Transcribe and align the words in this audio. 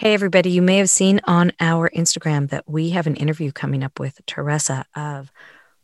Hey, 0.00 0.14
everybody. 0.14 0.48
You 0.50 0.62
may 0.62 0.78
have 0.78 0.88
seen 0.88 1.20
on 1.24 1.52
our 1.60 1.90
Instagram 1.90 2.48
that 2.48 2.64
we 2.66 2.88
have 2.90 3.06
an 3.06 3.16
interview 3.16 3.52
coming 3.52 3.84
up 3.84 4.00
with 4.00 4.18
Teresa 4.24 4.86
of 4.96 5.30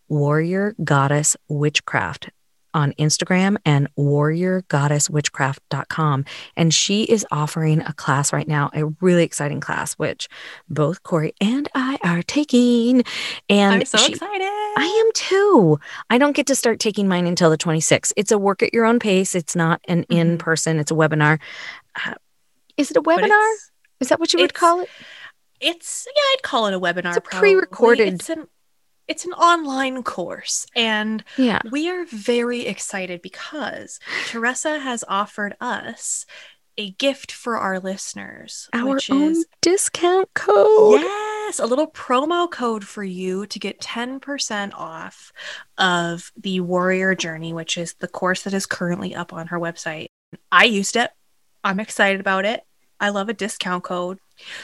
Warrior 0.08 0.74
Goddess 0.82 1.36
Witchcraft 1.48 2.30
on 2.72 2.94
Instagram 2.94 3.58
and 3.66 3.94
warriorgoddesswitchcraft.com. 3.96 6.24
And 6.56 6.72
she 6.72 7.02
is 7.02 7.26
offering 7.30 7.82
a 7.82 7.92
class 7.92 8.32
right 8.32 8.48
now, 8.48 8.70
a 8.72 8.86
really 9.02 9.22
exciting 9.22 9.60
class, 9.60 9.92
which 9.94 10.28
both 10.66 11.02
Corey 11.02 11.34
and 11.38 11.68
I 11.74 11.98
are 12.02 12.22
taking. 12.22 13.02
And 13.50 13.74
I'm 13.74 13.84
so 13.84 13.98
she- 13.98 14.12
excited. 14.12 14.48
I 14.78 15.04
am 15.06 15.12
too. 15.12 15.78
I 16.08 16.16
don't 16.16 16.34
get 16.34 16.46
to 16.46 16.54
start 16.54 16.80
taking 16.80 17.06
mine 17.06 17.26
until 17.26 17.50
the 17.50 17.58
26th. 17.58 18.14
It's 18.16 18.32
a 18.32 18.38
work 18.38 18.62
at 18.62 18.72
your 18.72 18.86
own 18.86 18.98
pace. 18.98 19.34
It's 19.34 19.54
not 19.54 19.82
an 19.88 20.04
Mhm. 20.04 20.16
in 20.16 20.38
person, 20.38 20.78
it's 20.78 20.90
a 20.90 20.94
webinar. 20.94 21.38
Uh, 22.06 22.14
is 22.78 22.90
it 22.90 22.96
a 22.96 23.02
webinar? 23.02 23.52
Is 24.00 24.08
that 24.08 24.20
what 24.20 24.32
you 24.32 24.38
would 24.40 24.50
it's- 24.50 24.60
call 24.60 24.80
it? 24.80 24.88
It's 25.60 26.06
yeah, 26.14 26.22
I'd 26.34 26.42
call 26.42 26.66
it 26.66 26.74
a 26.74 26.80
webinar. 26.80 27.08
It's 27.08 27.16
a 27.16 27.20
pre-recorded- 27.22 28.14
It's 28.14 28.28
an 28.30 28.46
it's 29.08 29.24
an 29.24 29.32
online 29.34 30.02
course, 30.02 30.66
and 30.74 31.22
Yeah. 31.36 31.60
we 31.70 31.88
are 31.88 32.04
very 32.06 32.66
excited 32.66 33.22
because 33.22 34.00
Teresa 34.26 34.80
has 34.80 35.04
offered 35.06 35.56
us 35.60 36.26
a 36.76 36.90
gift 36.90 37.30
for 37.32 37.56
our 37.56 37.78
listeners, 37.78 38.68
Our 38.74 38.94
which 38.96 39.08
own 39.10 39.30
is 39.30 39.46
discount 39.62 40.34
code. 40.34 41.00
yes, 41.02 41.58
a 41.60 41.66
little 41.66 41.86
promo 41.90 42.50
code 42.50 42.84
for 42.86 43.04
you 43.04 43.46
to 43.46 43.58
get 43.60 43.80
ten 43.80 44.18
percent 44.20 44.74
off 44.74 45.32
of 45.78 46.32
the 46.36 46.58
Warrior 46.60 47.14
Journey, 47.14 47.52
which 47.52 47.78
is 47.78 47.94
the 48.00 48.08
course 48.08 48.42
that 48.42 48.52
is 48.52 48.66
currently 48.66 49.14
up 49.14 49.32
on 49.32 49.46
her 49.46 49.58
website. 49.58 50.08
I 50.52 50.64
used 50.64 50.96
it. 50.96 51.12
I'm 51.64 51.78
excited 51.80 52.20
about 52.20 52.44
it. 52.44 52.62
I 53.00 53.10
love 53.10 53.28
a 53.28 53.34
discount 53.34 53.84
code. 53.84 54.18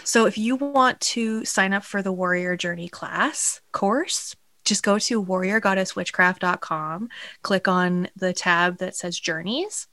So 0.05 0.27
if 0.27 0.36
you 0.36 0.56
want 0.56 1.00
to 1.00 1.44
sign 1.44 1.72
up 1.72 1.84
for 1.84 2.02
the 2.02 2.12
Warrior 2.12 2.56
Journey 2.56 2.89
class 2.89 3.61
course, 3.72 4.36
just 4.64 4.83
go 4.83 4.98
to 4.98 5.24
warriorgoddesswitchcraft.com, 5.24 7.08
click 7.42 7.69
on 7.69 8.08
the 8.16 8.33
tab 8.33 8.78
that 8.78 8.94
says 8.94 9.19
Journeys. 9.19 9.89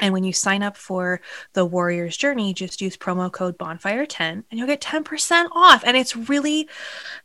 And 0.00 0.12
when 0.12 0.24
you 0.24 0.32
sign 0.32 0.62
up 0.62 0.76
for 0.76 1.20
the 1.52 1.64
Warrior's 1.64 2.16
Journey, 2.16 2.52
just 2.52 2.80
use 2.80 2.96
promo 2.96 3.30
code 3.30 3.56
Bonfire10 3.58 4.20
and 4.20 4.44
you'll 4.50 4.66
get 4.66 4.80
10% 4.80 5.48
off. 5.52 5.84
And 5.86 5.96
it's 5.96 6.16
really, 6.16 6.68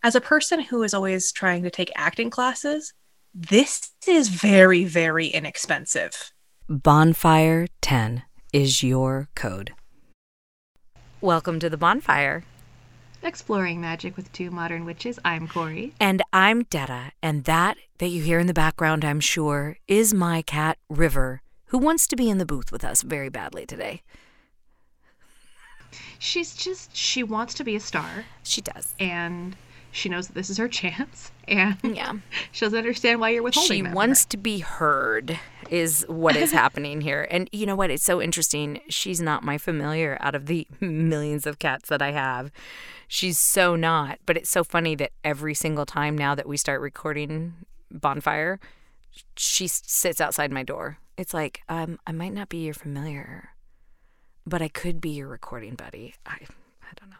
as 0.04 0.16
a 0.16 0.22
person 0.22 0.60
who 0.60 0.84
is 0.84 0.94
always 0.94 1.32
trying 1.32 1.64
to 1.64 1.72
take 1.72 1.92
acting 1.96 2.30
classes, 2.30 2.94
this 3.34 3.92
is 4.08 4.30
very, 4.30 4.84
very 4.84 5.28
inexpensive. 5.28 6.32
Bonfire 6.68 7.68
10 7.82 8.24
is 8.54 8.84
your 8.84 9.30
code. 9.36 9.74
Welcome 11.22 11.60
to 11.60 11.70
the 11.70 11.78
bonfire. 11.78 12.44
Exploring 13.22 13.82
magic 13.82 14.16
with 14.16 14.32
two 14.32 14.50
modern 14.52 14.86
witches. 14.86 15.20
I'm 15.26 15.48
Corey. 15.48 15.94
And 16.00 16.22
I'm 16.32 16.64
Detta, 16.64 17.12
and 17.22 17.44
that 17.44 17.78
that 17.98 18.08
you 18.08 18.24
hear 18.24 18.40
in 18.40 18.48
the 18.48 18.54
background, 18.54 19.04
I'm 19.04 19.20
sure, 19.20 19.78
is 19.88 20.14
my 20.14 20.42
cat 20.42 20.78
River, 20.90 21.42
who 21.66 21.78
wants 21.78 22.08
to 22.08 22.16
be 22.16 22.30
in 22.30 22.38
the 22.38 22.46
booth 22.46 22.72
with 22.72 22.86
us 22.86 23.02
very 23.02 23.28
badly 23.28 23.66
today. 23.66 24.02
She's 26.18 26.56
just, 26.56 26.96
she 26.96 27.24
wants 27.24 27.54
to 27.56 27.64
be 27.64 27.76
a 27.76 27.80
star 27.80 28.24
She 28.44 28.62
does. 28.62 28.94
and 29.00 29.56
she 29.92 30.08
knows 30.08 30.28
that 30.28 30.34
this 30.34 30.50
is 30.50 30.58
her 30.58 30.68
chance 30.70 31.32
and 31.48 31.76
Yeah. 31.84 32.14
she 32.54 32.64
doesn't 32.66 32.78
understand 32.78 33.20
why 33.20 33.30
you're 33.30 33.44
withholding 33.44 33.86
her. 33.86 33.92
She 33.92 33.96
wants 33.96 34.24
her. 34.24 34.30
to 34.30 34.38
be 34.38 34.60
heard, 34.60 35.40
is 35.70 36.06
what 36.08 36.36
is 36.36 36.52
happening 36.62 37.02
here. 37.02 37.28
And 37.30 37.50
you 37.52 37.66
know 37.66 37.76
what? 37.76 37.92
It's 37.92 38.04
so 38.04 38.22
interesting. 38.22 38.82
She's 38.90 39.22
not 39.22 39.44
my 39.44 39.58
familiar 39.58 40.18
out 40.22 40.36
of 40.36 40.46
the 40.48 40.68
millions 40.80 41.46
of 41.46 41.60
cats 41.60 41.90
that 41.90 42.02
I 42.02 42.12
have. 42.12 42.52
She's 43.08 43.40
so 43.40 43.76
not. 43.76 44.20
But 44.26 44.38
it's 44.38 44.50
so 44.50 44.64
funny 44.64 44.96
that 44.96 45.12
every 45.24 45.54
single 45.54 45.86
time 45.86 46.18
now 46.18 46.36
that 46.36 46.48
we 46.48 46.58
start 46.58 46.82
recording 46.82 47.54
Bonfire, 47.92 48.60
she 49.36 49.68
sits 49.68 50.22
outside 50.22 50.52
my 50.52 50.64
door. 50.64 50.98
It's 51.18 51.34
like, 51.34 51.62
um, 51.68 52.00
I 52.08 52.12
might 52.12 52.34
not 52.34 52.50
be 52.50 52.60
your 52.60 52.74
familiar, 52.74 53.50
but 54.46 54.62
I 54.62 54.68
could 54.70 55.02
be 55.02 55.10
your 55.10 55.28
recording 55.28 55.76
buddy. 55.76 56.16
I, 56.26 56.38
I 56.82 56.94
don't 57.00 57.10
know. 57.10 57.19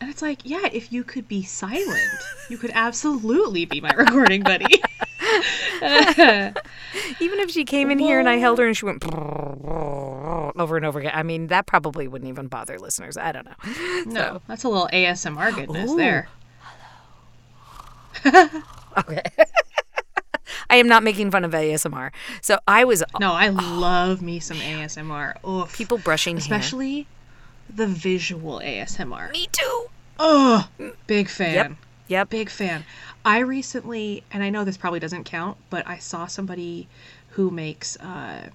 And 0.00 0.10
it's 0.10 0.22
like, 0.22 0.40
yeah, 0.44 0.68
if 0.72 0.92
you 0.92 1.02
could 1.02 1.26
be 1.26 1.42
silent, 1.42 2.22
you 2.48 2.56
could 2.56 2.70
absolutely 2.72 3.64
be 3.64 3.80
my 3.80 3.90
recording 3.92 4.42
buddy. 4.42 4.66
Even 7.20 7.38
if 7.40 7.50
she 7.50 7.64
came 7.64 7.90
in 7.90 7.98
here 7.98 8.20
and 8.20 8.28
I 8.28 8.36
held 8.36 8.58
her 8.58 8.66
and 8.66 8.76
she 8.76 8.84
went 8.84 9.04
over 9.14 10.76
and 10.76 10.86
over 10.86 11.00
again, 11.00 11.12
I 11.14 11.22
mean, 11.24 11.48
that 11.48 11.66
probably 11.66 12.06
wouldn't 12.06 12.28
even 12.28 12.46
bother 12.46 12.78
listeners. 12.78 13.16
I 13.16 13.32
don't 13.32 13.46
know. 13.46 13.54
no, 14.06 14.40
that's 14.46 14.64
a 14.64 14.68
little 14.68 14.88
ASMR 14.92 15.54
goodness 15.54 15.90
Ooh. 15.90 15.96
there. 15.96 16.28
Okay. 18.96 19.22
I 20.70 20.76
am 20.76 20.88
not 20.88 21.02
making 21.02 21.30
fun 21.30 21.44
of 21.44 21.52
ASMR. 21.52 22.10
So 22.42 22.58
I 22.66 22.84
was 22.84 23.02
No, 23.20 23.32
I 23.32 23.48
love 23.48 24.22
me 24.22 24.40
some 24.40 24.58
ASMR. 24.58 25.44
Oof. 25.46 25.74
people 25.74 25.98
brushing 25.98 26.36
hair. 26.36 26.60
The 27.74 27.86
visual 27.86 28.60
ASMR. 28.60 29.32
Me 29.32 29.48
too. 29.52 29.86
Oh, 30.18 30.68
big 31.06 31.28
fan. 31.28 31.76
Yep. 32.08 32.30
Big 32.30 32.50
fan. 32.50 32.84
I 33.24 33.40
recently, 33.40 34.24
and 34.32 34.42
I 34.42 34.50
know 34.50 34.64
this 34.64 34.76
probably 34.76 35.00
doesn't 35.00 35.24
count, 35.24 35.58
but 35.70 35.86
I 35.86 35.98
saw 35.98 36.26
somebody 36.26 36.88
who 37.30 37.50
makes 37.50 37.96
uh, 37.98 38.48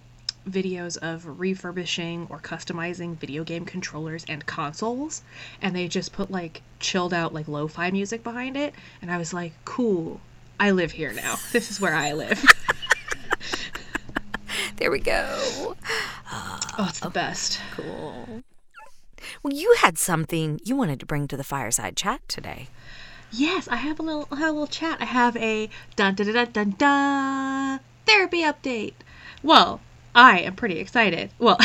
videos 0.50 0.98
of 0.98 1.40
refurbishing 1.40 2.28
or 2.30 2.40
customizing 2.40 3.16
video 3.18 3.44
game 3.44 3.66
controllers 3.66 4.26
and 4.28 4.46
consoles, 4.46 5.22
and 5.62 5.76
they 5.76 5.88
just 5.88 6.12
put 6.12 6.32
like 6.32 6.62
chilled 6.80 7.14
out, 7.14 7.34
like 7.34 7.48
lo 7.48 7.68
fi 7.68 7.92
music 7.92 8.24
behind 8.24 8.58
it. 8.58 8.74
And 9.02 9.12
I 9.12 9.18
was 9.18 9.34
like, 9.34 9.54
cool, 9.66 10.20
I 10.60 10.72
live 10.72 10.92
here 10.92 11.14
now. 11.14 11.36
This 11.52 11.70
is 11.70 11.80
where 11.80 11.96
I 11.96 12.14
live. 12.14 12.44
There 14.78 14.92
we 14.92 15.00
go. 15.00 15.76
oh, 16.32 16.88
it's 16.90 17.00
the 17.00 17.10
best. 17.10 17.60
Cool. 17.76 18.44
Well, 19.42 19.54
you 19.54 19.76
had 19.80 19.98
something 19.98 20.60
you 20.64 20.76
wanted 20.76 21.00
to 21.00 21.06
bring 21.06 21.28
to 21.28 21.38
the 21.38 21.44
fireside 21.44 21.96
chat 21.96 22.22
today. 22.28 22.68
Yes, 23.32 23.68
I 23.68 23.78
have 23.78 24.00
a 24.00 24.04
little 24.04 24.28
I 24.32 24.36
have 24.36 24.50
a 24.50 24.52
little 24.52 24.68
chat. 24.68 25.02
I 25.02 25.06
have 25.06 25.36
a 25.38 25.70
dun 25.96 26.16
dun 26.16 26.32
dun 26.32 26.52
dun 26.52 26.76
dun, 26.78 27.80
therapy 28.06 28.44
update. 28.44 28.94
Well, 29.42 29.82
I 30.14 30.42
am 30.42 30.56
pretty 30.56 30.78
excited. 30.80 31.32
Well, 31.40 31.58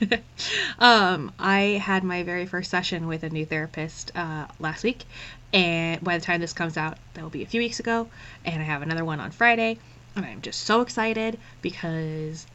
um, 0.78 1.32
I 1.38 1.82
had 1.82 2.04
my 2.04 2.22
very 2.22 2.46
first 2.46 2.70
session 2.70 3.08
with 3.08 3.24
a 3.24 3.30
new 3.30 3.44
therapist 3.44 4.12
uh, 4.14 4.46
last 4.60 4.84
week, 4.84 5.04
and 5.52 6.00
by 6.02 6.16
the 6.16 6.24
time 6.24 6.40
this 6.40 6.52
comes 6.52 6.76
out, 6.76 6.96
that 7.14 7.22
will 7.22 7.30
be 7.30 7.42
a 7.42 7.46
few 7.46 7.60
weeks 7.60 7.80
ago. 7.80 8.08
And 8.44 8.62
I 8.62 8.64
have 8.64 8.82
another 8.82 9.04
one 9.04 9.18
on 9.18 9.32
Friday, 9.32 9.78
and 10.14 10.24
I'm 10.24 10.42
just 10.42 10.60
so 10.60 10.80
excited 10.80 11.38
because 11.60 12.46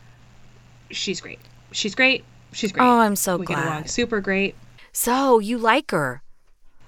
she's 0.92 1.20
great. 1.20 1.40
She's 1.72 1.96
great. 1.96 2.24
She's 2.56 2.72
great. 2.72 2.86
Oh, 2.86 3.00
I'm 3.00 3.18
so 3.18 3.36
we 3.36 3.46
get 3.46 3.58
along 3.58 3.82
glad. 3.82 3.90
super 3.90 4.22
great. 4.22 4.56
So 4.94 5.40
you 5.40 5.58
like 5.58 5.92
her? 5.92 6.22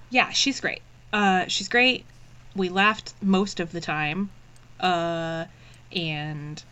Yeah, 0.08 0.30
she's 0.30 0.60
great. 0.60 0.80
Uh, 1.12 1.44
she's 1.46 1.68
great. 1.68 2.06
We 2.56 2.70
laughed 2.70 3.12
most 3.20 3.60
of 3.60 3.70
the 3.72 3.80
time, 3.82 4.30
uh, 4.80 5.44
and 5.92 6.62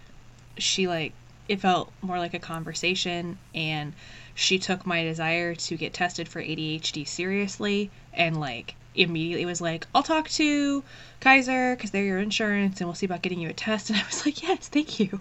she 0.56 0.88
like 0.88 1.12
it 1.46 1.60
felt 1.60 1.92
more 2.00 2.18
like 2.18 2.32
a 2.32 2.38
conversation. 2.38 3.38
And 3.54 3.92
she 4.34 4.58
took 4.58 4.86
my 4.86 5.04
desire 5.04 5.54
to 5.54 5.76
get 5.76 5.92
tested 5.92 6.26
for 6.26 6.40
ADHD 6.40 7.06
seriously, 7.06 7.90
and 8.14 8.40
like 8.40 8.76
immediately 8.96 9.46
was 9.46 9.60
like, 9.60 9.86
"I'll 9.94 10.02
talk 10.02 10.28
to 10.30 10.82
Kaiser 11.20 11.76
because 11.76 11.90
they're 11.90 12.04
your 12.04 12.18
insurance, 12.18 12.80
and 12.80 12.88
we'll 12.88 12.94
see 12.94 13.06
about 13.06 13.22
getting 13.22 13.40
you 13.40 13.48
a 13.48 13.52
test." 13.52 13.90
And 13.90 13.98
I 13.98 14.04
was 14.06 14.24
like, 14.26 14.42
"Yes, 14.42 14.68
thank 14.68 14.98
you." 15.00 15.20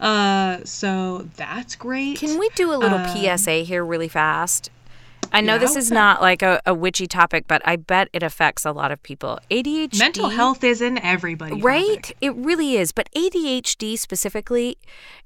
Uh, 0.00 0.58
so 0.64 1.28
that's 1.36 1.76
great. 1.76 2.18
Can 2.18 2.38
we 2.38 2.48
do 2.54 2.72
a 2.72 2.76
little 2.76 2.98
Um, 2.98 3.16
PSA 3.16 3.62
here 3.62 3.84
really 3.84 4.08
fast? 4.08 4.70
I 5.32 5.40
know 5.40 5.54
Yeah, 5.54 5.58
this 5.58 5.76
is 5.76 5.90
not 5.92 6.20
like 6.20 6.42
a, 6.42 6.60
a 6.66 6.74
witchy 6.74 7.06
topic, 7.06 7.44
but 7.46 7.62
I 7.64 7.76
bet 7.76 8.08
it 8.12 8.22
affects 8.24 8.64
a 8.64 8.72
lot 8.72 8.90
of 8.90 9.00
people. 9.02 9.38
ADHD. 9.48 9.98
Mental 9.98 10.28
health 10.28 10.64
is 10.64 10.82
in 10.82 10.98
everybody. 10.98 11.60
Right? 11.60 12.10
It 12.20 12.34
really 12.34 12.76
is. 12.76 12.90
But 12.90 13.08
ADHD 13.14 13.96
specifically 13.96 14.76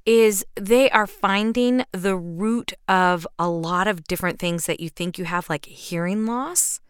is 0.05 0.45
they 0.57 0.91
are 0.91 1.07
finding 1.07 1.85
the 1.93 2.17
root 2.17 2.75
of 2.87 3.27
a 3.39 3.49
lot 3.49 3.89
of 3.89 4.05
different 4.05 4.39
things 4.39 4.67
that 4.67 4.79
you 4.79 4.91
think 4.91 5.17
you 5.17 5.25
have, 5.25 5.49
like 5.49 5.65
hearing 5.65 6.27
loss. 6.27 6.81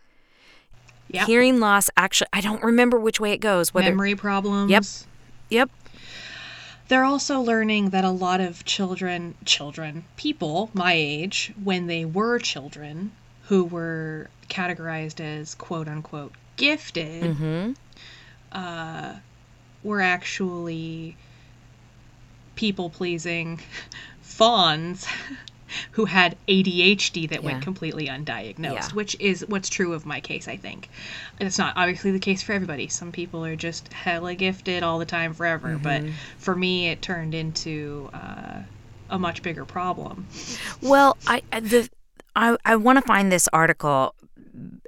Yep. 1.14 1.26
Hearing 1.26 1.60
loss, 1.60 1.88
actually, 1.96 2.28
I 2.32 2.40
don't 2.40 2.62
remember 2.62 2.98
which 2.98 3.20
way 3.20 3.32
it 3.32 3.38
goes. 3.38 3.72
Whether, 3.72 3.90
Memory 3.90 4.14
problems. 4.16 4.70
Yep. 4.70 4.84
Yep. 5.50 5.70
They're 6.88 7.04
also 7.04 7.40
learning 7.40 7.90
that 7.90 8.04
a 8.04 8.10
lot 8.10 8.40
of 8.40 8.64
children, 8.64 9.36
children, 9.44 10.04
people 10.16 10.70
my 10.74 10.92
age, 10.92 11.52
when 11.62 11.86
they 11.86 12.04
were 12.04 12.38
children, 12.38 13.12
who 13.44 13.64
were 13.64 14.28
categorized 14.48 15.20
as 15.20 15.54
quote 15.54 15.88
unquote 15.88 16.32
gifted, 16.56 17.36
Mm-hmm. 17.36 17.72
uh, 18.52 19.14
were 19.82 20.00
actually 20.00 21.16
people 22.54 22.90
pleasing 22.90 23.60
fawns 24.22 25.06
who 25.92 26.04
had 26.06 26.36
ADHD 26.48 27.28
that 27.28 27.40
Yeah. 27.42 27.46
went 27.46 27.62
completely 27.62 28.06
undiagnosed, 28.08 28.58
Yeah. 28.58 28.88
which 28.92 29.16
is 29.20 29.44
what's 29.48 29.68
true 29.68 29.92
of 29.92 30.04
my 30.06 30.20
case, 30.20 30.48
I 30.48 30.56
think. 30.56 30.88
And 31.40 31.46
it's 31.46 31.58
not 31.58 31.74
obviously 31.76 32.10
the 32.10 32.18
case 32.18 32.42
for 32.42 32.52
everybody. 32.52 32.88
Some 32.88 33.12
people 33.12 33.44
are 33.44 33.56
just 33.56 33.92
hella 33.92 34.34
gifted 34.34 34.82
all 34.82 34.98
the 34.98 35.04
time 35.06 35.34
forever, 35.34 35.78
but 35.82 36.02
Mm-hmm. 36.02 36.12
for 36.38 36.54
me, 36.54 36.88
it 36.88 37.02
turned 37.02 37.34
into 37.34 38.10
uh, 38.14 38.60
a 39.10 39.18
much 39.18 39.42
bigger 39.42 39.64
problem. 39.64 40.26
Well, 40.80 41.16
I 41.26 41.42
I- 41.52 41.60
the 41.60 41.88
I 42.36 42.56
I 42.64 42.76
want 42.76 42.96
to 42.98 43.02
find 43.02 43.30
this 43.30 43.48
article 43.52 44.14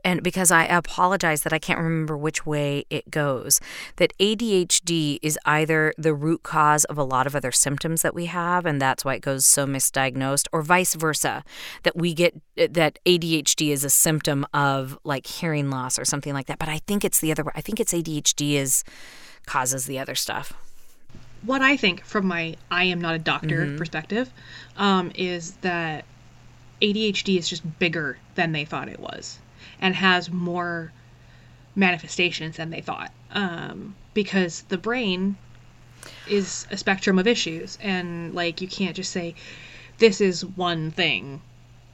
and 0.05 0.23
because 0.23 0.51
I 0.51 0.65
apologize 0.65 1.43
that 1.43 1.53
I 1.53 1.59
can't 1.59 1.79
remember 1.79 2.17
which 2.17 2.47
way 2.47 2.85
it 2.91 3.11
goes 3.11 3.61
that 3.97 4.17
ADHD 4.19 5.19
is 5.23 5.39
either 5.45 5.93
the 5.99 6.15
root 6.15 6.43
cause 6.43 6.85
of 6.85 6.99
a 6.99 7.03
lot 7.05 7.27
of 7.27 7.35
other 7.35 7.53
symptoms 7.53 8.03
that 8.03 8.15
we 8.15 8.27
have 8.27 8.67
and 8.67 8.81
that's 8.81 9.05
why 9.05 9.15
it 9.15 9.23
goes 9.23 9.45
so 9.45 9.67
misdiagnosed 9.67 10.47
or 10.53 10.63
vice 10.63 10.95
versa 10.95 11.43
that 11.83 11.97
we 11.97 12.15
get 12.15 12.41
that 12.57 12.99
ADHD 13.05 13.71
is 13.71 13.85
a 13.85 13.91
symptom 13.91 14.47
of 14.55 14.99
like 15.05 15.27
hearing 15.27 15.71
loss 15.71 15.99
or 15.99 16.05
something 16.05 16.33
like 16.33 16.47
that. 16.47 16.59
But 16.59 16.69
I 16.69 16.79
think 16.87 17.05
it's 17.05 17.21
the 17.21 17.33
other 17.33 17.45
way 17.45 17.53
I 17.55 17.61
think 17.61 17.81
it's 17.81 17.93
ADHD 17.93 18.53
is 18.55 18.85
causes 19.47 19.87
the 19.87 19.99
other 19.99 20.15
stuff. 20.15 20.53
What 21.43 21.62
I 21.62 21.77
think 21.77 22.05
from 22.05 22.27
my 22.27 22.57
I 22.71 22.85
am 22.85 23.01
not 23.01 23.15
a 23.15 23.19
doctor 23.19 23.67
Mm-hmm. 23.67 23.77
perspective 23.79 24.31
um, 24.77 25.12
is 25.15 25.53
that 25.62 26.05
ADHD 26.83 27.39
is 27.39 27.49
just 27.49 27.79
bigger 27.79 28.19
than 28.35 28.53
they 28.53 28.65
thought 28.65 28.89
it 28.89 29.01
was 29.01 29.39
and 29.81 29.94
has 29.94 30.31
more 30.31 30.93
manifestations 31.75 32.56
than 32.56 32.70
they 32.70 32.81
thought 32.81 33.12
um, 33.32 33.94
because 34.14 34.62
the 34.69 34.78
brain 34.78 35.37
is 36.28 36.67
a 36.70 36.76
spectrum 36.76 37.19
of 37.19 37.26
issues 37.26 37.78
and 37.82 38.34
like 38.34 38.61
you 38.61 38.69
can't 38.69 38.96
just 38.96 39.12
say 39.12 39.34
this 39.99 40.20
is 40.20 40.44
one 40.44 40.90
thing 40.90 41.40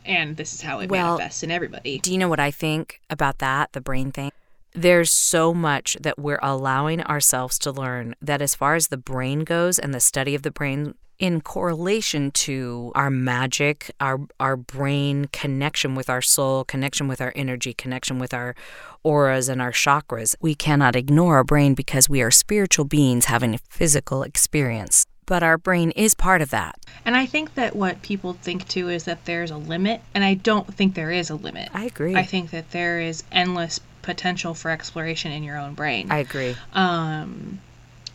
and 0.05 0.37
this 0.37 0.53
is 0.55 0.63
how 0.63 0.81
it 0.81 0.91
Well, 0.91 1.17
manifests 1.17 1.43
in 1.43 1.51
everybody. 1.51 1.99
Do 1.99 2.13
you 2.13 2.19
know 2.19 2.29
what 2.29 2.41
I 2.41 2.51
think 2.51 3.01
about 3.11 3.39
that, 3.39 3.73
the 3.73 3.81
brain 3.81 4.11
thing? 4.13 4.33
There's 4.75 5.11
so 5.11 5.53
much 5.53 5.97
that 6.01 6.19
we're 6.19 6.41
allowing 6.43 7.03
ourselves 7.03 7.59
to 7.61 7.71
learn 7.71 8.15
that, 8.23 8.41
as 8.41 8.55
far 8.55 8.75
as 8.75 8.89
the 8.89 8.97
brain 8.97 9.41
goes 9.41 9.79
and 9.79 9.93
the 9.93 10.01
study 10.01 10.35
of 10.35 10.43
the 10.43 10.51
brain, 10.51 10.95
in 11.23 11.41
correlation 11.41 12.33
to 12.33 12.91
our 12.97 13.09
magic, 13.09 13.93
our 14.01 14.19
our 14.41 14.57
brain 14.57 15.27
connection 15.27 15.95
with 15.95 16.11
our 16.11 16.21
soul, 16.21 16.65
connection 16.65 17.07
with 17.07 17.21
our 17.21 17.33
energy, 17.37 17.73
connection 17.73 18.19
with 18.19 18.35
our 18.35 18.57
auras 19.05 19.49
and 19.49 19.63
our 19.63 19.71
chakras, 19.71 20.35
we 20.41 20.57
cannot 20.57 20.97
ignore 20.97 21.37
our 21.37 21.45
brain 21.45 21.75
because 21.75 22.09
we 22.09 22.21
are 22.21 22.31
spiritual 22.33 22.85
beings 22.85 23.27
having 23.27 23.55
a 23.55 23.59
physical 23.59 24.25
experience. 24.25 25.07
But 25.25 25.45
our 25.45 25.57
brain 25.57 25.93
is 25.93 26.13
part 26.15 26.43
of 26.43 26.51
that. 26.51 26.85
And 27.05 27.17
I 27.17 27.27
think 27.27 27.55
that 27.55 27.77
what 27.77 28.03
people 28.03 28.33
think 28.33 28.67
too 28.67 28.89
is 28.89 29.05
that 29.05 29.25
there's 29.25 29.53
a 29.53 29.57
limit, 29.57 30.01
and 30.15 30.25
I 30.25 30.35
don't 30.35 30.75
think 30.75 30.97
there 30.97 31.13
is 31.13 31.31
a 31.31 31.37
limit. 31.37 31.69
I 31.73 31.85
agree. 31.85 32.17
I 32.17 32.25
think 32.25 32.51
that 32.51 32.73
there 32.73 33.01
is 33.01 33.23
endless 33.31 33.79
potential 34.03 34.55
for 34.55 34.73
exploration 34.73 35.31
in 35.31 35.45
your 35.45 35.57
own 35.57 35.75
brain. 35.75 36.11
I 36.11 36.19
agree. 36.19 36.57
um, 36.73 37.61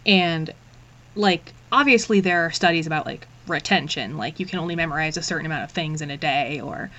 and 0.06 0.54
like 1.16 1.54
obviously 1.72 2.20
there 2.20 2.46
are 2.46 2.52
studies 2.52 2.88
about 2.88 3.06
like 3.06 3.28
retention, 3.48 4.18
like 4.18 4.40
you 4.40 4.46
can 4.46 4.60
only 4.60 4.76
memorize 4.76 5.18
a 5.18 5.22
certain 5.22 5.46
amount 5.46 5.64
of 5.64 5.72
things 5.72 6.02
in 6.02 6.10
a 6.12 6.18
day 6.18 6.60
or 6.60 6.90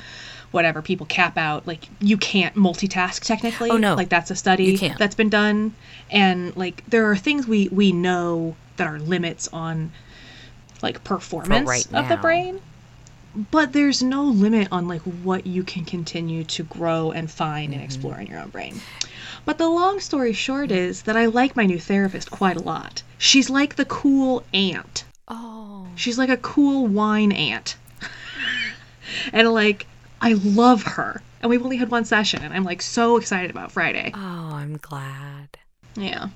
whatever 0.50 0.80
people 0.80 1.04
cap 1.04 1.36
out 1.36 1.66
like 1.66 1.88
you 2.00 2.16
can't 2.16 2.54
multitask 2.54 3.20
technically. 3.20 3.70
Oh, 3.70 3.76
no. 3.76 3.94
like 3.94 4.08
that's 4.08 4.30
a 4.30 4.36
study 4.36 4.76
that's 4.98 5.14
been 5.14 5.28
done. 5.28 5.74
And 6.10 6.56
like 6.56 6.84
there 6.88 7.10
are 7.10 7.16
things 7.16 7.46
we 7.46 7.68
we 7.68 7.92
know 7.92 8.56
that 8.76 8.86
are 8.86 8.98
limits 8.98 9.48
on 9.52 9.92
like 10.82 11.02
performance 11.04 11.68
right 11.68 11.86
of 11.92 12.08
the 12.08 12.16
brain 12.16 12.60
but 13.50 13.72
there's 13.72 14.02
no 14.02 14.24
limit 14.24 14.68
on 14.72 14.88
like 14.88 15.02
what 15.02 15.46
you 15.46 15.62
can 15.62 15.84
continue 15.84 16.42
to 16.44 16.64
grow 16.64 17.12
and 17.12 17.30
find 17.30 17.72
and 17.72 17.74
mm-hmm. 17.74 17.84
explore 17.84 18.18
in 18.18 18.26
your 18.26 18.40
own 18.40 18.48
brain. 18.48 18.80
But 19.44 19.58
the 19.58 19.68
long 19.68 20.00
story 20.00 20.32
short 20.32 20.70
is 20.72 21.02
that 21.02 21.16
i 21.16 21.26
like 21.26 21.56
my 21.56 21.64
new 21.64 21.78
therapist 21.78 22.30
quite 22.30 22.56
a 22.56 22.62
lot. 22.62 23.02
She's 23.16 23.48
like 23.48 23.76
the 23.76 23.84
cool 23.84 24.44
aunt. 24.52 25.04
Oh. 25.28 25.86
she's 25.94 26.18
like 26.18 26.30
a 26.30 26.36
cool 26.38 26.86
wine 26.86 27.32
aunt. 27.32 27.76
And 29.32 29.48
like 29.52 29.86
i 30.20 30.32
love 30.32 30.82
her. 30.82 31.22
And 31.40 31.48
we've 31.48 31.62
only 31.62 31.76
had 31.76 31.90
one 31.90 32.04
session 32.04 32.42
and 32.42 32.52
i'm 32.52 32.64
like 32.64 32.82
so 32.82 33.16
excited 33.16 33.50
about 33.50 33.70
friday. 33.72 34.10
Oh, 34.14 34.18
I'm 34.18 34.76
glad. 34.78 35.58
yeah. 35.96 36.28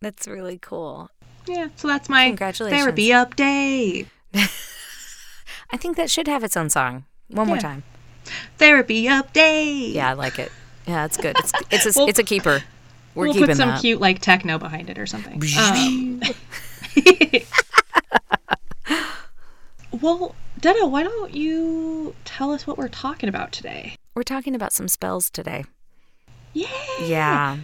That's 0.00 0.26
really 0.26 0.58
cool. 0.58 1.10
yeah 1.46 1.68
so 1.76 1.88
that's 1.88 2.08
my 2.08 2.28
Congratulations. 2.28 2.80
therapy 2.80 3.08
update 3.10 4.06
I 5.72 5.76
think 5.76 5.96
that 5.96 6.10
should 6.10 6.28
have 6.28 6.44
its 6.44 6.56
own 6.56 6.70
song. 6.70 7.04
One 7.28 7.46
more 7.48 7.58
time. 7.58 7.82
therapy 8.58 9.04
update 9.04 9.94
Yeah, 9.94 10.10
I 10.10 10.12
like 10.14 10.38
it. 10.38 10.50
Yeah, 10.86 11.04
it's 11.04 11.16
good. 11.16 11.36
It's 11.38 11.52
it's 11.70 11.86
a, 11.86 11.92
We'll- 11.98 12.08
it's 12.08 12.18
a 12.18 12.24
keeper. 12.24 12.62
We're 13.14 13.24
we'll 13.26 13.34
keeping 13.34 13.48
put 13.48 13.56
some 13.56 13.70
that. 13.70 13.80
cute 13.80 14.00
like 14.00 14.20
techno 14.20 14.58
behind 14.58 14.88
it 14.88 14.98
or 14.98 15.06
something 15.06 15.42
um, 15.58 16.22
well 20.00 20.34
Detta, 20.60 20.86
why 20.86 21.02
don't 21.02 21.34
you 21.34 22.14
tell 22.24 22.52
us 22.52 22.66
what 22.66 22.78
we're 22.78 22.88
talking 22.88 23.28
about 23.28 23.52
today 23.52 23.96
We're 24.14 24.22
talking 24.22 24.54
about 24.54 24.72
some 24.72 24.88
spells 24.88 25.30
today. 25.30 25.64
yeah 26.52 26.68
Yeah. 27.02 27.56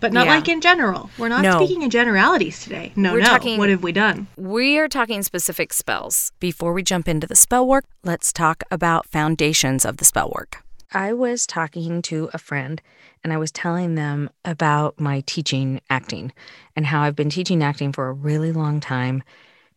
But 0.00 0.12
not 0.12 0.26
Yeah. 0.26 0.34
like 0.36 0.48
in 0.48 0.60
general 0.60 1.10
we're 1.18 1.28
not 1.28 1.42
No. 1.42 1.56
speaking 1.62 1.82
in 1.82 1.90
generalities 1.90 2.62
today 2.62 2.92
no 2.96 3.12
We're 3.12 3.20
no 3.20 3.26
talking- 3.26 3.58
what 3.58 3.68
have 3.68 3.82
we 3.82 3.92
done 3.92 4.26
We 4.36 4.78
are 4.78 4.88
talking 4.88 5.22
specific 5.22 5.72
spells. 5.72 6.32
Before 6.40 6.72
we 6.72 6.82
jump 6.82 7.08
into 7.08 7.26
the 7.26 7.36
spell 7.36 7.66
work, 7.66 7.84
let's 8.02 8.32
talk 8.32 8.62
about 8.70 9.06
foundations 9.08 9.84
of 9.84 9.96
the 9.98 10.04
spell 10.04 10.30
work. 10.34 10.62
I 10.92 11.12
was 11.12 11.46
talking 11.46 12.02
to 12.02 12.30
a 12.32 12.38
friend 12.38 12.80
and 13.22 13.32
I 13.32 13.36
was 13.38 13.50
telling 13.50 13.94
them 13.94 14.30
about 14.44 15.00
my 15.00 15.22
teaching 15.26 15.80
acting 15.90 16.32
and 16.76 16.86
how 16.86 17.02
I've 17.02 17.16
been 17.16 17.30
teaching 17.30 17.62
acting 17.62 17.92
for 17.92 18.08
a 18.08 18.12
really 18.12 18.52
long 18.52 18.80
time 18.80 19.22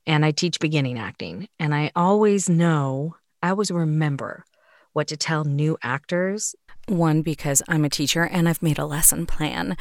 and 0.06 0.24
I 0.24 0.32
teach 0.32 0.60
beginning 0.60 0.98
acting. 1.00 1.48
And 1.60 1.74
I 1.74 1.92
always 1.96 2.48
know, 2.50 3.16
I 3.42 3.50
always 3.50 3.72
remember 3.72 4.46
what 4.94 5.08
to 5.08 5.18
tell 5.18 5.44
new 5.44 5.78
actors. 5.84 6.56
One, 6.88 7.22
because 7.22 7.62
I'm 7.68 7.86
a 7.86 7.90
teacher 7.90 8.24
and 8.24 8.48
I've 8.48 8.64
made 8.64 8.80
a 8.80 8.86
lesson 8.86 9.26
plan, 9.26 9.76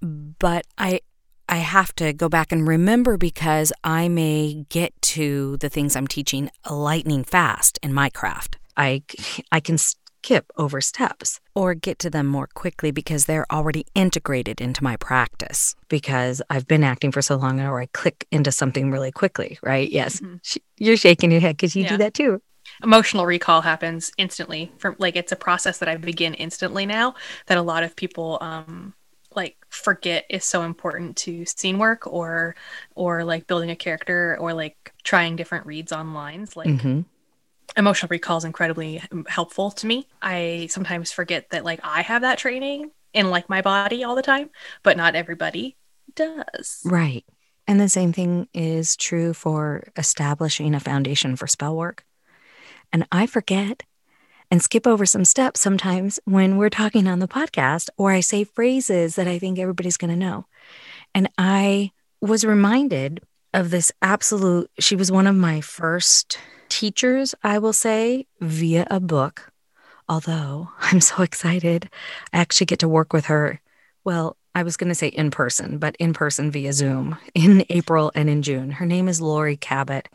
but 0.00 0.66
I 0.76 1.00
I 1.48 1.56
have 1.56 1.94
to 1.96 2.12
go 2.12 2.28
back 2.28 2.52
and 2.52 2.66
remember 2.66 3.16
because 3.16 3.72
I 3.84 4.08
may 4.08 4.64
get 4.68 4.92
to 5.02 5.56
the 5.58 5.68
things 5.68 5.96
I'm 5.96 6.06
teaching 6.06 6.50
lightning 6.70 7.24
fast 7.24 7.78
in 7.82 7.92
my 7.92 8.10
craft. 8.10 8.58
I 8.76 9.02
I 9.50 9.60
can 9.60 9.76
skip 10.22 10.50
over 10.56 10.80
steps 10.80 11.40
or 11.54 11.74
get 11.74 11.98
to 11.98 12.10
them 12.10 12.26
more 12.26 12.48
quickly 12.54 12.90
because 12.90 13.24
they're 13.24 13.50
already 13.50 13.84
integrated 13.94 14.60
into 14.60 14.84
my 14.84 14.96
practice 14.96 15.74
because 15.88 16.40
I've 16.48 16.68
been 16.68 16.84
acting 16.84 17.12
for 17.12 17.22
so 17.22 17.36
long 17.36 17.60
or 17.60 17.80
I 17.80 17.86
click 17.86 18.26
into 18.30 18.52
something 18.52 18.90
really 18.90 19.10
quickly, 19.10 19.58
right? 19.62 19.90
Yes. 19.90 20.20
Mm-hmm. 20.20 20.36
Sh 20.42 20.58
You're 20.78 20.96
shaking 20.96 21.32
your 21.32 21.40
head 21.40 21.58
cuz 21.58 21.74
you 21.74 21.86
do 21.86 21.96
that 21.98 22.14
too. 22.14 22.40
Emotional 22.82 23.26
recall 23.26 23.60
happens 23.62 24.12
instantly 24.18 24.72
from 24.78 24.96
like 24.98 25.16
it's 25.16 25.32
a 25.32 25.36
process 25.36 25.78
that 25.78 25.88
i 25.88 25.96
begin 25.96 26.34
instantly 26.34 26.86
now 26.86 27.14
that 27.46 27.58
a 27.58 27.62
lot 27.62 27.82
of 27.82 27.96
people 27.96 28.38
um 28.40 28.94
like 29.34 29.56
forget 29.70 30.24
is 30.28 30.44
so 30.44 30.62
important 30.62 31.16
to 31.16 31.44
scene 31.46 31.78
work 31.78 32.06
or 32.06 32.54
or 32.94 33.24
like 33.24 33.46
building 33.46 33.70
a 33.70 33.76
character 33.76 34.36
or 34.40 34.52
like 34.52 34.92
trying 35.04 35.36
different 35.36 35.66
reads 35.66 35.92
on 35.92 36.12
lines 36.14 36.56
like 36.56 36.68
Mhm. 36.68 37.04
emotional 37.76 38.08
recall 38.10 38.36
is 38.38 38.44
incredibly 38.44 39.02
helpful 39.28 39.70
to 39.70 39.86
me 39.86 40.06
i 40.22 40.66
sometimes 40.70 41.12
forget 41.12 41.48
that 41.50 41.64
like 41.64 41.80
i 41.84 42.02
have 42.02 42.22
that 42.22 42.38
training 42.38 42.90
in 43.14 43.30
like 43.30 43.48
my 43.48 43.62
body 43.62 44.04
all 44.04 44.14
the 44.14 44.22
time 44.22 44.50
but 44.82 44.96
not 44.96 45.14
everybody 45.14 45.76
does 46.14 46.82
Right. 46.84 47.24
And 47.66 47.80
the 47.80 47.88
same 47.88 48.12
thing 48.12 48.48
is 48.52 48.96
true 48.96 49.32
for 49.34 49.84
establishing 49.96 50.74
a 50.74 50.80
foundation 50.80 51.36
for 51.36 51.46
spell 51.46 51.76
work. 51.76 52.04
And 52.92 53.06
I 53.12 53.26
forget. 53.26 53.84
and 54.50 54.62
skip 54.62 54.86
over 54.86 55.06
some 55.06 55.24
steps 55.24 55.60
sometimes 55.60 56.20
when 56.26 56.58
we're 56.58 56.68
talking 56.68 57.08
on 57.08 57.20
the 57.20 57.26
podcast, 57.26 57.88
or 57.96 58.12
I 58.12 58.20
say 58.20 58.44
phrases 58.44 59.16
that 59.16 59.26
I 59.26 59.38
think 59.38 59.58
everybody's 59.58 59.96
going 59.96 60.10
to 60.10 60.16
know. 60.16 60.44
And 61.14 61.30
I 61.38 61.92
was 62.20 62.44
reminded 62.44 63.22
of 63.54 63.70
this 63.70 63.92
absolute, 64.02 64.70
she 64.78 64.94
was 64.94 65.10
one 65.10 65.26
of 65.26 65.34
my 65.34 65.62
first 65.62 66.38
teachers, 66.68 67.34
I 67.42 67.58
will 67.60 67.72
say, 67.72 68.26
via 68.42 68.86
a 68.90 69.00
book. 69.00 69.50
Although 70.06 70.68
I'm 70.80 71.00
so 71.00 71.22
excited, 71.22 71.88
I 72.34 72.38
actually 72.40 72.66
get 72.66 72.80
to 72.80 72.88
work 72.88 73.14
with 73.14 73.24
her. 73.26 73.58
Well, 74.04 74.36
I 74.54 74.64
was 74.64 74.76
going 74.76 74.90
to 74.90 74.94
say 74.94 75.08
in 75.08 75.30
person, 75.30 75.78
but 75.78 75.96
in 75.96 76.12
person 76.12 76.50
via 76.50 76.74
Zoom 76.74 77.16
in 77.34 77.64
April 77.70 78.12
and 78.14 78.28
in 78.28 78.42
June. 78.42 78.70
Her 78.72 78.84
name 78.84 79.08
is 79.08 79.18
Laurie 79.18 79.56
Cabot. 79.56 80.10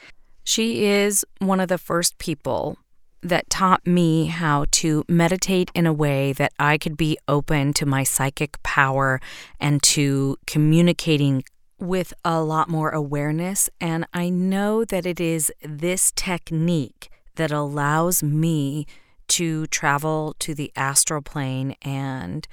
She 0.47 0.85
is 0.85 1.25
one 1.39 1.59
of 1.59 1.67
the 1.67 1.77
first 1.77 2.19
people 2.19 2.77
that 3.21 3.49
taught 3.49 3.85
me 3.85 4.27
how 4.27 4.63
to 4.71 5.03
meditate 5.09 5.69
in 5.75 5.85
a 5.85 5.91
way 5.91 6.31
that 6.31 6.53
I 6.57 6.77
could 6.77 6.95
be 6.95 7.17
open 7.27 7.73
to 7.73 7.85
my 7.85 8.05
psychic 8.05 8.63
power 8.63 9.19
and 9.59 9.83
to 9.83 10.37
communicating 10.47 11.43
with 11.81 12.13
a 12.23 12.39
lot 12.41 12.69
more 12.69 12.91
awareness. 12.91 13.69
And 13.81 14.07
I 14.13 14.29
know 14.29 14.85
that 14.85 15.05
it 15.05 15.19
is 15.19 15.51
this 15.63 16.13
technique 16.15 17.09
that 17.35 17.51
allows 17.51 18.23
me 18.23 18.87
to 19.27 19.67
travel 19.67 20.33
to 20.39 20.55
the 20.55 20.71
astral 20.77 21.21
plane 21.21 21.75
and 21.81 22.47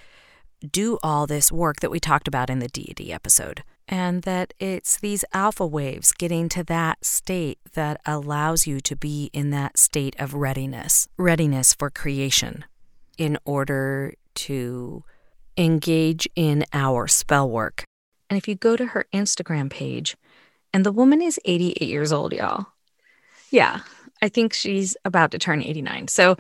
do 0.69 0.99
all 1.05 1.29
this 1.29 1.53
work 1.53 1.79
that 1.79 1.93
we 1.93 2.01
talked 2.01 2.27
about 2.27 2.51
in 2.51 2.59
the 2.59 2.67
deity 2.67 3.13
episode. 3.13 3.63
And 3.87 4.23
that 4.23 4.55
it's 4.59 4.99
these 4.99 5.25
alpha 5.33 5.67
waves 5.67 6.13
getting 6.13 6.49
to 6.51 6.65
that 6.65 7.05
state 7.05 7.59
that 7.75 8.01
allows 8.07 8.67
you 8.67 8.81
to 8.81 8.97
be 8.97 9.31
in 9.33 9.51
that 9.51 9.79
state 9.79 10.17
of 10.19 10.35
readiness, 10.35 11.07
readiness 11.19 11.75
for 11.75 11.91
creation, 11.91 12.65
in 13.19 13.39
order 13.45 14.15
to 14.35 15.05
engage 15.57 16.29
in 16.35 16.65
our 16.73 17.07
spell 17.07 17.49
work. 17.49 17.85
And 18.31 18.39
if 18.39 18.49
you 18.49 18.55
go 18.55 18.77
to 18.77 18.87
her 18.87 19.07
Instagram 19.13 19.71
page, 19.71 20.17
and 20.73 20.85
the 20.85 20.93
woman 20.93 21.23
is 21.23 21.39
88 21.45 21.83
years 21.89 22.13
old, 22.13 22.33
y'all. 22.33 22.67
Yeah, 23.51 23.81
I 24.21 24.29
think 24.29 24.53
she's 24.53 24.97
about 25.05 25.31
to 25.31 25.39
turn 25.39 25.63
89. 25.63 26.09
So 26.09 26.37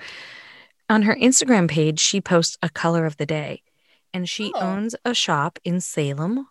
on 0.88 1.02
her 1.02 1.14
Instagram 1.14 1.68
page, 1.68 2.00
she 2.00 2.20
posts 2.20 2.58
a 2.62 2.68
color 2.68 3.06
of 3.06 3.16
the 3.16 3.26
day 3.26 3.62
and 4.12 4.28
she 4.28 4.52
oh. 4.54 4.60
owns 4.60 4.96
a 5.04 5.14
shop 5.14 5.58
in 5.64 5.80
Salem, 5.80 6.48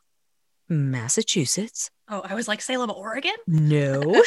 Massachusetts. 0.73 1.89
Oh, 2.09 2.21
I 2.23 2.33
was 2.33 2.47
like 2.47 2.61
Salem, 2.61 2.91
Oregon? 2.91 3.35
No. 3.47 4.23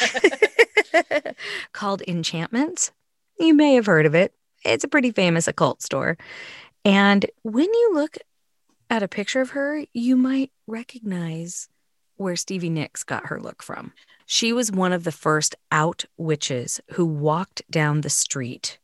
Called 1.73 2.01
Enchantments. 2.07 2.91
You 3.39 3.53
may 3.53 3.75
have 3.75 3.85
heard 3.85 4.05
of 4.05 4.15
it. 4.15 4.33
It's 4.65 4.83
a 4.83 4.87
pretty 4.87 5.11
famous 5.11 5.47
occult 5.47 5.81
store. 5.81 6.17
And 6.83 7.25
when 7.43 7.65
you 7.65 7.91
look 7.93 8.17
at 8.89 9.03
a 9.03 9.07
picture 9.07 9.41
of 9.41 9.51
her, 9.51 9.85
you 9.93 10.15
might 10.15 10.51
recognize 10.65 11.69
where 12.15 12.35
Stevie 12.35 12.69
Nicks 12.69 13.03
got 13.03 13.27
her 13.27 13.39
look 13.39 13.61
from. 13.61 13.93
She 14.25 14.51
was 14.51 14.71
one 14.71 14.91
of 14.91 15.03
the 15.03 15.11
first 15.11 15.55
out 15.71 16.05
witches 16.17 16.81
who 16.93 17.05
walked 17.05 17.61
down 17.69 18.01
the 18.01 18.09
street 18.09 18.79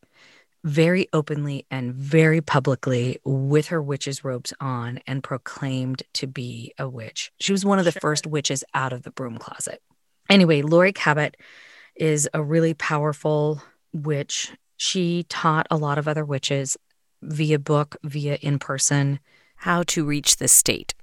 very 0.64 1.08
openly 1.12 1.66
and 1.70 1.94
very 1.94 2.42
publicly 2.42 3.20
with 3.26 3.68
her 3.68 3.82
witch's 3.82 4.24
robes 4.24 4.54
on 4.60 5.00
and 5.06 5.24
proclaimed 5.24 6.04
to 6.14 6.28
be 6.28 6.74
a 6.78 6.88
witch. 6.88 7.32
She 7.40 7.52
was 7.52 7.66
one 7.66 7.80
of 7.80 7.86
the 7.86 7.92
sure. 7.92 8.02
first 8.02 8.26
witches 8.26 8.64
out 8.74 8.94
of 8.94 9.04
the 9.04 9.12
broom 9.12 9.38
closet. 9.38 9.82
Anyway, 10.30 10.62
Laurie 10.62 10.94
Cabot 10.94 11.36
is 11.96 12.30
a 12.34 12.42
really 12.42 12.74
powerful 12.74 13.62
witch. 13.94 14.52
She 14.78 15.24
taught 15.24 15.68
a 15.70 15.78
lot 15.78 15.98
of 15.98 16.08
other 16.08 16.26
witches 16.26 16.78
via 17.22 17.60
book, 17.60 17.98
via 18.04 18.36
in 18.42 18.58
person, 18.60 19.20
how 19.58 19.84
to 19.84 20.06
reach 20.06 20.38
this 20.38 20.52
state. 20.52 20.94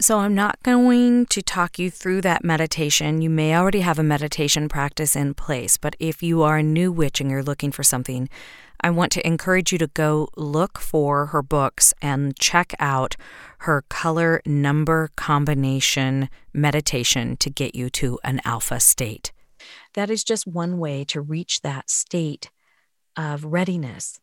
So, 0.00 0.18
I'm 0.18 0.34
not 0.34 0.60
going 0.64 1.26
to 1.26 1.40
talk 1.40 1.78
you 1.78 1.88
through 1.88 2.20
that 2.22 2.44
meditation. 2.44 3.22
You 3.22 3.30
may 3.30 3.56
already 3.56 3.80
have 3.80 3.98
a 3.98 4.02
meditation 4.02 4.68
practice 4.68 5.14
in 5.14 5.34
place, 5.34 5.76
but 5.76 5.94
if 6.00 6.20
you 6.20 6.42
are 6.42 6.58
a 6.58 6.64
new 6.64 6.90
witch 6.90 7.20
and 7.20 7.30
you're 7.30 7.44
looking 7.44 7.70
for 7.70 7.84
something, 7.84 8.28
I 8.80 8.90
want 8.90 9.12
to 9.12 9.26
encourage 9.26 9.72
you 9.72 9.78
to 9.78 9.86
go 9.86 10.28
look 10.36 10.78
for 10.78 11.26
her 11.26 11.42
books 11.42 11.94
and 12.02 12.36
check 12.38 12.74
out 12.78 13.16
her 13.60 13.84
color 13.88 14.42
number 14.44 15.10
combination 15.16 16.28
meditation 16.52 17.36
to 17.38 17.50
get 17.50 17.74
you 17.74 17.88
to 17.90 18.18
an 18.24 18.40
alpha 18.44 18.80
state. 18.80 19.32
That 19.94 20.10
is 20.10 20.24
just 20.24 20.46
one 20.46 20.78
way 20.78 21.04
to 21.04 21.20
reach 21.20 21.62
that 21.62 21.88
state 21.88 22.50
of 23.16 23.44
readiness. 23.44 24.20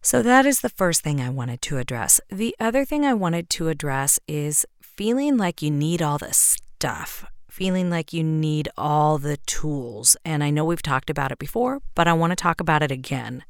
So, 0.00 0.22
that 0.22 0.44
is 0.44 0.60
the 0.60 0.68
first 0.68 1.00
thing 1.00 1.18
I 1.20 1.30
wanted 1.30 1.62
to 1.62 1.78
address. 1.78 2.20
The 2.30 2.54
other 2.60 2.84
thing 2.84 3.06
I 3.06 3.14
wanted 3.14 3.48
to 3.50 3.68
address 3.68 4.20
is 4.28 4.66
feeling 4.82 5.38
like 5.38 5.62
you 5.62 5.70
need 5.70 6.02
all 6.02 6.18
the 6.18 6.34
stuff, 6.34 7.24
feeling 7.48 7.88
like 7.88 8.12
you 8.12 8.22
need 8.22 8.68
all 8.76 9.16
the 9.16 9.38
tools. 9.38 10.14
And 10.22 10.44
I 10.44 10.50
know 10.50 10.66
we've 10.66 10.82
talked 10.82 11.08
about 11.08 11.32
it 11.32 11.38
before, 11.38 11.80
but 11.94 12.06
I 12.06 12.12
want 12.12 12.32
to 12.32 12.36
talk 12.36 12.60
about 12.60 12.82
it 12.82 12.90
again 12.90 13.44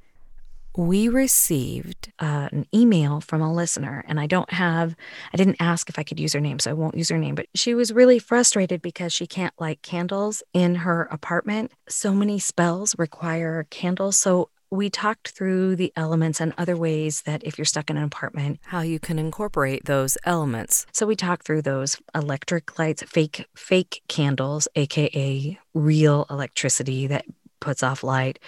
we 0.76 1.08
received 1.08 2.12
uh, 2.18 2.48
an 2.52 2.66
email 2.74 3.20
from 3.20 3.40
a 3.40 3.52
listener, 3.52 4.04
and 4.08 4.18
I 4.18 4.26
don't 4.26 4.52
have, 4.52 4.96
I 5.32 5.36
didn't 5.36 5.60
ask 5.60 5.88
if 5.88 5.98
I 5.98 6.02
could 6.02 6.18
use 6.18 6.32
her 6.32 6.40
name, 6.40 6.58
so 6.58 6.70
I 6.70 6.74
won't 6.74 6.96
use 6.96 7.10
her 7.10 7.18
name, 7.18 7.34
but 7.34 7.46
she 7.54 7.74
was 7.74 7.92
really 7.92 8.18
frustrated 8.18 8.82
because 8.82 9.12
she 9.12 9.26
can't 9.26 9.54
light 9.58 9.82
candles 9.82 10.42
in 10.52 10.76
her 10.76 11.08
apartment. 11.10 11.72
So 11.88 12.12
many 12.12 12.38
spells 12.38 12.98
require 12.98 13.66
candles. 13.70 14.16
So 14.16 14.50
we 14.70 14.90
talked 14.90 15.28
through 15.28 15.76
the 15.76 15.92
elements 15.94 16.40
and 16.40 16.52
other 16.58 16.76
ways 16.76 17.22
that 17.22 17.44
if 17.44 17.56
you're 17.56 17.64
stuck 17.64 17.90
in 17.90 17.96
an 17.96 18.02
apartment, 18.02 18.58
how 18.64 18.80
you 18.80 18.98
can 18.98 19.18
incorporate 19.18 19.84
those 19.84 20.18
elements. 20.24 20.86
So 20.92 21.06
we 21.06 21.14
talked 21.14 21.46
through 21.46 21.62
those 21.62 21.96
electric 22.14 22.76
lights, 22.78 23.04
fake 23.04 23.46
fake 23.54 24.02
candles, 24.08 24.66
aka 24.74 25.58
real 25.74 26.26
electricity 26.28 27.06
that 27.06 27.24
puts 27.64 27.83
off 27.83 28.04
light, 28.04 28.38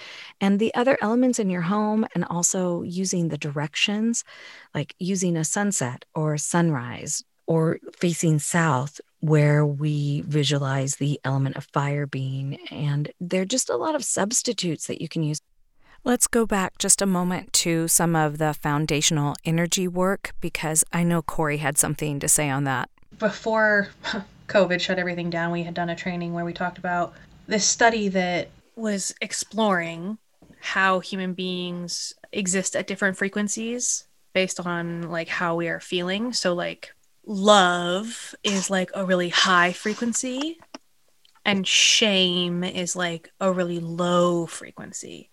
and 0.40 0.60
the 0.60 0.72
other 0.74 0.98
elements 1.00 1.38
in 1.38 1.50
your 1.50 1.62
home, 1.62 2.06
and 2.14 2.24
also 2.26 2.82
using 2.82 3.28
the 3.28 3.38
directions, 3.38 4.22
like 4.74 4.94
using 4.98 5.36
a 5.36 5.44
sunset 5.44 6.04
or 6.14 6.36
sunrise 6.36 7.24
or 7.46 7.78
facing 7.98 8.38
south 8.38 9.00
where 9.20 9.64
we 9.64 10.20
visualize 10.26 10.96
the 10.96 11.18
element 11.24 11.56
of 11.56 11.64
fire 11.72 12.06
being. 12.06 12.58
And 12.70 13.10
there 13.20 13.42
are 13.42 13.46
just 13.46 13.70
a 13.70 13.76
lot 13.76 13.94
of 13.94 14.04
substitutes 14.04 14.86
that 14.86 15.00
you 15.00 15.08
can 15.08 15.22
use. 15.22 15.40
Let's 16.04 16.26
go 16.26 16.46
back 16.46 16.78
just 16.78 17.02
a 17.02 17.06
moment 17.06 17.52
to 17.64 17.88
some 17.88 18.14
of 18.14 18.38
the 18.38 18.54
foundational 18.54 19.34
energy 19.44 19.88
work 19.88 20.32
because 20.40 20.84
I 20.92 21.02
know 21.02 21.22
Corey 21.22 21.56
had 21.56 21.78
something 21.78 22.20
to 22.20 22.28
say 22.28 22.48
on 22.50 22.64
that. 22.64 22.90
Before 23.18 23.88
COVID 24.48 24.80
shut 24.80 24.98
everything 24.98 25.30
down, 25.30 25.50
we 25.50 25.64
had 25.64 25.74
done 25.74 25.88
a 25.88 25.96
training 25.96 26.32
where 26.32 26.44
we 26.44 26.52
talked 26.52 26.78
about 26.78 27.14
this 27.48 27.66
study 27.66 28.08
that 28.08 28.48
was 28.76 29.14
exploring 29.20 30.18
how 30.60 31.00
human 31.00 31.32
beings 31.34 32.14
exist 32.32 32.76
at 32.76 32.86
different 32.86 33.16
frequencies 33.16 34.06
based 34.32 34.60
on 34.60 35.10
like 35.10 35.28
how 35.28 35.56
we 35.56 35.68
are 35.68 35.80
feeling. 35.80 36.32
So 36.32 36.54
like 36.54 36.94
love 37.24 38.34
is 38.44 38.70
like 38.70 38.90
a 38.94 39.04
really 39.04 39.30
high 39.30 39.72
frequency 39.72 40.58
and 41.44 41.66
shame 41.66 42.62
is 42.64 42.94
like 42.94 43.32
a 43.40 43.50
really 43.52 43.80
low 43.80 44.46
frequency. 44.46 45.30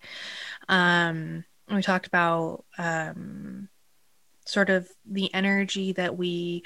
Um 0.68 1.44
we 1.70 1.82
talked 1.82 2.06
about 2.06 2.64
um 2.78 3.68
sort 4.46 4.70
of 4.70 4.88
the 5.04 5.32
energy 5.34 5.92
that 5.92 6.16
we 6.16 6.62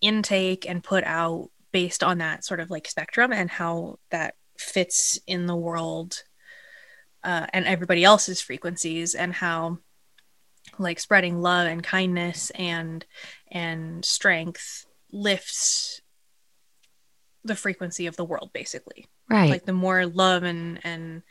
intake 0.00 0.68
and 0.68 0.84
put 0.84 1.04
out 1.04 1.50
based 1.72 2.02
on 2.02 2.18
that 2.18 2.44
sort 2.44 2.60
of 2.60 2.70
like 2.70 2.88
spectrum 2.88 3.32
and 3.32 3.50
how 3.50 3.98
that 4.10 4.34
fits 4.60 5.18
in 5.26 5.46
the 5.46 5.56
world 5.56 6.22
uh, 7.24 7.46
and 7.52 7.66
everybody 7.66 8.04
else's 8.04 8.40
frequencies 8.40 9.14
and 9.14 9.34
how 9.34 9.78
like 10.78 11.00
spreading 11.00 11.40
love 11.40 11.66
and 11.66 11.82
kindness 11.82 12.50
and 12.50 13.04
and 13.50 14.04
strength 14.04 14.86
lifts 15.12 16.00
the 17.44 17.56
frequency 17.56 18.06
of 18.06 18.16
the 18.16 18.24
world 18.24 18.50
basically. 18.52 19.06
Right. 19.28 19.50
Like 19.50 19.64
the 19.64 19.72
more 19.72 20.06
love 20.06 20.42
and 20.42 20.80
and 20.84 21.22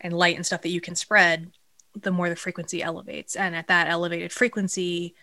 and 0.00 0.12
light 0.12 0.36
and 0.36 0.44
stuff 0.44 0.62
that 0.62 0.70
you 0.70 0.80
can 0.80 0.94
spread 0.94 1.52
the 1.94 2.10
more 2.10 2.28
the 2.28 2.36
frequency 2.36 2.82
elevates. 2.82 3.36
And 3.36 3.54
at 3.54 3.68
that 3.68 3.88
elevated 3.88 4.32
frequency 4.32 5.14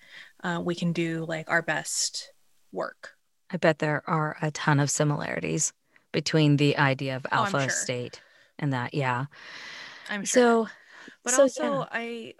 uh, 0.43 0.61
we 0.63 0.75
can 0.75 0.93
do 0.93 1.25
like 1.25 1.49
our 1.49 1.61
best 1.61 2.31
work. 2.71 3.15
I 3.49 3.57
bet 3.57 3.79
there 3.79 4.01
are 4.07 4.37
a 4.41 4.51
ton 4.51 4.79
of 4.79 4.89
similarities 4.89 5.73
between 6.11 6.57
the 6.57 6.77
idea 6.77 7.15
of 7.15 7.25
oh, 7.31 7.35
alpha 7.35 7.57
oh, 7.57 7.61
sure. 7.61 7.69
state 7.69 8.21
and 8.59 8.73
that. 8.73 8.93
Yeah. 8.93 9.25
I'm 10.09 10.25
sure. 10.25 10.67
So, 10.67 10.69
but 11.23 11.33
so, 11.33 11.43
also, 11.43 11.63
yeah. 11.63 11.85
I, 11.91 12.33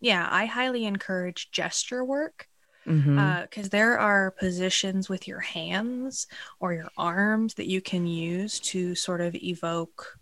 yeah, 0.00 0.28
I 0.30 0.46
highly 0.46 0.84
encourage 0.84 1.50
gesture 1.50 2.04
work 2.04 2.46
because 2.84 3.02
mm-hmm. 3.02 3.18
uh, 3.18 3.68
there 3.70 3.98
are 3.98 4.30
positions 4.30 5.08
with 5.08 5.28
your 5.28 5.40
hands 5.40 6.26
or 6.60 6.72
your 6.72 6.88
arms 6.96 7.54
that 7.54 7.66
you 7.66 7.80
can 7.80 8.06
use 8.06 8.58
to 8.60 8.94
sort 8.94 9.20
of 9.20 9.34
evoke 9.34 10.18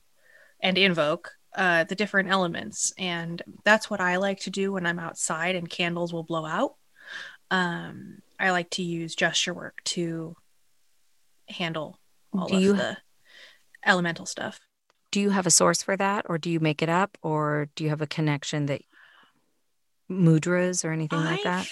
and 0.61 0.77
invoke 0.77 1.33
uh, 1.55 1.85
the 1.85 1.95
different 1.95 2.29
elements. 2.29 2.93
And 2.99 3.43
that's 3.65 3.89
what 3.89 4.01
I 4.01 4.17
like 4.17 4.41
to 4.41 4.51
do 4.51 4.73
when 4.73 4.87
I'm 4.87 4.99
outside 4.99 5.55
and 5.55 5.71
candles 5.71 6.13
will 6.13 6.25
blow 6.25 6.45
out. 6.45 6.75
Um, 7.51 8.23
I 8.39 8.51
like 8.51 8.71
to 8.71 8.83
use 8.83 9.15
gesture 9.15 9.55
work 9.55 9.83
to 9.85 10.37
handle 11.49 11.98
all 12.33 12.47
Do 12.49 12.57
of 12.57 12.63
you- 12.63 12.73
the 12.75 12.97
elemental 13.85 14.27
stuff. 14.27 14.61
Do 15.11 15.21
you 15.21 15.31
have 15.31 15.47
a 15.47 15.51
source 15.51 15.83
for 15.83 15.97
that, 15.97 16.27
or 16.29 16.37
do 16.37 16.51
you 16.51 16.61
make 16.61 16.83
it 16.83 16.89
up, 16.91 17.17
or 17.23 17.69
do 17.75 17.83
you 17.85 17.91
have 17.91 18.03
a 18.03 18.07
connection 18.07 18.67
that 18.67 18.83
mudras 20.11 20.85
or 20.85 20.93
anything 20.93 21.25
like 21.25 21.43
that? 21.45 21.67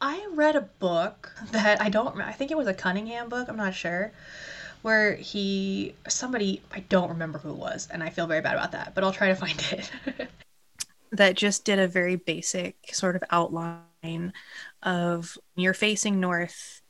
I 0.00 0.26
read 0.32 0.56
a 0.56 0.62
book 0.62 1.34
that 1.52 1.80
I 1.80 1.88
don't. 1.88 2.20
I 2.20 2.32
think 2.32 2.50
it 2.50 2.56
was 2.56 2.66
a 2.66 2.74
Cunningham 2.74 3.28
book. 3.28 3.48
I'm 3.48 3.56
not 3.56 3.74
sure. 3.74 4.12
Where 4.82 5.16
he 5.16 5.94
somebody 6.08 6.62
I 6.72 6.80
don't 6.80 7.08
remember 7.10 7.38
who 7.38 7.50
it 7.50 7.56
was, 7.56 7.88
and 7.90 8.02
I 8.02 8.10
feel 8.10 8.26
very 8.26 8.40
bad 8.40 8.54
about 8.54 8.72
that. 8.72 8.94
But 8.94 9.04
I'll 9.04 9.12
try 9.12 9.28
to 9.28 9.34
find 9.34 9.60
it. 9.72 9.90
that 11.12 11.34
just 11.34 11.64
did 11.64 11.78
a 11.78 11.88
very 11.88 12.16
basic 12.16 12.76
sort 12.92 13.16
of 13.16 13.24
outline 13.30 14.32
of 14.82 15.36
you're 15.56 15.74
facing 15.74 16.20
north. 16.20 16.80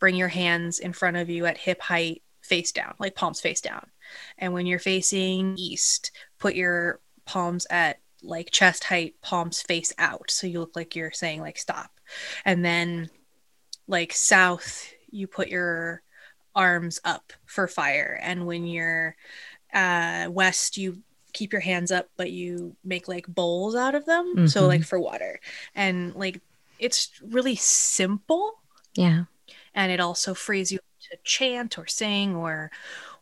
Bring 0.00 0.16
your 0.16 0.28
hands 0.28 0.80
in 0.80 0.92
front 0.92 1.16
of 1.16 1.30
you 1.30 1.46
at 1.46 1.56
hip 1.56 1.80
height, 1.80 2.22
face 2.44 2.72
down, 2.72 2.94
like 2.98 3.14
palms 3.14 3.40
face 3.40 3.60
down. 3.60 3.86
And 4.38 4.52
when 4.52 4.66
you're 4.66 4.78
facing 4.78 5.56
east, 5.58 6.12
put 6.38 6.54
your 6.54 7.00
palms 7.26 7.66
at 7.70 8.00
like 8.22 8.50
chest 8.50 8.84
height, 8.84 9.14
palms 9.22 9.62
face 9.62 9.92
out. 9.98 10.30
So 10.30 10.46
you 10.46 10.60
look 10.60 10.76
like 10.76 10.96
you're 10.96 11.12
saying 11.12 11.40
like 11.40 11.58
stop. 11.58 11.90
And 12.44 12.64
then 12.64 13.10
like 13.86 14.12
south, 14.12 14.92
you 15.10 15.26
put 15.26 15.48
your 15.48 16.02
arms 16.54 17.00
up 17.04 17.32
for 17.46 17.66
fire. 17.68 18.18
And 18.22 18.46
when 18.46 18.66
you're 18.66 19.16
uh 19.74 20.28
west, 20.30 20.76
you 20.76 21.02
keep 21.32 21.52
your 21.52 21.60
hands 21.62 21.92
up, 21.92 22.08
but 22.16 22.30
you 22.30 22.76
make 22.84 23.08
like 23.08 23.26
bowls 23.26 23.74
out 23.74 23.94
of 23.94 24.06
them. 24.06 24.46
So 24.46 24.62
Mhm. 24.62 24.68
like 24.68 24.84
for 24.84 25.00
water. 25.00 25.40
And 25.74 26.14
like 26.14 26.42
it's 26.78 27.10
really 27.22 27.56
simple 27.56 28.62
Yeah. 28.94 29.24
and 29.74 29.92
it 29.92 30.00
also 30.00 30.34
frees 30.34 30.72
you 30.72 30.78
chant 31.24 31.78
or 31.78 31.86
sing 31.86 32.34
or 32.36 32.70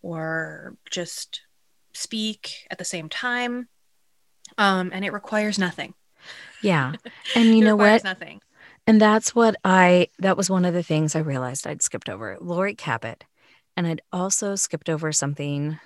or 0.03 0.77
just 0.91 1.43
speak 1.95 2.67
at 2.71 2.79
the 2.79 2.85
same 2.85 3.09
time 3.09 3.69
um 4.59 4.91
and 4.93 5.05
it 5.05 5.13
requires 5.13 5.59
nothing 5.59 5.95
Yeah. 6.61 6.95
And 7.35 7.55
you 7.55 7.61
it 7.61 7.65
know 7.65 7.77
requires 7.77 7.77
what? 7.77 8.05
nothing 8.05 8.41
And 8.87 9.01
that's 9.01 9.35
what 9.35 9.57
I, 9.65 10.09
that 10.21 10.37
was 10.37 10.51
one 10.51 10.65
of 10.65 10.75
the 10.75 10.83
things 10.83 11.17
I 11.17 11.21
realized 11.21 11.67
I'd 11.67 11.83
skipped 11.83 12.09
over 12.11 12.39
Laurie 12.41 12.75
Cabot. 12.77 13.25
And 13.77 13.87
I'd 13.87 14.03
also 14.13 14.57
skipped 14.57 14.91
over 14.91 15.13
something. 15.13 15.79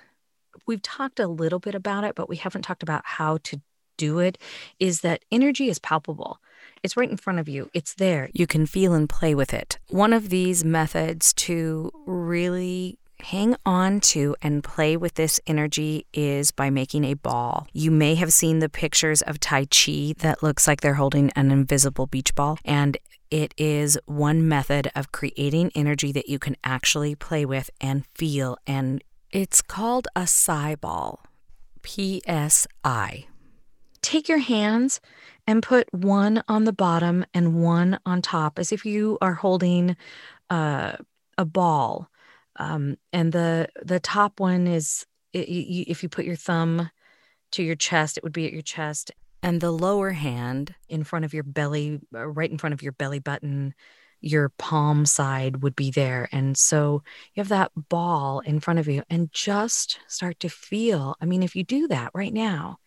We've 0.67 0.81
talked 0.81 1.19
a 1.19 1.27
little 1.27 1.59
bit 1.59 1.75
about 1.75 2.03
it, 2.05 2.15
but 2.15 2.29
we 2.29 2.37
haven't 2.37 2.63
talked 2.63 2.83
about 2.83 3.03
how 3.05 3.37
to 3.45 3.61
do 3.97 4.19
it. 4.19 4.37
Is 4.79 5.01
that 5.01 5.25
energy 5.31 5.69
is 5.69 5.79
palpable? 5.79 6.39
It's 6.83 6.95
right 6.95 7.09
in 7.09 7.17
front 7.17 7.39
of 7.39 7.49
you, 7.49 7.69
it's 7.73 7.93
there. 7.93 8.29
You 8.33 8.47
can 8.47 8.65
feel 8.65 8.93
and 8.93 9.09
play 9.09 9.35
with 9.35 9.53
it. 9.53 9.77
One 9.89 10.13
of 10.13 10.29
these 10.29 10.63
methods 10.63 11.33
to 11.33 11.91
really 12.05 12.97
hang 13.19 13.55
on 13.65 13.99
to 13.99 14.35
and 14.43 14.63
play 14.63 14.95
with 14.95 15.15
this 15.15 15.39
energy 15.47 16.05
is 16.13 16.51
by 16.51 16.69
making 16.69 17.03
a 17.03 17.15
ball. 17.15 17.67
You 17.73 17.89
may 17.89 18.13
have 18.15 18.31
seen 18.31 18.59
the 18.59 18.69
pictures 18.69 19.23
of 19.23 19.39
Tai 19.39 19.65
Chi 19.65 20.13
that 20.19 20.43
looks 20.43 20.67
like 20.67 20.81
they're 20.81 20.93
holding 20.93 21.31
an 21.31 21.49
invisible 21.49 22.05
beach 22.05 22.35
ball, 22.35 22.59
and 22.63 22.95
it 23.31 23.53
is 23.57 23.97
one 24.05 24.47
method 24.47 24.91
of 24.95 25.11
creating 25.11 25.71
energy 25.73 26.11
that 26.11 26.29
you 26.29 26.37
can 26.37 26.55
actually 26.63 27.15
play 27.15 27.43
with 27.43 27.69
and 27.81 28.05
feel. 28.13 28.57
And 28.67 29.03
it's 29.31 29.61
called 29.61 30.07
a 30.15 30.27
Psi 30.27 30.75
ball. 30.75 31.23
P 31.81 32.21
S 32.25 32.67
I. 32.83 33.25
Take 34.07 34.29
your 34.29 34.37
hands 34.37 35.01
and 35.45 35.61
put 35.61 35.93
one 35.93 36.41
on 36.47 36.63
the 36.63 36.71
bottom 36.71 37.25
and 37.33 37.61
one 37.61 37.99
on 38.05 38.21
top 38.21 38.57
as 38.57 38.71
if 38.71 38.85
you 38.85 39.17
are 39.19 39.33
holding 39.33 39.97
uh, 40.49 40.93
a 41.37 41.43
ball 41.43 42.09
um, 42.57 42.97
and 43.13 43.31
the 43.31 43.69
the 43.83 43.99
top 43.99 44.39
one 44.39 44.67
is 44.67 45.05
if 45.33 46.01
you 46.01 46.09
put 46.09 46.25
your 46.25 46.35
thumb 46.35 46.89
to 47.51 47.63
your 47.63 47.75
chest, 47.75 48.17
it 48.17 48.23
would 48.23 48.33
be 48.33 48.47
at 48.47 48.53
your 48.53 48.61
chest, 48.61 49.11
and 49.43 49.61
the 49.61 49.71
lower 49.71 50.11
hand 50.11 50.73
in 50.89 51.03
front 51.03 51.25
of 51.25 51.33
your 51.33 51.43
belly, 51.43 51.99
uh, 52.13 52.27
right 52.27 52.49
in 52.49 52.57
front 52.57 52.73
of 52.73 52.81
your 52.81 52.93
belly 52.93 53.19
button, 53.19 53.73
your 54.19 54.49
palm 54.57 55.05
side 55.05 55.61
would 55.61 55.75
be 55.75 55.91
there, 55.91 56.27
and 56.31 56.57
so 56.57 57.03
you 57.33 57.41
have 57.41 57.49
that 57.49 57.71
ball 57.89 58.39
in 58.39 58.59
front 58.59 58.79
of 58.79 58.87
you, 58.87 59.03
and 59.09 59.31
just 59.31 59.99
start 60.07 60.39
to 60.39 60.49
feel. 60.49 61.15
I 61.21 61.25
mean, 61.25 61.43
if 61.43 61.55
you 61.55 61.63
do 61.63 61.87
that 61.89 62.11
right 62.13 62.33
now. 62.33 62.79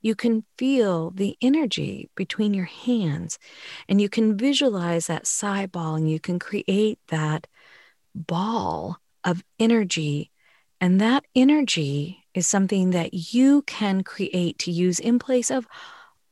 You 0.00 0.14
can 0.14 0.44
feel 0.56 1.10
the 1.10 1.36
energy 1.42 2.08
between 2.14 2.54
your 2.54 2.66
hands 2.66 3.38
and 3.88 4.00
you 4.00 4.08
can 4.08 4.36
visualize 4.36 5.06
that 5.06 5.26
psi 5.26 5.66
ball 5.66 5.96
and 5.96 6.10
you 6.10 6.20
can 6.20 6.38
create 6.38 6.98
that 7.08 7.46
ball 8.14 8.98
of 9.24 9.42
energy. 9.58 10.30
And 10.80 11.00
that 11.00 11.24
energy 11.34 12.24
is 12.34 12.46
something 12.46 12.90
that 12.90 13.34
you 13.34 13.62
can 13.62 14.02
create 14.02 14.58
to 14.60 14.70
use 14.70 15.00
in 15.00 15.18
place 15.18 15.50
of 15.50 15.66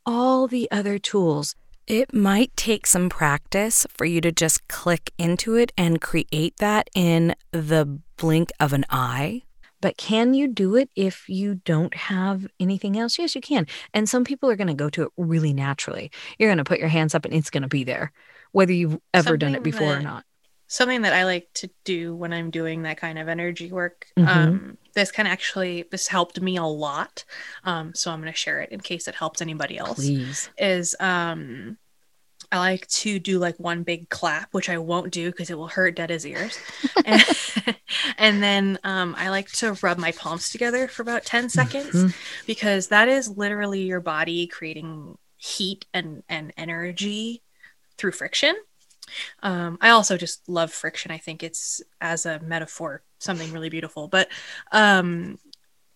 all 0.04 0.46
the 0.46 0.70
other 0.70 0.98
tools. 0.98 1.56
It 1.86 2.14
might 2.14 2.56
take 2.56 2.86
some 2.86 3.08
practice 3.08 3.86
for 3.90 4.04
you 4.04 4.20
to 4.20 4.32
just 4.32 4.66
click 4.68 5.12
into 5.18 5.56
it 5.56 5.72
and 5.76 6.00
create 6.00 6.56
that 6.58 6.88
in 6.94 7.34
the 7.52 8.00
blink 8.16 8.50
of 8.58 8.72
an 8.72 8.84
eye. 8.90 9.42
But 9.80 9.96
can 9.96 10.34
you 10.34 10.48
do 10.48 10.74
it 10.76 10.90
if 10.96 11.28
you 11.28 11.56
don't 11.64 11.94
have 11.94 12.46
anything 12.58 12.98
else? 12.98 13.18
Yes, 13.18 13.34
you 13.34 13.40
can. 13.40 13.66
And 13.92 14.08
some 14.08 14.24
people 14.24 14.50
are 14.50 14.56
going 14.56 14.66
to 14.68 14.74
go 14.74 14.88
to 14.90 15.02
it 15.04 15.08
really 15.16 15.52
naturally. 15.52 16.10
You're 16.38 16.48
going 16.48 16.58
to 16.58 16.64
put 16.64 16.78
your 16.78 16.88
hands 16.88 17.14
up 17.14 17.24
and 17.24 17.34
it's 17.34 17.50
going 17.50 17.62
to 17.62 17.68
be 17.68 17.84
there, 17.84 18.12
whether 18.52 18.72
you've 18.72 18.98
ever 19.12 19.36
done 19.36 19.50
it 19.50 19.58
Something 19.58 19.72
before 19.72 19.96
or 19.96 20.02
not. 20.02 20.24
something 20.68 21.02
that 21.02 21.12
i 21.12 21.24
like 21.24 21.46
to 21.54 21.70
do 21.84 22.12
when 22.16 22.32
i'm 22.32 22.50
doing 22.50 22.82
that 22.82 22.96
kind 22.96 23.20
of 23.20 23.28
energy 23.28 23.70
work 23.70 24.06
Mhm. 24.18 24.26
um 24.26 24.78
this 24.94 25.12
kind 25.12 25.28
of 25.28 25.32
actually 25.32 25.84
this 25.92 26.08
helped 26.08 26.40
me 26.40 26.56
a 26.56 26.64
lot 26.64 27.24
um 27.62 27.94
so 27.94 28.10
i'm 28.10 28.20
going 28.20 28.32
to 28.32 28.36
share 28.36 28.60
it 28.62 28.72
in 28.72 28.80
case 28.80 29.06
it 29.06 29.14
helps 29.14 29.40
anybody 29.40 29.78
else 29.78 29.98
Please. 30.00 30.50
is 30.58 30.96
um 30.98 31.78
I 32.52 32.58
like 32.58 32.86
to 32.88 33.18
do 33.18 33.38
like 33.38 33.56
one 33.58 33.82
big 33.82 34.08
clap, 34.08 34.52
which 34.52 34.68
I 34.68 34.78
won't 34.78 35.12
do 35.12 35.30
because 35.30 35.50
it 35.50 35.58
will 35.58 35.68
hurt 35.68 35.96
Detta's 35.96 36.26
ears. 36.26 36.58
and, 37.04 37.22
and 38.18 38.42
then 38.42 38.78
um, 38.84 39.14
I 39.18 39.28
like 39.30 39.50
to 39.52 39.76
rub 39.82 39.98
my 39.98 40.12
palms 40.12 40.50
together 40.50 40.88
for 40.88 41.02
about 41.02 41.24
10 41.24 41.48
seconds 41.48 41.94
Mhm. 41.94 42.14
because 42.46 42.88
that 42.88 43.08
is 43.08 43.28
literally 43.36 43.82
your 43.82 44.00
body 44.00 44.46
creating 44.46 45.18
heat 45.36 45.86
and, 45.92 46.22
and 46.28 46.52
energy 46.56 47.42
through 47.98 48.12
friction. 48.12 48.54
Um, 49.42 49.78
I 49.80 49.90
also 49.90 50.16
just 50.16 50.48
love 50.48 50.72
friction. 50.72 51.10
I 51.10 51.18
think 51.18 51.42
it's 51.42 51.80
as 52.00 52.26
a 52.26 52.40
metaphor 52.40 53.02
something 53.18 53.52
really 53.52 53.68
beautiful. 53.70 54.08
But 54.08 54.28
um, 54.72 55.38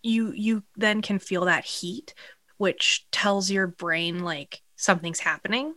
you 0.03 0.33
you 0.33 0.63
then 0.77 1.03
can 1.03 1.19
feel 1.19 1.45
that 1.47 1.65
heat, 1.65 2.15
which 2.57 3.07
tells 3.11 3.51
your 3.51 3.67
brain 3.67 4.21
like 4.21 4.63
something's 4.77 5.19
happening, 5.21 5.75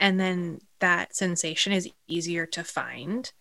and 0.00 0.18
then 0.20 0.60
that 0.80 1.14
sensation 1.14 1.72
is 1.72 1.88
easier 2.08 2.46
to 2.46 2.62
find 2.64 3.32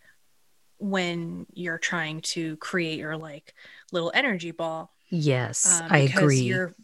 when 0.78 1.46
you're 1.54 1.78
trying 1.78 2.22
to 2.22 2.58
create 2.58 3.00
your 3.00 3.18
like 3.18 3.54
little 3.92 4.12
energy 4.14 4.52
ball 4.52 4.92
Yes, 5.10 5.82
um, 5.82 5.88
I 5.90 6.06
because 6.06 6.24
agree. 6.24 6.40
Your, 6.42 6.76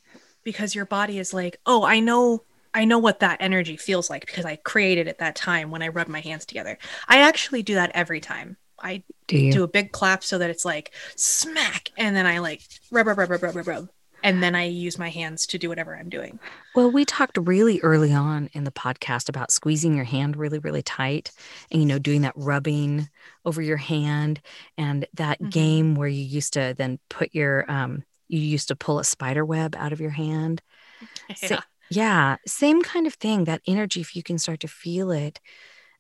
because 0.44 0.76
your 0.76 0.86
body 0.86 1.20
is 1.20 1.34
like, 1.34 1.60
oh, 1.66 1.84
I 1.84 2.00
know, 2.00 2.44
I 2.74 2.86
know 2.86 3.00
what 3.00 3.20
that 3.20 3.38
energy 3.42 3.78
feels 3.78 4.10
like 4.10 4.26
because 4.26 4.46
I 4.46 4.56
created 4.58 5.08
it 5.08 5.20
that 5.20 5.36
time 5.36 5.72
when 5.72 5.82
I 5.82 5.90
rub 5.90 6.08
my 6.08 6.22
hands 6.22 6.46
together. 6.46 6.78
I 7.08 7.20
actually 7.20 7.64
do 7.64 7.76
that 7.76 7.92
every 7.94 8.20
time. 8.20 8.58
I 8.80 9.04
Do 9.28 9.52
do 9.52 9.64
a 9.64 9.68
big 9.68 9.92
clap 9.92 10.24
so 10.24 10.40
that 10.40 10.50
it's 10.50 10.66
like 10.66 10.92
smack, 11.16 11.90
and 11.98 12.16
then 12.16 12.26
I 12.26 12.40
like 12.40 12.64
rub, 12.90 13.06
rub, 13.06 13.18
rub, 13.18 13.30
rub, 13.30 13.44
rub, 13.44 13.56
rub, 13.56 13.68
rub, 13.68 13.90
and 14.24 14.42
then 14.44 14.56
I 14.56 14.66
use 14.66 14.98
my 15.00 15.10
hands 15.10 15.46
to 15.48 15.58
do 15.58 15.70
whatever 15.70 15.96
I'm 15.96 16.10
doing. 16.10 16.40
Well, 16.76 16.92
we 16.92 17.06
talked 17.06 17.38
really 17.38 17.80
early 17.82 18.14
on 18.14 18.50
in 18.54 18.64
the 18.64 18.72
podcast 18.72 19.30
about 19.30 19.52
squeezing 19.52 19.96
your 19.96 20.06
hand 20.06 20.38
really, 20.38 20.60
really 20.60 20.82
tight 20.82 21.32
and, 21.72 21.82
you 21.82 21.88
know, 21.88 22.00
doing 22.00 22.22
that 22.22 22.34
rubbing 22.36 23.10
over 23.46 23.62
your 23.62 23.78
hand 23.78 24.42
and 24.78 25.06
that 25.14 25.40
Mhm. 25.42 25.52
game 25.52 25.96
where 25.96 26.08
you 26.08 26.24
used 26.24 26.54
to 26.54 26.74
then 26.78 27.00
put 27.10 27.34
your, 27.34 27.70
um, 27.70 28.04
you 28.28 28.40
used 28.40 28.70
to 28.70 28.76
pull 28.76 29.00
a 29.00 29.04
spider 29.04 29.44
web 29.44 29.76
out 29.76 29.92
of 29.94 30.00
your 30.00 30.12
hand. 30.12 30.62
So- 31.36 31.56
Yeah. 31.56 31.62
Yeah, 31.94 32.38
same 32.48 32.82
kind 32.84 33.06
of 33.06 33.16
thing. 33.16 33.44
That 33.44 33.62
energy, 33.68 34.00
if 34.00 34.16
you 34.16 34.24
can 34.24 34.38
start 34.38 34.62
to 34.62 34.70
feel 34.70 35.12
it 35.12 35.42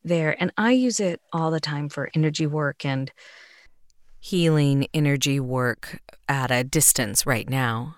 there. 0.05 0.41
And 0.41 0.53
I 0.57 0.71
use 0.71 1.01
it 1.01 1.19
all 1.33 1.51
the 1.51 1.59
time 1.59 1.89
for 1.89 2.09
energy 2.15 2.47
work 2.47 2.85
and 2.85 3.11
healing 4.21 4.87
energy 4.93 5.39
work 5.39 5.99
at 6.29 6.49
a 6.49 6.63
distance 6.63 7.25
right 7.25 7.49
now. 7.49 7.95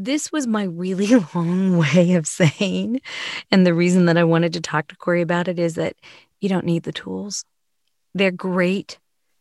This 0.00 0.30
was 0.30 0.46
my 0.46 0.62
really 0.62 1.08
long 1.34 1.76
way 1.76 2.14
of 2.14 2.28
saying, 2.28 3.00
and 3.50 3.66
the 3.66 3.74
reason 3.74 4.06
that 4.06 4.16
I 4.16 4.22
wanted 4.22 4.52
to 4.52 4.60
talk 4.60 4.86
to 4.88 4.96
Corey 4.96 5.22
about 5.22 5.48
it 5.48 5.58
is 5.58 5.74
that 5.74 5.96
you 6.40 6.48
don't 6.48 6.64
need 6.64 6.84
the 6.84 6.92
tools. 6.92 7.44
They're 8.14 8.30
great 8.30 8.98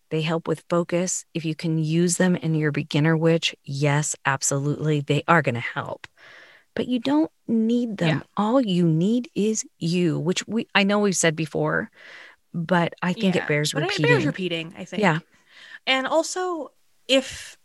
They 0.10 0.22
help 0.22 0.48
with 0.48 0.63
focus. 0.70 1.26
If 1.34 1.46
you 1.46 1.54
can 1.54 1.78
use 1.78 2.17
them 2.17 2.36
in 2.36 2.56
your 2.56 2.72
beginner 2.72 3.15
witch, 3.15 3.56
yes, 3.63 4.15
absolutely, 4.26 5.02
they 5.02 5.24
are 5.28 5.41
going 5.41 5.56
to 5.56 5.62
help. 5.62 6.08
But 6.76 6.88
you 6.88 7.00
don't 7.00 7.32
need 7.48 7.98
them. 7.98 8.17
Yeah. 8.20 8.24
All 8.36 8.62
you 8.62 8.88
need 8.88 9.30
is 9.36 9.65
you, 9.80 10.17
which 10.20 10.48
we 10.48 10.67
I 10.74 10.84
know 10.84 11.00
we've 11.00 11.15
said 11.15 11.36
before, 11.36 11.91
but 12.54 12.93
I 13.02 13.13
think 13.13 13.36
Yeah, 13.36 13.43
it 13.43 13.48
bears 13.48 13.74
repeating. 13.74 14.06
It 14.06 14.08
bears 14.08 14.26
repeating, 14.26 14.74
I 14.78 14.86
think. 14.86 15.02
Yeah. 15.02 15.20
And 15.86 16.08
also, 16.08 16.72
if 17.08 17.58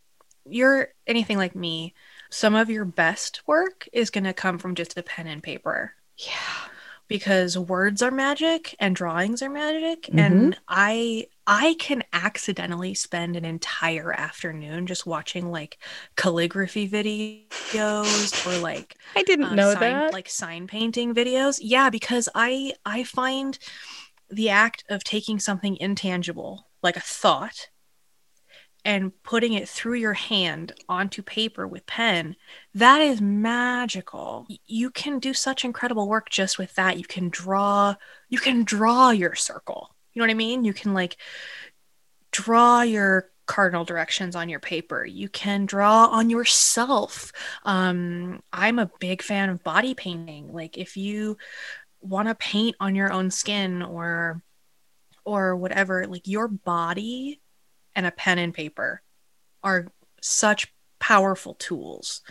you're 0.49 0.89
anything 1.07 1.39
like 1.39 1.55
me, 1.55 1.95
some 2.33 2.55
of 2.55 2.71
your 2.71 2.85
best 2.87 3.47
work 3.47 3.89
is 3.93 4.11
going 4.11 4.25
to 4.25 4.33
come 4.33 4.59
from 4.59 4.75
just 4.75 4.97
a 4.99 5.03
pen 5.03 5.27
and 5.27 5.43
paper 5.43 5.95
yeah. 6.17 6.69
because 7.09 7.59
words 7.59 8.01
are 8.03 8.11
magic 8.11 8.75
and 8.81 8.97
drawings 8.97 9.43
are 9.43 9.51
magic 9.51 10.03
Mm-hmm. 10.05 10.19
and 10.19 10.59
I 10.69 11.27
I 11.47 11.75
can 11.79 12.05
accidentally 12.13 12.95
spend 12.95 13.37
an 13.37 13.45
entire 13.45 14.13
afternoon 14.13 14.87
just 14.87 15.07
watching 15.07 15.51
like 15.51 15.79
calligraphy 16.17 16.89
videos 16.89 18.47
or 18.47 18.59
like 18.61 18.97
I 19.17 19.23
didn't 19.25 19.47
uh, 19.47 19.55
know 19.55 19.73
sign, 19.75 19.81
that. 19.81 20.13
like 20.13 20.29
sign 20.29 20.67
painting 20.69 21.15
videos. 21.15 21.59
Yeah, 21.61 21.91
because 21.91 22.29
I 22.35 22.75
I 22.87 23.05
find 23.05 23.59
the 24.31 24.51
act 24.51 24.85
of 24.89 25.05
taking 25.05 25.39
something 25.41 25.77
intangible, 25.79 26.69
like 26.83 26.97
a 26.97 27.01
thought, 27.01 27.69
and 28.85 29.13
putting 29.23 29.53
it 29.53 29.69
through 29.69 29.95
your 29.95 30.15
hand 30.15 30.73
onto 30.89 31.23
paper 31.23 31.67
with 31.67 31.87
pen, 31.87 32.37
that 32.75 33.01
is 33.01 33.21
magical. 33.21 34.47
You 34.67 34.91
can 34.91 35.19
do 35.19 35.35
such 35.35 35.65
incredible 35.65 36.09
work 36.09 36.31
just 36.31 36.59
with 36.59 36.75
that. 36.75 36.99
You 36.99 37.05
can 37.05 37.29
draw, 37.29 37.95
you 38.29 38.39
can 38.39 38.65
draw 38.65 39.11
your 39.11 39.35
circle. 39.35 39.95
You 40.13 40.21
know 40.21 40.25
what 40.25 40.33
I 40.33 40.35
mean? 40.35 40.65
You 40.65 40.73
can 40.73 40.95
like 40.95 41.17
draw 42.33 42.83
your 42.83 43.31
cardinal 43.47 43.85
directions 43.85 44.35
on 44.35 44.49
your 44.49 44.61
paper. 44.61 45.05
You 45.05 45.29
can 45.29 45.67
draw 45.67 46.07
on 46.07 46.31
yourself. 46.31 47.33
Um, 47.65 48.43
I'm 48.53 48.79
a 48.79 48.91
big 48.99 49.23
fan 49.23 49.51
of 49.51 49.63
body 49.63 49.95
painting. 49.95 50.53
Like 50.53 50.79
if 50.79 50.97
you 50.97 51.37
want 52.01 52.29
to 52.29 52.35
paint 52.35 52.77
on 52.81 52.95
your 52.95 53.13
own 53.13 53.31
skin 53.31 53.83
or 53.83 54.43
or 55.25 55.55
whatever, 55.55 56.07
like 56.07 56.27
your 56.27 56.49
body 56.49 57.42
and 57.95 58.07
a 58.07 58.11
pen 58.11 58.39
and 58.39 58.55
paper 58.55 59.03
are 59.63 59.87
such 60.21 60.73
powerful 60.99 61.55
tools. 61.55 62.23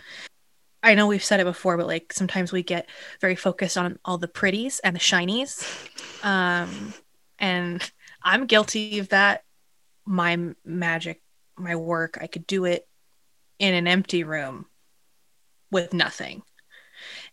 I 0.82 0.94
know 0.94 1.06
we've 1.06 1.22
said 1.22 1.40
it 1.40 1.44
before, 1.44 1.76
but 1.76 1.86
like 1.86 2.12
sometimes 2.12 2.52
we 2.52 2.62
get 2.62 2.88
very 3.20 3.36
focused 3.36 3.78
on 3.78 3.98
all 4.04 4.18
the 4.18 4.28
pretties 4.28 4.80
and 4.80 4.96
the 4.96 5.00
shinies. 5.00 5.88
Um, 6.24 6.94
and 7.40 7.90
I'm 8.22 8.46
guilty 8.46 9.00
of 9.00 9.08
that. 9.08 9.42
My 10.04 10.38
magic, 10.64 11.20
my 11.56 11.74
work, 11.74 12.16
I 12.20 12.28
could 12.28 12.46
do 12.46 12.64
it 12.64 12.86
in 13.58 13.74
an 13.74 13.88
empty 13.88 14.22
room 14.22 14.66
with 15.72 15.92
nothing. 15.92 16.42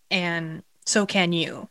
And 0.10 0.64
so 0.88 1.06
can 1.06 1.34
you. 1.34 1.70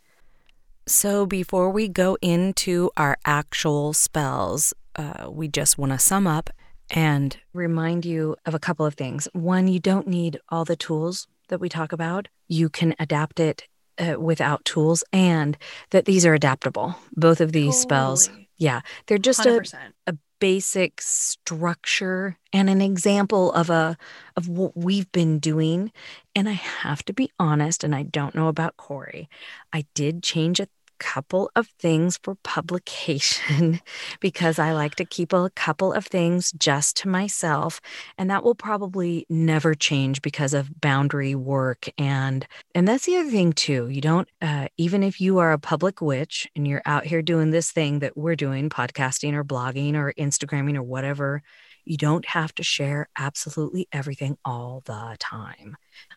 So, 0.86 1.26
before 1.26 1.70
we 1.70 1.88
go 1.88 2.16
into 2.22 2.90
our 2.96 3.18
actual 3.24 3.92
spells, 3.92 4.72
uh, 4.98 5.30
we 5.30 5.48
just 5.48 5.78
want 5.78 5.92
to 5.92 5.98
sum 5.98 6.26
up 6.26 6.50
and 6.90 7.36
remind 7.52 8.04
you 8.04 8.36
of 8.44 8.54
a 8.54 8.58
couple 8.58 8.84
of 8.84 8.94
things. 8.94 9.28
One, 9.32 9.68
you 9.68 9.78
don't 9.78 10.06
need 10.08 10.40
all 10.48 10.64
the 10.64 10.76
tools 10.76 11.26
that 11.48 11.60
we 11.60 11.68
talk 11.68 11.92
about, 11.92 12.28
you 12.46 12.68
can 12.68 12.94
adapt 12.98 13.40
it 13.40 13.66
uh, 13.98 14.20
without 14.20 14.64
tools, 14.64 15.02
and 15.12 15.56
that 15.90 16.04
these 16.04 16.26
are 16.26 16.34
adaptable. 16.34 16.94
Both 17.16 17.40
of 17.40 17.52
these 17.52 17.78
spells, 17.78 18.30
yeah, 18.58 18.82
they're 19.06 19.16
just 19.18 19.46
a 19.46 19.50
100%. 19.50 19.74
a 20.06 20.16
basic 20.40 21.00
structure 21.00 22.38
and 22.52 22.70
an 22.70 22.80
example 22.80 23.52
of 23.52 23.70
a 23.70 23.96
of 24.36 24.48
what 24.48 24.76
we've 24.76 25.10
been 25.10 25.40
doing 25.40 25.90
and 26.36 26.48
i 26.48 26.52
have 26.52 27.04
to 27.04 27.12
be 27.12 27.28
honest 27.40 27.82
and 27.82 27.92
i 27.92 28.04
don't 28.04 28.36
know 28.36 28.46
about 28.46 28.76
corey 28.76 29.28
i 29.72 29.84
did 29.94 30.22
change 30.22 30.60
a 30.60 30.68
couple 30.98 31.50
of 31.56 31.66
things 31.78 32.18
for 32.22 32.34
publication 32.36 33.80
because 34.20 34.58
i 34.58 34.72
like 34.72 34.94
to 34.94 35.04
keep 35.04 35.32
a 35.32 35.50
couple 35.50 35.92
of 35.92 36.06
things 36.06 36.52
just 36.52 36.96
to 36.96 37.08
myself 37.08 37.80
and 38.16 38.30
that 38.30 38.44
will 38.44 38.54
probably 38.54 39.26
never 39.28 39.74
change 39.74 40.22
because 40.22 40.54
of 40.54 40.80
boundary 40.80 41.34
work 41.34 41.88
and 41.98 42.46
and 42.74 42.86
that's 42.86 43.06
the 43.06 43.16
other 43.16 43.30
thing 43.30 43.52
too 43.52 43.88
you 43.88 44.00
don't 44.00 44.28
uh, 44.42 44.68
even 44.76 45.02
if 45.02 45.20
you 45.20 45.38
are 45.38 45.52
a 45.52 45.58
public 45.58 46.00
witch 46.00 46.48
and 46.54 46.66
you're 46.66 46.82
out 46.86 47.04
here 47.06 47.22
doing 47.22 47.50
this 47.50 47.70
thing 47.72 47.98
that 48.00 48.16
we're 48.16 48.36
doing 48.36 48.68
podcasting 48.68 49.34
or 49.34 49.44
blogging 49.44 49.94
or 49.94 50.12
instagramming 50.14 50.76
or 50.76 50.82
whatever 50.82 51.42
you 51.84 51.96
don't 51.96 52.26
have 52.26 52.54
to 52.54 52.62
share 52.62 53.08
absolutely 53.16 53.88
everything 53.92 54.36
all 54.44 54.82
the 54.84 55.16
time 55.18 55.76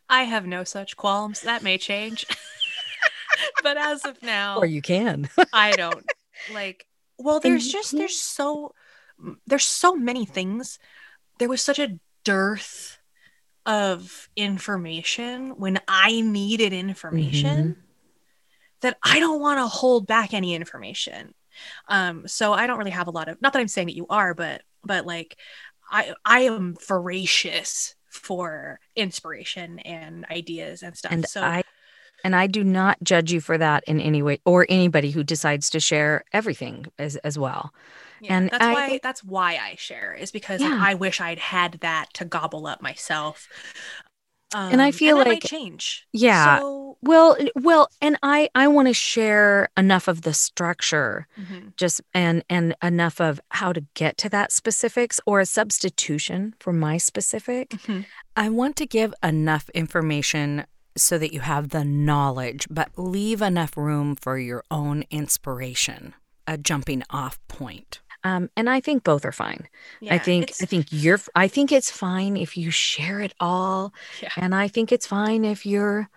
I 0.10 0.24
have 0.24 0.46
no 0.46 0.64
such 0.64 0.98
qualms. 0.98 1.42
That 1.42 1.64
may 1.64 1.78
change. 1.78 2.26
but 3.64 3.78
as 3.78 4.06
of 4.06 4.22
now, 4.24 4.58
or 4.58 4.66
you 4.66 4.82
can 4.82 5.30
I 5.54 5.72
don't 5.78 6.06
like 6.54 6.86
well 7.18 7.40
there's 7.40 7.68
just 7.68 7.92
there's 7.96 8.20
so 8.20 8.74
there's 9.48 9.66
so 9.66 9.96
many 9.96 10.26
things. 10.26 10.80
There 11.40 11.50
was 11.50 11.62
such 11.62 11.80
a 11.80 12.00
dearth 12.24 13.00
of 13.66 14.30
information 14.36 15.52
when 15.52 15.80
I 15.88 16.22
needed 16.22 16.74
information 16.74 17.76
that 18.82 18.98
I 19.04 19.20
don't 19.20 19.40
want 19.40 19.60
to 19.60 19.68
hold 19.68 20.08
back 20.08 20.34
any 20.34 20.56
information. 20.56 21.34
Um 21.88 22.28
so 22.28 22.54
I 22.54 22.66
don't 22.66 22.80
really 22.80 22.92
have 22.92 23.08
a 23.08 23.12
lot 23.12 23.28
of 23.28 23.42
not 23.42 23.54
that 23.54 23.60
I'm 23.60 23.68
saying 23.68 23.88
that 23.88 23.96
you 23.96 24.08
are 24.10 24.34
but 24.34 24.64
but 24.84 25.06
like 25.06 25.38
I 25.92 26.14
I 26.26 26.42
am 26.42 26.76
voracious 26.88 27.96
for 28.10 28.80
inspiration 28.96 29.80
and 29.80 30.26
ideas 30.30 30.84
and 30.84 30.98
stuff. 30.98 31.12
and 31.14 31.26
so 31.26 31.42
i 31.42 31.64
and 32.24 32.36
i 32.36 32.48
do 32.48 32.64
not 32.64 32.98
judge 33.04 33.32
you 33.32 33.42
for 33.42 33.58
that 33.58 33.84
in 33.88 34.00
any 34.00 34.22
way 34.22 34.40
or 34.46 34.66
anybody 34.70 35.12
who 35.12 35.24
decides 35.24 35.70
to 35.70 35.80
share 35.80 36.24
everything 36.34 36.86
as 37.00 37.16
as 37.18 37.38
well 37.38 37.74
Yeah, 38.22 38.36
And 38.38 38.50
that's 38.52 38.64
I- 38.64 38.74
why 38.74 39.00
that's 39.02 39.24
why 39.24 39.52
I 39.70 39.76
share 39.78 40.14
is 40.14 40.32
because 40.32 40.62
Yeah. 40.62 40.78
I 40.80 40.94
wish 40.94 41.20
I'd 41.20 41.40
had 41.40 41.80
that 41.82 42.06
to 42.14 42.24
gobble 42.26 42.68
up 42.68 42.80
myself. 42.82 43.48
Um, 44.54 44.74
And 44.74 44.82
I 44.82 44.92
feel 44.92 45.18
that 45.18 45.26
might 45.28 45.42
like- 45.44 45.50
change. 45.50 46.06
Yeah. 46.14 46.60
So, 46.60 46.98
well 47.02 47.36
well 47.56 47.90
and 48.00 48.16
i 48.22 48.48
i 48.54 48.68
want 48.68 48.88
to 48.88 48.94
share 48.94 49.70
enough 49.76 50.08
of 50.08 50.22
the 50.22 50.34
structure 50.36 51.26
mhm. 51.40 51.76
just 51.78 52.00
and 52.14 52.44
and 52.48 52.76
enough 52.84 53.20
of 53.20 53.42
how 53.50 53.74
to 53.74 53.82
get 53.96 54.18
to 54.20 54.30
that 54.30 54.52
specifics 54.52 55.20
or 55.26 55.40
a 55.40 55.46
substitution 55.48 56.54
for 56.60 56.72
my 56.74 56.98
specific 57.00 57.70
Mhm. 57.72 58.06
i 58.36 58.50
want 58.50 58.76
to 58.76 58.86
give 58.86 59.16
enough 59.24 59.68
information 59.74 60.64
so 60.96 61.18
that 61.18 61.34
you 61.34 61.40
have 61.42 61.70
the 61.70 61.84
knowledge 61.86 62.68
but 62.70 62.90
leave 62.98 63.42
enough 63.42 63.76
room 63.78 64.16
for 64.16 64.38
your 64.38 64.64
own 64.70 65.04
inspiration 65.10 66.14
a 66.48 66.58
jumping 66.58 67.04
off 67.10 67.40
point 67.48 68.00
um, 68.24 68.50
and 68.56 68.70
I 68.70 68.82
think 68.82 69.04
both 69.04 69.26
are 69.26 69.32
fine. 69.32 69.68
I 70.08 70.20
think 70.20 70.52
I 70.62 70.66
think 70.68 70.86
you're. 70.92 71.20
I 71.34 71.48
think 71.48 71.72
it's 71.72 71.90
fine 71.90 72.38
if 72.38 72.56
you 72.56 72.70
share 72.70 73.20
it 73.20 73.34
all, 73.40 73.96
Yeah. 74.22 74.30
and 74.38 74.54
I 74.54 74.68
think 74.68 74.92
it's 74.92 75.08
fine 75.08 75.44
if 75.44 75.66
you're 75.66 76.08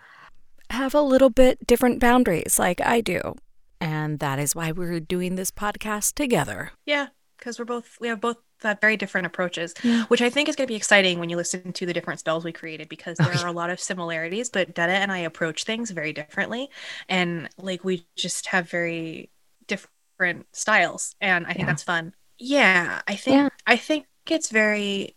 have 0.69 0.93
a 0.93 1.01
little 1.01 1.31
bit 1.31 1.65
different 1.65 1.99
boundaries, 1.99 2.59
like 2.59 2.79
I 2.79 3.01
do, 3.01 3.33
and 3.81 4.19
that 4.19 4.37
is 4.37 4.53
why 4.55 4.71
we're 4.71 4.99
doing 4.99 5.33
this 5.35 5.49
podcast 5.49 6.13
together. 6.13 6.73
yeah, 6.85 7.07
because 7.39 7.57
we're 7.57 7.65
both 7.65 7.97
we 7.99 8.07
have 8.07 8.21
both 8.21 8.37
that 8.61 8.81
very 8.81 8.97
different 8.97 9.27
approaches, 9.27 9.73
Yeah. 9.83 10.03
which 10.05 10.21
I 10.21 10.29
think 10.29 10.49
is 10.49 10.55
going 10.55 10.65
to 10.67 10.71
be 10.71 10.75
exciting 10.77 11.19
when 11.19 11.29
you 11.29 11.37
listen 11.37 11.73
to 11.73 11.85
the 11.85 11.93
different 11.93 12.19
spells 12.19 12.43
we 12.43 12.51
created 12.51 12.89
because 12.89 13.17
Oh, 13.19 13.25
there 13.25 13.35
yeah. 13.35 13.43
are 13.43 13.47
a 13.47 13.51
lot 13.51 13.69
of 13.69 13.79
similarities, 13.79 14.49
but 14.49 14.73
Detta 14.73 14.93
and 14.93 15.11
I 15.11 15.19
approach 15.19 15.63
things 15.63 15.91
very 15.91 16.13
differently, 16.13 16.69
and 17.09 17.49
like 17.57 17.83
we 17.83 18.05
just 18.15 18.47
have 18.47 18.69
very 18.69 19.29
different 19.67 20.47
styles, 20.55 21.15
and 21.21 21.45
I 21.45 21.49
think 21.49 21.59
Yeah. 21.59 21.65
that's 21.65 21.83
fun. 21.83 22.13
Yeah, 22.37 23.01
I 23.07 23.15
think 23.15 23.35
Yeah. 23.35 23.49
I 23.67 23.77
think 23.77 24.07
it's 24.29 24.49
very 24.49 25.15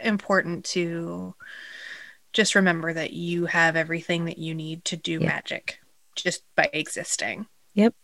important 0.00 0.64
to 0.66 1.34
just 2.32 2.54
remember 2.54 2.92
that 2.92 3.12
you 3.12 3.46
have 3.46 3.74
everything 3.76 4.26
that 4.26 4.38
you 4.38 4.54
need 4.54 4.84
to 4.86 4.96
do 4.96 5.12
Yeah. 5.20 5.26
magic 5.28 5.80
just 6.14 6.42
by 6.54 6.68
existing. 6.72 7.46
Yep. 7.74 7.94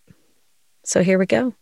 So 0.85 1.03
here 1.03 1.19
we 1.19 1.27
go. 1.27 1.55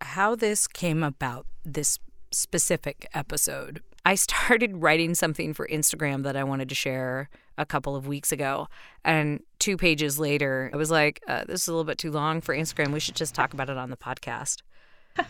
How 0.00 0.34
this 0.34 0.66
came 0.66 1.02
about, 1.02 1.46
this 1.64 1.98
specific 2.30 3.08
episode. 3.14 3.82
I 4.04 4.14
started 4.14 4.76
writing 4.82 5.14
something 5.14 5.52
for 5.54 5.66
Instagram 5.68 6.22
that 6.24 6.36
I 6.36 6.44
wanted 6.44 6.68
to 6.70 6.74
share 6.74 7.28
a 7.56 7.66
couple 7.66 7.96
of 7.96 8.06
weeks 8.06 8.30
ago. 8.32 8.68
And 9.04 9.40
two 9.58 9.76
pages 9.76 10.18
later, 10.18 10.70
I 10.72 10.76
was 10.76 10.90
like, 10.90 11.20
uh, 11.28 11.44
this 11.46 11.62
is 11.62 11.68
a 11.68 11.72
little 11.72 11.84
bit 11.84 11.98
too 11.98 12.10
long 12.12 12.40
for 12.40 12.54
Instagram. 12.54 12.92
We 12.92 13.00
should 13.00 13.16
just 13.16 13.34
talk 13.34 13.52
about 13.52 13.68
it 13.68 13.76
on 13.76 13.90
the 13.90 13.96
podcast. 13.96 14.62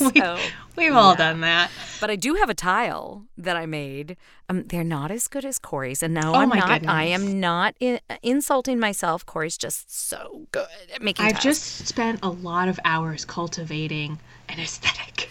We- 0.00 0.20
So- 0.20 0.38
We've 0.76 0.94
all 0.94 1.12
Yeah. 1.12 1.16
done 1.16 1.40
that. 1.40 1.70
But 2.00 2.10
I 2.10 2.16
do 2.16 2.34
have 2.34 2.48
a 2.48 2.54
tile 2.54 3.24
that 3.36 3.56
I 3.56 3.66
made. 3.66 4.16
Um, 4.48 4.64
they're 4.66 4.84
not 4.84 5.10
as 5.10 5.26
good 5.28 5.44
as 5.44 5.58
Corey's, 5.58 6.02
and 6.02 6.14
no, 6.14 6.32
Oh 6.32 6.34
I'm 6.34 6.48
not. 6.50 6.86
I 6.86 7.04
am 7.04 7.40
not 7.40 7.74
in, 7.80 7.98
insulting 8.22 8.78
myself. 8.78 9.24
Corey's 9.26 9.56
just 9.58 9.92
so 10.08 10.46
good 10.52 10.66
at 10.94 11.02
making. 11.02 11.26
I've 11.26 11.32
tiles. 11.32 11.42
just 11.44 11.86
spent 11.88 12.20
a 12.22 12.28
lot 12.30 12.68
of 12.68 12.78
hours 12.84 13.24
cultivating 13.24 14.18
an 14.48 14.60
aesthetic. 14.60 15.28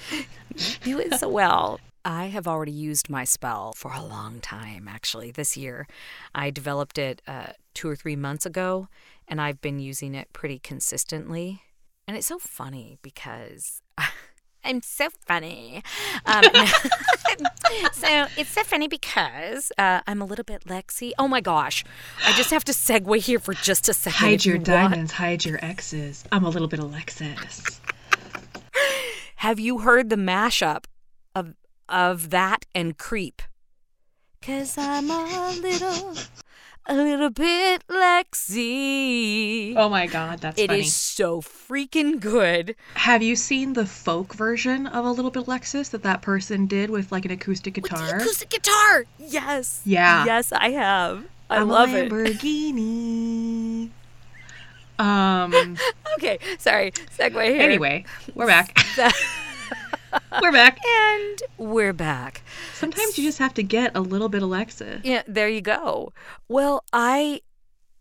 do 0.84 1.00
it 1.00 1.14
so 1.20 1.30
well. 1.30 1.80
I 2.06 2.28
have 2.28 2.48
already 2.48 2.72
used 2.72 3.10
my 3.10 3.26
spell 3.26 3.74
for 3.76 3.92
a 3.92 4.02
long 4.02 4.40
time, 4.40 4.88
actually, 4.88 5.32
this 5.32 5.58
year. 5.58 5.88
I 6.34 6.52
developed 6.52 6.98
it 6.98 7.22
uh, 7.28 7.48
two 7.74 7.90
or 7.90 7.98
three 7.98 8.16
months 8.16 8.46
ago, 8.46 8.88
and 9.28 9.42
I've 9.42 9.60
been 9.60 9.80
using 9.80 10.16
it 10.16 10.32
pretty 10.32 10.58
consistently. 10.58 11.64
And 12.08 12.16
it's 12.16 12.28
so 12.28 12.40
funny 12.40 12.98
because 13.02 13.82
I'm 14.64 14.82
so 14.82 15.10
funny. 15.26 15.84
Um, 16.26 16.44
so 17.94 18.28
it's 18.38 18.50
so 18.52 18.64
funny 18.64 18.88
because 18.88 19.72
uh, 19.78 20.02
I'm 20.08 20.22
a 20.22 20.26
little 20.26 20.46
bit 20.46 20.64
Lexi. 20.66 21.12
Oh 21.20 21.28
my 21.28 21.42
gosh. 21.42 21.84
I 22.26 22.34
just 22.34 22.52
have 22.52 22.64
to 22.66 22.72
segue 22.72 23.18
here 23.18 23.40
for 23.40 23.54
just 23.54 23.90
a 23.90 23.94
second. 23.94 24.28
Hide 24.28 24.46
your 24.46 24.58
you 24.58 24.64
diamonds, 24.64 25.12
hide 25.12 25.46
your 25.46 25.60
exes. 25.64 26.24
I'm 26.32 26.44
a 26.44 26.50
little 26.50 26.68
bit 26.68 26.80
Alexis. 26.80 27.82
Have 29.38 29.60
you 29.60 29.80
heard 29.80 30.10
the 30.10 30.16
mashup 30.16 30.86
of 31.36 31.54
of 31.88 32.30
that 32.32 32.66
and 32.74 32.98
creep? 32.98 33.42
Cause 34.42 34.78
I'm 34.78 35.10
a 35.10 35.52
little 35.62 36.16
a 36.88 36.96
little 36.96 37.30
bit 37.30 37.84
Lexi. 37.88 39.76
Oh 39.76 39.90
my 39.90 40.08
god, 40.08 40.40
that's 40.40 40.60
It 40.60 40.68
funny. 40.70 40.80
is 40.82 40.96
so 40.96 41.42
freaking 41.42 42.20
good. 42.20 42.76
Have 42.96 43.22
you 43.22 43.36
seen 43.36 43.74
the 43.74 43.86
folk 43.86 44.34
version 44.34 44.88
of 44.88 45.06
a 45.06 45.12
little 45.12 45.32
bit 45.32 45.46
Alexis 45.48 45.90
that 45.90 46.04
that 46.04 46.22
person 46.22 46.66
did 46.66 46.90
with 46.90 47.12
like 47.12 47.26
an 47.26 47.32
acoustic 47.32 47.74
guitar? 47.76 48.02
With 48.02 48.10
the 48.10 48.16
acoustic 48.18 48.50
guitar. 48.50 49.06
Yes. 49.20 49.82
Yeah. 49.86 50.26
Yes, 50.26 50.52
I 50.52 50.70
have. 50.72 51.26
I 51.50 51.58
I'm 51.58 51.70
love 51.70 51.94
a 51.94 52.06
it. 52.06 52.10
Um. 55.00 55.78
Okay, 56.18 56.40
sorry. 56.58 56.92
Segue 57.16 57.46
here. 57.46 57.62
Anyway, 57.62 58.04
we're 58.34 58.48
back. 58.48 58.76
we're 60.42 60.52
back. 60.52 60.80
and 60.84 61.44
we're 61.60 61.94
back. 61.94 62.42
Sometimes 62.74 63.20
you 63.20 63.24
just 63.24 63.38
have 63.38 63.54
to 63.54 63.62
get 63.62 63.96
a 63.96 64.02
little 64.02 64.28
bit 64.28 64.42
Alexis. 64.42 65.02
Yeah, 65.04 65.22
there 65.28 65.48
you 65.48 65.62
go. 65.62 66.12
Well, 66.48 66.84
I 66.92 67.42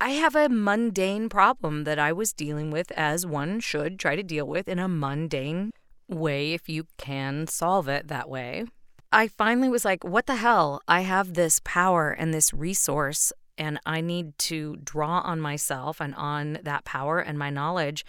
I 0.01 0.11
have 0.11 0.35
a 0.35 0.49
mundane 0.49 1.29
problem 1.29 1.85
that 1.85 1.99
I 1.99 2.13
was 2.13 2.33
dealing 2.33 2.71
with 2.71 2.91
as 2.93 3.27
one 3.27 3.61
should 3.61 3.99
try 3.99 4.17
to 4.17 4.23
deal 4.23 4.47
with 4.47 4.67
in 4.67 4.79
a 4.79 4.89
mundane 4.89 5.73
way 6.09 6.55
if 6.55 6.69
you 6.69 6.87
can 6.97 7.47
solve 7.47 7.89
it 7.89 8.09
that 8.09 8.31
way. 8.31 8.65
I 9.13 9.29
finally 9.29 9.69
was 9.69 9.85
like, 9.85 10.05
what 10.05 10.27
the 10.27 10.37
hell? 10.37 10.81
I 10.89 11.03
have 11.03 11.35
this 11.35 11.61
power 11.65 12.11
and 12.11 12.35
this 12.35 12.53
resource 12.53 13.33
and 13.59 13.81
I 13.87 14.01
need 14.01 14.39
to 14.39 14.77
draw 14.85 15.21
on 15.21 15.41
myself 15.41 16.01
and 16.01 16.15
on 16.15 16.59
that 16.63 16.85
power 16.85 17.19
and 17.19 17.39
my 17.39 17.51
knowledge 17.51 18.05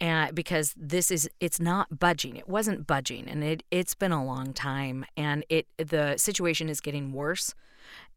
and 0.00 0.34
because 0.34 0.74
this 0.76 1.10
is 1.10 1.28
it's 1.40 1.60
not 1.60 1.98
budging. 1.98 2.36
It 2.36 2.48
wasn't 2.48 2.86
budging 2.86 3.28
and 3.28 3.44
it 3.44 3.62
it's 3.70 3.94
been 3.94 4.12
a 4.12 4.24
long 4.24 4.52
time 4.52 5.04
and 5.16 5.44
it 5.48 5.66
the 5.76 6.16
situation 6.16 6.68
is 6.68 6.80
getting 6.80 7.12
worse 7.12 7.54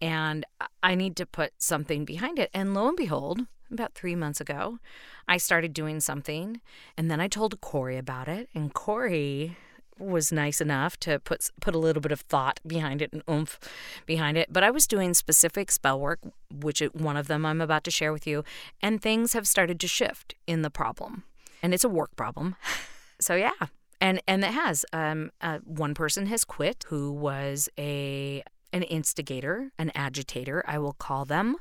and 0.01 0.45
I 0.81 0.95
need 0.95 1.15
to 1.17 1.25
put 1.25 1.53
something 1.57 2.05
behind 2.05 2.39
it. 2.39 2.49
And 2.53 2.73
lo 2.73 2.87
and 2.87 2.97
behold 2.97 3.41
about 3.71 3.93
3 3.95 4.15
months 4.15 4.39
ago 4.39 4.79
I 5.27 5.37
started 5.37 5.73
doing 5.73 5.99
something 5.99 6.61
and 6.97 7.11
then 7.11 7.19
I 7.19 7.27
told 7.27 7.59
Corey 7.59 7.97
about 7.97 8.27
it 8.27 8.49
and 8.53 8.73
Corey 8.73 9.57
was 9.99 10.31
nice 10.31 10.61
enough 10.61 10.97
to 11.01 11.19
put 11.19 11.49
put 11.61 11.75
a 11.75 11.79
little 11.79 12.01
bit 12.01 12.11
of 12.11 12.21
thought 12.21 12.59
behind 12.65 13.01
it 13.01 13.11
and 13.13 13.23
oomph 13.29 13.59
behind 14.05 14.37
it. 14.37 14.51
But 14.51 14.63
I 14.63 14.71
was 14.71 14.87
doing 14.87 15.13
specific 15.13 15.71
spell 15.71 15.99
work, 15.99 16.19
which 16.51 16.81
one 16.93 17.17
of 17.17 17.27
them 17.27 17.45
I'm 17.45 17.61
about 17.61 17.83
to 17.85 17.91
share 17.91 18.13
with 18.13 18.27
you, 18.27 18.43
and 18.81 19.01
things 19.01 19.33
have 19.33 19.47
started 19.47 19.79
to 19.79 19.87
shift 19.87 20.35
in 20.47 20.61
the 20.61 20.69
problem 20.69 21.23
and 21.63 21.73
it's 21.73 21.85
a 21.85 21.89
work 21.89 22.15
problem. 22.15 22.55
So 23.19 23.35
yeah, 23.35 23.53
and 24.01 24.21
and 24.27 24.43
it 24.43 24.51
has. 24.51 24.85
Um, 24.91 25.31
uh, 25.39 25.59
one 25.59 25.93
person 25.93 26.25
has 26.25 26.43
quit 26.43 26.83
who 26.89 27.09
was 27.09 27.69
a 27.79 28.43
an 28.73 28.83
instigator, 28.83 29.71
an 29.77 29.91
agitator, 29.95 30.61
I 30.67 30.77
will 30.79 30.91
call 30.91 31.23
them. 31.23 31.55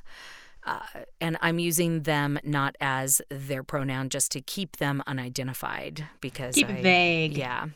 Uh, 0.64 0.80
and 1.20 1.36
I'm 1.40 1.58
using 1.58 2.02
them 2.02 2.38
not 2.44 2.76
as 2.80 3.20
their 3.30 3.62
pronoun 3.62 4.08
just 4.08 4.30
to 4.32 4.40
keep 4.40 4.76
them 4.76 5.02
unidentified 5.06 6.06
because 6.20 6.54
keep 6.54 6.68
I, 6.68 6.72
it 6.72 6.82
vague. 6.82 7.36
Yeah. 7.36 7.66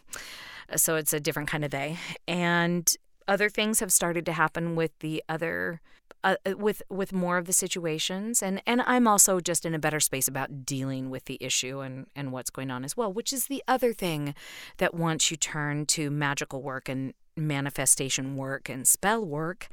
So 0.77 0.97
it's 0.97 1.13
a 1.13 1.21
different 1.21 1.49
kind 1.49 1.65
of 1.65 1.71
they. 1.71 1.99
And 2.29 2.93
other 3.29 3.49
things 3.49 3.81
have 3.81 3.93
started 3.93 4.25
to 4.27 4.33
happen 4.33 4.77
with 4.77 4.99
the 5.01 5.23
other 5.29 5.81
uh, 6.25 6.37
uh, 6.47 6.57
with 6.57 6.83
with 6.89 7.13
more 7.13 7.39
of 7.39 7.47
the 7.47 7.53
situations 7.53 8.43
and 8.43 8.63
and 8.67 8.83
I'm 8.83 9.07
also 9.07 9.41
just 9.41 9.67
in 9.67 9.75
a 9.75 9.79
better 9.79 10.01
space 10.01 10.29
about 10.29 10.65
dealing 10.65 11.11
with 11.11 11.27
the 11.27 11.39
issue 11.41 11.81
and 11.81 12.07
and 12.15 12.33
what's 12.33 12.51
going 12.51 12.71
on 12.71 12.85
as 12.85 12.97
well 12.97 13.13
which 13.13 13.33
is 13.33 13.47
the 13.47 13.63
other 13.69 13.93
thing 13.93 14.35
that 14.79 14.95
once 14.95 15.31
you 15.31 15.37
turn 15.37 15.87
to 15.87 16.11
magical 16.11 16.63
work 16.63 16.89
and 16.89 17.15
manifestation 17.37 18.37
work 18.37 18.69
and 18.69 18.87
spell 18.87 19.25
work 19.25 19.69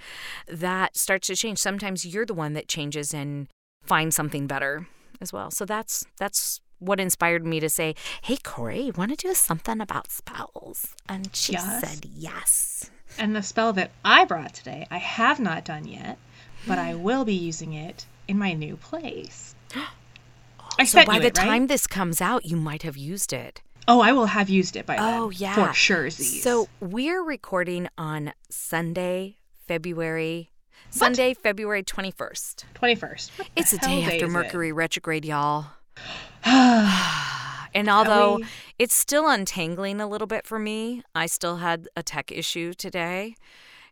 that 0.48 0.98
starts 0.98 1.28
to 1.28 1.36
change 1.36 1.58
sometimes 1.58 2.06
you're 2.06 2.26
the 2.26 2.34
one 2.34 2.54
that 2.54 2.68
changes 2.68 3.14
and 3.14 3.48
finds 3.84 4.16
something 4.16 4.48
better 4.48 4.88
as 5.22 5.32
well 5.32 5.50
so 5.50 5.66
that's 5.66 6.06
that's 6.18 6.60
what 6.80 7.00
inspired 7.00 7.46
me 7.46 7.62
to 7.62 7.70
say, 7.70 7.96
Hey, 8.24 8.36
Corey, 8.44 8.92
want 8.98 9.18
to 9.18 9.28
do 9.28 9.34
something 9.34 9.80
about 9.80 10.12
spells? 10.12 10.94
And 11.08 11.34
she 11.34 11.54
yes. 11.54 11.80
said 11.80 12.06
yes. 12.14 12.92
And 13.18 13.34
the 13.34 13.42
spell 13.42 13.72
that 13.72 13.92
I 14.04 14.26
brought 14.26 14.54
today, 14.54 14.86
I 14.92 14.98
have 14.98 15.40
not 15.40 15.64
done 15.64 15.88
yet 15.88 16.18
but 16.68 16.78
I 16.78 16.96
will 16.96 17.26
be 17.26 17.34
using 17.34 17.74
it 17.74 18.06
in 18.28 18.38
my 18.38 18.54
new 18.54 18.78
place. 18.78 19.56
I 20.80 20.86
so 20.86 21.06
by 21.06 21.20
the 21.20 21.28
it, 21.28 21.36
time 21.36 21.68
this 21.68 21.86
comes 21.86 22.20
out, 22.20 22.46
you 22.46 22.58
might 22.58 22.82
have 22.82 22.98
used 22.98 23.32
it. 23.32 23.62
Oh, 23.88 24.02
I 24.02 24.14
will 24.14 24.28
have 24.28 24.50
used 24.50 24.76
it 24.76 24.86
by 24.86 24.96
then. 24.96 25.20
Oh, 25.20 25.30
yeah. 25.30 25.56
For 25.56 25.74
sure. 25.74 26.10
So 26.10 26.70
we're 26.80 27.24
recording 27.24 27.90
on 27.98 28.34
Sunday, 28.50 29.38
February 29.68 30.50
what? 30.92 30.94
Sunday, 31.00 31.34
February 31.34 31.84
21st. 31.84 32.66
21st. 32.76 33.32
It's 33.56 33.74
a 33.74 33.78
day 33.80 34.04
after 34.04 34.28
Mercury 34.28 34.70
it? 34.70 34.74
retrograde, 34.74 35.26
y'all. 35.26 35.66
and 36.46 37.90
although 37.90 38.38
we... 38.38 38.46
it's 38.80 38.94
still 38.94 39.28
untangling 39.28 40.00
a 40.00 40.08
little 40.08 40.28
bit 40.28 40.46
for 40.46 40.60
me, 40.60 41.04
I 41.16 41.26
still 41.26 41.58
had 41.58 41.88
a 41.96 42.04
tech 42.04 42.32
issue 42.32 42.74
today 42.74 43.36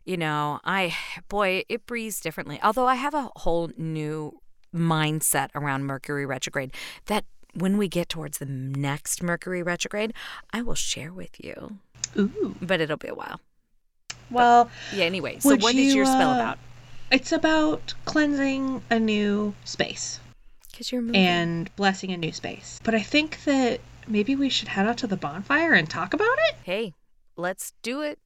you 0.04 0.16
know, 0.16 0.60
I, 0.64 0.94
boy, 1.28 1.62
it 1.68 1.86
breathes 1.86 2.20
differently. 2.20 2.58
Although 2.62 2.86
I 2.86 2.96
have 2.96 3.14
a 3.14 3.30
whole 3.36 3.70
new 3.76 4.40
mindset 4.74 5.48
around 5.54 5.84
Mercury 5.84 6.26
retrograde 6.26 6.74
that 7.06 7.24
when 7.54 7.76
we 7.78 7.88
get 7.88 8.08
towards 8.08 8.38
the 8.38 8.46
next 8.46 9.22
Mercury 9.22 9.62
retrograde, 9.62 10.12
I 10.52 10.62
will 10.62 10.74
share 10.74 11.12
with 11.12 11.42
you. 11.42 11.78
Ooh. 12.18 12.56
But 12.60 12.80
it'll 12.80 12.96
be 12.96 13.08
a 13.08 13.14
while. 13.14 13.40
Well, 14.30 14.64
but, 14.64 14.98
yeah, 14.98 15.04
anyway. 15.04 15.38
So, 15.40 15.56
what 15.56 15.74
you, 15.74 15.88
is 15.88 15.94
your 15.94 16.06
spell 16.06 16.30
uh, 16.30 16.36
about? 16.36 16.58
It's 17.10 17.32
about 17.32 17.94
cleansing 18.06 18.82
a 18.90 18.98
new 18.98 19.54
space. 19.64 20.20
Because 20.70 20.90
you're 20.90 21.02
moving. 21.02 21.16
And 21.16 21.76
blessing 21.76 22.12
a 22.12 22.16
new 22.16 22.32
space. 22.32 22.80
But 22.82 22.94
I 22.94 23.02
think 23.02 23.44
that 23.44 23.80
maybe 24.08 24.34
we 24.34 24.48
should 24.48 24.68
head 24.68 24.86
out 24.86 24.96
to 24.98 25.06
the 25.06 25.16
bonfire 25.16 25.74
and 25.74 25.88
talk 25.88 26.14
about 26.14 26.38
it. 26.48 26.56
Hey, 26.62 26.94
let's 27.36 27.74
do 27.82 28.00
it. 28.00 28.18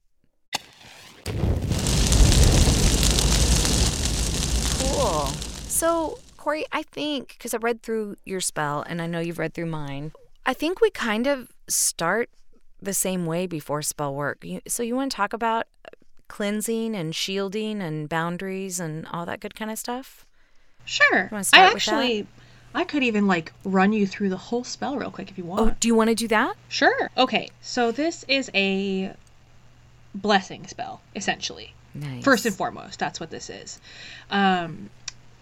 Cool. 4.79 5.27
So, 5.67 6.19
Corey, 6.47 6.65
I 6.71 6.81
think, 6.81 7.35
because 7.37 7.53
I 7.53 7.57
read 7.57 7.83
through 7.83 8.15
your 8.23 8.39
spell 8.39 8.81
and 8.87 9.01
I 9.01 9.05
know 9.05 9.19
you've 9.19 9.37
read 9.37 9.53
through 9.53 9.65
mine, 9.65 10.13
I 10.45 10.53
think 10.53 10.79
we 10.79 10.89
kind 10.89 11.27
of 11.27 11.49
start 11.67 12.29
the 12.81 12.93
same 12.93 13.25
way 13.25 13.47
before 13.47 13.81
spell 13.81 14.15
work. 14.15 14.45
so, 14.65 14.81
you 14.81 14.95
want 14.95 15.11
to 15.11 15.15
talk 15.17 15.33
about 15.33 15.65
cleansing 16.29 16.95
and 16.95 17.13
shielding 17.13 17.81
and 17.81 18.07
boundaries 18.07 18.79
and 18.79 19.05
all 19.07 19.25
that 19.25 19.41
good 19.41 19.55
kind 19.55 19.69
of 19.69 19.77
stuff? 19.77 20.25
Sure. 20.85 21.29
I 21.33 21.43
actually. 21.51 22.25
I 22.73 22.85
could 22.85 23.03
even 23.03 23.27
like 23.27 23.51
run 23.65 23.91
you 23.91 24.07
through 24.07 24.29
the 24.29 24.37
whole 24.37 24.63
spell 24.63 24.95
real 24.95 25.11
quick 25.11 25.29
if 25.29 25.37
you 25.37 25.43
want. 25.43 25.59
Oh, 25.59 25.75
do 25.81 25.89
you 25.89 25.95
want 25.95 26.11
to 26.11 26.15
do 26.15 26.29
that? 26.29 26.55
Sure. 26.69 27.11
Okay. 27.17 27.49
So 27.59 27.91
this 27.91 28.23
is 28.29 28.49
a 28.53 29.13
blessing 30.15 30.65
spell 30.67 31.01
essentially. 31.13 31.73
Nice. 31.93 32.23
First 32.23 32.45
and 32.45 32.55
foremost, 32.55 32.99
that's 32.99 33.19
what 33.19 33.31
this 33.31 33.49
is. 33.49 33.81
Um, 34.29 34.89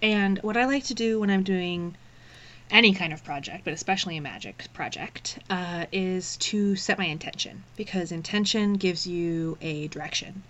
and 0.06 0.38
what 0.44 0.56
I 0.56 0.66
like 0.66 0.84
to 0.86 0.94
do 0.94 1.20
when 1.20 1.32
I'm 1.32 1.42
doing 1.42 1.96
any 2.70 2.94
kind 2.94 3.12
of 3.12 3.24
project, 3.24 3.64
but 3.64 3.74
especially 3.74 4.18
a 4.18 4.22
magic 4.22 4.72
project, 4.72 5.40
uh, 5.50 5.88
is 5.92 6.38
to 6.38 6.76
set 6.76 7.00
my 7.00 7.06
intention 7.06 7.64
because 7.76 8.12
intention 8.12 8.74
gives 8.74 9.08
you 9.08 9.58
a 9.62 9.88
direction, 9.88 10.44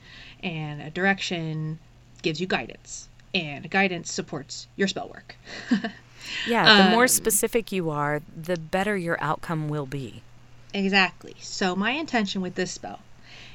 and 0.44 0.82
a 0.82 0.90
direction 0.90 1.80
gives 2.22 2.42
you 2.42 2.48
guidance, 2.48 3.08
and 3.34 3.70
guidance 3.70 4.12
supports 4.12 4.68
your 4.76 4.90
spell 4.90 5.08
work. 5.08 5.38
yeah, 6.48 6.78
the 6.78 6.84
um, 6.88 6.92
more 6.92 7.08
specific 7.08 7.72
you 7.72 7.90
are, 7.90 8.22
the 8.36 8.58
better 8.58 8.98
your 8.98 9.18
outcome 9.22 9.70
will 9.70 9.86
be. 9.86 10.22
Exactly. 10.74 11.36
So, 11.40 11.78
my 11.78 11.92
intention 11.92 12.42
with 12.42 12.56
this 12.56 12.74
spell 12.74 13.00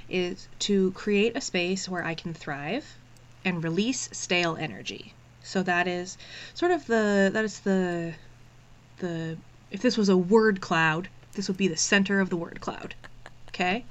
is 0.08 0.48
to 0.60 0.92
create 0.92 1.36
a 1.36 1.42
space 1.42 1.90
where 1.90 2.02
I 2.04 2.14
can 2.14 2.32
thrive 2.32 2.96
and 3.44 3.62
release 3.62 4.08
stale 4.12 4.56
energy. 4.56 5.12
So 5.42 5.62
that 5.62 5.88
is 5.88 6.18
sort 6.54 6.72
of 6.72 6.86
the 6.86 7.30
that 7.32 7.44
is 7.44 7.60
the 7.60 8.14
the 8.98 9.36
if 9.70 9.82
this 9.82 9.96
was 9.96 10.08
a 10.08 10.16
word 10.16 10.60
cloud, 10.60 11.08
this 11.32 11.48
would 11.48 11.56
be 11.56 11.68
the 11.68 11.76
center 11.76 12.20
of 12.20 12.30
the 12.30 12.36
word 12.36 12.60
cloud. 12.60 12.94
Okay? 13.48 13.84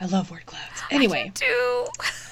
I 0.00 0.06
love 0.06 0.30
word 0.30 0.46
clouds. 0.46 0.82
Anyway, 0.90 1.32
Do. 1.34 1.86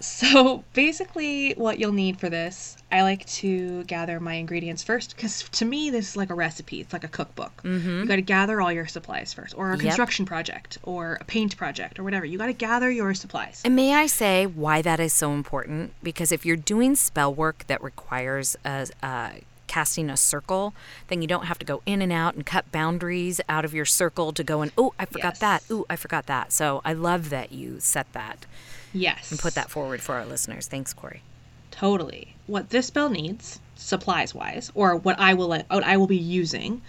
so 0.00 0.64
basically, 0.72 1.52
what 1.52 1.78
you'll 1.78 1.92
need 1.92 2.18
for 2.18 2.28
this, 2.28 2.76
I 2.90 3.02
like 3.02 3.26
to 3.26 3.84
gather 3.84 4.18
my 4.18 4.34
ingredients 4.34 4.82
first 4.82 5.14
because 5.14 5.42
to 5.50 5.64
me, 5.64 5.90
this 5.90 6.10
is 6.10 6.16
like 6.16 6.30
a 6.30 6.34
recipe. 6.34 6.80
It's 6.80 6.92
like 6.92 7.04
a 7.04 7.08
cookbook. 7.08 7.52
You 7.64 8.06
got 8.06 8.16
to 8.16 8.22
gather 8.22 8.60
all 8.60 8.72
your 8.72 8.86
supplies 8.86 9.32
first, 9.32 9.56
or 9.56 9.68
a 9.72 9.76
Yep. 9.76 9.80
construction 9.80 10.26
project, 10.26 10.78
or 10.82 11.18
a 11.20 11.24
paint 11.24 11.56
project, 11.56 11.98
or 11.98 12.04
whatever. 12.04 12.24
You 12.24 12.38
got 12.38 12.46
to 12.46 12.52
gather 12.52 12.90
your 12.90 13.14
supplies. 13.14 13.60
And 13.64 13.76
may 13.76 13.94
I 13.94 14.06
say 14.06 14.46
why 14.46 14.82
that 14.82 15.00
is 15.00 15.12
so 15.12 15.32
important? 15.32 15.92
Because 16.02 16.32
if 16.32 16.44
you're 16.46 16.56
doing 16.56 16.96
spell 16.96 17.32
work 17.32 17.66
that 17.66 17.82
requires 17.82 18.56
a, 18.64 18.88
uh, 19.02 19.30
casting 19.66 20.10
a 20.10 20.16
circle, 20.16 20.74
then 21.08 21.22
you 21.22 21.28
don't 21.28 21.44
have 21.44 21.58
to 21.60 21.64
go 21.64 21.80
in 21.86 22.02
and 22.02 22.10
out 22.10 22.34
and 22.34 22.44
cut 22.44 22.72
boundaries 22.72 23.40
out 23.48 23.64
of 23.64 23.72
your 23.72 23.84
circle 23.84 24.32
to 24.32 24.42
go 24.42 24.62
and, 24.62 24.72
oh, 24.76 24.92
I 24.98 25.04
forgot 25.04 25.38
that. 25.38 25.62
Oh, 25.70 25.86
I 25.88 25.94
forgot 25.94 26.26
that. 26.26 26.52
So 26.52 26.80
I 26.84 26.92
love 26.92 27.30
that 27.30 27.52
you 27.52 27.78
set 27.78 28.12
that 28.12 28.46
Yes. 28.92 29.30
and 29.30 29.38
put 29.40 29.54
that 29.54 29.70
forward 29.70 30.00
for 30.00 30.14
our 30.14 30.26
listeners. 30.26 30.66
Thanks, 30.66 30.92
Corey. 30.92 31.22
Totally. 31.70 32.34
What 32.46 32.70
this 32.70 32.88
spell 32.88 33.08
needs, 33.10 33.60
supplies 33.76 34.34
wise, 34.34 34.70
or 34.74 34.96
what 34.96 35.18
I 35.18 35.34
will 35.34 35.48
what 35.48 35.84
I 35.84 35.96
will 35.96 36.06
be 36.06 36.16
using, 36.16 36.82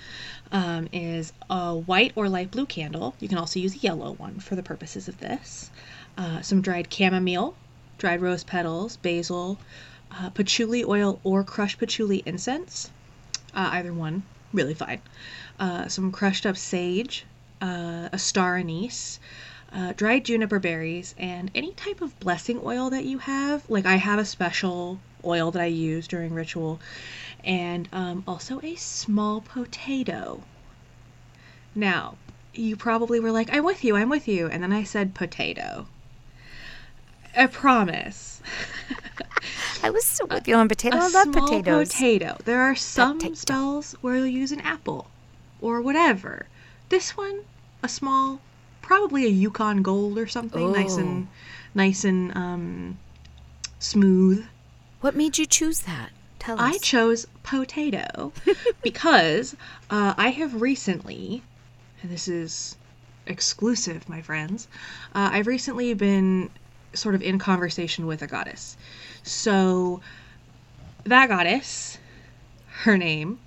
um, 0.52 0.90
is 0.92 1.32
a 1.50 1.76
white 1.76 2.14
or 2.16 2.28
light 2.28 2.52
blue 2.52 2.66
candle. 2.66 3.16
You 3.20 3.28
can 3.28 3.38
also 3.38 3.60
use 3.60 3.76
a 3.76 3.80
yellow 3.80 4.14
one 4.14 4.40
for 4.40 4.56
the 4.56 4.64
purposes 4.64 5.08
of 5.08 5.20
this. 5.20 5.70
Uh, 6.18 6.42
some 6.42 6.62
dried 6.62 6.92
chamomile, 6.92 7.56
dried 7.98 8.22
rose 8.22 8.44
petals, 8.44 8.98
basil, 8.98 9.60
uh, 10.12 10.30
patchouli 10.32 10.84
oil 10.84 11.20
or 11.24 11.44
crushed 11.44 11.78
patchouli 11.78 12.24
incense. 12.26 12.90
Uh, 13.54 13.70
either 13.74 13.94
one, 13.94 14.24
really 14.54 14.74
fine. 14.74 15.02
Uh, 15.60 15.88
some 15.88 16.12
crushed 16.12 16.46
up 16.46 16.58
sage, 16.58 17.26
uh, 17.62 18.10
a 18.12 18.18
star 18.18 18.58
anise, 18.58 19.20
uh, 19.74 19.94
dried 19.96 20.26
juniper 20.26 20.60
berries, 20.60 21.16
and 21.18 21.50
any 21.56 21.72
type 21.74 22.02
of 22.02 22.20
blessing 22.20 22.60
oil 22.64 22.90
that 22.90 23.06
you 23.06 23.20
have. 23.20 23.70
Like 23.70 23.86
I 23.86 23.96
have 23.96 24.20
a 24.20 24.26
special 24.26 25.00
oil 25.24 25.52
that 25.52 25.62
I 25.62 25.66
use 25.68 26.08
during 26.08 26.34
ritual, 26.34 26.80
and 27.44 27.88
um, 27.94 28.24
also 28.28 28.60
a 28.62 28.76
small 28.76 29.42
potato. 29.42 30.44
Now, 31.74 32.16
you 32.54 32.76
probably 32.76 33.20
were 33.20 33.32
like, 33.32 33.50
I'm 33.54 33.64
with 33.64 33.84
you, 33.84 33.96
I'm 33.96 34.10
with 34.10 34.28
you. 34.28 34.48
And 34.48 34.62
then 34.62 34.74
I 34.74 34.84
said 34.84 35.14
potato. 35.16 35.88
I 37.36 37.48
promise. 37.48 38.42
I 39.84 39.90
was 39.90 40.06
still 40.06 40.28
with 40.28 40.48
you 40.48 40.56
on 40.56 40.68
potato. 40.68 40.98
A 40.98 41.00
I 41.00 41.08
love 41.08 41.32
small 41.32 41.48
potatoes. 41.48 41.90
potato. 41.90 42.38
There 42.44 42.62
are 42.62 42.76
some 42.76 43.18
Potato. 43.18 43.36
spells 43.36 43.94
where 44.02 44.16
you'll 44.18 44.28
use 44.28 44.52
an 44.52 44.60
apple 44.62 45.08
or 45.62 45.82
whatever. 45.82 46.48
This 46.90 47.16
one, 47.16 47.42
a 47.82 47.88
small, 47.88 48.42
probably 48.82 49.26
a 49.26 49.30
Yukon 49.30 49.82
Gold 49.82 50.17
or 50.17 50.28
something, 50.28 50.72
nice 50.72 50.98
and 50.98 51.28
Oh. 51.28 51.32
nice 51.76 52.04
and 52.04 52.36
um, 52.36 52.98
smooth. 53.80 54.46
What 55.02 55.15
made 55.15 55.38
you 55.38 55.46
choose 55.46 55.82
that? 55.82 56.10
Tell 56.39 56.60
us. 56.60 56.76
I 56.76 56.78
chose 56.80 57.28
potato 57.44 58.34
because 58.82 59.56
uh, 59.89 60.13
I 60.17 60.30
have 60.30 60.62
recently, 60.62 61.44
and 62.02 62.12
this 62.12 62.28
is 62.28 62.76
exclusive, 63.28 64.10
my 64.10 64.22
friends, 64.22 64.67
uh, 65.13 65.30
I've 65.32 65.48
recently 65.48 65.94
been 65.94 66.50
sort 66.94 67.15
of 67.15 67.22
in 67.22 67.39
conversation 67.39 68.06
with 68.08 68.22
a 68.22 68.28
goddess. 68.28 68.76
So 69.24 70.02
that 71.06 71.30
goddess, 71.30 71.98
her 72.84 72.98
name 72.98 73.39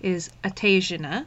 is 0.00 0.30
Atasiana, 0.44 1.26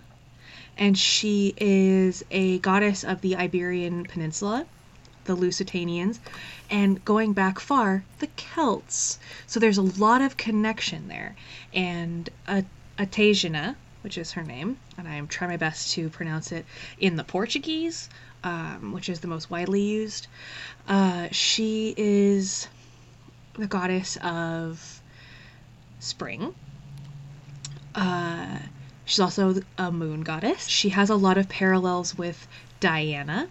and 0.80 0.98
she 0.98 1.54
is 1.58 2.24
a 2.32 2.58
goddess 2.60 3.04
of 3.04 3.20
the 3.20 3.36
Iberian 3.36 4.06
Peninsula, 4.06 4.66
the 5.26 5.36
Lusitanians, 5.36 6.20
and 6.70 7.04
going 7.04 7.34
back 7.34 7.60
far, 7.60 8.06
the 8.20 8.28
Celts. 8.38 9.20
So 9.46 9.60
there's 9.60 9.78
a 9.78 9.84
lot 9.84 10.22
of 10.22 10.38
connection 10.38 11.10
there. 11.10 11.36
And 11.74 12.30
Atasiana, 12.98 13.76
which 14.02 14.18
is 14.18 14.32
her 14.32 14.44
name, 14.44 14.78
and 14.98 15.06
I 15.06 15.16
am 15.16 15.28
trying 15.28 15.52
my 15.52 15.58
best 15.58 15.92
to 15.96 16.10
pronounce 16.10 16.54
it 16.54 16.66
in 16.98 17.18
the 17.18 17.26
Portuguese, 17.26 18.10
um, 18.46 18.94
which 18.94 19.10
is 19.10 19.20
the 19.20 19.28
most 19.28 19.50
widely 19.52 19.82
used. 19.82 20.28
Uh, 20.88 21.28
she 21.32 21.94
is 21.98 22.70
the 23.56 23.68
goddess 23.68 24.18
of 24.24 25.02
spring. 26.00 26.56
Uh, 27.94 28.60
she's 29.10 29.20
also 29.20 29.56
a 29.78 29.92
moon 29.92 30.22
goddess. 30.22 30.68
She 30.68 30.90
has 30.90 31.10
a 31.10 31.16
lot 31.16 31.38
of 31.38 31.50
parallels 31.50 32.18
with 32.18 32.48
Diana 32.80 33.50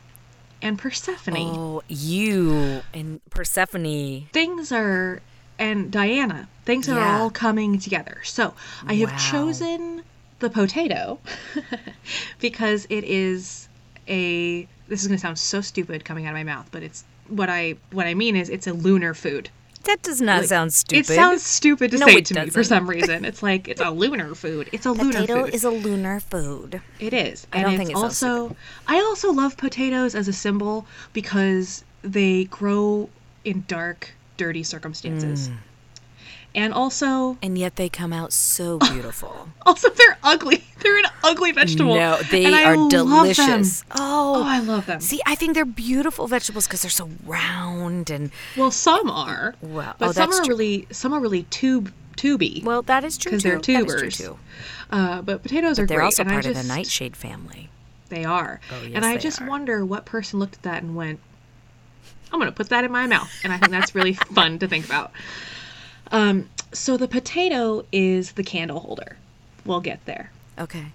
and 0.62 0.78
Persephone. 0.78 1.36
Oh, 1.36 1.82
you 1.88 2.84
and 2.94 3.20
Persephone. 3.30 4.28
Things 4.32 4.72
are, 4.72 5.20
and 5.58 5.90
Diana, 5.90 6.48
things 6.64 6.88
are 6.88 6.94
Yeah. 6.94 7.20
all 7.20 7.30
coming 7.30 7.78
together. 7.78 8.20
So 8.24 8.54
I 8.86 8.94
have 8.94 9.10
Wow. 9.10 9.16
chosen 9.16 10.02
the 10.38 10.48
potato 10.48 11.18
because 12.40 12.86
it 12.88 13.04
is 13.04 13.68
a. 14.06 14.66
This 14.88 15.02
is 15.02 15.08
going 15.08 15.18
to 15.18 15.20
sound 15.20 15.38
so 15.38 15.60
stupid 15.60 16.04
coming 16.04 16.24
out 16.24 16.30
of 16.30 16.34
my 16.36 16.44
mouth, 16.44 16.68
but 16.70 16.82
it's 16.82 17.04
what 17.28 17.50
I 17.50 17.74
what 17.90 18.06
I 18.06 18.14
mean 18.14 18.36
is 18.36 18.48
it's 18.48 18.66
a 18.66 18.72
lunar 18.72 19.12
food. 19.12 19.50
That 19.84 20.02
does 20.02 20.20
not 20.20 20.40
Like, 20.40 20.48
sound 20.48 20.72
stupid. 20.74 21.10
It 21.10 21.14
sounds 21.14 21.42
stupid 21.42 21.90
to 21.92 21.98
No, 21.98 22.06
say 22.06 22.14
it 22.16 22.26
to 22.26 22.34
me 22.44 22.50
for 22.50 22.62
some 22.64 22.88
reason. 22.96 23.24
It's 23.24 23.42
like 23.42 23.68
it's 23.68 23.80
a 23.80 23.90
lunar 23.90 24.34
food. 24.34 24.68
It's 24.72 24.86
a 24.86 24.92
lunar 24.92 25.12
food. 25.20 25.26
Potato 25.28 25.44
food. 25.44 25.54
is 25.54 25.64
a 25.64 25.70
lunar 25.70 26.20
food. 26.20 26.80
It 27.00 27.12
is. 27.14 27.46
I 27.52 27.58
and 27.58 27.64
don't 27.64 27.72
it's 27.74 27.78
think 27.78 27.90
it 27.90 28.00
sounds 28.00 28.22
also 28.22 28.56
I 28.86 28.96
also 28.96 29.32
love 29.32 29.56
potatoes 29.56 30.14
as 30.14 30.28
a 30.28 30.32
symbol 30.32 30.86
because 31.12 31.84
they 32.02 32.44
grow 32.44 33.08
in 33.44 33.64
dark, 33.68 34.10
dirty 34.36 34.62
Mm. 34.62 35.56
And 36.54 36.72
also 36.74 37.36
And 37.42 37.56
yet 37.58 37.76
they 37.76 37.88
come 37.88 38.12
out 38.12 38.32
so 38.32 38.78
beautiful. 38.90 39.48
also 39.66 39.90
they're 39.90 40.18
ugly. 40.24 40.64
They're 40.80 40.98
an 40.98 41.04
ugly 41.22 41.52
vegetable. 41.52 41.94
no, 41.94 42.18
they 42.30 42.44
And 42.44 42.54
I 42.54 42.74
are 42.74 42.88
delicious. 42.88 43.84
Oh, 43.92 44.36
Oh, 44.38 44.42
I 44.44 44.58
love 44.60 44.86
them. 44.86 45.00
see, 45.00 45.20
I 45.26 45.34
think 45.34 45.54
they're 45.54 45.64
beautiful 45.64 46.26
vegetables 46.26 46.66
because 46.66 46.82
they're 46.82 46.90
so 46.90 47.10
round 47.24 48.10
and 48.10 48.30
Well, 48.56 48.70
some 48.70 49.10
are. 49.10 49.54
Well, 49.60 49.94
but 49.98 50.08
oh, 50.08 50.12
some 50.12 50.30
that's 50.30 50.40
are 50.40 50.44
true. 50.44 50.54
really 50.56 50.86
some 50.90 51.12
are 51.12 51.20
really 51.20 51.44
tube 51.44 51.92
tuby. 52.16 52.62
well, 52.64 52.82
that 52.82 53.04
is 53.04 53.16
true 53.18 53.30
because 53.30 53.42
they're 53.44 53.58
That 53.60 53.68
is 53.68 53.84
true, 53.86 54.00
tubers. 54.00 54.18
too. 54.18 54.38
uh, 54.90 55.22
but 55.22 55.42
potatoes 55.42 55.78
are 55.78 55.86
They're 55.86 55.98
great. 55.98 56.04
also 56.06 56.22
and 56.22 56.30
I 56.30 56.34
part 56.34 56.46
of 56.46 56.54
the 56.56 56.62
nightshade 56.64 57.16
family. 57.16 57.70
They 58.08 58.24
are. 58.24 58.60
Oh, 58.72 58.82
yes, 58.82 58.92
and 58.94 59.04
I 59.04 59.16
just 59.18 59.40
are. 59.42 59.46
wonder 59.48 59.84
what 59.84 60.06
person 60.06 60.38
looked 60.40 60.54
at 60.54 60.62
that 60.62 60.82
and 60.82 60.96
went, 60.96 61.20
I'm 62.32 62.38
going 62.40 62.50
to 62.50 62.56
put 62.56 62.70
that 62.70 62.84
in 62.84 62.90
my 62.90 63.06
mouth. 63.06 63.30
And 63.44 63.52
I 63.52 63.58
think 63.58 63.70
that's 63.70 63.94
really 63.94 64.14
fun 64.14 64.58
to 64.60 64.66
think 64.68 64.86
about. 64.86 65.12
Um, 66.10 66.48
so 66.72 66.96
the 66.96 67.08
potato 67.08 67.84
is 67.92 68.32
the 68.32 68.44
candle 68.44 68.80
holder. 68.80 69.16
We'll 69.64 69.80
get 69.80 70.04
there. 70.04 70.30
Okay, 70.58 70.86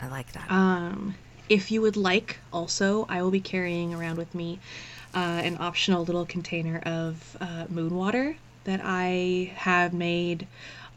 I 0.00 0.08
like 0.08 0.32
that. 0.32 0.50
Um, 0.50 1.14
if 1.48 1.70
you 1.70 1.82
would 1.82 1.96
like, 1.96 2.38
also, 2.52 3.06
I 3.08 3.22
will 3.22 3.30
be 3.30 3.40
carrying 3.40 3.94
around 3.94 4.16
with 4.16 4.34
me 4.34 4.58
uh, 5.14 5.18
an 5.44 5.56
optional 5.60 6.04
little 6.04 6.24
container 6.24 6.78
of 6.78 7.36
uh, 7.40 7.66
moon 7.68 7.94
water 7.94 8.36
that 8.64 8.80
I 8.82 9.52
have 9.56 9.92
made. 9.92 10.46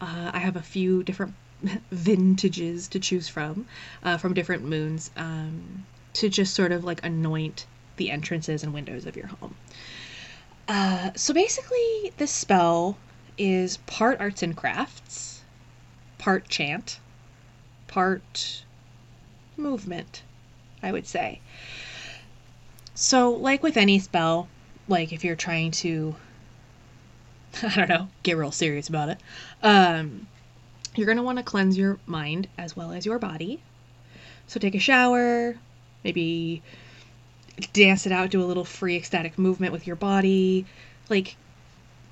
Uh, 0.00 0.30
I 0.32 0.38
have 0.38 0.56
a 0.56 0.62
few 0.62 1.02
different 1.02 1.34
vintages 1.90 2.88
to 2.88 3.00
choose 3.00 3.28
from, 3.28 3.66
uh, 4.02 4.16
from 4.16 4.34
different 4.34 4.64
moons, 4.64 5.10
um, 5.16 5.86
to 6.14 6.28
just 6.28 6.54
sort 6.54 6.72
of 6.72 6.84
like 6.84 7.04
anoint 7.04 7.66
the 7.96 8.10
entrances 8.10 8.62
and 8.62 8.72
windows 8.72 9.06
of 9.06 9.16
your 9.16 9.26
home. 9.26 9.54
Uh, 10.66 11.10
so 11.14 11.32
basically, 11.32 12.12
this 12.16 12.30
spell 12.30 12.96
is 13.38 13.78
part 13.78 14.20
arts 14.20 14.42
and 14.42 14.56
crafts, 14.56 15.42
part 16.18 16.48
chant, 16.48 16.98
part 17.86 18.62
movement, 19.56 20.22
I 20.82 20.92
would 20.92 21.06
say. 21.06 21.40
So, 22.94 23.30
like 23.30 23.62
with 23.62 23.76
any 23.76 23.98
spell, 23.98 24.48
like 24.88 25.12
if 25.12 25.24
you're 25.24 25.36
trying 25.36 25.70
to, 25.72 26.16
I 27.62 27.74
don't 27.74 27.88
know, 27.88 28.08
get 28.22 28.36
real 28.36 28.52
serious 28.52 28.88
about 28.88 29.08
it, 29.08 29.18
um, 29.62 30.26
you're 30.94 31.06
going 31.06 31.16
to 31.16 31.22
want 31.22 31.38
to 31.38 31.44
cleanse 31.44 31.78
your 31.78 31.98
mind 32.06 32.48
as 32.58 32.76
well 32.76 32.92
as 32.92 33.06
your 33.06 33.18
body. 33.18 33.60
So, 34.48 34.58
take 34.58 34.74
a 34.74 34.80
shower, 34.80 35.56
maybe 36.02 36.62
dance 37.72 38.06
it 38.06 38.12
out, 38.12 38.30
do 38.30 38.42
a 38.42 38.46
little 38.46 38.64
free 38.64 38.96
ecstatic 38.96 39.38
movement 39.38 39.72
with 39.72 39.86
your 39.86 39.96
body, 39.96 40.66
like 41.08 41.36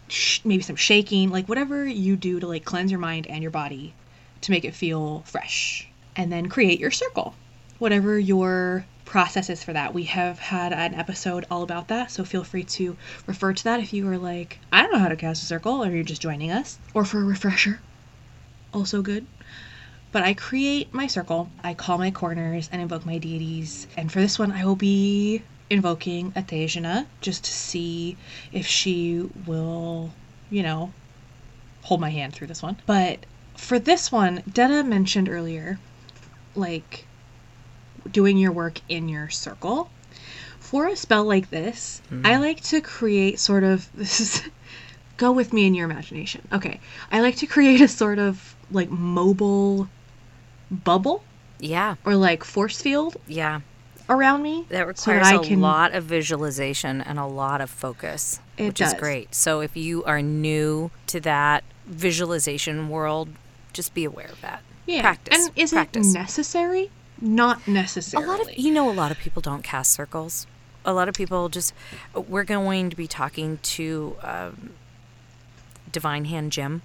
sh- 0.09 0.41
maybe 0.45 0.63
some 0.63 0.77
shaking, 0.77 1.31
like 1.31 1.49
whatever 1.49 1.87
you 1.87 2.17
do 2.17 2.41
to 2.41 2.47
like 2.47 2.65
cleanse 2.65 2.91
your 2.91 3.01
mind 3.01 3.27
and 3.27 3.43
your 3.43 3.51
body 3.51 3.95
to 4.43 4.51
make 4.51 4.65
it 4.65 4.75
feel 4.75 5.23
fresh. 5.27 5.89
And 6.15 6.33
then 6.33 6.49
create 6.49 6.81
your 6.81 6.91
circle. 6.91 7.35
Whatever 7.79 8.19
your 8.19 8.87
process 9.05 9.49
is 9.49 9.63
for 9.63 9.73
that. 9.73 9.95
We 9.95 10.05
have 10.05 10.39
had 10.39 10.73
an 10.73 10.95
episode 10.95 11.47
all 11.51 11.63
about 11.63 11.89
that, 11.89 12.11
so 12.11 12.25
feel 12.25 12.45
free 12.45 12.65
to 12.65 12.97
refer 13.27 13.53
to 13.55 13.65
that 13.65 13.81
if 13.81 13.93
you 13.93 14.07
are 14.09 14.19
like, 14.19 14.59
I 14.73 14.83
don't 14.83 14.93
know 14.93 14.99
how 14.99 15.09
to 15.09 15.17
cast 15.17 15.43
a 15.43 15.47
circle, 15.47 15.83
or 15.83 15.91
you're 15.91 16.03
just 16.03 16.21
joining 16.21 16.51
us. 16.51 16.79
Or 16.93 17.05
for 17.05 17.21
a 17.21 17.25
refresher. 17.25 17.81
Also 18.75 19.01
good. 19.01 19.27
But 20.13 20.23
I 20.23 20.35
create 20.35 20.93
my 20.93 21.07
circle, 21.07 21.51
I 21.63 21.75
call 21.75 21.99
my 21.99 22.11
corners 22.11 22.69
and 22.73 22.83
invoke 22.83 23.07
my 23.07 23.19
deities. 23.19 23.87
And 23.97 24.11
for 24.11 24.21
this 24.21 24.39
one, 24.39 24.53
I 24.53 24.65
will 24.65 24.77
be 24.77 25.43
invoking 25.69 26.33
Athena 26.37 27.07
just 27.21 27.45
to 27.45 27.51
see 27.51 28.17
if 28.53 28.67
she 28.67 29.29
will, 29.47 30.13
you 30.51 30.63
know, 30.63 30.93
hold 31.83 32.01
my 32.01 32.11
hand 32.11 32.33
through 32.33 32.47
this 32.47 32.63
one. 32.63 32.77
But 32.87 33.27
for 33.57 33.79
this 33.79 34.13
one, 34.13 34.43
Detta 34.51 34.85
mentioned 34.85 35.29
earlier, 35.29 35.79
like 36.55 37.07
doing 38.11 38.39
your 38.39 38.53
work 38.53 38.81
in 38.89 39.09
your 39.09 39.29
circle. 39.31 39.91
For 40.59 40.89
a 40.89 40.97
spell 40.97 41.25
like 41.25 41.51
this, 41.51 42.03
I 42.11 42.15
mm. 42.15 42.41
like 42.41 42.61
to 42.65 42.81
create 42.81 43.39
sort 43.39 43.63
of 43.63 43.89
this 43.95 44.21
is 44.21 44.43
go 45.17 45.33
with 45.33 45.53
me 45.53 45.67
in 45.67 45.75
your 45.75 45.89
imagination. 45.89 46.47
Okay. 46.53 46.81
I 47.11 47.21
like 47.21 47.37
to 47.37 47.47
create 47.47 47.81
a 47.81 47.89
sort 47.89 48.19
of 48.19 48.55
like 48.71 48.91
mobile 48.91 49.89
bubble 50.71 51.23
Yeah, 51.61 51.95
or 52.05 52.17
like 52.17 52.45
force 52.45 52.81
field 52.81 53.17
yeah. 53.27 53.61
Around 54.09 54.43
me. 54.43 54.67
That 54.69 54.99
so 54.99 55.13
requires 55.13 55.27
I 55.27 55.35
a 55.37 55.41
can- 55.45 55.61
lot 55.61 55.95
of 55.95 56.05
visualization 56.05 57.01
and 57.01 57.19
a 57.19 57.27
lot 57.27 57.61
of 57.61 57.71
focus, 57.71 58.41
It 58.57 58.67
which 58.69 58.81
is 58.81 58.95
great. 58.95 59.35
So 59.35 59.61
if 59.61 59.77
you 59.77 60.05
are 60.05 60.23
new 60.23 60.91
to 61.09 61.21
that 61.21 61.65
visualization 61.87 62.89
world, 62.89 63.29
just 63.73 63.95
be 63.95 64.05
aware 64.05 64.29
of 64.29 64.41
that. 64.43 64.63
Yeah. 64.87 65.03
Practice. 65.03 65.47
And 65.47 65.59
is 65.59 65.73
practice. 65.73 66.15
it 66.15 66.19
necessary? 66.19 66.91
Not 67.21 67.67
necessary. 67.67 68.23
a 68.25 68.27
lot 68.27 68.41
of 68.41 68.57
you 68.59 68.73
know 68.73 68.91
a 68.91 68.93
lot 68.93 69.11
of 69.11 69.19
people 69.19 69.43
don't 69.43 69.63
cast 69.63 69.93
circles. 69.93 70.47
A 70.85 70.93
lot 70.93 71.09
of 71.09 71.15
people 71.15 71.49
just 71.49 71.73
we're 72.15 72.45
going 72.45 72.91
to 72.91 72.97
be 72.97 73.07
talking 73.09 73.59
to 73.63 74.17
um, 74.23 74.71
Divine 75.91 76.27
Hand 76.27 76.53
Jim 76.53 76.83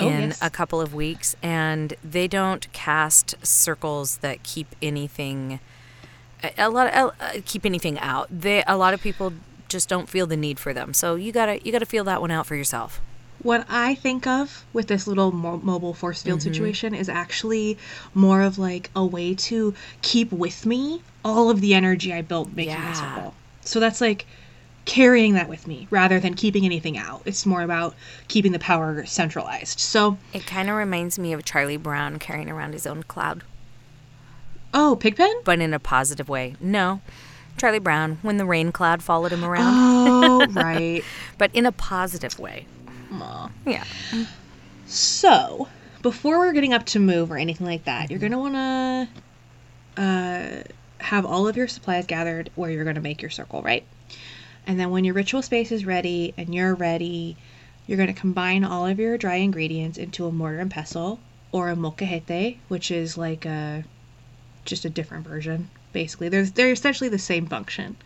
Oh, 0.00 0.06
in 0.06 0.28
yes. 0.28 0.38
a 0.40 0.48
couple 0.48 0.80
of 0.80 0.94
weeks, 0.94 1.34
and 1.42 1.94
they 2.04 2.28
don't 2.28 2.72
cast 2.72 3.34
circles 3.44 4.18
that 4.18 4.44
keep 4.44 4.76
anything. 4.80 5.58
A, 6.42 6.52
a 6.66 6.70
lot 6.70 6.92
of, 6.94 7.12
uh, 7.20 7.32
keep 7.44 7.64
anything 7.66 7.98
out. 7.98 8.28
They 8.30 8.62
a 8.66 8.76
lot 8.76 8.94
of 8.94 9.00
people 9.00 9.32
just 9.68 9.88
don't 9.88 10.08
feel 10.08 10.26
the 10.26 10.36
need 10.36 10.58
for 10.58 10.72
them. 10.72 10.94
So 10.94 11.14
you 11.14 11.32
gotta 11.32 11.60
you 11.64 11.72
gotta 11.72 11.86
feel 11.86 12.04
that 12.04 12.20
one 12.20 12.30
out 12.30 12.46
for 12.46 12.54
yourself. 12.56 13.00
What 13.42 13.66
I 13.68 13.94
think 13.94 14.26
of 14.26 14.64
with 14.72 14.88
this 14.88 15.06
little 15.06 15.30
mo- 15.30 15.60
mobile 15.62 15.94
force 15.94 16.22
field 16.22 16.40
Mm-hmm. 16.40 16.48
situation 16.52 16.94
is 16.94 17.08
actually 17.08 17.78
more 18.14 18.42
of 18.42 18.58
like 18.58 18.90
a 18.96 19.04
way 19.06 19.34
to 19.34 19.74
keep 20.02 20.32
with 20.32 20.66
me 20.66 21.02
all 21.24 21.48
of 21.50 21.60
the 21.60 21.74
energy 21.74 22.12
I 22.12 22.22
built 22.22 22.50
making 22.54 22.74
my 22.74 22.80
Yeah. 22.80 22.92
circle. 22.94 23.34
So 23.60 23.78
that's 23.78 24.00
like 24.00 24.26
carrying 24.86 25.34
that 25.34 25.48
with 25.48 25.66
me 25.66 25.86
rather 25.90 26.18
than 26.18 26.32
keeping 26.34 26.64
anything 26.64 26.96
out. 26.96 27.20
It's 27.26 27.44
more 27.44 27.62
about 27.62 27.94
keeping 28.28 28.52
the 28.52 28.58
power 28.58 29.04
centralized. 29.04 29.78
So, 29.78 30.16
It 30.32 30.46
kind 30.46 30.70
of 30.70 30.76
reminds 30.76 31.18
me 31.18 31.32
of 31.34 31.44
Charlie 31.44 31.76
Brown 31.76 32.18
carrying 32.18 32.48
around 32.50 32.72
his 32.72 32.86
own 32.86 33.02
cloud. 33.02 33.42
Oh, 34.74 34.96
Pigpen? 35.00 35.32
but 35.44 35.60
in 35.60 35.72
a 35.74 35.78
positive 35.78 36.28
way. 36.28 36.54
No, 36.60 37.00
Charlie 37.56 37.78
Brown, 37.78 38.18
when 38.22 38.36
the 38.36 38.44
rain 38.46 38.72
cloud 38.72 39.02
followed 39.02 39.32
him 39.32 39.44
around, 39.44 39.74
Oh, 39.76 40.46
right. 40.52 41.02
but 41.38 41.50
in 41.54 41.66
a 41.66 41.72
positive 41.72 42.38
way. 42.38 42.66
Yeah. 43.66 43.84
So, 44.86 45.68
before 46.02 46.38
we're 46.38 46.52
getting 46.52 46.72
up 46.72 46.86
to 46.86 46.98
move 47.00 47.30
or 47.30 47.36
anything 47.36 47.66
like 47.66 47.84
that, 47.84 48.10
you're 48.10 48.20
going 48.20 48.32
to 48.32 48.38
want 48.38 48.54
to 49.96 50.02
uh, 50.02 50.62
have 50.98 51.26
all 51.26 51.48
of 51.48 51.56
your 51.56 51.68
supplies 51.68 52.06
gathered 52.06 52.50
where 52.54 52.70
you're 52.70 52.84
going 52.84 52.96
to 52.96 53.02
make 53.02 53.20
your 53.22 53.30
circle, 53.30 53.62
right? 53.62 53.84
And 54.66 54.78
then 54.78 54.90
when 54.90 55.04
your 55.04 55.14
ritual 55.14 55.42
space 55.42 55.72
is 55.72 55.84
ready 55.86 56.34
and 56.36 56.54
you're 56.54 56.74
ready, 56.74 57.36
you're 57.86 57.96
going 57.96 58.12
to 58.12 58.18
combine 58.18 58.64
all 58.64 58.86
of 58.86 58.98
your 58.98 59.16
dry 59.18 59.36
ingredients 59.36 59.98
into 59.98 60.26
a 60.26 60.32
mortar 60.32 60.58
and 60.58 60.70
pestle 60.70 61.18
or 61.52 61.70
a 61.70 61.74
molcajete, 61.76 62.58
which 62.68 62.90
is 62.90 63.16
like 63.16 63.46
a 63.46 63.84
just 64.68 64.84
a 64.84 64.90
different 64.90 65.26
version. 65.26 65.70
Basically, 65.92 66.28
they're 66.28 66.46
they're 66.46 66.72
essentially 66.72 67.10
the 67.10 67.18
same 67.18 67.46
function. 67.46 67.96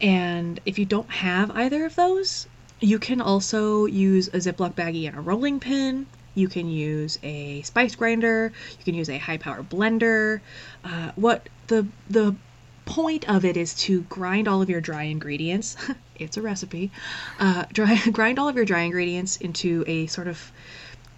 And 0.00 0.60
if 0.64 0.78
you 0.78 0.84
don't 0.84 1.10
have 1.10 1.50
either 1.52 1.84
of 1.84 1.94
those, 1.94 2.46
you 2.80 2.98
can 2.98 3.20
also 3.20 3.86
use 3.86 4.28
a 4.28 4.38
Ziploc 4.38 4.74
baggie 4.74 5.06
and 5.08 5.16
a 5.16 5.20
rolling 5.20 5.60
pin. 5.60 6.06
You 6.34 6.48
can 6.48 6.68
use 6.68 7.18
a 7.22 7.62
spice 7.62 7.96
grinder. 7.96 8.52
You 8.78 8.84
can 8.84 8.94
use 8.94 9.08
a 9.08 9.18
high 9.18 9.38
power 9.38 9.62
blender. 9.62 10.40
Uh, 10.84 11.10
what 11.16 11.48
the 11.66 11.86
the 12.08 12.36
point 12.84 13.28
of 13.28 13.44
it 13.44 13.56
is 13.56 13.74
to 13.74 14.02
grind 14.02 14.48
all 14.48 14.62
of 14.62 14.70
your 14.70 14.80
dry 14.80 15.02
ingredients. 15.04 15.76
it's 16.16 16.36
a 16.36 16.42
recipe. 16.42 16.90
Uh, 17.38 17.64
dry, 17.72 18.00
grind 18.12 18.38
all 18.38 18.48
of 18.48 18.56
your 18.56 18.64
dry 18.64 18.80
ingredients 18.80 19.36
into 19.36 19.84
a 19.86 20.06
sort 20.06 20.28
of 20.28 20.52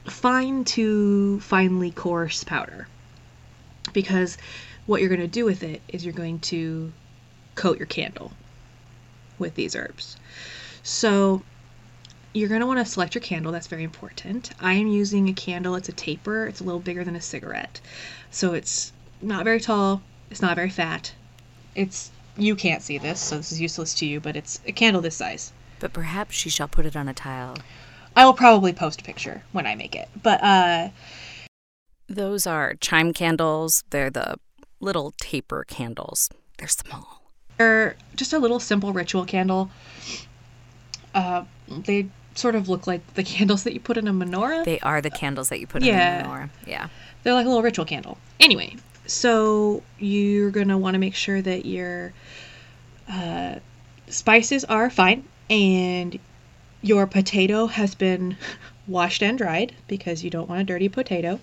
fine 0.07 0.64
to 0.64 1.38
finely 1.40 1.90
coarse 1.90 2.42
powder. 2.42 2.88
Because 3.93 4.38
what 4.86 5.01
you're 5.01 5.09
going 5.09 5.20
to 5.20 5.28
do 5.28 5.45
with 5.45 5.62
it 5.62 5.82
is 5.88 6.05
you're 6.05 6.14
going 6.14 6.41
to 6.41 6.93
coat 7.55 7.78
your 7.78 7.86
candle 7.86 8.32
with 9.38 9.55
these 9.55 9.74
herbs. 9.74 10.16
So 10.82 11.43
you're 12.32 12.49
going 12.49 12.61
to 12.61 12.66
want 12.66 12.78
to 12.78 12.84
select 12.84 13.14
your 13.14 13.22
candle. 13.22 13.53
That's 13.53 13.66
very 13.66 13.84
important. 13.84 14.51
I 14.61 14.74
am 14.74 14.86
using 14.86 15.28
a 15.28 15.32
candle. 15.32 15.74
It's 15.74 15.88
a 15.88 15.93
taper. 15.93 16.47
It's 16.47 16.61
a 16.61 16.64
little 16.64 16.80
bigger 16.80 17.05
than 17.05 17.16
a 17.16 17.20
cigarette. 17.20 17.80
So 18.30 18.55
it's 18.55 18.93
not 19.20 19.45
very 19.45 19.61
tall. 19.61 20.03
It's 20.30 20.43
not 20.43 20.57
very 20.57 20.70
fat. 20.70 21.12
It's 21.74 22.11
you 22.36 22.55
can't 22.55 22.82
see 22.82 22.99
this, 22.99 23.20
so 23.20 23.36
this 23.36 23.53
is 23.53 23.61
useless 23.61 23.95
to 23.95 24.07
you, 24.07 24.20
but 24.20 24.36
it's 24.36 24.61
a 24.66 24.72
candle 24.72 25.03
this 25.03 25.16
size. 25.16 25.53
But 25.80 25.93
perhaps 25.93 26.34
she 26.34 26.49
shall 26.49 26.68
put 26.68 26.86
it 26.86 26.97
on 26.97 27.09
a 27.09 27.14
tile. 27.14 27.57
I 28.16 28.24
will 28.24 28.34
probably 28.34 28.72
post 28.72 29.01
a 29.01 29.05
picture 29.05 29.43
when 29.53 29.66
I 29.66 29.74
make 29.74 29.95
it. 29.95 30.09
But 30.22 30.43
uh 30.43 30.88
Those 32.11 32.46
are 32.46 32.74
chime 32.74 33.12
candles. 33.12 33.84
They're 33.90 34.11
the 34.11 34.34
little 34.80 35.14
taper 35.20 35.64
candles. 35.68 36.28
They're 36.58 36.68
small. 36.68 37.22
they're 37.56 37.94
just 38.16 38.32
a 38.32 38.38
little 38.38 38.58
simple 38.61 38.92
ritual 38.92 39.24
candle. 39.24 39.70
Uh 41.14 41.44
they 41.68 42.08
sort 42.34 42.54
of 42.56 42.68
look 42.68 42.86
like 42.86 43.14
the 43.14 43.22
candles 43.34 43.62
that 43.64 43.72
you 43.74 43.80
put 43.80 43.96
in 43.96 44.08
a 44.08 44.12
menorah. 44.12 44.64
They 44.64 44.80
are 44.80 45.00
the 45.00 45.11
candles 45.11 45.48
that 45.50 45.61
you 45.61 45.66
put 45.66 45.82
Yeah. 45.82 46.20
in 46.20 46.26
a 46.26 46.28
menorah. 46.28 46.50
Yeah. 46.66 46.88
They're 47.22 47.34
like 47.34 47.46
a 47.46 47.48
little 47.48 47.62
ritual 47.62 47.84
candle. 47.84 48.18
Anyway, 48.40 48.76
so 49.06 49.82
you're 49.98 50.50
gonna 50.50 50.78
want 50.78 50.94
to 50.94 50.98
make 50.98 51.14
sure 51.14 51.40
that 51.40 51.64
your 51.66 52.12
uh, 53.08 53.56
spices 54.08 54.64
are 54.64 54.90
fine 54.90 55.24
and 55.48 56.18
your 56.82 57.06
potato 57.06 57.66
has 57.66 57.94
been 57.94 58.36
washed 58.88 59.22
and 59.22 59.36
dried 59.38 59.74
because 59.86 60.24
you 60.24 60.30
don't 60.30 60.48
want 60.48 60.61
a 60.61 60.64
dirty 60.64 60.88
potato. 60.88 61.38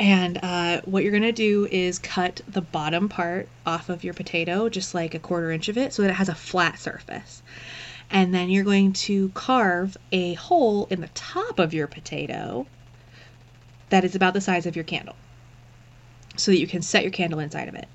And 0.00 0.38
uh, 0.42 0.80
what 0.86 1.02
you're 1.02 1.12
gonna 1.12 1.30
do 1.30 1.68
is 1.70 1.98
cut 1.98 2.40
the 2.48 2.62
bottom 2.62 3.10
part 3.10 3.50
off 3.66 3.90
of 3.90 4.02
your 4.02 4.14
potato, 4.14 4.70
just 4.70 4.94
like 4.94 5.14
a 5.14 5.18
quarter 5.18 5.50
inch 5.50 5.68
of 5.68 5.76
it, 5.76 5.92
so 5.92 6.00
that 6.00 6.10
it 6.10 6.14
has 6.14 6.30
a 6.30 6.34
flat 6.34 6.78
surface. 6.78 7.42
And 8.10 8.34
then 8.34 8.48
you're 8.48 8.64
going 8.64 8.94
to 8.94 9.28
carve 9.30 9.98
a 10.10 10.32
hole 10.34 10.86
in 10.86 11.02
the 11.02 11.08
top 11.08 11.58
of 11.58 11.74
your 11.74 11.86
potato 11.86 12.66
that 13.90 14.02
is 14.02 14.14
about 14.14 14.32
the 14.32 14.40
size 14.40 14.64
of 14.64 14.74
your 14.74 14.86
candle 14.86 15.16
so 16.34 16.50
that 16.50 16.58
you 16.58 16.66
can 16.66 16.80
set 16.80 17.02
your 17.02 17.12
candle 17.12 17.38
inside 17.38 17.68
of 17.68 17.74
it. 17.74 17.86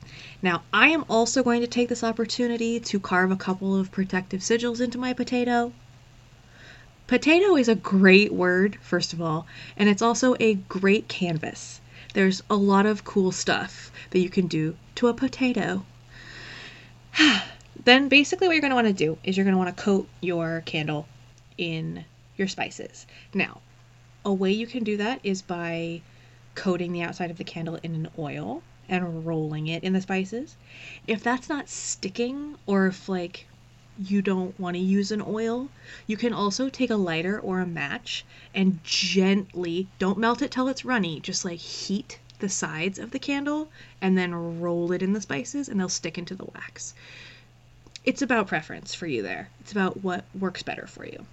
Now, 0.44 0.62
I 0.72 0.90
am 0.90 1.06
also 1.10 1.42
going 1.42 1.62
to 1.62 1.68
take 1.68 1.90
this 1.90 2.04
opportunity 2.04 2.80
to 2.82 3.00
carve 3.00 3.32
a 3.32 3.36
couple 3.36 3.76
of 3.76 3.92
protective 3.92 4.42
sigils 4.42 4.80
into 4.80 5.00
my 5.00 5.14
potato. 5.14 5.74
Potato 7.08 7.56
is 7.56 7.68
a 7.68 7.74
great 7.74 8.32
word, 8.32 8.78
first 8.82 9.12
of 9.12 9.22
all, 9.22 9.48
and 9.76 9.90
it's 9.90 10.04
also 10.04 10.36
a 10.40 10.54
great 10.54 11.08
canvas. 11.08 11.82
There's 12.16 12.42
a 12.50 12.56
lot 12.56 12.86
of 12.86 13.04
cool 13.04 13.34
stuff 13.34 13.92
that 14.12 14.20
you 14.20 14.30
can 14.30 14.48
do 14.48 14.78
to 14.96 15.10
a 15.10 15.14
potato. 15.14 15.86
then, 17.84 18.08
basically, 18.08 18.48
what 18.48 18.54
you're 18.54 18.62
going 18.62 18.72
to 18.72 18.76
want 18.76 18.88
to 18.88 18.94
do 18.94 19.18
is 19.26 19.36
you're 19.36 19.44
going 19.44 19.54
to 19.54 19.58
want 19.58 19.76
to 19.76 19.84
coat 19.84 20.08
your 20.22 20.64
candle 20.66 21.10
in 21.58 22.06
your 22.38 22.48
spices. 22.48 23.06
Now, 23.34 23.60
a 24.24 24.32
way 24.32 24.54
you 24.54 24.66
can 24.66 24.86
do 24.86 24.96
that 24.96 25.20
is 25.26 25.42
by 25.42 26.04
coating 26.56 26.94
the 26.94 27.02
outside 27.02 27.32
of 27.32 27.38
the 27.38 27.44
candle 27.44 27.80
in 27.84 27.94
an 27.94 28.08
oil 28.18 28.64
and 28.88 29.26
rolling 29.26 29.68
it 29.68 29.84
in 29.84 29.92
the 29.92 30.00
spices. 30.00 30.56
If 31.08 31.22
that's 31.22 31.50
not 31.50 31.68
sticking, 31.68 32.56
or 32.66 32.88
if 32.88 33.10
like 33.10 33.46
you 33.98 34.22
don't 34.22 34.60
want 34.60 34.76
to 34.76 34.82
use 34.82 35.12
an 35.12 35.22
oil, 35.22 35.70
you 36.08 36.18
can 36.18 36.34
also 36.34 36.70
take 36.70 36.90
a 36.90 36.96
lighter 36.96 37.40
or 37.40 37.60
a 37.60 37.66
match 37.66 38.26
and 38.54 38.80
gently, 38.84 39.88
don't 40.00 40.18
melt 40.18 40.42
it 40.42 40.52
till 40.52 40.68
it's 40.68 40.86
runny, 40.86 41.20
just 41.20 41.46
like 41.46 41.60
heat 41.60 42.20
the 42.40 42.50
sides 42.50 43.00
of 43.00 43.12
the 43.12 43.20
candle 43.20 43.70
and 44.02 44.18
then 44.18 44.60
roll 44.60 44.92
it 44.92 45.02
in 45.02 45.14
the 45.14 45.22
spices 45.22 45.70
and 45.70 45.80
they'll 45.80 45.90
stick 45.90 46.18
into 46.18 46.36
the 46.36 46.46
wax. 46.54 46.94
It's 48.04 48.22
about 48.22 48.48
preference 48.48 48.94
for 48.94 49.08
you 49.08 49.24
there. 49.24 49.50
It's 49.62 49.72
about 49.72 50.04
what 50.04 50.26
works 50.38 50.62
better 50.62 50.86
for 50.86 51.06
you. 51.06 51.26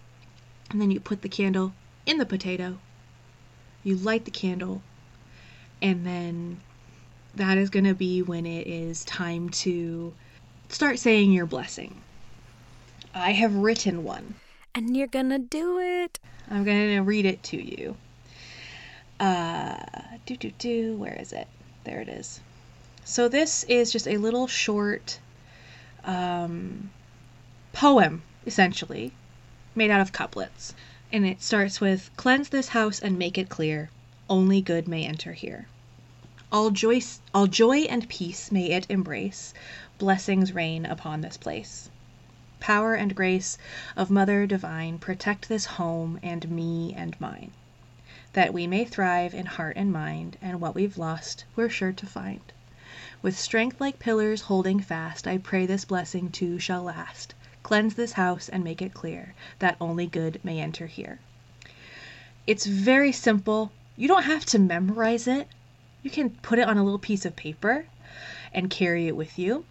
And 0.71 0.81
then 0.81 0.91
you 0.91 1.01
put 1.01 1.23
the 1.23 1.29
candle 1.29 1.75
in 2.07 2.19
the 2.19 2.27
potato, 2.27 2.79
you 3.85 3.97
light 3.97 4.25
the 4.25 4.31
candle, 4.31 4.83
and 5.83 6.07
then 6.07 6.61
that 7.35 7.59
is 7.59 7.71
going 7.71 7.85
to 7.85 7.95
be 7.95 8.23
when 8.23 8.47
it 8.47 8.67
is 8.67 9.05
time 9.05 9.49
to 9.51 10.15
start 10.69 10.99
saying 10.99 11.33
your 11.33 11.47
blessing. 11.47 12.01
I 13.15 13.33
have 13.33 13.55
written 13.55 14.05
one. 14.05 14.37
And 14.75 14.97
you're 14.97 15.07
gonna 15.07 15.39
do 15.39 15.79
it. 15.79 16.19
I'm 16.51 16.65
to 16.65 17.01
read 17.01 17.27
it 17.27 17.43
to 17.45 17.57
you. 17.57 17.97
Uh, 19.21 19.77
do 20.25 20.37
do 20.37 20.51
do. 20.59 20.97
Where 20.97 21.15
is 21.21 21.33
it? 21.33 21.47
There 21.85 22.01
it 22.01 22.09
is. 22.09 22.41
So 23.05 23.29
this 23.29 23.65
is 23.65 23.93
just 23.93 24.09
a 24.09 24.17
little 24.17 24.47
short 24.47 25.19
um, 26.05 26.91
poem, 27.73 28.23
essentially, 28.47 29.13
made 29.75 29.91
out 29.91 30.01
of 30.01 30.13
couplets. 30.13 30.75
And 31.13 31.27
it 31.27 31.43
starts 31.43 31.81
with 31.81 32.11
Cleanse 32.17 32.49
this 32.49 32.69
house 32.69 32.99
and 32.99 33.19
make 33.19 33.37
it 33.37 33.51
clear, 33.51 33.91
only 34.31 34.63
good 34.63 34.89
may 34.89 35.05
enter 35.05 35.35
here. 35.35 35.67
All 36.51 36.71
joy, 36.71 37.03
all 37.35 37.47
joy 37.47 37.81
and 37.81 38.09
peace 38.09 38.51
may 38.51 38.71
it 38.71 38.87
embrace, 38.89 39.53
blessings 39.99 40.53
rain 40.53 40.87
upon 40.87 41.21
this 41.21 41.37
place. 41.37 41.91
Power 42.63 42.95
and 42.95 43.17
grace 43.17 43.59
of 43.97 44.09
Mother 44.09 44.47
Divine 44.47 44.97
protect 44.99 45.49
this 45.49 45.65
home 45.65 46.21
and 46.23 46.49
me 46.49 46.95
and 46.97 47.21
mine, 47.21 47.51
that 48.35 48.55
we 48.55 48.69
may 48.69 48.85
thrive 48.85 49.35
in 49.35 49.47
heart 49.47 49.77
and 49.77 49.93
mind, 49.93 50.37
and 50.41 50.61
what 50.61 50.77
we've 50.77 50.97
lost 50.97 51.45
we're 51.57 51.69
sure 51.69 51.91
to 51.93 52.07
find. 52.07 52.53
With 53.21 53.37
strength 53.37 53.81
like 53.81 53.99
pillars 53.99 54.43
holding 54.43 54.79
fast, 54.79 55.27
I 55.27 55.39
pray 55.39 55.67
this 55.67 55.85
blessing 55.85 56.31
too 56.31 56.61
shall 56.61 56.85
last. 56.85 57.35
Cleanse 57.65 57.95
this 57.95 58.13
house 58.13 58.49
and 58.49 58.63
make 58.63 58.81
it 58.81 58.95
clear 58.95 59.35
that 59.59 59.77
only 59.81 60.07
good 60.07 60.39
may 60.45 60.61
enter 60.61 60.87
here. 60.87 61.19
It's 62.47 62.67
very 62.67 63.11
simple. 63.11 63.73
You 63.97 64.07
don't 64.07 64.23
have 64.23 64.47
to 64.47 64.61
memorize 64.61 65.27
it. 65.27 65.49
You 66.05 66.11
can 66.11 66.31
put 66.31 66.61
it 66.61 66.69
on 66.69 66.79
a 66.79 66.85
little 66.85 67.01
piece 67.01 67.25
of 67.25 67.35
paper 67.35 67.87
and 68.55 68.71
carry 68.71 69.09
it 69.09 69.17
with 69.17 69.37
you. 69.37 69.65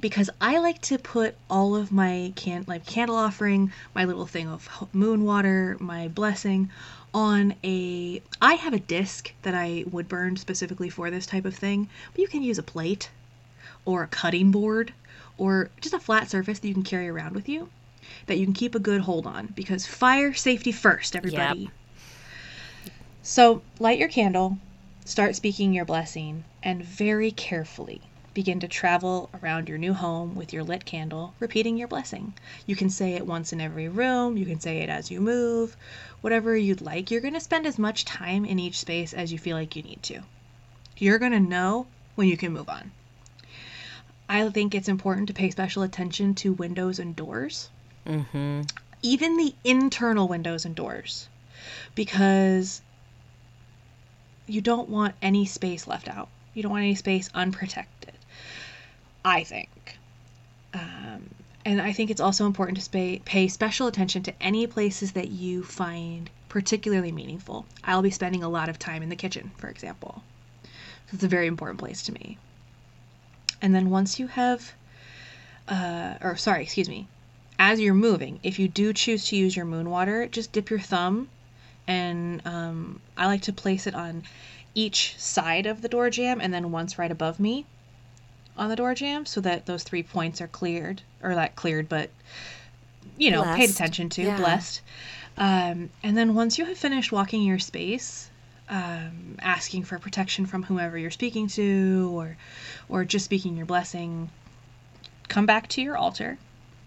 Because 0.00 0.30
I 0.40 0.58
like 0.58 0.80
to 0.82 0.98
put 0.98 1.36
all 1.50 1.74
of 1.74 1.90
my 1.90 2.32
can 2.36 2.64
like 2.66 2.86
candle 2.86 3.16
offering, 3.16 3.72
my 3.94 4.04
little 4.04 4.26
thing 4.26 4.48
of 4.48 4.68
moon 4.92 5.24
water, 5.24 5.76
my 5.80 6.08
blessing 6.08 6.70
on 7.14 7.54
a 7.64 8.22
I 8.40 8.54
have 8.54 8.74
a 8.74 8.78
disc 8.78 9.32
that 9.42 9.54
I 9.54 9.84
would 9.90 10.08
burn 10.08 10.36
specifically 10.36 10.90
for 10.90 11.10
this 11.10 11.26
type 11.26 11.44
of 11.44 11.56
thing, 11.56 11.88
but 12.12 12.20
you 12.20 12.28
can 12.28 12.42
use 12.42 12.58
a 12.58 12.62
plate 12.62 13.10
or 13.84 14.02
a 14.02 14.08
cutting 14.08 14.50
board 14.50 14.92
or 15.36 15.70
just 15.80 15.94
a 15.94 15.98
flat 15.98 16.30
surface 16.30 16.58
that 16.58 16.68
you 16.68 16.74
can 16.74 16.82
carry 16.82 17.08
around 17.08 17.34
with 17.34 17.48
you 17.48 17.68
that 18.26 18.38
you 18.38 18.44
can 18.44 18.54
keep 18.54 18.74
a 18.74 18.80
good 18.80 19.02
hold 19.02 19.26
on 19.26 19.46
because 19.48 19.86
fire 19.86 20.32
safety 20.32 20.72
first, 20.72 21.16
everybody. 21.16 21.60
Yep. 21.60 21.72
So, 23.22 23.62
light 23.78 23.98
your 23.98 24.08
candle, 24.08 24.58
start 25.04 25.36
speaking 25.36 25.72
your 25.72 25.84
blessing, 25.84 26.44
and 26.62 26.82
very 26.82 27.30
carefully 27.30 28.00
begin 28.38 28.60
to 28.60 28.68
travel 28.68 29.28
around 29.42 29.68
your 29.68 29.78
new 29.78 29.92
home 29.92 30.36
with 30.36 30.52
your 30.52 30.62
lit 30.62 30.84
candle, 30.84 31.34
repeating 31.40 31.76
your 31.76 31.88
blessing. 31.88 32.32
You 32.66 32.76
can 32.76 32.88
say 32.88 33.14
it 33.14 33.26
once 33.26 33.52
in 33.52 33.60
every 33.60 33.88
room, 33.88 34.36
you 34.36 34.46
can 34.46 34.60
say 34.60 34.78
it 34.78 34.88
as 34.88 35.10
you 35.10 35.20
move, 35.20 35.76
whatever 36.20 36.56
you'd 36.56 36.80
like. 36.80 37.10
You're 37.10 37.20
going 37.20 37.34
to 37.34 37.40
spend 37.40 37.66
as 37.66 37.80
much 37.80 38.04
time 38.04 38.44
in 38.44 38.60
each 38.60 38.78
space 38.78 39.12
as 39.12 39.32
you 39.32 39.40
feel 39.40 39.56
like 39.56 39.74
you 39.74 39.82
need 39.82 40.04
to. 40.04 40.20
You're 40.98 41.18
going 41.18 41.32
to 41.32 41.40
know 41.40 41.88
when 42.14 42.28
you 42.28 42.36
can 42.36 42.52
move 42.52 42.68
on. 42.68 42.92
I 44.28 44.48
think 44.50 44.72
it's 44.72 44.88
important 44.88 45.26
to 45.26 45.34
pay 45.34 45.50
special 45.50 45.82
attention 45.82 46.36
to 46.36 46.52
windows 46.52 47.00
and 47.00 47.16
doors. 47.16 47.70
Mm-hmm. 48.06 48.60
Even 49.02 49.36
the 49.36 49.52
internal 49.64 50.28
windows 50.28 50.64
and 50.64 50.76
doors. 50.76 51.28
Because 51.96 52.82
you 54.46 54.60
don't 54.60 54.88
want 54.88 55.16
any 55.20 55.44
space 55.44 55.88
left 55.88 56.06
out. 56.06 56.28
You 56.54 56.62
don't 56.62 56.70
want 56.70 56.84
any 56.84 56.94
space 56.94 57.28
unprotected. 57.34 57.97
I 59.24 59.44
think. 59.44 59.98
Um, 60.74 61.30
and 61.64 61.80
I 61.80 61.92
think 61.92 62.10
it's 62.10 62.20
also 62.20 62.46
important 62.46 62.80
to 62.80 62.90
pay, 62.90 63.20
pay 63.24 63.48
special 63.48 63.86
attention 63.86 64.22
to 64.24 64.34
any 64.40 64.66
places 64.66 65.12
that 65.12 65.28
you 65.28 65.62
find 65.62 66.30
particularly 66.48 67.12
meaningful. 67.12 67.66
I'll 67.84 68.02
be 68.02 68.10
spending 68.10 68.42
a 68.42 68.48
lot 68.48 68.68
of 68.68 68.78
time 68.78 69.02
in 69.02 69.08
the 69.08 69.16
kitchen, 69.16 69.50
for 69.56 69.68
example. 69.68 70.22
So 70.62 71.14
it's 71.14 71.24
a 71.24 71.28
very 71.28 71.46
important 71.46 71.78
place 71.78 72.02
to 72.04 72.12
me. 72.12 72.38
And 73.60 73.74
then 73.74 73.90
once 73.90 74.18
you 74.18 74.28
have, 74.28 74.72
uh, 75.66 76.14
or 76.20 76.36
sorry, 76.36 76.62
excuse 76.62 76.88
me, 76.88 77.08
as 77.58 77.80
you're 77.80 77.94
moving, 77.94 78.38
if 78.42 78.58
you 78.58 78.68
do 78.68 78.92
choose 78.92 79.26
to 79.28 79.36
use 79.36 79.56
your 79.56 79.66
moon 79.66 79.90
water, 79.90 80.26
just 80.26 80.52
dip 80.52 80.70
your 80.70 80.78
thumb, 80.78 81.28
and 81.86 82.40
um, 82.46 83.00
I 83.16 83.26
like 83.26 83.42
to 83.42 83.52
place 83.52 83.86
it 83.86 83.94
on 83.94 84.22
each 84.74 85.18
side 85.18 85.66
of 85.66 85.82
the 85.82 85.88
door 85.88 86.08
jamb 86.08 86.40
and 86.40 86.54
then 86.54 86.70
once 86.70 86.98
right 86.98 87.10
above 87.10 87.40
me 87.40 87.66
on 88.58 88.68
the 88.68 88.76
door 88.76 88.94
jamb 88.94 89.24
so 89.24 89.40
that 89.40 89.66
those 89.66 89.82
three 89.82 90.02
points 90.02 90.40
are 90.40 90.48
cleared, 90.48 91.02
or 91.22 91.34
not 91.34 91.56
cleared, 91.56 91.88
but 91.88 92.10
you 93.16 93.30
know, 93.30 93.42
blessed. 93.42 93.58
paid 93.58 93.70
attention 93.70 94.08
to, 94.10 94.22
yeah. 94.22 94.36
blessed. 94.36 94.80
Um, 95.36 95.90
and 96.02 96.16
then 96.16 96.34
once 96.34 96.58
you 96.58 96.64
have 96.64 96.76
finished 96.76 97.12
walking 97.12 97.42
your 97.42 97.58
space, 97.58 98.28
um, 98.70 99.36
asking 99.40 99.84
for 99.84 99.98
protection 99.98 100.46
from 100.46 100.62
whomever 100.62 100.98
you're 100.98 101.10
speaking 101.10 101.48
to 101.48 102.10
or 102.12 102.36
or 102.88 103.04
just 103.04 103.24
speaking 103.24 103.56
your 103.56 103.66
blessing 103.66 104.30
come 105.28 105.46
back 105.46 105.68
to 105.68 105.82
your 105.82 105.96
altar 105.96 106.38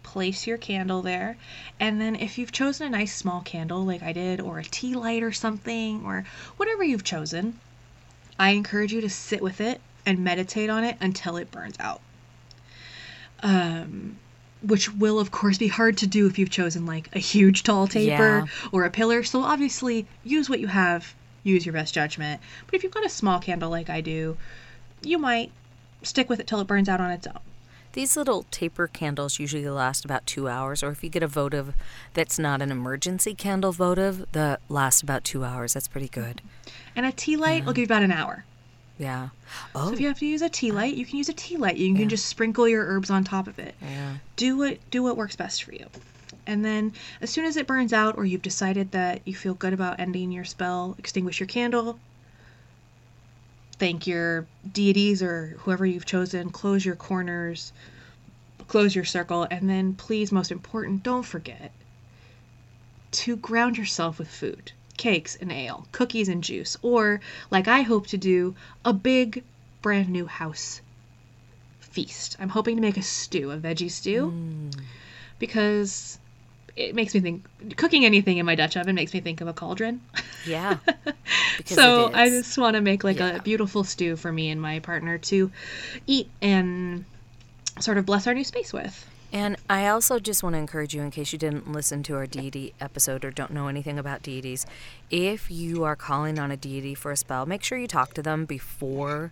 place 0.03 0.45
your 0.45 0.57
candle 0.57 1.01
there 1.01 1.38
and 1.80 1.99
then 1.99 2.15
if 2.15 2.38
you've 2.38 2.51
chosen 2.51 2.88
a 2.88 2.89
nice 2.89 3.15
small 3.15 3.41
candle 3.41 3.84
like 3.86 4.03
i 4.03 4.13
did 4.13 4.39
or 4.39 4.59
a 4.59 4.63
tea 4.63 4.93
light 4.93 5.24
or 5.24 5.32
something 5.32 6.03
or 6.05 6.24
whatever 6.57 6.84
you've 6.84 7.03
chosen 7.03 7.59
i 8.38 8.51
encourage 8.51 8.93
you 8.93 9.01
to 9.01 9.09
sit 9.09 9.41
with 9.41 9.61
it 9.61 9.82
and 10.06 10.20
meditate 10.20 10.70
on 10.70 10.84
it 10.84 10.97
until 10.99 11.38
it 11.38 11.52
burns 11.52 11.76
out 11.80 12.02
um 13.43 14.18
which 14.62 14.93
will 14.93 15.20
of 15.20 15.32
course 15.32 15.58
be 15.58 15.68
hard 15.68 15.97
to 15.97 16.06
do 16.06 16.28
if 16.28 16.38
you've 16.38 16.49
chosen 16.49 16.86
like 16.86 17.10
a 17.16 17.20
huge 17.20 17.64
tall 17.64 17.88
taper 17.88 18.06
yeah. 18.39 18.45
or 18.72 18.84
a 18.84 18.91
pillar 18.91 19.24
so 19.24 19.41
obviously 19.41 20.06
use 20.24 20.49
what 20.49 20.60
you 20.60 20.68
have 20.68 21.16
use 21.43 21.66
your 21.66 21.74
best 21.74 21.93
judgment. 21.93 22.41
But 22.66 22.76
if 22.76 22.84
you've 22.84 22.93
got 22.93 23.06
a 23.06 23.10
small 23.10 23.39
candle 23.39 23.70
like 23.70 23.89
I 23.89 24.02
do, 24.02 24.38
you 25.02 25.18
might 25.18 25.52
stick 26.04 26.30
with 26.30 26.39
it 26.39 26.47
till 26.47 26.60
it 26.60 26.68
burns 26.68 26.89
out 26.89 27.02
on 27.02 27.12
its 27.12 27.28
own. 27.28 27.39
These 27.93 28.16
little 28.16 28.45
taper 28.52 28.88
candles 28.88 29.38
usually 29.38 29.68
last 29.68 30.06
about 30.06 30.26
two 30.26 30.47
hours, 30.47 30.82
or 30.82 30.91
if 30.91 31.04
you 31.04 31.10
get 31.10 31.24
a 31.24 31.28
votive 31.28 31.74
that's 32.14 32.39
not 32.39 32.62
an 32.62 32.72
emergency 32.72 33.34
candle 33.34 33.74
votive, 33.74 34.26
that 34.32 34.62
lasts 34.70 35.02
about 35.02 35.26
two 35.26 35.43
hours. 35.43 35.74
That's 35.74 35.89
pretty 35.89 36.08
good. 36.08 36.41
And 36.95 37.06
a 37.06 37.12
tea 37.12 37.36
light 37.36 37.60
yeah. 37.60 37.66
will 37.66 37.74
give 37.74 37.82
you 37.82 37.86
about 37.86 38.04
an 38.04 38.12
hour. 38.14 38.45
Yeah. 39.02 39.30
Oh. 39.74 39.88
So 39.88 39.93
if 39.93 39.99
oh. 39.99 40.02
you 40.02 40.08
have 40.10 40.20
to 40.20 40.28
use 40.28 40.43
a 40.43 40.49
tea 40.49 40.72
light, 40.72 40.93
you 40.93 41.06
can 41.06 41.18
use 41.18 41.30
a 41.30 41.34
tea 41.34 41.58
light. 41.58 41.78
You 41.78 41.91
can 41.93 42.04
yeah. 42.04 42.08
just 42.08 42.28
sprinkle 42.28 42.68
your 42.68 42.86
herbs 42.86 43.10
on 43.10 43.24
top 43.24 43.47
of 43.47 43.58
it. 43.58 43.74
Yeah. 43.82 44.18
Do 44.36 44.58
what 44.58 44.78
do 44.91 45.02
what 45.02 45.18
works 45.18 45.36
best 45.36 45.64
for 45.64 45.74
you. 45.74 45.88
And 46.45 46.64
then, 46.64 46.93
as 47.20 47.32
soon 47.32 47.45
as 47.45 47.58
it 47.58 47.66
burns 47.66 47.93
out, 47.93 48.18
or 48.18 48.26
you've 48.26 48.43
decided 48.43 48.91
that 48.91 49.22
you 49.26 49.36
feel 49.36 49.56
good 49.56 49.74
about 49.74 49.99
ending 49.99 50.32
your 50.32 50.45
spell, 50.45 50.95
extinguish 50.99 51.39
your 51.39 51.47
candle, 51.47 51.99
thank 53.80 54.06
your 54.06 54.45
deities 54.72 55.24
or 55.24 55.56
whoever 55.60 55.86
you've 55.86 56.06
chosen, 56.06 56.52
close 56.52 56.86
your 56.86 56.95
corners, 56.95 57.74
close 58.68 58.95
your 58.95 59.06
circle, 59.06 59.47
and 59.49 59.68
then 59.68 59.95
please, 59.95 60.32
most 60.32 60.52
important, 60.52 61.02
don't 61.02 61.26
forget 61.26 61.72
to 63.12 63.36
ground 63.36 63.78
yourself 63.78 64.20
with 64.20 64.30
food 64.30 64.72
cakes 64.98 65.36
and 65.36 65.52
ale, 65.52 65.88
cookies 65.92 66.30
and 66.30 66.44
juice, 66.44 66.78
or, 66.82 67.22
like 67.50 67.68
I 67.68 67.82
hope 67.82 68.08
to 68.08 68.18
do, 68.18 68.56
a 68.86 68.94
big 68.94 69.44
brand 69.82 70.10
new 70.10 70.26
house 70.26 70.82
feast. 71.80 72.38
I'm 72.39 72.50
hoping 72.50 72.76
to 72.76 72.82
make 72.82 72.98
a 72.98 73.02
stew, 73.02 73.52
a 73.52 73.58
veggie 73.58 73.92
stew, 73.92 74.32
mm. 74.32 74.82
because 75.39 76.20
it 76.76 76.96
makes 76.96 77.14
me 77.14 77.20
think 77.20 77.46
cooking 77.76 78.06
anything 78.06 78.38
in 78.38 78.46
my 78.46 78.56
Dutch 78.56 78.78
oven 78.78 78.96
makes 78.96 79.14
me 79.14 79.20
think 79.20 79.42
of 79.42 79.48
a 79.48 79.54
cauldron. 79.54 80.02
Yeah. 80.46 80.78
so 81.66 82.12
I 82.14 82.30
just 82.30 82.58
want 82.58 82.76
to 82.76 82.82
make 82.82 83.04
like 83.04 83.20
yeah. 83.20 83.36
a 83.36 83.42
beautiful 83.42 83.84
stew 83.84 84.16
for 84.16 84.32
me 84.32 84.50
and 84.50 84.62
my 84.62 84.80
partner 84.80 85.18
to 85.18 85.52
eat 86.08 86.30
and 86.42 87.06
sort 87.80 87.98
of 87.98 88.06
bless 88.06 88.28
our 88.28 88.34
new 88.34 88.44
space 88.44 88.72
with. 88.72 89.08
And 89.34 89.55
I 89.69 89.88
also 89.88 90.19
just 90.19 90.43
want 90.43 90.55
to 90.55 90.59
encourage 90.59 90.93
you, 90.93 91.01
in 91.01 91.11
case 91.11 91.32
you 91.32 91.39
didn't 91.39 91.71
listen 91.71 92.03
to 92.03 92.15
our 92.15 92.27
deity 92.27 92.73
episode 92.82 93.23
or 93.23 93.32
don't 93.32 93.51
know 93.51 93.67
anything 93.67 93.97
about 93.97 94.21
deities, 94.21 94.65
if 95.09 95.49
you 95.49 95.84
are 95.86 95.95
calling 95.95 96.38
on 96.38 96.51
a 96.51 96.57
deity 96.57 96.93
for 96.93 97.11
a 97.11 97.17
spell, 97.17 97.45
make 97.45 97.63
sure 97.63 97.77
you 97.77 97.88
talk 97.88 98.13
to 98.15 98.21
them 98.21 98.45
before 98.45 99.32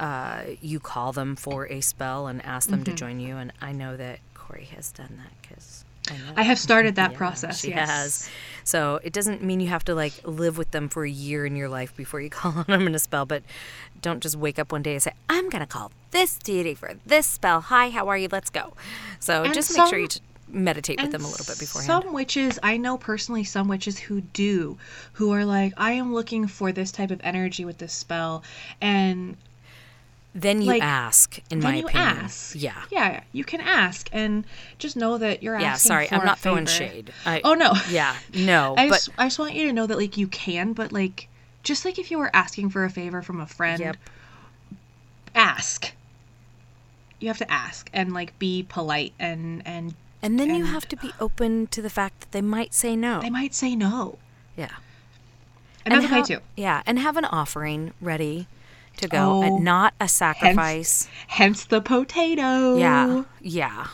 uh, 0.00 0.42
you 0.60 0.80
call 0.80 1.12
them 1.12 1.36
for 1.36 1.66
a 1.66 1.80
spell 1.80 2.26
and 2.26 2.44
ask 2.44 2.70
them 2.70 2.80
mm-hmm. 2.80 2.92
to 2.92 2.94
join 2.94 3.20
you. 3.20 3.36
And 3.36 3.52
I 3.60 3.72
know 3.72 3.96
that 3.96 4.20
Corey 4.34 4.68
has 4.74 4.92
done 4.92 5.18
that 5.18 5.32
because 5.42 5.84
I, 6.10 6.40
I 6.40 6.42
have 6.42 6.58
started 6.58 6.96
that 6.96 7.10
yeah, 7.12 7.16
process. 7.16 7.60
She 7.60 7.70
yes. 7.70 7.88
has. 7.88 8.30
So 8.64 9.00
it 9.02 9.12
doesn't 9.12 9.42
mean 9.42 9.60
you 9.60 9.68
have 9.68 9.84
to 9.86 9.94
like 9.94 10.12
live 10.24 10.58
with 10.58 10.72
them 10.72 10.88
for 10.88 11.04
a 11.04 11.10
year 11.10 11.46
in 11.46 11.56
your 11.56 11.68
life 11.68 11.96
before 11.96 12.20
you 12.20 12.30
call 12.38 12.52
on 12.52 12.64
them 12.66 12.86
in 12.86 12.94
a 12.94 12.98
spell, 12.98 13.26
but 13.26 13.42
don't 14.02 14.22
just 14.22 14.36
wake 14.36 14.58
up 14.58 14.72
one 14.72 14.82
day 14.82 14.92
and 14.92 15.02
say, 15.02 15.12
"I'm 15.28 15.48
gonna 15.48 15.66
call 15.66 15.90
this 16.10 16.38
deity 16.38 16.74
for 16.74 16.94
this 17.06 17.26
spell." 17.26 17.60
Hi, 17.62 17.90
how 17.90 18.08
are 18.08 18.18
you? 18.18 18.28
Let's 18.30 18.50
go. 18.50 18.74
So 19.20 19.44
and 19.44 19.54
just 19.54 19.70
some, 19.70 19.84
make 19.84 19.90
sure 19.90 19.98
you. 19.98 20.08
T- 20.08 20.20
meditate 20.50 21.00
with 21.00 21.12
them 21.12 21.24
a 21.24 21.28
little 21.28 21.44
bit 21.44 21.58
beforehand. 21.58 22.04
Some 22.04 22.12
witches, 22.14 22.58
I 22.62 22.78
know 22.78 22.96
personally 22.96 23.44
some 23.44 23.68
witches 23.68 23.98
who 23.98 24.22
do, 24.22 24.78
who 25.12 25.32
are 25.32 25.44
like, 25.44 25.74
I 25.76 25.92
am 25.92 26.14
looking 26.14 26.46
for 26.46 26.72
this 26.72 26.90
type 26.90 27.10
of 27.10 27.20
energy 27.22 27.66
with 27.66 27.78
this 27.78 27.92
spell, 27.92 28.42
and 28.80 29.36
then 30.42 30.62
you 30.62 30.68
like, 30.68 30.82
ask, 30.82 31.40
in 31.50 31.60
my 31.60 31.76
opinion. 31.76 31.96
Ask. 31.96 32.54
Yeah. 32.56 32.82
Yeah, 32.90 33.22
you 33.32 33.44
can 33.44 33.60
ask 33.60 34.08
and 34.12 34.44
just 34.78 34.96
know 34.96 35.18
that 35.18 35.42
you're 35.42 35.58
yeah, 35.58 35.72
asking. 35.72 35.90
Yeah, 35.90 35.94
sorry, 35.94 36.12
I'm 36.12 36.24
not 36.24 36.38
throwing 36.38 36.66
shade. 36.66 37.12
I, 37.26 37.40
oh 37.44 37.54
no. 37.54 37.72
Yeah, 37.90 38.14
no. 38.34 38.74
I 38.76 38.88
but, 38.88 38.94
just 38.94 39.10
I 39.18 39.26
just 39.26 39.38
want 39.38 39.54
you 39.54 39.66
to 39.66 39.72
know 39.72 39.86
that 39.86 39.98
like 39.98 40.16
you 40.16 40.28
can, 40.28 40.72
but 40.72 40.92
like 40.92 41.28
just 41.62 41.84
like 41.84 41.98
if 41.98 42.10
you 42.10 42.18
were 42.18 42.30
asking 42.34 42.70
for 42.70 42.84
a 42.84 42.90
favor 42.90 43.22
from 43.22 43.40
a 43.40 43.46
friend, 43.46 43.80
yep. 43.80 43.96
ask. 45.34 45.92
you 47.20 47.28
have 47.28 47.38
to 47.38 47.50
ask 47.50 47.90
and 47.92 48.12
like 48.12 48.38
be 48.38 48.64
polite 48.68 49.12
and 49.18 49.62
and 49.66 49.94
And 50.22 50.38
then 50.38 50.54
you 50.54 50.64
have 50.64 50.86
to 50.88 50.96
be 50.96 51.12
open 51.18 51.66
to 51.68 51.82
the 51.82 51.90
fact 51.90 52.20
that 52.20 52.32
they 52.32 52.42
might 52.42 52.74
say 52.74 52.94
no. 52.94 53.20
they 53.20 53.30
might 53.30 53.54
say 53.54 53.74
no. 53.74 54.18
yeah. 54.56 54.70
And, 55.84 55.94
that's 55.94 56.06
ha- 56.06 56.20
okay 56.20 56.34
too. 56.34 56.40
Yeah, 56.54 56.82
and 56.84 56.98
have 56.98 57.16
an 57.16 57.24
offering 57.24 57.92
ready 58.00 58.46
to 58.98 59.08
go 59.08 59.38
Oh, 59.38 59.42
and 59.42 59.64
not 59.64 59.94
a 60.00 60.08
sacrifice. 60.08 61.08
Hence 61.26 61.64
the 61.64 61.80
potato. 61.80 62.76
Yeah. 62.76 63.24
Yeah. 63.40 63.86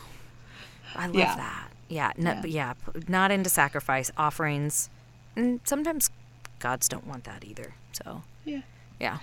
I 0.96 1.06
love 1.06 1.14
Yeah. 1.16 1.36
that. 1.36 1.70
Yeah, 1.88 2.12
no, 2.16 2.32
Yeah. 2.44 2.74
yeah, 2.84 3.00
not 3.08 3.30
into 3.30 3.50
sacrifice 3.50 4.10
offerings. 4.16 4.90
And 5.36 5.60
sometimes 5.64 6.10
gods 6.58 6.88
don't 6.88 7.06
want 7.06 7.24
that 7.24 7.44
either. 7.44 7.74
So, 7.92 8.22
Yeah. 8.44 8.62
yeah. 8.98 9.18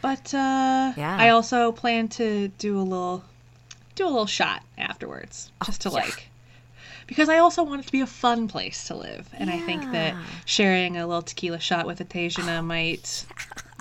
But 0.00 0.32
uh 0.34 0.92
Yeah. 0.96 1.16
I 1.18 1.30
also 1.30 1.72
plan 1.72 2.08
to 2.08 2.48
do 2.58 2.78
a 2.78 2.82
little 2.82 3.24
do 3.96 4.04
a 4.06 4.10
little 4.10 4.26
shot 4.26 4.62
afterwards. 4.76 5.50
Just 5.66 5.80
to 5.82 5.90
Oh, 5.90 5.96
yeah. 5.96 6.04
like 6.04 6.28
because 7.08 7.28
I 7.30 7.38
also 7.38 7.62
want 7.62 7.80
it 7.80 7.86
to 7.86 7.92
be 7.92 8.02
a 8.02 8.06
fun 8.06 8.48
place 8.48 8.86
to 8.88 8.94
live. 8.94 9.28
And 9.32 9.50
I 9.50 9.58
think 9.60 9.90
that 9.92 10.14
sharing 10.44 10.96
a 10.98 11.06
little 11.06 11.22
tequila 11.22 11.58
shot 11.58 11.86
with 11.86 12.00
a 12.02 12.04
Atasiana 12.04 12.62
might 12.62 13.24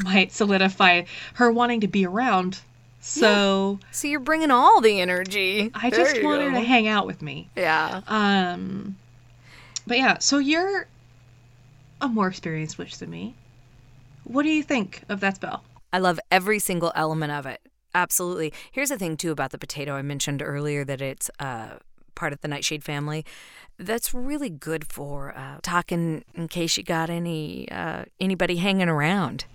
might 0.04 0.32
solidify 0.32 1.04
her 1.36 1.52
wanting 1.52 1.82
to 1.82 1.88
be 1.88 2.06
around. 2.06 2.62
So 3.00 3.80
So 3.92 4.08
you're 4.08 4.20
bringing 4.20 4.52
all 4.52 4.82
the 4.82 5.00
energy. 5.00 5.72
I 5.74 5.90
There 5.90 6.06
just 6.06 6.24
want 6.24 6.42
her 6.42 6.52
to 6.52 6.60
hang 6.62 6.88
out 6.88 7.06
with 7.06 7.22
me. 7.22 7.50
Yeah. 7.56 8.02
Um 8.08 8.98
but 9.86 9.98
yeah, 9.98 10.18
so 10.18 10.38
you're 10.38 10.88
a 12.02 12.08
more 12.08 12.28
experienced 12.28 12.78
witch 12.78 12.98
than 12.98 13.10
me. 13.10 13.34
What 14.26 14.44
do 14.44 14.50
you 14.50 14.62
think 14.62 15.04
of 15.10 15.22
that 15.22 15.36
spell? 15.38 15.64
I 15.94 16.00
love 16.00 16.20
every 16.30 16.60
single 16.60 16.92
element 16.96 17.32
of 17.32 17.46
it. 17.46 17.62
Absolutely. 17.96 18.54
Here's 18.72 18.90
the 18.90 18.98
thing 18.98 19.16
too 19.18 19.32
about 19.32 19.52
the 19.52 19.58
potato. 19.58 19.94
I 19.96 20.02
mentioned 20.02 20.42
earlier 20.42 20.84
that 20.84 21.02
it's 21.02 21.32
uh, 21.40 21.78
part 22.14 22.34
of 22.34 22.42
the 22.42 22.48
nightshade 22.48 22.84
family. 22.84 23.26
That's 23.80 24.14
really 24.14 24.50
good 24.50 24.92
for 24.92 25.34
uh, 25.36 25.60
talking 25.64 26.26
in 26.36 26.48
case 26.50 26.76
you 26.78 26.84
got 26.84 27.10
any 27.10 27.70
uh, 27.72 28.06
anybody 28.20 28.58
hanging 28.58 28.90
around, 28.90 29.46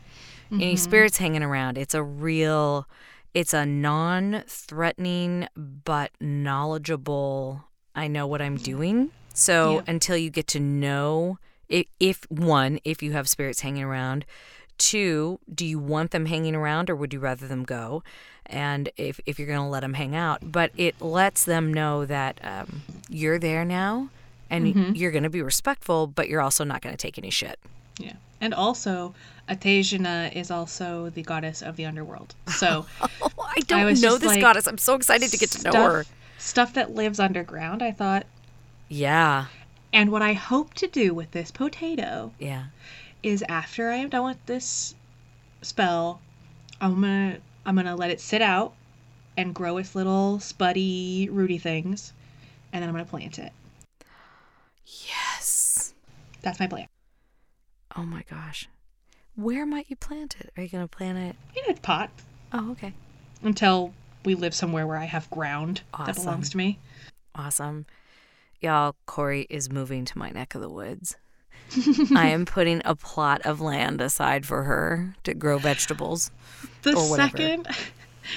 any 0.53 0.77
spirits 0.77 1.17
hanging 1.19 1.43
around. 1.43 1.79
It's 1.79 1.95
a 1.95 2.03
real, 2.03 2.87
it's 3.35 3.55
a 3.55 3.65
non-threatening 3.67 5.49
but 5.57 6.11
knowledgeable. 6.21 7.65
I 7.95 8.09
know 8.09 8.27
what 8.27 8.41
I'm 8.43 8.57
doing. 8.57 9.11
So 9.35 9.77
Yeah. 9.77 9.83
until 9.87 10.17
you 10.17 10.31
get 10.31 10.47
to 10.49 10.61
know 10.61 11.39
if, 11.69 11.87
if 11.99 12.31
one, 12.31 12.79
if 12.85 13.03
you 13.03 13.13
have 13.13 13.29
spirits 13.29 13.61
hanging 13.61 13.83
around, 13.85 14.25
two, 14.79 15.39
do 15.53 15.65
you 15.65 15.79
want 15.79 16.11
them 16.11 16.27
hanging 16.27 16.55
around 16.55 16.91
or 16.91 16.97
would 16.97 17.13
you 17.13 17.21
rather 17.21 17.47
them 17.49 17.63
go? 17.65 18.03
And 18.47 18.91
if, 18.97 19.21
if 19.25 19.39
you're 19.39 19.47
going 19.49 19.61
to 19.61 19.67
let 19.67 19.81
them 19.81 19.95
hang 19.95 20.15
out, 20.15 20.53
but 20.53 20.71
it 20.77 21.01
lets 21.01 21.45
them 21.45 21.73
know 21.73 22.05
that 22.05 22.39
um, 22.43 22.83
you're 23.09 23.39
there 23.39 23.65
now 23.65 24.11
and 24.51 24.97
you're 24.97 25.11
going 25.13 25.23
to 25.23 25.31
be 25.31 25.41
respectful, 25.41 26.07
but 26.07 26.29
you're 26.29 26.43
also 26.43 26.63
not 26.65 26.83
going 26.83 26.93
to 26.95 26.99
take 26.99 27.17
any 27.17 27.31
shit. 27.31 27.59
Yeah. 27.99 28.15
And 28.43 28.53
also, 28.53 29.15
Atasiana 29.49 30.35
is 30.35 30.51
also 30.51 31.09
the 31.11 31.23
goddess 31.23 31.63
of 31.63 31.77
the 31.77 31.87
underworld. 31.87 32.35
So 32.59 32.85
Oh, 33.23 33.31
I 33.57 33.61
don't 33.61 33.85
was 33.85 34.03
know 34.03 34.19
this 34.19 34.27
like, 34.29 34.41
goddess. 34.41 34.67
I'm 34.67 34.79
so 34.79 34.95
excited 34.95 35.31
to 35.31 35.39
get 35.39 35.51
to 35.53 35.71
know 35.71 35.83
her. 35.85 36.05
stuff 36.39 36.75
that 36.75 36.93
lives 36.95 37.21
underground, 37.21 37.83
I 37.83 37.93
thought. 37.93 38.27
Yeah. 38.89 39.47
And 39.93 40.11
what 40.11 40.23
I 40.23 40.33
hope 40.33 40.75
to 40.75 40.89
do 40.89 41.15
with 41.15 41.31
this 41.31 41.51
potato 41.53 42.33
Yeah. 42.41 42.65
is 43.23 43.45
after 43.49 43.91
I 43.91 43.97
am 43.97 44.09
done 44.09 44.25
with 44.25 44.45
this 44.47 44.95
spell, 45.63 46.21
I'm 46.81 46.95
gonna 47.01 47.39
I'm 47.65 47.77
gonna 47.77 47.95
let 47.95 48.11
it 48.11 48.21
sit 48.21 48.43
out 48.43 48.73
and 49.37 49.55
grow 49.55 49.77
its 49.79 49.95
little 49.95 50.39
spuddy 50.39 51.29
rooty 51.31 51.59
things, 51.59 52.13
and 52.73 52.83
then 52.83 52.89
I'm 52.89 52.95
gonna 52.95 53.05
plant 53.05 53.39
it. 53.39 53.53
Yes. 54.87 55.95
That's 56.43 56.59
my 56.59 56.67
plan. 56.67 56.89
Oh 57.97 58.03
my 58.05 58.23
gosh. 58.31 58.69
Where 59.37 59.65
might 59.67 59.87
you 59.89 59.97
plant 59.97 60.37
it? 60.41 60.53
Are 60.57 60.63
you 60.63 60.69
going 60.69 60.85
to 60.85 60.89
plant 60.97 61.19
it? 61.19 61.37
In 61.67 61.75
a 61.75 61.79
pot 61.79 62.11
Oh, 62.53 62.73
okay. 62.73 62.93
until 63.43 63.95
we 64.25 64.35
live 64.35 64.55
somewhere 64.55 64.87
where 64.87 64.99
I 64.99 65.05
have 65.05 65.29
ground 65.31 65.83
that 65.99 66.15
belongs 66.17 66.51
to 66.51 66.57
me. 66.57 66.79
Awesome. 67.35 67.87
Y'all, 68.61 68.95
Corey 69.07 69.47
is 69.51 69.71
moving 69.71 70.05
to 70.05 70.19
my 70.19 70.31
neck 70.31 70.55
of 70.55 70.61
the 70.61 70.69
woods. 70.69 71.17
I 72.15 72.29
am 72.29 72.45
putting 72.45 72.83
a 72.85 72.95
plot 72.95 73.41
of 73.47 73.61
land 73.61 74.01
aside 74.01 74.45
for 74.47 74.65
her 74.65 75.15
to 75.25 75.33
grow 75.35 75.59
vegetables. 75.59 76.31
The 76.83 76.95
second, 76.97 77.67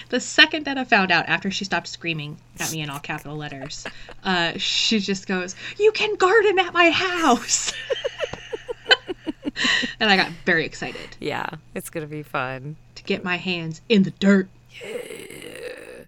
the 0.10 0.20
second 0.22 0.66
that 0.66 0.78
I 0.78 0.86
found 0.86 1.12
out 1.12 1.26
after 1.28 1.52
she 1.52 1.66
stopped 1.66 1.88
screaming 1.88 2.38
at 2.60 2.72
me 2.72 2.82
in 2.82 2.90
all 2.90 3.00
capital 3.00 3.36
letters, 3.36 3.86
uh, 4.24 4.54
she 4.58 5.00
just 5.00 5.28
goes, 5.28 5.56
"You 5.78 5.92
can 5.92 6.16
garden 6.16 6.58
at 6.60 6.74
my 6.74 6.90
house," 6.92 7.74
and 10.00 10.10
I 10.10 10.18
got 10.18 10.30
very 10.46 10.66
excited 10.66 11.16
Yeah, 11.20 11.48
it's 11.74 11.90
going 11.90 12.06
to 12.06 12.10
be 12.10 12.24
fun. 12.24 12.76
to 12.96 13.04
get 13.04 13.24
my 13.24 13.38
hands 13.38 13.82
in 13.90 14.04
the 14.04 14.12
dirt. 14.12 14.48
Yeah. 14.84 16.04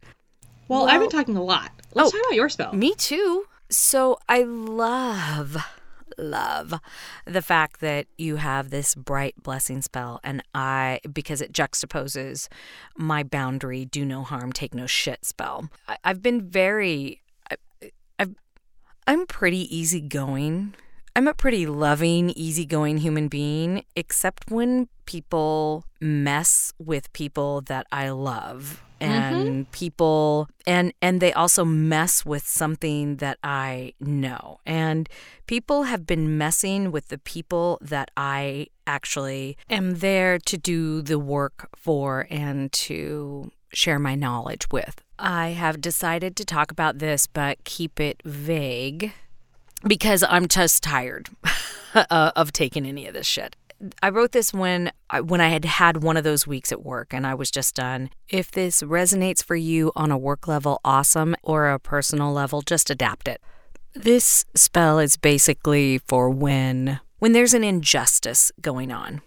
Well, 0.67 0.87
I've 0.89 0.99
been 0.99 1.09
talking 1.09 1.37
a 1.37 1.43
lot. 1.43 1.71
Let's 1.93 2.09
Oh, 2.09 2.11
talk 2.11 2.21
about 2.27 2.35
your 2.35 2.49
spell. 2.49 2.73
Me 2.73 2.93
too. 2.95 3.45
So 3.69 4.17
I 4.27 4.43
love, 4.43 5.55
love 6.17 6.73
the 7.25 7.41
fact 7.41 7.79
that 7.79 8.07
you 8.17 8.35
have 8.37 8.69
this 8.69 8.93
bright 8.95 9.35
blessing 9.41 9.81
spell, 9.81 10.19
and 10.23 10.43
I, 10.53 10.99
because 11.11 11.41
it 11.41 11.53
juxtaposes 11.53 12.47
my 12.97 13.23
boundary, 13.23 13.85
do 13.85 14.03
no 14.05 14.23
harm, 14.23 14.51
take 14.51 14.73
no 14.73 14.87
shit 14.87 15.23
spell. 15.25 15.69
I, 15.87 15.97
I've 16.03 16.21
been 16.21 16.41
very, 16.49 17.21
I, 17.49 17.55
I've, 18.19 18.35
I'm 19.05 19.25
pretty 19.25 19.73
easygoing. 19.75 20.75
I'm 21.17 21.27
a 21.27 21.33
pretty 21.33 21.65
loving, 21.65 22.29
easygoing 22.29 22.99
human 22.99 23.27
being, 23.27 23.83
except 23.95 24.51
when 24.51 24.87
people 25.07 25.83
mess 25.99 26.73
with 26.77 27.11
people 27.11 27.61
that 27.61 27.87
I 27.91 28.09
love 28.09 28.83
mm-hmm. 29.01 29.11
and 29.11 29.71
people 29.71 30.47
and 30.67 30.93
and 31.01 31.19
they 31.19 31.33
also 31.33 31.65
mess 31.65 32.23
with 32.23 32.45
something 32.45 33.15
that 33.15 33.39
I 33.43 33.93
know. 33.99 34.59
And 34.63 35.09
people 35.47 35.83
have 35.83 36.05
been 36.05 36.37
messing 36.37 36.91
with 36.91 37.07
the 37.07 37.17
people 37.17 37.79
that 37.81 38.11
I 38.15 38.67
actually 38.85 39.57
am 39.71 39.95
there 39.95 40.37
to 40.37 40.55
do 40.55 41.01
the 41.01 41.17
work 41.17 41.67
for 41.75 42.27
and 42.29 42.71
to 42.73 43.51
share 43.73 43.97
my 43.97 44.13
knowledge 44.13 44.69
with. 44.71 45.01
I 45.17 45.49
have 45.49 45.81
decided 45.81 46.35
to 46.35 46.45
talk 46.45 46.69
about 46.69 46.99
this 46.99 47.25
but 47.25 47.63
keep 47.63 47.99
it 47.99 48.21
vague 48.23 49.13
because 49.85 50.23
I'm 50.27 50.47
just 50.47 50.83
tired 50.83 51.29
uh, 51.93 52.31
of 52.35 52.51
taking 52.51 52.85
any 52.85 53.07
of 53.07 53.13
this 53.13 53.27
shit. 53.27 53.55
I 54.01 54.09
wrote 54.09 54.31
this 54.31 54.53
when 54.53 54.91
I, 55.09 55.21
when 55.21 55.39
I 55.39 55.49
had 55.49 55.65
had 55.65 56.01
one 56.01 56.17
of 56.17 56.23
those 56.23 56.47
weeks 56.47 56.71
at 56.71 56.83
work 56.83 57.13
and 57.13 57.27
I 57.27 57.35
was 57.35 57.51
just 57.51 57.75
done. 57.75 58.09
If 58.27 58.49
this 58.51 58.81
resonates 58.81 59.43
for 59.43 59.55
you 59.55 59.91
on 59.95 60.09
a 60.09 60.17
work 60.17 60.47
level, 60.47 60.79
awesome, 60.83 61.35
or 61.43 61.69
a 61.69 61.79
personal 61.79 62.33
level, 62.33 62.61
just 62.61 62.89
adapt 62.89 63.27
it. 63.27 63.39
This 63.93 64.45
spell 64.55 64.99
is 64.99 65.17
basically 65.17 65.99
for 65.99 66.29
when 66.29 66.99
when 67.19 67.33
there's 67.33 67.53
an 67.53 67.63
injustice 67.63 68.51
going 68.61 68.91
on. 68.91 69.21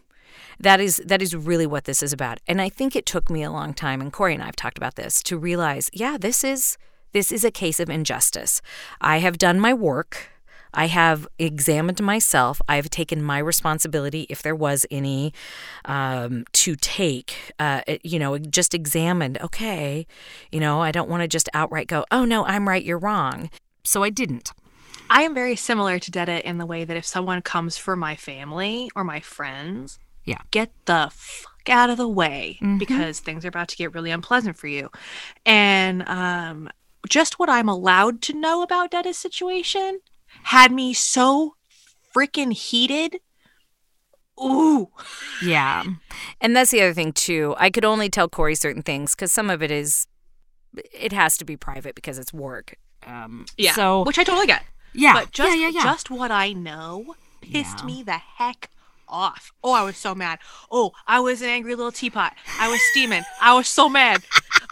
That 0.59 0.81
is 0.81 1.01
that 1.07 1.23
is 1.23 1.35
really 1.35 1.67
what 1.67 1.85
this 1.85 2.03
is 2.03 2.13
about. 2.13 2.39
And 2.47 2.61
I 2.61 2.69
think 2.69 2.95
it 2.95 3.07
took 3.07 3.31
me 3.31 3.43
a 3.43 3.51
long 3.51 3.73
time 3.73 4.01
and 4.01 4.13
Corey 4.13 4.35
and 4.35 4.43
I 4.43 4.47
have 4.47 4.57
talked 4.57 4.79
about 4.79 4.97
this 4.97 5.23
to 5.25 5.39
realize, 5.39 5.91
yeah, 5.93 6.17
this 6.19 6.43
is 6.43 6.77
this 7.13 7.33
is 7.33 7.45
a 7.45 7.51
case 7.51 7.81
of 7.81 7.91
injustice. 7.91 8.63
I 9.01 9.19
have 9.19 9.39
done 9.39 9.59
my 9.59 9.75
work. 9.75 10.29
I 10.73 10.87
have 10.87 11.27
examined 11.39 12.03
myself. 12.03 12.61
I've 12.69 12.91
taken 12.91 13.23
my 13.23 13.39
responsibility, 13.39 14.27
if 14.29 14.43
there 14.43 14.55
was 14.55 14.87
any, 14.91 15.33
um, 15.85 16.45
to 16.53 16.77
take. 16.77 17.53
Uh, 17.59 17.83
you 18.03 18.19
know, 18.19 18.39
just 18.39 18.75
examined. 18.75 19.39
Okay, 19.41 20.07
you 20.53 20.61
know, 20.61 20.81
I 20.83 20.93
don't 20.93 21.09
want 21.09 21.23
to 21.23 21.29
just 21.29 21.49
outright 21.55 21.87
go, 21.89 22.05
"Oh 22.11 22.25
no, 22.25 22.45
I'm 22.45 22.69
right, 22.69 22.85
you're 22.85 22.99
wrong." 22.99 23.51
So 23.85 24.03
I 24.03 24.11
didn't. 24.11 24.53
I 25.09 25.23
am 25.23 25.35
very 25.35 25.57
similar 25.57 25.99
to 25.99 26.11
Detta 26.11 26.47
in 26.49 26.59
the 26.59 26.67
way 26.67 26.85
that 26.85 26.97
if 26.97 27.05
someone 27.05 27.43
comes 27.43 27.77
for 27.77 27.97
my 27.97 28.15
family 28.15 28.91
or 28.95 29.03
my 29.03 29.19
friends, 29.19 29.99
Yeah. 30.25 30.39
get 30.53 30.71
the 30.85 31.11
fuck 31.13 31.69
out 31.69 31.91
of 31.91 31.97
the 31.97 32.07
way 32.09 32.59
Mhm. 32.63 32.79
because 32.79 33.19
things 33.19 33.45
are 33.45 33.49
about 33.49 33.69
to 33.69 33.77
get 33.77 33.93
really 33.93 34.13
unpleasant 34.13 34.57
for 34.57 34.69
you. 34.69 34.89
And 35.45 36.09
um, 36.09 36.69
just 37.09 37.39
what 37.41 37.49
I'm 37.49 37.69
allowed 37.69 38.23
to 38.23 38.35
know 38.35 38.63
about 38.63 38.93
Detta's 38.93 39.19
situation 39.19 39.99
had 40.45 40.73
me 40.73 40.93
so 40.95 41.55
freaking 42.15 42.53
heated. 42.53 43.17
Ooh. 44.43 44.89
Yeah. 45.45 45.85
And 46.41 46.57
that's 46.57 46.71
the 46.71 46.81
other 46.81 46.95
thing, 46.95 47.13
too. 47.13 47.55
I 47.59 47.71
could 47.71 47.85
only 47.85 48.09
tell 48.09 48.29
Corey 48.29 48.55
certain 48.55 48.83
things 48.83 49.15
because 49.15 49.33
some 49.33 49.51
of 49.51 49.63
it 49.63 49.71
is, 49.71 50.07
it 50.93 51.13
has 51.13 51.37
to 51.39 51.45
be 51.45 51.57
private 51.57 51.95
because 51.95 52.19
it's 52.19 52.33
work. 52.33 52.77
Um, 53.07 53.45
Yeah. 53.59 53.73
So, 53.73 54.05
Which 54.05 54.19
I 54.19 54.25
totally 54.25 54.47
get. 54.47 54.63
yeah. 54.95 55.13
But 55.13 55.33
just, 55.33 55.51
yeah, 55.57 55.69
yeah, 55.69 55.69
yeah. 55.75 55.83
just 55.83 56.11
what 56.11 56.31
I 56.31 56.53
know 56.53 57.15
pissed 57.43 57.85
me 57.85 58.03
the 58.03 58.13
heck 58.19 58.71
off. 59.09 59.53
Oh, 59.65 59.73
I 59.73 59.83
was 59.83 59.97
so 59.97 60.15
mad. 60.15 60.39
Oh, 60.71 60.93
I 61.07 61.21
was 61.21 61.43
an 61.43 61.49
angry 61.49 61.75
little 61.75 61.93
teapot. 61.93 62.33
I 62.59 62.71
was 62.71 62.81
steaming. 62.93 63.25
I 63.41 63.55
was 63.55 63.67
so 63.69 63.89
mad. 63.89 64.23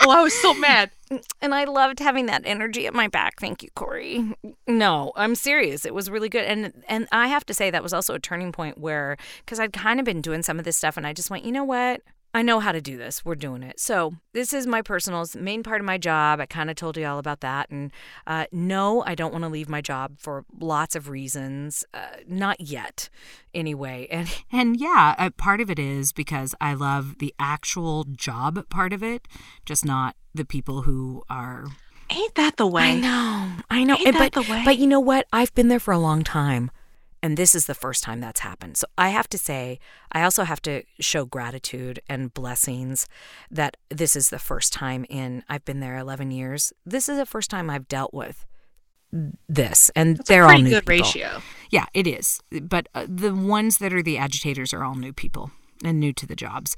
Oh, 0.00 0.10
I 0.10 0.22
was 0.22 0.32
so 0.34 0.54
mad. 0.54 0.90
And 1.40 1.54
I 1.54 1.64
loved 1.64 2.00
having 2.00 2.26
that 2.26 2.42
energy 2.44 2.86
at 2.86 2.94
my 2.94 3.08
back. 3.08 3.40
Thank 3.40 3.62
you, 3.62 3.68
Corey. 3.74 4.34
No, 4.66 5.12
I'm 5.16 5.34
serious. 5.34 5.84
It 5.84 5.94
was 5.94 6.10
really 6.10 6.28
good. 6.28 6.44
And 6.44 6.72
and 6.88 7.08
I 7.12 7.28
have 7.28 7.44
to 7.46 7.54
say 7.54 7.70
that 7.70 7.82
was 7.82 7.92
also 7.92 8.14
a 8.14 8.18
turning 8.18 8.52
point 8.52 8.78
where 8.78 9.16
cuz 9.46 9.58
I'd 9.60 9.72
kind 9.72 9.98
of 10.00 10.04
been 10.06 10.20
doing 10.20 10.42
some 10.42 10.58
of 10.58 10.64
this 10.64 10.76
stuff 10.76 10.96
and 10.96 11.06
I 11.06 11.12
just 11.12 11.30
went, 11.30 11.44
"You 11.44 11.52
know 11.52 11.64
what? 11.64 12.02
I 12.34 12.42
know 12.42 12.60
how 12.60 12.72
to 12.72 12.80
do 12.80 12.96
this. 12.98 13.24
We're 13.24 13.34
doing 13.34 13.62
it. 13.62 13.80
So, 13.80 14.14
this 14.32 14.52
is 14.52 14.66
my 14.66 14.82
personal 14.82 15.26
main 15.34 15.62
part 15.62 15.80
of 15.80 15.86
my 15.86 15.96
job. 15.96 16.40
I 16.40 16.46
kind 16.46 16.68
of 16.68 16.76
told 16.76 16.96
you 16.96 17.06
all 17.06 17.18
about 17.18 17.40
that. 17.40 17.70
And 17.70 17.90
uh, 18.26 18.46
no, 18.52 19.02
I 19.06 19.14
don't 19.14 19.32
want 19.32 19.44
to 19.44 19.48
leave 19.48 19.68
my 19.68 19.80
job 19.80 20.18
for 20.18 20.44
lots 20.60 20.94
of 20.94 21.08
reasons. 21.08 21.84
Uh, 21.94 22.06
not 22.26 22.60
yet, 22.60 23.08
anyway. 23.54 24.06
And, 24.18 24.28
and 24.50 24.80
yeah, 24.80 25.14
uh, 25.16 25.30
part 25.30 25.60
of 25.60 25.70
it 25.70 25.78
is 25.78 26.12
because 26.12 26.54
I 26.60 26.74
love 26.74 27.18
the 27.18 27.32
actual 27.38 28.04
job 28.04 28.68
part 28.68 28.92
of 28.92 29.02
it, 29.02 29.28
just 29.64 29.84
not 29.84 30.16
the 30.34 30.44
people 30.44 30.82
who 30.82 31.22
are. 31.30 31.66
Ain't 32.10 32.34
that 32.34 32.56
the 32.56 32.66
way? 32.66 32.82
I 32.82 32.94
know. 32.96 33.52
I 33.70 33.84
know. 33.84 33.94
Ain't 33.94 34.18
that 34.18 34.32
but, 34.32 34.44
the 34.44 34.50
way? 34.50 34.62
but 34.64 34.78
you 34.78 34.86
know 34.86 35.00
what? 35.00 35.26
I've 35.32 35.54
been 35.54 35.68
there 35.68 35.78
for 35.78 35.92
a 35.92 35.98
long 35.98 36.24
time. 36.24 36.70
And 37.22 37.36
this 37.36 37.54
is 37.54 37.66
the 37.66 37.74
first 37.74 38.02
time 38.04 38.20
that's 38.20 38.40
happened. 38.40 38.76
So 38.76 38.86
I 38.96 39.08
have 39.08 39.28
to 39.30 39.38
say, 39.38 39.78
I 40.12 40.22
also 40.22 40.44
have 40.44 40.62
to 40.62 40.82
show 41.00 41.24
gratitude 41.24 42.00
and 42.08 42.32
blessings 42.32 43.08
that 43.50 43.76
this 43.90 44.14
is 44.14 44.30
the 44.30 44.38
first 44.38 44.72
time 44.72 45.04
in, 45.08 45.42
I've 45.48 45.64
been 45.64 45.80
there 45.80 45.96
11 45.96 46.30
years. 46.30 46.72
This 46.86 47.08
is 47.08 47.18
the 47.18 47.26
first 47.26 47.50
time 47.50 47.70
I've 47.70 47.88
dealt 47.88 48.14
with 48.14 48.46
this. 49.48 49.90
And 49.96 50.18
That's 50.18 50.28
they're 50.28 50.44
all 50.44 50.58
new 50.58 50.80
people. 50.80 50.90
ratio. 50.90 51.42
Yeah, 51.70 51.86
it 51.94 52.06
is. 52.06 52.40
But 52.62 52.88
uh, 52.94 53.06
the 53.08 53.34
ones 53.34 53.78
that 53.78 53.92
are 53.92 54.02
the 54.02 54.18
agitators 54.18 54.72
are 54.72 54.84
all 54.84 54.94
new 54.94 55.12
people 55.12 55.50
and 55.84 56.00
new 56.00 56.12
to 56.12 56.26
the 56.26 56.36
jobs. 56.36 56.76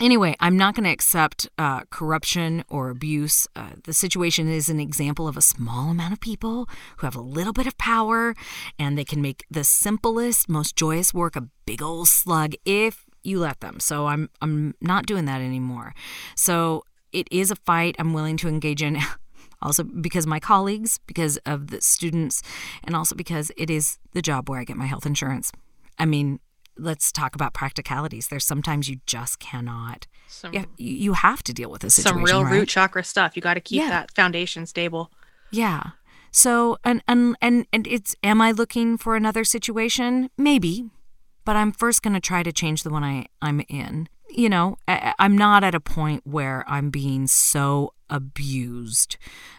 Anyway, 0.00 0.34
I'm 0.40 0.56
not 0.56 0.74
going 0.74 0.84
to 0.84 0.90
accept 0.90 1.48
uh, 1.58 1.82
corruption 1.90 2.64
or 2.68 2.90
abuse. 2.90 3.46
Uh, 3.54 3.70
the 3.84 3.92
situation 3.92 4.48
is 4.48 4.68
an 4.68 4.80
example 4.80 5.28
of 5.28 5.36
a 5.36 5.42
small 5.42 5.90
amount 5.90 6.12
of 6.12 6.20
people 6.20 6.68
who 6.98 7.06
have 7.06 7.16
a 7.16 7.20
little 7.20 7.52
bit 7.52 7.66
of 7.66 7.76
power 7.78 8.34
and 8.78 8.96
they 8.96 9.04
can 9.04 9.20
make 9.20 9.44
the 9.50 9.64
simplest, 9.64 10.48
most 10.48 10.76
joyous 10.76 11.12
work 11.12 11.36
a 11.36 11.48
big 11.66 11.82
old 11.82 12.08
slug 12.08 12.54
if 12.64 13.06
you 13.22 13.38
let 13.38 13.60
them. 13.60 13.80
So 13.80 14.06
I'm 14.06 14.30
I'm 14.40 14.74
not 14.80 15.06
doing 15.06 15.26
that 15.26 15.40
anymore. 15.40 15.94
So 16.34 16.84
it 17.12 17.28
is 17.30 17.50
a 17.50 17.56
fight 17.56 17.96
I'm 17.98 18.12
willing 18.12 18.36
to 18.38 18.48
engage 18.48 18.82
in. 18.82 18.98
Also, 19.62 19.84
because 19.84 20.26
my 20.26 20.40
colleagues, 20.40 21.00
because 21.06 21.36
of 21.44 21.66
the 21.66 21.82
students, 21.82 22.40
and 22.82 22.96
also 22.96 23.14
because 23.14 23.52
it 23.58 23.68
is 23.68 23.98
the 24.12 24.22
job 24.22 24.48
where 24.48 24.58
I 24.58 24.64
get 24.64 24.78
my 24.78 24.86
health 24.86 25.04
insurance. 25.04 25.52
I 25.98 26.06
mean, 26.06 26.40
let's 26.76 27.12
talk 27.12 27.34
about 27.34 27.52
practicalities. 27.54 28.28
There's 28.28 28.44
sometimes 28.44 28.88
you 28.88 29.00
just 29.06 29.38
cannot. 29.38 30.06
Some, 30.28 30.52
Yeah, 30.54 30.64
you, 30.76 30.92
you 30.94 31.12
have 31.14 31.42
to 31.44 31.52
deal 31.52 31.70
with 31.70 31.82
this. 31.82 31.94
some 31.96 32.22
real 32.22 32.44
right? 32.44 32.52
root 32.52 32.68
chakra 32.68 33.04
stuff. 33.04 33.36
You 33.36 33.42
got 33.42 33.54
to 33.54 33.60
keep 33.60 33.80
Yeah. 33.82 33.88
that 33.90 34.14
foundation 34.14 34.66
stable. 34.66 35.10
Yeah. 35.50 35.90
So 36.30 36.78
and 36.84 37.02
and 37.08 37.36
and 37.42 37.66
and 37.72 37.86
it's 37.86 38.14
am 38.22 38.40
I 38.40 38.52
looking 38.52 38.96
for 38.96 39.16
another 39.16 39.44
situation? 39.44 40.30
Maybe. 40.38 40.84
But 41.44 41.56
I'm 41.56 41.72
first 41.72 42.02
going 42.02 42.14
to 42.14 42.20
try 42.20 42.42
to 42.42 42.52
change 42.52 42.82
the 42.84 42.90
one 42.90 43.02
I 43.02 43.26
I'm 43.42 43.62
in. 43.68 44.08
You 44.28 44.48
know, 44.48 44.76
I, 44.86 45.12
I'm 45.18 45.36
not 45.36 45.64
at 45.64 45.74
a 45.74 45.80
point 45.80 46.22
where 46.24 46.64
I'm 46.68 46.90
being 46.90 47.26
so 47.26 47.92
abused 48.10 49.16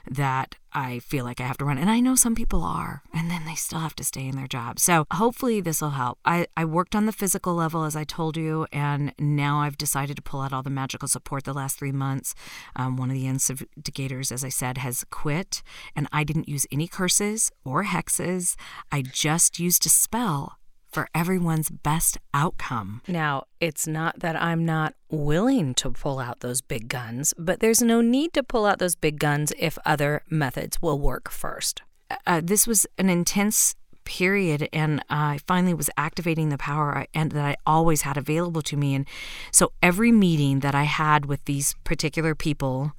that 0.10 0.56
I 0.74 1.00
feel 1.00 1.26
like 1.26 1.42
I 1.42 1.48
have 1.48 1.58
to 1.58 1.66
run. 1.66 1.78
And 1.78 1.90
I 1.90 2.00
know 2.00 2.16
some 2.16 2.36
people 2.36 2.64
are, 2.64 3.04
and 3.14 3.30
then 3.30 3.46
they 3.46 3.56
still 3.56 3.80
have 3.80 3.96
to 3.96 4.04
stay 4.04 4.28
in 4.28 4.36
their 4.36 4.48
job. 4.48 4.80
So 4.80 5.06
hopefully 5.12 5.60
this 5.62 5.82
will 5.82 5.92
help. 5.92 6.20
I, 6.24 6.48
I 6.56 6.66
worked 6.66 6.96
on 6.96 7.06
the 7.06 7.12
physical 7.12 7.54
level, 7.54 7.84
as 7.84 7.96
I 7.96 8.04
told 8.04 8.38
you, 8.38 8.68
and 8.72 9.14
now 9.20 9.62
I've 9.62 9.78
decided 9.78 10.16
to 10.18 10.22
pull 10.22 10.42
out 10.42 10.54
all 10.54 10.64
the 10.64 10.70
magical 10.70 11.08
support 11.08 11.44
the 11.44 11.54
last 11.54 11.78
three 11.78 11.92
months. 11.92 12.36
Um, 12.76 12.96
one 12.96 13.10
of 13.10 13.16
the 13.16 13.28
instigators, 13.28 14.32
as 14.32 14.44
I 14.44 14.50
said, 14.50 14.78
has 14.78 15.04
quit, 15.10 15.62
and 15.96 16.08
I 16.12 16.24
didn't 16.24 16.48
use 16.48 16.66
any 16.72 16.88
curses 16.88 17.52
or 17.66 17.84
hexes. 17.84 18.56
I 18.92 19.02
just 19.02 19.60
used 19.60 19.86
a 19.86 19.90
spell 19.90 20.58
for 20.92 21.08
everyone's 21.16 21.70
best 21.70 22.18
outcome. 22.34 23.02
Now, 23.08 23.46
it's 23.60 23.88
not 23.88 24.20
that 24.20 24.36
I'm 24.36 24.66
not 24.66 24.94
willing 25.10 25.74
to 25.76 25.92
pull 25.92 26.20
out 26.20 26.42
those 26.42 26.62
big 26.62 26.88
guns, 26.88 27.34
but 27.38 27.60
there's 27.60 27.82
no 27.82 28.02
need 28.02 28.34
to 28.34 28.44
pull 28.44 28.66
out 28.66 28.80
those 28.80 28.96
big 28.96 29.20
guns 29.20 29.54
if 29.58 29.78
other 29.86 30.24
methods 30.30 30.82
will 30.82 31.00
work 31.00 31.30
first. 31.30 31.82
Uh, 32.28 32.42
this 32.44 32.68
was 32.68 32.86
an 32.98 33.10
intense 33.10 33.76
period 34.04 34.68
and 34.74 35.04
I 35.10 35.40
finally 35.48 35.74
was 35.74 35.90
activating 35.96 36.50
the 36.50 36.58
power 36.58 36.98
I, 36.98 37.08
and 37.14 37.32
that 37.32 37.46
I 37.46 37.56
always 37.66 38.02
had 38.02 38.18
available 38.18 38.62
to 38.64 38.76
me 38.76 38.96
and 38.96 39.06
so 39.52 39.72
every 39.82 40.12
meeting 40.12 40.62
that 40.62 40.74
I 40.74 40.84
had 40.84 41.28
with 41.28 41.46
these 41.46 41.76
particular 41.84 42.34
people 42.34 42.94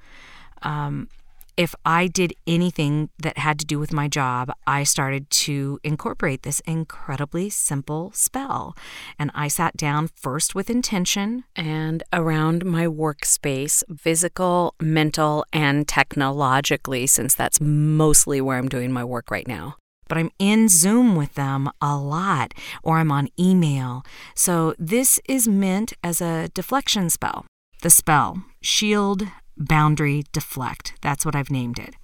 um, 0.62 1.08
if 1.56 1.74
I 1.84 2.06
did 2.06 2.32
anything 2.46 3.10
that 3.18 3.38
had 3.38 3.58
to 3.58 3.66
do 3.66 3.78
with 3.78 3.92
my 3.92 4.08
job, 4.08 4.50
I 4.66 4.84
started 4.84 5.28
to 5.30 5.78
incorporate 5.84 6.42
this 6.42 6.60
incredibly 6.60 7.50
simple 7.50 8.10
spell. 8.14 8.76
And 9.18 9.30
I 9.34 9.48
sat 9.48 9.76
down 9.76 10.08
first 10.14 10.54
with 10.54 10.70
intention 10.70 11.44
and 11.54 12.02
around 12.12 12.64
my 12.64 12.86
workspace, 12.86 13.82
physical, 13.98 14.74
mental, 14.80 15.44
and 15.52 15.86
technologically, 15.86 17.06
since 17.06 17.34
that's 17.34 17.60
mostly 17.60 18.40
where 18.40 18.58
I'm 18.58 18.68
doing 18.68 18.92
my 18.92 19.04
work 19.04 19.30
right 19.30 19.48
now. 19.48 19.76
But 20.08 20.18
I'm 20.18 20.30
in 20.38 20.68
Zoom 20.68 21.16
with 21.16 21.34
them 21.34 21.70
a 21.80 21.96
lot, 21.96 22.52
or 22.82 22.98
I'm 22.98 23.12
on 23.12 23.28
email. 23.38 24.04
So 24.34 24.74
this 24.78 25.20
is 25.26 25.48
meant 25.48 25.92
as 26.02 26.20
a 26.20 26.48
deflection 26.48 27.08
spell. 27.08 27.46
The 27.82 27.90
spell, 27.90 28.44
shield, 28.62 29.26
boundary, 29.56 30.24
deflect. 30.32 30.94
That's 31.02 31.24
what 31.24 31.34
I've 31.36 31.50
named 31.50 31.78
it. 31.78 31.94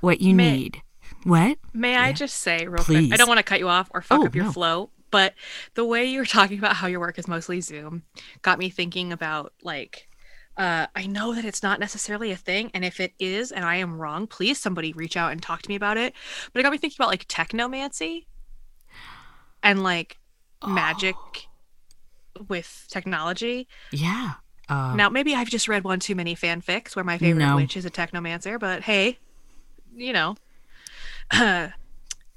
What 0.00 0.20
you 0.20 0.34
May- 0.34 0.52
need. 0.56 0.82
What? 1.24 1.58
May 1.72 1.96
I 1.96 2.12
just 2.12 2.36
say 2.36 2.66
real 2.66 2.84
quick? 2.84 2.86
Please. 2.86 3.12
I 3.12 3.16
don't 3.16 3.28
want 3.28 3.38
to 3.38 3.44
cut 3.44 3.58
you 3.58 3.68
off 3.68 3.90
or 3.94 4.02
fuck 4.02 4.20
Oh, 4.20 4.26
up 4.26 4.34
your 4.34 4.44
no. 4.44 4.52
flow, 4.52 4.90
but 5.10 5.34
the 5.74 5.84
way 5.84 6.04
you 6.04 6.18
were 6.18 6.24
talking 6.38 6.58
about 6.58 6.76
how 6.76 6.86
your 6.86 7.00
work 7.00 7.18
is 7.18 7.26
mostly 7.28 7.60
Zoom 7.60 8.02
got 8.42 8.58
me 8.58 8.68
thinking 8.70 9.12
about 9.12 9.52
like 9.62 10.08
uh, 10.56 10.86
I 10.94 11.06
know 11.06 11.34
that 11.34 11.44
it's 11.44 11.62
not 11.64 11.80
necessarily 11.80 12.30
a 12.30 12.36
thing, 12.36 12.70
and 12.74 12.84
if 12.84 13.00
it 13.00 13.12
is, 13.18 13.50
and 13.50 13.64
I 13.64 13.76
am 13.76 13.98
wrong, 14.00 14.28
please 14.28 14.56
somebody 14.60 14.92
reach 14.92 15.16
out 15.16 15.32
and 15.32 15.42
talk 15.42 15.62
to 15.62 15.68
me 15.68 15.74
about 15.74 15.96
it. 15.96 16.14
But 16.52 16.60
it 16.60 16.62
got 16.62 16.70
me 16.70 16.78
thinking 16.78 16.96
about 17.00 17.08
like 17.10 17.26
technomancy 17.26 18.26
and 19.62 19.82
like 19.82 20.18
magic 20.64 21.16
with 22.48 22.86
technology. 22.88 23.66
Yeah. 23.90 24.34
Uh, 24.68 24.94
Now, 24.94 25.08
maybe 25.08 25.34
I've 25.34 25.48
just 25.50 25.68
read 25.68 25.84
one 25.84 26.00
too 26.00 26.14
many 26.14 26.34
fanfics 26.34 26.96
where 26.96 27.04
my 27.04 27.18
favorite 27.18 27.44
No. 27.44 27.56
witch 27.56 27.76
is 27.76 27.84
a 27.84 27.90
technomancer, 27.90 28.58
but 28.58 28.82
hey, 28.82 29.18
you 29.94 30.12
know, 30.12 30.36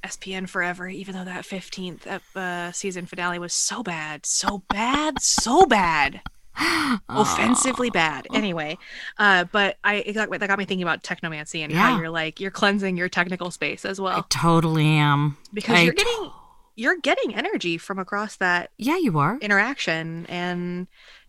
SPN 0.03 0.47
forever. 0.47 0.87
Even 0.87 1.15
though 1.15 1.25
that 1.25 1.45
fifteenth 1.45 2.07
uh, 2.35 2.71
season 2.71 3.05
finale 3.05 3.39
was 3.39 3.53
so 3.53 3.83
bad, 3.83 4.25
so 4.25 4.63
bad, 4.69 5.21
so 5.21 5.65
bad, 5.65 6.21
offensively 7.09 7.89
bad. 7.89 8.27
Anyway, 8.33 8.77
uh, 9.17 9.45
but 9.51 9.77
I 9.83 9.95
it 9.95 10.13
got, 10.13 10.29
that 10.29 10.47
got 10.47 10.59
me 10.59 10.65
thinking 10.65 10.83
about 10.83 11.03
technomancy 11.03 11.63
and 11.63 11.73
how 11.73 11.97
you're 11.97 12.09
like 12.09 12.39
you're 12.39 12.51
cleansing 12.51 12.97
your 12.97 13.09
technical 13.09 13.51
space 13.51 13.85
as 13.85 13.99
well 13.99 14.19
I 14.19 14.23
totally 14.29 14.85
am. 14.85 15.37
because 15.53 15.75
I 15.77 15.81
you're 15.81 15.93
getting 15.93 16.31
you're 16.75 16.97
getting 16.97 17.33
energy 17.35 17.77
from 17.77 17.97
across 17.99 18.37
that 18.37 18.69
Yeah, 18.77 18.97
you 18.97 19.17
are. 19.17 19.37
interaction, 19.41 20.25
and 20.27 20.87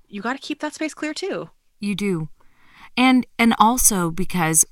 you 0.09 0.23
got 0.23 0.35
to 0.35 0.39
keep 0.39 0.61
that 0.61 0.75
space 0.75 0.95
clear 0.95 1.15
too. 1.15 1.51
You 1.81 1.95
do. 1.95 2.29
And 2.97 3.27
and 3.39 3.55
also 3.59 4.11
because 4.11 4.65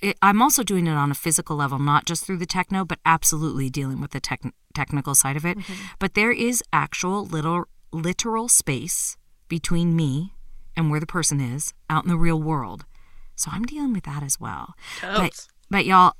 it, 0.00 0.16
I'm 0.22 0.40
also 0.40 0.62
doing 0.62 0.86
it 0.86 0.92
on 0.92 1.10
a 1.10 1.14
physical 1.14 1.56
level, 1.56 1.78
not 1.78 2.06
just 2.06 2.24
through 2.24 2.38
the 2.38 2.46
techno, 2.46 2.84
but 2.84 2.98
absolutely 3.04 3.68
dealing 3.68 4.00
with 4.00 4.12
the 4.12 4.20
tech, 4.20 4.40
technical 4.74 5.14
side 5.14 5.36
of 5.36 5.44
it. 5.44 5.58
Mm-hmm. 5.58 5.74
But 5.98 6.14
there 6.14 6.32
is 6.32 6.62
actual 6.72 7.24
little 7.24 7.64
literal 7.92 8.48
space 8.48 9.16
between 9.48 9.96
me 9.96 10.34
and 10.76 10.90
where 10.90 11.00
the 11.00 11.06
person 11.06 11.40
is 11.40 11.74
out 11.90 12.04
in 12.04 12.10
the 12.10 12.16
real 12.16 12.40
world. 12.40 12.84
So 13.34 13.50
I'm 13.52 13.64
dealing 13.64 13.92
with 13.92 14.04
that 14.04 14.22
as 14.22 14.38
well. 14.38 14.74
But 15.00 15.46
but 15.70 15.84
y'all 15.84 16.14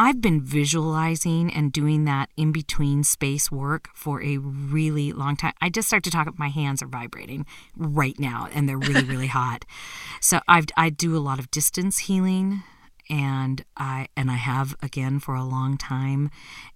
I've 0.00 0.20
been 0.20 0.40
visualizing 0.40 1.52
and 1.52 1.72
doing 1.72 2.04
that 2.04 2.30
in 2.36 2.52
between 2.52 3.02
space 3.02 3.50
work 3.50 3.88
for 3.94 4.22
a 4.22 4.36
really 4.36 5.10
long 5.10 5.34
time. 5.34 5.54
I 5.60 5.70
just 5.70 5.88
start 5.88 6.04
to 6.04 6.10
talk 6.12 6.38
my 6.38 6.50
hands 6.50 6.84
are 6.84 6.86
vibrating 6.86 7.46
right 7.76 8.16
now 8.16 8.48
and 8.54 8.68
they're 8.68 8.78
really 8.78 9.02
really 9.02 9.26
hot. 9.40 9.64
So 10.20 10.38
I've 10.46 10.66
I 10.76 10.90
do 10.90 11.16
a 11.16 11.18
lot 11.18 11.40
of 11.40 11.50
distance 11.50 11.98
healing 11.98 12.62
and 13.10 13.64
I 13.76 14.08
and 14.16 14.30
I 14.30 14.36
have 14.36 14.74
again 14.82 15.18
for 15.20 15.34
a 15.34 15.44
long 15.44 15.76
time 15.78 16.30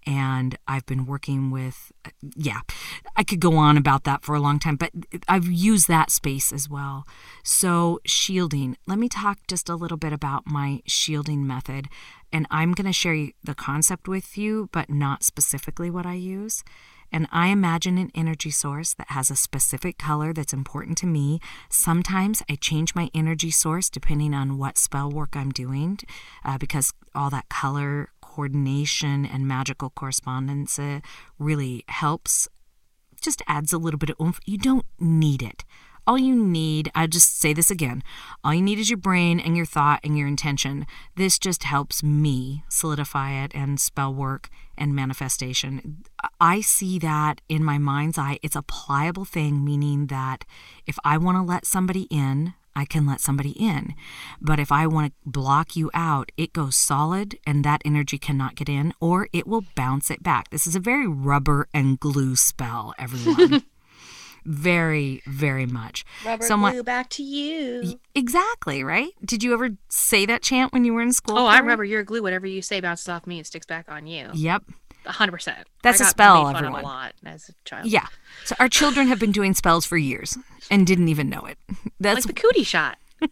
and 0.07 0.57
I've 0.67 0.87
been 0.87 1.07
working 1.07 1.51
with 1.51 1.93
yeah. 2.35 2.61
I 3.17 3.25
could 3.25 3.41
go 3.41 3.57
on 3.57 3.77
about 3.77 4.05
that 4.05 4.25
for 4.25 4.35
a 4.35 4.41
long 4.41 4.59
time, 4.59 4.77
but 4.77 4.91
I've 5.29 5.47
used 5.47 5.89
that 5.89 6.11
space 6.11 6.53
as 6.53 6.69
well. 6.69 7.07
So 7.45 8.01
shielding. 8.05 8.77
Let 8.87 8.99
me 8.99 9.09
talk 9.09 9.39
just 9.47 9.69
a 9.69 9.77
little 9.77 9.99
bit 9.99 10.13
about 10.13 10.47
my 10.47 10.83
shielding 10.87 11.47
method 11.47 11.89
and 12.33 12.47
I'm 12.51 12.73
going 12.73 12.87
to 12.87 12.93
share 12.93 13.29
the 13.45 13.55
concept 13.55 14.09
with 14.09 14.39
you, 14.39 14.69
but 14.73 14.89
not 14.89 15.23
specifically 15.23 15.91
what 15.91 16.07
I 16.07 16.15
use. 16.15 16.65
And 17.13 17.29
I 17.31 17.49
imagine 17.49 17.99
an 17.99 18.11
energy 18.15 18.51
source 18.51 18.95
that 18.95 19.11
has 19.11 19.31
a 19.31 19.37
specific 19.37 19.99
color 19.99 20.33
that's 20.33 20.53
important 20.53 20.97
to 20.99 21.07
me. 21.07 21.41
Sometimes 21.69 22.43
I 22.49 22.57
change 22.57 22.95
my 22.95 23.11
energy 23.15 23.51
source 23.51 23.91
depending 23.91 24.35
on 24.35 24.59
what 24.59 24.79
spell 24.79 25.11
work 25.11 25.37
I'm 25.37 25.51
doing 25.51 25.99
uh, 26.45 26.59
because 26.59 26.93
all 27.15 27.31
that 27.31 27.49
color 27.49 28.09
coordination 28.21 29.27
and 29.27 29.47
magical 29.47 29.91
correspondence 29.91 30.79
uh, 30.79 31.01
really 31.39 31.85
helps. 31.89 32.49
Just 33.21 33.43
adds 33.47 33.73
a 33.73 33.79
little 33.79 33.99
bit 33.99 34.11
of 34.11 34.17
oomph. 34.21 34.41
You 34.47 34.59
don't 34.59 34.87
need 34.99 35.43
it. 35.43 35.65
All 36.07 36.19
you 36.19 36.35
need, 36.35 36.91
I 36.95 37.07
just 37.07 37.39
say 37.39 37.53
this 37.53 37.71
again, 37.71 38.03
all 38.43 38.53
you 38.53 38.63
need 38.63 38.81
is 38.81 38.91
your 38.91 38.97
brain 38.97 39.39
and 39.39 39.57
your 39.57 39.67
thought 39.67 40.01
and 40.03 40.19
your 40.19 40.27
intention. 40.27 40.87
This 41.15 41.39
just 41.39 41.63
helps 41.63 42.03
me 42.03 42.65
solidify 42.69 43.33
it 43.45 43.53
and 43.55 43.79
spell 43.79 44.13
work 44.13 44.49
and 44.77 44.97
manifestation. 44.97 46.05
I 46.41 46.61
see 46.61 46.99
that 46.99 47.41
in 47.49 47.63
my 47.63 47.79
mind's 47.79 48.19
eye. 48.19 48.41
It's 48.43 48.57
a 48.57 48.63
pliable 48.63 49.25
thing, 49.25 49.65
meaning 49.65 50.09
that 50.09 50.45
if 50.87 50.99
I 51.05 51.19
want 51.19 51.37
to 51.37 51.43
let 51.43 51.67
somebody 51.67 52.09
in, 52.11 52.55
I 52.75 52.85
can 52.85 53.07
let 53.07 53.21
somebody 53.21 53.51
in. 53.51 53.95
But 54.41 54.59
if 54.59 54.73
I 54.73 54.87
want 54.87 55.13
to 55.13 55.31
block 55.31 55.77
you 55.77 55.91
out, 55.95 56.33
it 56.37 56.53
goes 56.53 56.75
solid 56.75 57.39
and 57.47 57.65
that 57.65 57.83
energy 57.85 58.19
cannot 58.19 58.57
get 58.57 58.69
in, 58.69 58.93
or 58.99 59.29
it 59.33 59.47
will 59.47 59.65
bounce 59.77 60.11
it 60.11 60.23
back. 60.23 60.51
This 60.51 60.67
is 60.67 60.75
a 60.75 60.81
very 60.81 61.07
rubber 61.07 61.69
and 61.73 62.01
glue 62.01 62.35
spell, 62.35 62.95
everyone. 62.99 63.63
very, 64.45 65.23
very 65.27 65.67
much. 65.67 66.05
Rubber 66.25 66.45
Someone, 66.45 66.73
glue 66.73 66.83
back 66.83 67.09
to 67.11 67.23
you. 67.23 67.99
Exactly, 68.15 68.85
right? 68.85 69.11
Did 69.25 69.43
you 69.43 69.53
ever 69.53 69.71
say 69.89 70.27
that 70.27 70.43
chant 70.43 70.73
when 70.73 70.85
you 70.85 70.95
were 70.95 71.03
in 71.03 71.13
school? 71.13 71.39
Oh, 71.39 71.47
I 71.47 71.59
remember 71.59 71.85
your 71.85 72.03
glue. 72.03 72.23
Whatever 72.23 72.47
you 72.47 72.63
say 72.63 72.81
bounces 72.81 73.09
off 73.09 73.27
me, 73.27 73.39
and 73.39 73.47
sticks 73.47 73.67
back 73.67 73.91
on 73.91 74.07
you. 74.07 74.31
Yep. 74.35 74.65
100%. 75.07 75.55
That's 75.83 76.01
a 76.01 76.05
spell, 76.05 76.49
everyone. 76.49 76.81
a 76.81 76.85
lot 76.85 77.15
as 77.25 77.49
a 77.49 77.53
child. 77.65 77.87
Yeah. 77.87 78.07
So 78.45 78.55
our 78.61 78.69
children 78.69 79.09
have 79.09 79.19
been 79.19 79.33
doing 79.33 79.55
spells 79.55 79.85
for 79.85 79.97
years 79.97 80.39
and 80.71 80.87
didn't 80.87 81.09
even 81.09 81.29
know 81.29 81.45
it. 81.45 81.59
That's 81.99 82.25
like 82.25 82.35
the 82.35 82.41
cootie 82.41 82.63
shot. 82.63 82.99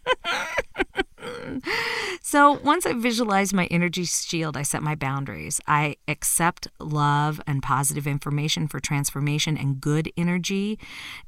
so 2.21 2.59
once 2.63 2.85
I 2.85 2.93
visualize 2.93 3.53
my 3.53 3.65
energy 3.67 4.05
shield, 4.05 4.57
I 4.57 4.63
set 4.63 4.83
my 4.83 4.95
boundaries. 4.95 5.61
I 5.67 5.97
accept 6.07 6.67
love 6.79 7.41
and 7.47 7.61
positive 7.61 8.07
information 8.07 8.67
for 8.67 8.79
transformation 8.79 9.57
and 9.57 9.79
good 9.79 10.11
energy. 10.17 10.79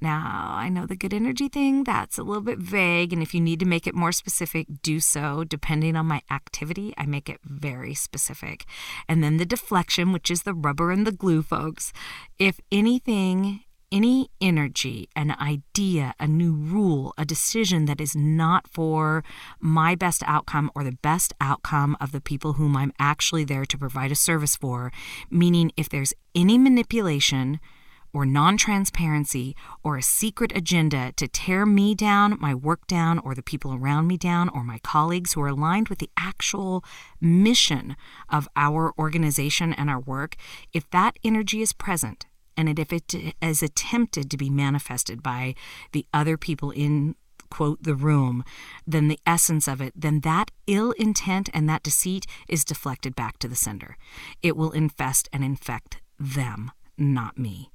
Now, 0.01 0.53
I 0.55 0.69
know 0.69 0.85
the 0.85 0.95
good 0.95 1.13
energy 1.13 1.47
thing, 1.47 1.83
that's 1.83 2.17
a 2.17 2.23
little 2.23 2.41
bit 2.41 2.59
vague. 2.59 3.13
And 3.13 3.21
if 3.21 3.33
you 3.33 3.41
need 3.41 3.59
to 3.59 3.65
make 3.65 3.87
it 3.87 3.95
more 3.95 4.11
specific, 4.11 4.67
do 4.81 4.99
so. 4.99 5.43
Depending 5.43 5.95
on 5.95 6.05
my 6.05 6.21
activity, 6.31 6.93
I 6.97 7.05
make 7.05 7.29
it 7.29 7.39
very 7.43 7.93
specific. 7.93 8.65
And 9.07 9.23
then 9.23 9.37
the 9.37 9.45
deflection, 9.45 10.11
which 10.11 10.31
is 10.31 10.43
the 10.43 10.53
rubber 10.53 10.91
and 10.91 11.05
the 11.05 11.11
glue, 11.11 11.41
folks. 11.41 11.93
If 12.39 12.59
anything 12.71 13.61
any 13.93 14.31
energy, 14.41 15.07
an 15.15 15.35
idea, 15.39 16.15
a 16.19 16.27
new 16.27 16.53
rule, 16.53 17.13
a 17.15 17.23
decision 17.23 17.85
that 17.85 18.01
is 18.01 18.15
not 18.15 18.67
for 18.67 19.23
my 19.59 19.93
best 19.93 20.23
outcome 20.25 20.71
or 20.73 20.83
the 20.83 20.97
best 21.03 21.31
outcome 21.39 21.95
of 22.01 22.11
the 22.11 22.19
people 22.19 22.53
whom 22.53 22.75
I'm 22.75 22.91
actually 22.97 23.43
there 23.43 23.65
to 23.65 23.77
provide 23.77 24.11
a 24.11 24.15
service 24.15 24.55
for, 24.55 24.91
meaning 25.29 25.71
if 25.77 25.87
there's 25.89 26.13
any 26.33 26.57
manipulation, 26.57 27.59
or 28.13 28.25
non 28.25 28.57
transparency 28.57 29.55
or 29.83 29.97
a 29.97 30.03
secret 30.03 30.55
agenda 30.55 31.11
to 31.13 31.27
tear 31.27 31.65
me 31.65 31.95
down, 31.95 32.37
my 32.39 32.53
work 32.53 32.85
down, 32.87 33.19
or 33.19 33.33
the 33.33 33.41
people 33.41 33.73
around 33.73 34.07
me 34.07 34.17
down, 34.17 34.49
or 34.49 34.63
my 34.63 34.77
colleagues 34.83 35.33
who 35.33 35.41
are 35.41 35.47
aligned 35.47 35.89
with 35.89 35.97
the 35.99 36.11
actual 36.17 36.83
mission 37.19 37.95
of 38.29 38.47
our 38.55 38.93
organization 38.99 39.73
and 39.73 39.89
our 39.89 39.99
work, 39.99 40.35
if 40.73 40.89
that 40.91 41.17
energy 41.23 41.61
is 41.61 41.73
present, 41.73 42.27
and 42.57 42.77
if 42.79 42.91
it 42.93 43.13
is 43.41 43.63
attempted 43.63 44.29
to 44.29 44.37
be 44.37 44.49
manifested 44.49 45.21
by 45.23 45.55
the 45.91 46.05
other 46.13 46.37
people 46.37 46.71
in 46.71 47.15
quote 47.49 47.83
the 47.83 47.93
room 47.93 48.43
then 48.87 49.07
the 49.09 49.19
essence 49.27 49.67
of 49.67 49.79
it 49.79 49.93
then 49.95 50.21
that 50.21 50.49
ill 50.65 50.91
intent 50.93 51.49
and 51.53 51.69
that 51.69 51.83
deceit 51.83 52.25
is 52.47 52.65
deflected 52.65 53.15
back 53.15 53.37
to 53.37 53.47
the 53.47 53.55
sender. 53.55 53.95
It 54.41 54.57
will 54.57 54.71
infest 54.71 55.29
and 55.31 55.43
infect 55.43 56.01
them 56.19 56.71
not 56.97 57.37
me. 57.37 57.69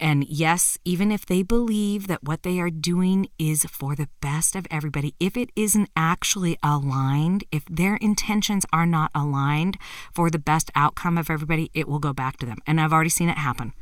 And 0.00 0.26
yes, 0.26 0.78
even 0.84 1.12
if 1.12 1.24
they 1.26 1.42
believe 1.42 2.08
that 2.08 2.24
what 2.24 2.42
they 2.42 2.58
are 2.58 2.70
doing 2.70 3.28
is 3.38 3.64
for 3.64 3.94
the 3.94 4.08
best 4.20 4.56
of 4.56 4.66
everybody, 4.70 5.14
if 5.20 5.36
it 5.36 5.50
isn't 5.54 5.90
actually 5.94 6.58
aligned, 6.62 7.44
if 7.52 7.64
their 7.66 7.96
intentions 7.96 8.66
are 8.72 8.86
not 8.86 9.12
aligned 9.14 9.78
for 10.12 10.28
the 10.28 10.40
best 10.40 10.70
outcome 10.74 11.16
of 11.16 11.30
everybody, 11.30 11.70
it 11.72 11.86
will 11.86 12.00
go 12.00 12.12
back 12.12 12.36
to 12.38 12.46
them. 12.46 12.58
And 12.66 12.80
I've 12.80 12.92
already 12.92 13.10
seen 13.10 13.28
it 13.28 13.38
happen 13.38 13.74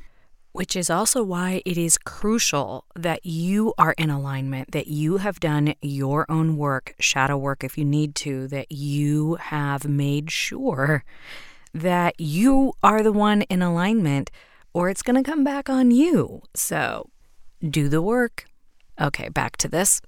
which 0.53 0.75
is 0.75 0.91
also 0.91 1.23
why 1.23 1.63
it 1.65 1.79
is 1.79 1.99
crucial 1.99 2.85
that 2.97 3.25
you 3.25 3.73
are 3.79 3.95
in 3.97 4.11
alignment, 4.11 4.73
that 4.73 4.89
you 4.89 5.19
have 5.19 5.41
done 5.41 5.75
your 5.81 6.27
own 6.29 6.57
work, 6.57 6.95
shadow 6.99 7.37
work 7.37 7.63
if 7.63 7.79
you 7.79 7.85
need 7.85 8.15
to, 8.15 8.49
that 8.49 8.71
you 8.73 9.37
have 9.37 9.87
made 9.87 10.31
sure 10.31 11.05
that 11.73 12.19
you 12.19 12.73
are 12.83 13.03
the 13.03 13.13
one 13.13 13.43
in 13.43 13.63
alignment, 13.63 14.31
or 14.73 14.89
it's 14.89 15.03
going 15.03 15.23
to 15.23 15.29
come 15.29 15.45
back 15.45 15.71
on 15.71 15.91
you. 15.91 16.43
So 16.55 17.11
do 17.69 17.89
the 17.89 18.03
work. 18.03 18.47
Okay, 19.01 19.29
back 19.29 19.57
to 19.59 19.69
this. 19.69 20.01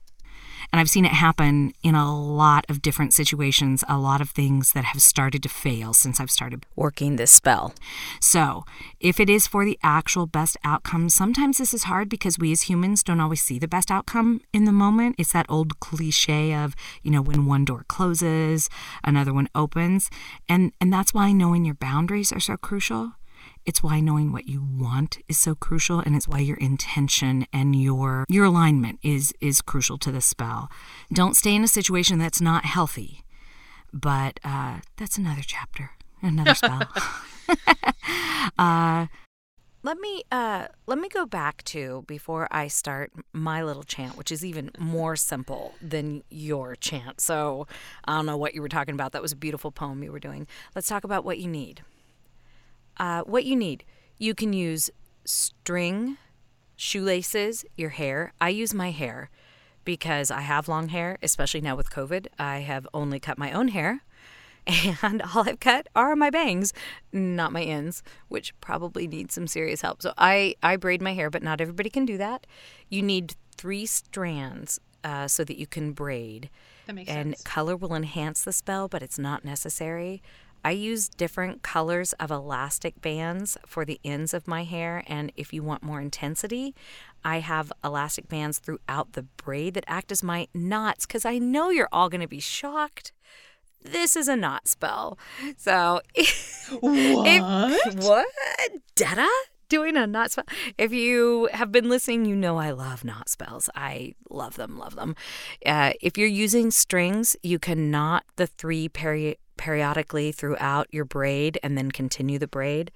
And 0.71 0.81
I've 0.81 0.91
seen 0.91 1.05
it 1.05 1.13
happen 1.13 1.73
in 1.83 1.95
a 1.95 2.15
lot 2.15 2.65
of 2.69 2.83
different 2.83 3.15
situations, 3.15 3.85
a 3.89 3.99
lot 3.99 4.21
of 4.21 4.31
things 4.31 4.73
that 4.73 4.85
have 4.85 5.03
started 5.03 5.43
to 5.43 5.49
fail 5.49 5.93
since 5.93 6.21
I've 6.21 6.31
started 6.31 6.67
working 6.77 7.17
this 7.17 7.31
spell. 7.31 7.75
So, 8.21 8.65
if 9.01 9.19
it 9.19 9.29
is 9.31 9.47
for 9.47 9.65
the 9.65 9.79
actual 9.83 10.27
best 10.27 10.57
outcome, 10.65 11.09
sometimes 11.09 11.59
this 11.59 11.75
is 11.75 11.85
hard 11.85 12.09
because 12.09 12.39
we 12.39 12.53
as 12.53 12.63
humans 12.63 13.03
don't 13.03 13.21
always 13.21 13.43
see 13.43 13.59
the 13.59 13.69
best 13.69 13.91
outcome 13.91 14.41
in 14.53 14.65
the 14.65 14.73
moment. 14.73 15.17
It's 15.19 15.33
that 15.33 15.47
old 15.49 15.81
cliche 15.81 16.55
of, 16.55 16.75
you 17.03 17.11
know, 17.11 17.23
when 17.23 17.47
one 17.47 17.65
door 17.65 17.85
closes, 17.89 18.69
another 19.05 19.33
one 19.33 19.49
opens. 19.55 20.11
And 20.49 20.73
and 20.81 20.93
that's 20.93 21.15
why 21.15 21.33
knowing 21.33 21.65
your 21.65 21.75
boundaries 21.75 22.33
are 22.33 22.41
so 22.41 22.57
crucial 22.57 23.13
it's 23.65 23.83
why 23.83 24.01
knowing 24.01 24.33
what 24.33 24.47
you 24.47 24.63
want 24.63 25.19
is 25.29 25.39
so 25.39 25.55
crucial 25.55 26.01
and 26.01 26.17
it's 26.17 26.29
why 26.29 26.39
your 26.39 26.57
intention 26.57 27.47
and 27.53 27.75
your 27.81 28.25
your 28.29 28.47
alignment 28.47 28.99
is 29.03 29.33
is 29.41 29.61
crucial 29.61 29.99
to 29.99 30.13
the 30.13 30.21
spell. 30.21 30.71
Don't 31.13 31.37
stay 31.37 31.55
in 31.55 31.65
a 31.65 31.69
situation 31.69 32.19
that's 32.19 32.41
not 32.41 32.65
healthy. 32.65 33.25
But 33.93 34.41
uh, 34.43 34.79
that's 34.97 35.19
another 35.19 35.43
chapter, 35.47 35.91
another 36.23 36.55
spell. 36.55 36.89
uh, 38.59 39.07
let 39.85 39.99
me 39.99 40.23
uh, 40.31 40.69
let 40.87 40.99
me 40.99 41.09
go 41.09 41.27
back 41.27 41.63
to 41.65 42.05
before 42.07 42.47
I 42.51 42.69
start 42.69 43.13
my 43.33 43.63
little 43.63 43.83
chant, 43.83 44.17
which 44.17 44.31
is 44.31 44.45
even 44.45 44.71
more 44.79 45.17
simple 45.17 45.75
than 45.83 46.23
your 46.31 46.77
chant. 46.77 47.21
So 47.21 47.67
I 48.05 48.17
don't 48.17 48.27
know 48.27 48.37
what 48.37 48.55
you 48.55 48.63
were 48.63 48.69
talking 48.69 48.95
about. 48.95 49.13
That 49.13 49.23
was 49.23 49.33
a 49.33 49.37
beautiful 49.37 49.73
poem 49.73 50.03
you 50.03 50.13
were 50.13 50.21
doing. 50.21 50.47
Let's 50.75 50.87
talk 50.87 51.05
about 51.05 51.25
what 51.25 51.39
you 51.39 51.49
need. 51.49 51.83
Uh, 53.03 53.23
what 53.23 53.45
you 53.45 53.57
need, 53.57 53.83
you 54.17 54.33
can 54.33 54.53
use 54.53 54.89
string, 55.25 56.17
shoelaces, 56.77 57.65
your 57.77 57.91
hair. 57.91 58.33
I 58.41 58.51
use 58.51 58.73
my 58.73 58.93
hair 58.93 59.29
because 59.85 60.31
I 60.31 60.43
have 60.43 60.69
long 60.69 60.91
hair, 60.91 61.19
especially 61.21 61.63
now 61.63 61.75
with 61.75 61.91
COVID. 61.91 62.29
I 62.39 62.61
have 62.61 62.87
only 62.95 63.19
cut 63.19 63.39
my 63.39 63.51
own 63.51 63.69
hair. 63.69 64.03
And 65.03 65.21
all 65.21 65.49
I've 65.49 65.59
cut 65.59 65.89
are 65.97 66.15
my 66.15 66.31
bangs, 66.31 66.73
not 67.13 67.51
my 67.51 67.65
ends, 67.65 68.05
which 68.29 68.55
probably 68.61 69.09
need 69.09 69.33
some 69.33 69.49
serious 69.49 69.81
help. 69.81 70.01
So 70.01 70.13
I, 70.17 70.55
I 70.63 70.77
braid 70.77 71.03
my 71.03 71.15
hair, 71.15 71.29
but 71.29 71.43
not 71.43 71.61
everybody 71.61 71.91
can 71.91 72.07
do 72.07 72.17
that. 72.19 72.47
You 72.89 73.03
need 73.03 73.35
three 73.57 73.85
strands 73.87 74.79
uh, 75.03 75.27
so 75.27 75.43
that 75.43 75.59
you 75.59 75.67
can 75.67 75.91
braid. 75.91 76.49
That 76.87 76.95
makes 76.95 77.11
and 77.11 77.31
sense. 77.31 77.43
color 77.43 77.75
will 77.77 77.97
enhance 77.97 78.45
the 78.45 78.53
spell, 78.53 78.87
but 78.87 79.03
it's 79.03 79.19
not 79.19 79.45
necessary. 79.45 80.23
I 80.65 80.71
use 80.73 81.09
different 81.09 81.63
colors 81.63 82.13
of 82.15 82.31
elastic 82.31 83.01
bands 83.01 83.59
for 83.67 83.85
the 83.85 84.01
ends 84.05 84.33
of 84.33 84.47
my 84.47 84.65
hair. 84.65 85.03
And 85.07 85.33
if 85.37 85.53
you 85.53 85.63
want 85.63 85.83
more 85.83 86.01
intensity, 86.01 86.75
I 87.25 87.41
have 87.41 87.73
elastic 87.85 88.29
bands 88.29 88.59
throughout 88.59 89.13
the 89.13 89.23
braid 89.23 89.75
that 89.75 89.85
act 89.87 90.13
as 90.13 90.23
my 90.23 90.49
knots 90.55 91.07
because 91.07 91.25
I 91.25 91.39
know 91.39 91.71
you're 91.71 91.89
all 91.93 92.09
going 92.09 92.21
to 92.21 92.29
be 92.29 92.41
shocked. 92.41 93.13
This 93.83 94.15
is 94.17 94.29
a 94.29 94.37
knot 94.37 94.69
spell. 94.69 95.19
So, 95.57 96.01
what? 96.81 97.27
If, 97.27 98.05
what? 98.05 98.27
Dada? 98.95 99.29
Doing 99.69 99.97
a 99.97 100.07
knot 100.07 100.31
spell. 100.31 100.45
If 100.77 100.93
you 100.93 101.49
have 101.53 101.73
been 101.73 101.89
listening, 101.89 102.27
you 102.27 102.37
know 102.37 102.59
I 102.59 102.71
love 102.73 103.05
knot 103.05 103.29
spells. 103.29 103.71
I 103.75 104.15
love 104.29 104.57
them, 104.57 104.79
love 104.79 104.97
them. 104.97 105.17
Uh, 105.65 105.95
if 106.03 106.19
you're 106.19 106.29
using 106.29 106.71
strings, 106.71 107.37
you 107.43 107.59
can 107.59 107.91
knot 107.91 108.25
the 108.37 108.47
three 108.47 108.89
peri- 108.89 109.39
periodically 109.63 110.33
throughout 110.33 110.89
your 110.91 111.05
braid 111.05 111.57
and 111.63 111.79
then 111.79 111.89
continue 111.93 112.37
the 112.37 112.49
braid. 112.49 112.91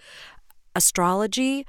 Astrology 0.74 1.64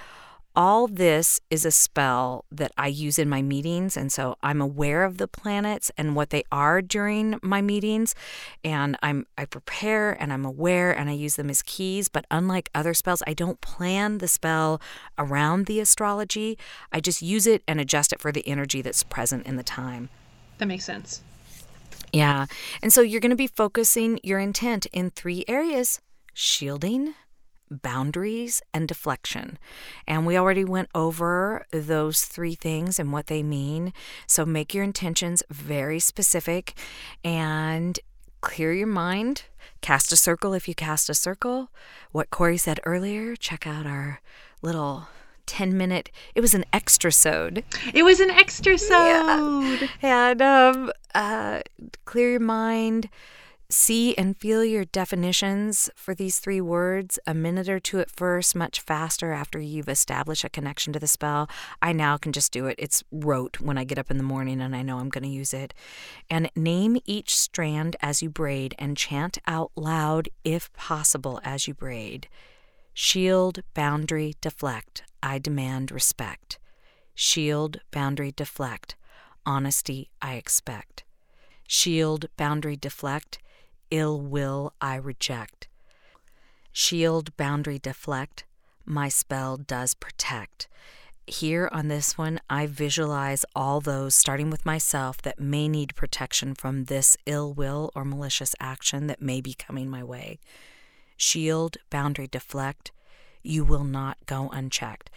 all 0.56 0.88
this 0.88 1.40
is 1.52 1.66
a 1.66 1.72
spell 1.72 2.44
that 2.52 2.72
I 2.80 2.88
use 2.88 3.20
in 3.20 3.30
my 3.30 3.44
meetings. 3.44 3.96
And 3.96 4.12
so 4.12 4.38
I'm 4.42 4.60
aware 4.60 5.04
of 5.04 5.20
the 5.20 5.28
planets 5.28 5.92
and 6.00 6.16
what 6.16 6.32
they 6.32 6.46
are 6.52 6.82
during 6.82 7.40
my 7.44 7.62
meetings. 7.62 8.16
And 8.64 8.98
I'm 9.04 9.28
I 9.38 9.46
prepare 9.46 10.14
and 10.20 10.34
I'm 10.34 10.46
aware 10.46 10.92
and 10.92 11.12
I 11.12 11.14
use 11.14 11.36
them 11.36 11.52
as 11.52 11.62
keys. 11.62 12.10
But 12.10 12.26
unlike 12.32 12.72
other 12.74 12.96
spells, 12.96 13.22
I 13.28 13.36
don't 13.36 13.62
plan 13.62 14.18
the 14.18 14.28
spell 14.28 14.82
around 15.20 15.68
the 15.68 15.80
astrology. 15.80 16.58
I 16.92 17.02
just 17.02 17.22
use 17.22 17.46
it 17.46 17.62
and 17.68 17.80
adjust 17.80 18.12
it 18.12 18.20
for 18.20 18.32
the 18.32 18.48
energy 18.48 18.82
that's 18.82 19.04
present 19.04 19.46
in 19.46 19.58
the 19.58 19.64
time. 19.64 20.10
That 20.58 20.66
makes 20.66 20.86
sense. 20.86 21.22
Yeah. 22.14 22.46
And 22.82 22.92
so 22.92 23.02
you're 23.02 23.22
going 23.22 23.32
to 23.32 23.36
be 23.36 23.48
focusing 23.48 24.20
your 24.24 24.40
intent 24.40 24.86
in 24.88 25.12
three 25.12 25.44
areas 25.48 26.02
shielding, 26.34 27.16
boundaries, 27.70 28.62
and 28.74 28.88
deflection. 28.88 29.58
And 30.08 30.26
we 30.26 30.38
already 30.38 30.64
went 30.64 30.90
over 30.94 31.66
those 31.72 32.22
three 32.26 32.56
things 32.56 33.00
and 33.00 33.12
what 33.12 33.28
they 33.28 33.44
mean. 33.44 33.92
So 34.28 34.46
make 34.46 34.74
your 34.74 34.84
intentions 34.84 35.44
very 35.50 36.00
specific 36.00 36.78
and 37.24 38.00
clear 38.42 38.72
your 38.72 38.88
mind. 38.88 39.46
Cast 39.82 40.12
a 40.12 40.16
circle 40.16 40.54
if 40.54 40.68
you 40.68 40.76
cast 40.76 41.10
a 41.10 41.14
circle. 41.14 41.72
What 42.12 42.30
Corey 42.30 42.58
said 42.58 42.80
earlier, 42.86 43.36
check 43.36 43.68
out 43.68 43.86
our 43.86 44.22
little 44.62 45.08
10 45.48 45.76
minute 45.76 46.12
it 46.36 46.42
was 46.42 46.54
an 46.54 46.66
extra 46.72 47.12
sode 47.12 47.64
it 47.94 48.04
was 48.04 48.20
an 48.20 48.30
extra 48.30 48.78
sode 48.78 49.90
yeah. 50.02 50.30
and 50.32 50.42
um 50.42 50.92
uh 51.16 51.62
clear 52.06 52.32
your 52.32 52.40
mind 52.40 53.10
see 53.70 54.18
and 54.18 54.38
feel 54.38 54.64
your 54.64 54.86
definitions 54.86 55.90
for 55.96 56.16
these 56.16 56.40
three 56.40 56.62
words 56.62 57.20
a 57.28 57.34
minute 57.34 57.68
or 57.68 57.80
two 57.80 58.00
at 58.00 58.10
first, 58.10 58.56
much 58.56 58.80
faster 58.80 59.34
after 59.34 59.60
you've 59.60 59.90
established 59.90 60.44
a 60.44 60.50
connection 60.50 60.94
to 60.94 61.00
the 61.00 61.08
spell. 61.08 61.50
I 61.82 61.92
now 61.92 62.18
can 62.18 62.32
just 62.32 62.52
do 62.52 62.68
it. 62.68 62.76
It's 62.78 63.04
rote 63.12 63.60
when 63.60 63.78
I 63.78 63.84
get 63.84 64.00
up 64.00 64.10
in 64.10 64.18
the 64.18 64.24
morning 64.24 64.62
and 64.62 64.76
I 64.76 64.84
know 64.84 65.00
I'm 65.00 65.10
going 65.10 65.24
to 65.24 65.30
use 65.30 65.54
it. 65.54 65.74
And 66.30 66.50
name 66.56 66.98
each 67.06 67.36
strand 67.36 67.96
as 68.02 68.22
you 68.22 68.30
braid 68.30 68.74
and 68.80 68.96
chant 68.96 69.38
out 69.46 69.72
loud, 69.76 70.30
if 70.44 70.72
possible, 70.74 71.42
as 71.44 71.68
you 71.68 71.74
braid. 71.74 72.28
Shield, 72.94 73.62
boundary, 73.74 74.36
deflect. 74.42 75.04
I 75.28 75.40
demand 75.40 75.92
respect. 75.92 76.58
Shield, 77.14 77.82
boundary, 77.92 78.32
deflect. 78.32 78.96
Honesty, 79.46 80.10
I 80.22 80.36
expect. 80.36 81.04
Shield, 81.68 82.28
boundary, 82.38 82.78
deflect 82.78 83.38
ill 83.92 84.22
will 84.22 84.72
I 84.80 84.96
reject. 84.96 85.68
Shield, 86.72 87.36
boundary, 87.36 87.78
deflect, 87.78 88.46
my 88.86 89.10
spell 89.10 89.58
does 89.58 89.94
protect. 89.94 90.70
Here 91.26 91.68
on 91.74 91.90
this 91.90 92.18
one, 92.18 92.40
I 92.50 92.66
visualize 92.66 93.44
all 93.54 93.82
those, 93.82 94.16
starting 94.16 94.50
with 94.50 94.66
myself, 94.66 95.22
that 95.24 95.42
may 95.42 95.68
need 95.68 95.94
protection 95.94 96.56
from 96.56 96.86
this 96.86 97.18
ill 97.26 97.54
will 97.54 97.92
or 97.94 98.06
malicious 98.06 98.56
action 98.62 99.08
that 99.08 99.22
may 99.22 99.42
be 99.42 99.54
coming 99.54 99.90
my 99.90 100.06
way. 100.06 100.40
Shield, 101.18 101.76
boundary, 101.90 102.28
deflect, 102.28 102.94
you 103.44 103.64
will 103.64 103.84
not 103.84 104.18
go 104.26 104.50
unchecked. 104.50 105.10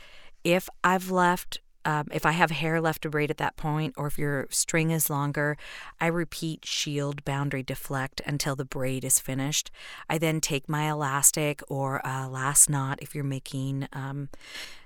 If 0.44 0.68
I've 0.82 1.10
left 1.10 1.60
um, 1.84 2.08
if 2.12 2.26
I 2.26 2.32
have 2.32 2.50
hair 2.50 2.80
left 2.80 3.02
to 3.02 3.10
braid 3.10 3.30
at 3.30 3.38
that 3.38 3.56
point, 3.56 3.94
or 3.96 4.06
if 4.06 4.18
your 4.18 4.46
string 4.50 4.90
is 4.90 5.08
longer, 5.08 5.56
I 6.00 6.08
repeat 6.08 6.64
shield, 6.64 7.24
boundary, 7.24 7.62
deflect 7.62 8.20
until 8.26 8.54
the 8.54 8.64
braid 8.64 9.04
is 9.04 9.18
finished. 9.18 9.70
I 10.08 10.18
then 10.18 10.40
take 10.40 10.68
my 10.68 10.90
elastic 10.90 11.62
or 11.68 12.02
a 12.04 12.28
last 12.28 12.68
knot 12.68 12.98
if 13.00 13.14
you're 13.14 13.24
making 13.24 13.88
um, 13.92 14.28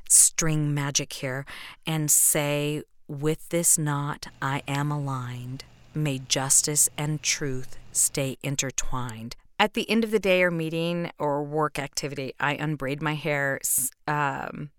string 0.08 0.72
magic 0.72 1.14
here 1.14 1.44
and 1.86 2.10
say, 2.10 2.82
With 3.08 3.48
this 3.48 3.76
knot, 3.76 4.28
I 4.40 4.62
am 4.68 4.92
aligned. 4.92 5.64
May 5.94 6.18
justice 6.20 6.88
and 6.96 7.22
truth 7.22 7.76
stay 7.92 8.36
intertwined. 8.42 9.36
At 9.58 9.74
the 9.74 9.88
end 9.88 10.04
of 10.04 10.10
the 10.10 10.18
day 10.18 10.42
or 10.42 10.50
meeting 10.50 11.10
or 11.18 11.42
work 11.44 11.78
activity, 11.78 12.34
I 12.40 12.54
unbraid 12.54 13.00
my 13.00 13.14
hair. 13.14 13.60
Um, 14.08 14.70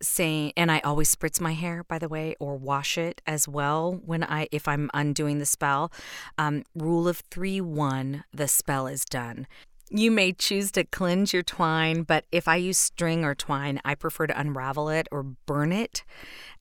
saying 0.00 0.52
and 0.56 0.70
I 0.70 0.78
always 0.80 1.14
spritz 1.14 1.40
my 1.40 1.52
hair 1.54 1.84
by 1.84 1.98
the 1.98 2.08
way 2.08 2.36
or 2.38 2.56
wash 2.56 2.96
it 2.96 3.20
as 3.26 3.48
well 3.48 4.00
when 4.04 4.22
I 4.22 4.48
if 4.52 4.68
I'm 4.68 4.90
undoing 4.94 5.38
the 5.38 5.46
spell. 5.46 5.92
Um, 6.36 6.64
rule 6.74 7.08
of 7.08 7.22
3 7.30 7.60
1 7.60 8.24
the 8.32 8.48
spell 8.48 8.86
is 8.86 9.04
done. 9.04 9.46
You 9.90 10.10
may 10.10 10.32
choose 10.32 10.70
to 10.72 10.84
cleanse 10.84 11.32
your 11.32 11.42
twine, 11.42 12.02
but 12.02 12.26
if 12.30 12.46
I 12.46 12.56
use 12.56 12.76
string 12.76 13.24
or 13.24 13.34
twine, 13.34 13.80
I 13.84 13.94
prefer 13.94 14.26
to 14.26 14.38
unravel 14.38 14.90
it 14.90 15.08
or 15.10 15.22
burn 15.22 15.72
it, 15.72 16.04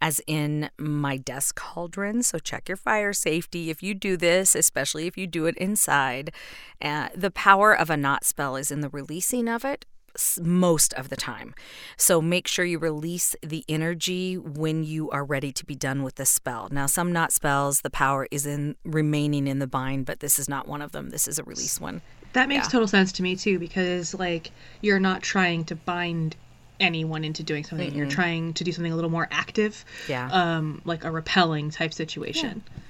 as 0.01 0.21
in 0.27 0.69
my 0.77 1.17
desk 1.17 1.55
cauldron. 1.55 2.23
So 2.23 2.39
check 2.39 2.69
your 2.69 2.77
fire 2.77 3.11
safety 3.11 3.69
if 3.69 3.83
you 3.83 3.93
do 3.93 4.15
this, 4.15 4.55
especially 4.55 5.07
if 5.07 5.17
you 5.17 5.27
do 5.27 5.45
it 5.45 5.57
inside. 5.57 6.31
Uh, 6.81 7.09
the 7.13 7.31
power 7.31 7.77
of 7.77 7.89
a 7.89 7.97
knot 7.97 8.23
spell 8.23 8.55
is 8.55 8.71
in 8.71 8.79
the 8.79 8.89
releasing 8.89 9.49
of 9.49 9.65
it 9.65 9.85
most 10.41 10.93
of 10.93 11.09
the 11.09 11.15
time. 11.15 11.53
So 11.97 12.21
make 12.21 12.47
sure 12.47 12.65
you 12.65 12.79
release 12.79 13.35
the 13.43 13.63
energy 13.67 14.35
when 14.37 14.83
you 14.83 15.09
are 15.11 15.23
ready 15.23 15.51
to 15.51 15.65
be 15.65 15.75
done 15.75 16.01
with 16.01 16.15
the 16.15 16.25
spell. 16.25 16.69
Now, 16.71 16.85
some 16.85 17.11
knot 17.11 17.31
spells, 17.31 17.81
the 17.81 17.89
power 17.89 18.27
is 18.31 18.45
in 18.45 18.75
remaining 18.83 19.47
in 19.47 19.59
the 19.59 19.67
bind, 19.67 20.05
but 20.05 20.19
this 20.19 20.39
is 20.39 20.49
not 20.49 20.67
one 20.67 20.81
of 20.81 20.91
them. 20.91 21.09
This 21.09 21.27
is 21.27 21.37
a 21.37 21.43
release 21.43 21.79
one. 21.79 22.01
That 22.37 22.49
makes 22.49 22.67
yeah. 22.67 22.71
total 22.71 22.87
sense 22.87 23.13
to 23.13 23.23
me 23.23 23.35
too, 23.35 23.57
because 23.57 24.13
like 24.13 24.51
you're 24.81 24.99
not 24.99 25.23
trying 25.23 25.65
to 25.65 25.75
bind 25.75 26.35
anyone 26.79 27.23
into 27.23 27.41
doing 27.41 27.63
something. 27.63 27.89
Mm-hmm. 27.89 27.97
You're 27.97 28.07
trying 28.07 28.53
to 28.53 28.63
do 28.63 28.71
something 28.71 28.91
a 28.91 28.95
little 28.95 29.09
more 29.09 29.27
active. 29.31 29.83
Yeah. 30.07 30.29
Um, 30.31 30.81
like 30.85 31.03
a 31.03 31.09
repelling 31.09 31.71
type 31.71 31.93
situation. 31.93 32.61
Yeah. 32.63 32.81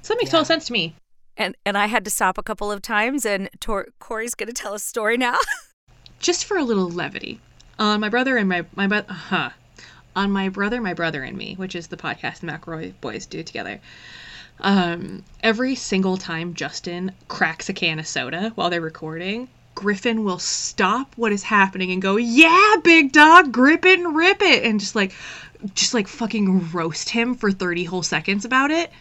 So 0.00 0.14
that 0.14 0.18
makes 0.18 0.28
yeah. 0.28 0.32
total 0.32 0.44
sense 0.46 0.66
to 0.68 0.72
me. 0.72 0.94
And 1.36 1.54
and 1.66 1.76
I 1.76 1.86
had 1.86 2.04
to 2.06 2.10
stop 2.10 2.38
a 2.38 2.42
couple 2.42 2.72
of 2.72 2.80
times, 2.80 3.26
and 3.26 3.50
Tor- 3.60 3.88
Corey's 3.98 4.34
going 4.34 4.46
to 4.46 4.54
tell 4.54 4.72
a 4.72 4.78
story 4.78 5.18
now. 5.18 5.38
just 6.18 6.46
for 6.46 6.56
a 6.56 6.62
little 6.62 6.88
levity, 6.88 7.40
on 7.78 8.00
my 8.00 8.08
brother 8.08 8.38
and 8.38 8.48
my 8.48 8.64
my 8.74 8.86
brother, 8.86 9.12
huh, 9.12 9.50
on 10.16 10.30
my 10.30 10.48
brother, 10.48 10.80
my 10.80 10.94
brother 10.94 11.22
and 11.22 11.36
me, 11.36 11.56
which 11.56 11.74
is 11.74 11.88
the 11.88 11.96
podcast 11.98 12.40
the 12.40 12.46
McElroy 12.46 12.94
boys 13.02 13.26
do 13.26 13.42
together. 13.42 13.80
Um, 14.60 15.24
every 15.42 15.74
single 15.74 16.16
time 16.16 16.54
Justin 16.54 17.12
cracks 17.28 17.68
a 17.68 17.72
can 17.72 17.98
of 17.98 18.06
soda 18.06 18.52
while 18.54 18.70
they're 18.70 18.80
recording, 18.80 19.48
Griffin 19.74 20.24
will 20.24 20.38
stop 20.38 21.12
what 21.16 21.32
is 21.32 21.42
happening 21.42 21.90
and 21.90 22.00
go, 22.00 22.16
"Yeah, 22.16 22.76
big 22.82 23.12
dog, 23.12 23.52
grip 23.52 23.84
it 23.84 23.98
and 23.98 24.16
rip 24.16 24.40
it," 24.40 24.62
and 24.64 24.78
just 24.78 24.94
like, 24.94 25.12
just 25.74 25.94
like 25.94 26.06
fucking 26.06 26.70
roast 26.72 27.10
him 27.10 27.34
for 27.34 27.50
thirty 27.50 27.84
whole 27.84 28.02
seconds 28.02 28.44
about 28.44 28.70
it. 28.70 28.92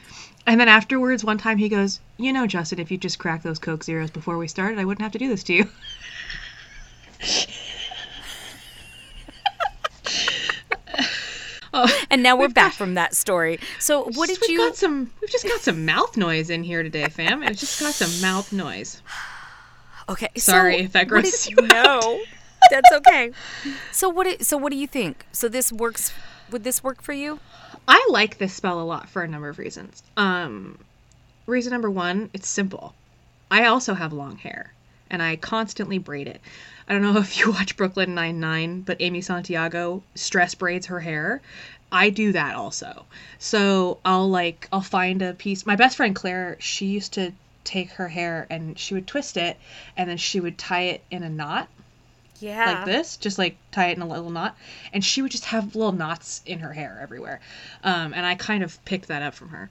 And 0.46 0.60
then 0.60 0.68
afterwards, 0.68 1.24
one 1.24 1.38
time 1.38 1.58
he 1.58 1.70
goes, 1.70 2.00
"You 2.18 2.34
know, 2.34 2.48
Justin, 2.48 2.80
if 2.80 2.92
you 2.92 2.98
just 2.98 3.20
cracked 3.20 3.44
those 3.44 3.60
Coke 3.60 3.84
Zeros 3.84 4.10
before 4.10 4.38
we 4.38 4.48
started, 4.48 4.80
I 4.80 4.86
wouldn't 4.86 5.04
have 5.04 5.14
to 5.14 5.20
do 5.20 5.30
this 5.30 5.44
to 5.44 5.54
you." 5.54 5.70
oh, 11.74 12.06
and 12.10 12.24
now 12.24 12.36
we're 12.36 12.50
back 12.50 12.72
got, 12.72 12.78
from 12.78 12.94
that 12.96 13.16
story. 13.16 13.60
So 13.80 14.04
what 14.04 14.30
did 14.30 14.40
we've 14.42 14.52
you? 14.52 14.58
Got 14.60 14.76
some. 14.76 15.12
We've 15.22 15.30
just 15.30 15.48
got 15.48 15.62
some 15.62 15.86
mouth 15.86 16.16
noise 16.18 16.50
in 16.50 16.64
here 16.64 16.84
today, 16.84 17.08
fam. 17.10 17.44
It's 17.44 17.60
just 17.60 17.80
got 17.80 17.94
some 17.94 18.22
mouth 18.22 18.52
noise. 18.52 19.02
Okay. 20.10 20.28
Sorry 20.36 20.80
so 20.80 20.84
if 20.84 20.92
that 20.92 21.08
grosses 21.08 21.50
you 21.50 21.56
No, 21.56 22.22
that's 22.70 22.92
okay. 22.92 23.32
So 23.94 24.10
what? 24.10 24.44
so 24.44 24.58
what 24.58 24.74
do 24.74 24.78
you 24.78 24.86
think? 24.86 25.26
So 25.32 25.48
this 25.48 25.72
works. 25.72 26.12
Would 26.52 26.66
this 26.66 26.84
work 26.84 27.02
for 27.02 27.14
you? 27.14 27.40
I 27.88 28.06
like 28.10 28.38
this 28.38 28.54
spell 28.54 28.82
a 28.82 28.84
lot 28.84 29.08
for 29.08 29.24
a 29.24 29.30
number 29.30 29.48
of 29.48 29.60
reasons. 29.60 30.04
Um, 30.18 30.78
reason 31.46 31.72
number 31.72 31.90
one, 31.90 32.30
it's 32.34 32.50
simple. 32.50 32.94
I 33.50 33.68
also 33.68 33.94
have 33.94 34.12
long 34.12 34.36
hair 34.36 34.74
and 35.10 35.22
I 35.22 35.36
constantly 35.36 36.00
braid 36.00 36.28
it. 36.28 36.42
I 36.88 36.94
don't 36.94 37.02
know 37.02 37.18
if 37.18 37.38
you 37.40 37.52
watch 37.52 37.78
Brooklyn 37.78 38.16
Nine 38.16 38.40
Nine, 38.40 38.82
but 38.82 38.98
Amy 39.00 39.22
Santiago 39.22 40.04
stress 40.16 40.56
braids 40.56 40.88
her 40.88 41.00
hair. 41.00 41.42
I 41.92 42.10
do 42.10 42.32
that 42.32 42.56
also. 42.56 43.06
So 43.38 44.00
I'll 44.04 44.30
like 44.30 44.68
I'll 44.72 44.82
find 44.82 45.22
a 45.22 45.34
piece. 45.34 45.66
My 45.66 45.76
best 45.76 45.98
friend 45.98 46.16
Claire, 46.16 46.58
she 46.60 46.88
used 46.88 47.14
to 47.14 47.34
take 47.64 47.92
her 47.92 48.08
hair 48.08 48.48
and 48.50 48.78
she 48.78 48.94
would 48.94 49.08
twist 49.08 49.38
it 49.38 49.58
and 49.96 50.10
then 50.10 50.18
she 50.18 50.40
would 50.40 50.58
tie 50.58 50.84
it 50.84 51.04
in 51.12 51.24
a 51.24 51.30
knot. 51.30 51.70
Yeah. 52.40 52.74
Like 52.74 52.86
this, 52.86 53.16
just 53.18 53.38
like 53.38 53.56
tie 53.72 53.90
it 53.90 53.98
in 53.98 54.02
a 54.02 54.08
little 54.08 54.32
knot. 54.32 54.58
And 54.92 55.06
she 55.06 55.22
would 55.22 55.32
just 55.32 55.46
have 55.46 55.76
little 55.76 55.94
knots 55.94 56.42
in 56.46 56.60
her 56.60 56.74
hair 56.74 57.00
everywhere. 57.02 57.40
Um, 57.84 58.14
and 58.14 58.26
I 58.26 58.36
kind 58.36 58.64
of 58.64 58.84
picked 58.86 59.08
that 59.08 59.22
up 59.22 59.34
from 59.34 59.50
her 59.50 59.70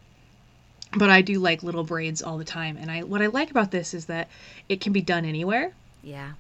but 0.96 1.10
I 1.10 1.22
do 1.22 1.38
like 1.38 1.62
little 1.62 1.84
braids 1.84 2.22
all 2.22 2.38
the 2.38 2.44
time. 2.44 2.76
And 2.76 2.90
I 2.90 3.02
what 3.02 3.22
I 3.22 3.26
like 3.26 3.50
about 3.50 3.70
this 3.70 3.94
is 3.94 4.06
that 4.06 4.28
it 4.68 4.80
can 4.80 4.92
be 4.92 5.00
done 5.00 5.24
anywhere. 5.24 5.72
Yeah. 6.02 6.32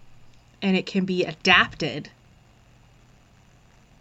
And 0.62 0.76
it 0.76 0.86
can 0.86 1.04
be 1.04 1.24
adapted 1.24 2.08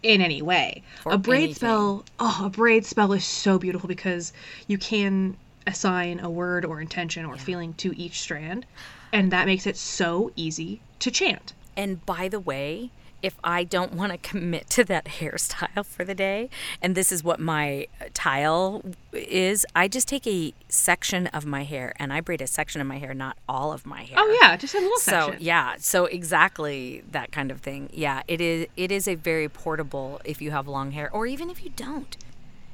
in 0.02 0.20
any 0.20 0.42
way. 0.42 0.82
For 1.02 1.12
a 1.12 1.18
braid 1.18 1.42
anything. 1.42 1.54
spell, 1.54 2.04
oh, 2.18 2.42
a 2.44 2.50
braid 2.50 2.86
spell 2.86 3.12
is 3.12 3.24
so 3.24 3.58
beautiful 3.58 3.88
because 3.88 4.32
you 4.66 4.78
can 4.78 5.36
assign 5.66 6.20
a 6.20 6.30
word 6.30 6.64
or 6.64 6.80
intention 6.80 7.24
or 7.24 7.36
yeah. 7.36 7.42
feeling 7.42 7.74
to 7.74 7.96
each 7.96 8.20
strand, 8.20 8.66
and 9.12 9.30
that 9.32 9.46
makes 9.46 9.66
it 9.66 9.76
so 9.76 10.32
easy 10.36 10.80
to 11.00 11.10
chant. 11.10 11.52
And 11.76 12.04
by 12.04 12.28
the 12.28 12.40
way, 12.40 12.90
if 13.22 13.36
I 13.44 13.64
don't 13.64 13.94
want 13.94 14.12
to 14.12 14.18
commit 14.18 14.68
to 14.70 14.84
that 14.84 15.04
hairstyle 15.20 15.84
for 15.86 16.04
the 16.04 16.14
day, 16.14 16.50
and 16.80 16.94
this 16.94 17.12
is 17.12 17.22
what 17.22 17.38
my 17.40 17.86
tile 18.14 18.82
is, 19.12 19.64
I 19.76 19.88
just 19.88 20.08
take 20.08 20.26
a 20.26 20.52
section 20.68 21.26
of 21.28 21.46
my 21.46 21.64
hair 21.64 21.94
and 21.98 22.12
I 22.12 22.20
braid 22.20 22.40
a 22.40 22.46
section 22.46 22.80
of 22.80 22.86
my 22.86 22.98
hair, 22.98 23.14
not 23.14 23.36
all 23.48 23.72
of 23.72 23.86
my 23.86 24.02
hair. 24.02 24.16
Oh 24.18 24.38
yeah, 24.42 24.56
just 24.56 24.74
a 24.74 24.78
little 24.78 24.96
So 24.98 25.10
section. 25.26 25.36
yeah, 25.40 25.74
so 25.78 26.06
exactly 26.06 27.02
that 27.12 27.30
kind 27.32 27.50
of 27.50 27.60
thing. 27.60 27.88
Yeah, 27.92 28.22
it 28.26 28.40
is. 28.40 28.66
It 28.76 28.90
is 28.90 29.06
a 29.06 29.14
very 29.14 29.48
portable 29.48 30.20
if 30.24 30.42
you 30.42 30.50
have 30.50 30.66
long 30.66 30.90
hair, 30.92 31.10
or 31.12 31.26
even 31.26 31.50
if 31.50 31.62
you 31.64 31.70
don't. 31.76 32.16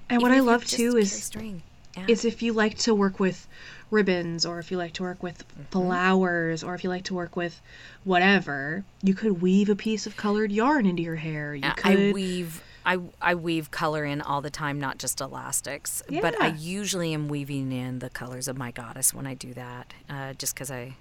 and 0.08 0.22
what 0.22 0.32
I 0.32 0.40
love 0.40 0.64
too 0.64 0.96
is 0.96 1.10
string. 1.12 1.62
Yeah. 1.96 2.04
is 2.08 2.24
if 2.24 2.42
you 2.42 2.52
like 2.52 2.78
to 2.78 2.94
work 2.94 3.18
with 3.18 3.48
ribbons 3.90 4.44
or 4.46 4.58
if 4.58 4.70
you 4.70 4.76
like 4.76 4.92
to 4.94 5.02
work 5.02 5.22
with 5.22 5.44
Mm-hmm. 5.48 5.62
flowers 5.70 6.62
or 6.64 6.74
if 6.74 6.84
you 6.84 6.90
like 6.90 7.04
to 7.04 7.14
work 7.14 7.36
with 7.36 7.60
whatever, 8.04 8.84
you 9.02 9.14
could 9.14 9.40
weave 9.42 9.68
a 9.68 9.76
piece 9.76 10.06
of 10.06 10.16
colored 10.16 10.50
yarn 10.52 10.86
into 10.86 11.02
your 11.02 11.16
hair. 11.16 11.54
You 11.54 11.62
Yeah, 11.62 11.72
could 11.74 11.98
I 12.10 12.12
weave 12.12 12.62
I 12.86 12.98
I 13.20 13.34
weave 13.34 13.70
color 13.70 14.04
in 14.04 14.20
all 14.22 14.40
the 14.40 14.50
time, 14.50 14.80
not 14.80 14.98
just 14.98 15.20
elastics. 15.20 16.02
But 16.08 16.40
I 16.40 16.48
usually 16.48 17.12
am 17.12 17.28
weaving 17.28 17.70
in 17.72 17.98
the 17.98 18.08
colors 18.08 18.48
of 18.48 18.56
my 18.56 18.70
goddess 18.70 19.12
when 19.12 19.26
I 19.26 19.34
do 19.34 19.52
that, 19.54 19.92
uh, 20.08 20.32
just 20.34 20.54
because 20.54 20.70
I 20.70 20.94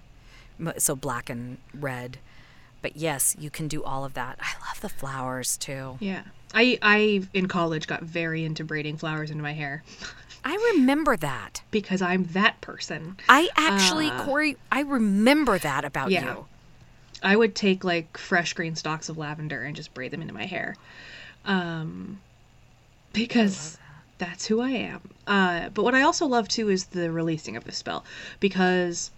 so 0.78 0.96
black 0.96 1.30
and 1.30 1.58
red. 1.74 2.18
But 2.82 2.96
yes, 2.98 3.36
you 3.40 3.50
can 3.50 3.68
do 3.68 3.84
all 3.84 4.04
of 4.06 4.14
that. 4.16 4.38
I 4.42 4.54
love 4.68 4.82
the 4.82 4.90
flowers 4.90 5.56
too. 5.58 5.98
Yeah. 6.00 6.24
I 6.54 6.78
I 6.82 7.22
in 7.34 7.48
college 7.48 7.88
got 7.88 8.04
very 8.04 8.44
into 8.44 8.64
braiding 8.64 8.98
flowers 8.98 9.32
into 9.32 9.44
my 9.44 9.54
hair 9.54 9.84
I 10.50 10.74
remember 10.76 11.18
that. 11.18 11.62
because 11.72 12.02
I'm 12.02 12.24
that 12.28 12.62
person. 12.62 13.18
I 13.28 13.50
actually, 13.58 14.10
Corey, 14.12 14.56
I 14.72 14.82
remember 14.82 15.60
that 15.60 15.84
about 15.84 16.10
Yeah. 16.10 16.24
you. 16.36 16.46
I 17.22 17.36
would 17.36 17.54
take 17.56 17.84
like 17.84 18.18
fresh 18.18 18.54
green 18.54 18.76
stalks 18.76 19.10
of 19.10 19.18
lavender 19.18 19.64
and 19.64 19.76
just 19.76 19.94
braid 19.94 20.12
them 20.12 20.22
into 20.22 20.34
my 20.34 20.46
hair. 20.46 20.76
Um 21.44 22.20
because 23.14 23.78
that's 24.20 24.46
who 24.46 24.62
I 24.62 24.70
am. 24.70 25.02
Uh 25.26 25.70
but 25.70 25.84
what 25.84 25.96
I 25.96 26.04
also 26.04 26.26
love 26.28 26.48
too 26.48 26.70
is 26.70 26.86
the 26.86 27.12
releasing 27.12 27.58
of 27.58 27.64
the 27.66 27.72
spell 27.72 28.06
because 28.40 29.12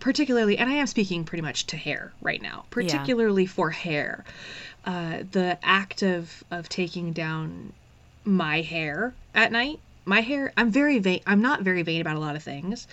particularly 0.00 0.58
and 0.58 0.68
I 0.68 0.74
am 0.74 0.86
speaking 0.86 1.24
pretty 1.24 1.42
much 1.42 1.66
to 1.68 1.76
hair 1.76 2.12
right 2.20 2.42
now, 2.42 2.66
particularly 2.70 3.46
for 3.46 3.70
hair. 3.70 4.24
Uh 4.84 5.18
the 5.30 5.58
act 5.62 6.02
of 6.02 6.44
of 6.50 6.68
taking 6.68 7.12
down 7.12 7.72
my 8.24 8.60
hair 8.60 9.14
at 9.34 9.50
night. 9.52 9.80
My 10.08 10.22
hair, 10.22 10.54
I'm 10.56 10.70
very 10.70 10.98
vain. 10.98 11.20
I'm 11.26 11.42
not 11.42 11.60
very 11.60 11.82
vain 11.82 12.00
about 12.00 12.16
a 12.16 12.18
lot 12.18 12.34
of 12.34 12.42
things, 12.42 12.88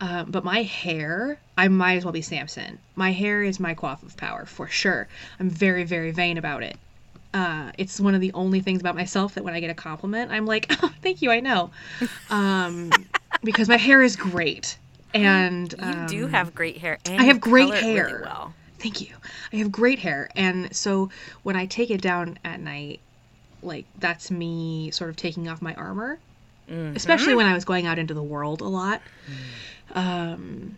um, 0.00 0.30
but 0.30 0.44
my 0.44 0.62
hair, 0.62 1.40
I 1.58 1.66
might 1.66 1.96
as 1.96 2.04
well 2.04 2.12
be 2.12 2.22
Samson. 2.22 2.78
My 2.94 3.10
hair 3.10 3.42
is 3.42 3.58
my 3.58 3.74
coif 3.74 4.04
of 4.04 4.16
power 4.16 4.46
for 4.46 4.68
sure. 4.68 5.08
I'm 5.40 5.50
very, 5.50 5.82
very 5.82 6.12
vain 6.12 6.38
about 6.38 6.62
it. 6.62 6.78
Uh, 7.34 7.72
it's 7.76 7.98
one 7.98 8.14
of 8.14 8.20
the 8.20 8.32
only 8.34 8.60
things 8.60 8.80
about 8.80 8.94
myself 8.94 9.34
that 9.34 9.42
when 9.42 9.52
I 9.52 9.58
get 9.58 9.70
a 9.70 9.74
compliment, 9.74 10.30
I'm 10.30 10.46
like, 10.46 10.66
oh, 10.82 10.92
"Thank 11.02 11.22
you, 11.22 11.32
I 11.32 11.40
know," 11.40 11.72
um, 12.30 12.90
because 13.42 13.68
my 13.68 13.76
hair 13.76 14.00
is 14.00 14.14
great, 14.14 14.78
and 15.12 15.72
You 15.72 15.94
do 16.08 16.24
um, 16.26 16.30
have 16.30 16.54
great 16.54 16.78
hair. 16.78 16.98
And 17.04 17.20
I 17.20 17.24
have 17.24 17.40
great 17.40 17.74
it 17.74 17.82
really 17.82 18.12
hair. 18.12 18.22
well. 18.24 18.54
Thank 18.78 19.00
you. 19.00 19.14
I 19.52 19.56
have 19.56 19.72
great 19.72 19.98
hair. 19.98 20.30
And 20.36 20.74
so 20.74 21.10
when 21.42 21.56
I 21.56 21.66
take 21.66 21.90
it 21.90 22.00
down 22.00 22.38
at 22.44 22.60
night, 22.60 23.00
like 23.62 23.86
that's 23.98 24.30
me 24.30 24.90
sort 24.92 25.10
of 25.10 25.16
taking 25.16 25.48
off 25.48 25.60
my 25.60 25.74
armor, 25.74 26.18
especially 26.70 27.34
when 27.34 27.46
I 27.46 27.54
was 27.54 27.64
going 27.64 27.86
out 27.86 27.98
into 27.98 28.14
the 28.14 28.22
world 28.22 28.60
a 28.60 28.68
lot. 28.68 29.02
Um, 29.94 30.76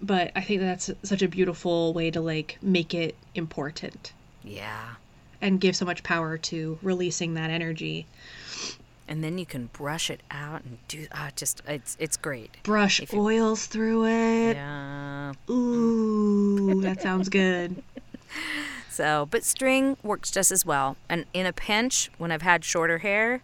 but 0.00 0.32
I 0.34 0.40
think 0.40 0.60
that's 0.60 0.90
such 1.04 1.22
a 1.22 1.28
beautiful 1.28 1.92
way 1.92 2.10
to 2.10 2.20
like 2.20 2.58
make 2.60 2.92
it 2.92 3.14
important 3.34 4.12
Yeah. 4.42 4.94
and 5.40 5.60
give 5.60 5.76
so 5.76 5.84
much 5.84 6.02
power 6.02 6.36
to 6.38 6.78
releasing 6.82 7.34
that 7.34 7.50
energy. 7.50 8.06
and 9.08 9.22
then 9.22 9.36
you 9.36 9.44
can 9.44 9.66
brush 9.72 10.08
it 10.10 10.20
out 10.30 10.62
and 10.64 10.78
do 10.88 11.06
ah, 11.12 11.30
just 11.36 11.60
it's 11.68 11.96
it's 12.00 12.16
great. 12.16 12.50
Brush 12.62 13.00
you- 13.00 13.06
oils 13.18 13.66
through 13.66 14.06
it. 14.06 14.54
Yeah. 14.56 15.32
Ooh, 15.50 16.80
that 16.82 17.00
sounds 17.02 17.28
good. 17.28 17.82
So, 18.88 19.26
but 19.30 19.42
string 19.42 19.96
works 20.02 20.30
just 20.30 20.52
as 20.52 20.66
well. 20.66 20.98
And 21.08 21.24
in 21.32 21.46
a 21.46 21.52
pinch, 21.54 22.10
when 22.18 22.30
I've 22.30 22.42
had 22.42 22.62
shorter 22.62 22.98
hair, 22.98 23.40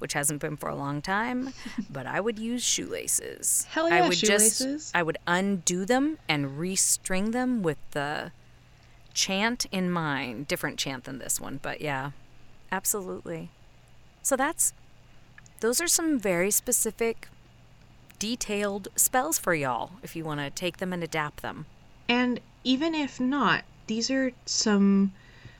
which 0.00 0.12
hasn't 0.14 0.40
been 0.40 0.56
for 0.56 0.68
a 0.68 0.74
long 0.74 1.02
time, 1.02 1.52
but 1.90 2.06
I 2.06 2.20
would 2.20 2.38
use 2.38 2.64
shoelaces. 2.64 3.66
Hell 3.70 3.86
I 3.86 3.98
yeah, 3.98 4.08
would 4.08 4.16
shoelaces. 4.16 4.84
just 4.84 4.96
I 4.96 5.02
would 5.02 5.18
undo 5.26 5.84
them 5.84 6.18
and 6.28 6.58
restring 6.58 7.32
them 7.32 7.62
with 7.62 7.78
the 7.92 8.32
chant 9.14 9.66
in 9.70 9.90
mind. 9.90 10.48
Different 10.48 10.78
chant 10.78 11.04
than 11.04 11.18
this 11.18 11.40
one, 11.40 11.60
but 11.62 11.80
yeah. 11.80 12.10
Absolutely. 12.72 13.50
So 14.22 14.36
that's 14.36 14.72
those 15.60 15.80
are 15.80 15.88
some 15.88 16.18
very 16.18 16.50
specific 16.50 17.28
detailed 18.18 18.88
spells 18.96 19.38
for 19.38 19.54
y'all 19.54 19.92
if 20.02 20.14
you 20.14 20.24
want 20.24 20.40
to 20.40 20.50
take 20.50 20.78
them 20.78 20.92
and 20.92 21.02
adapt 21.02 21.42
them. 21.42 21.66
And 22.08 22.40
even 22.64 22.94
if 22.94 23.20
not, 23.20 23.64
these 23.86 24.10
are 24.10 24.32
some 24.46 25.12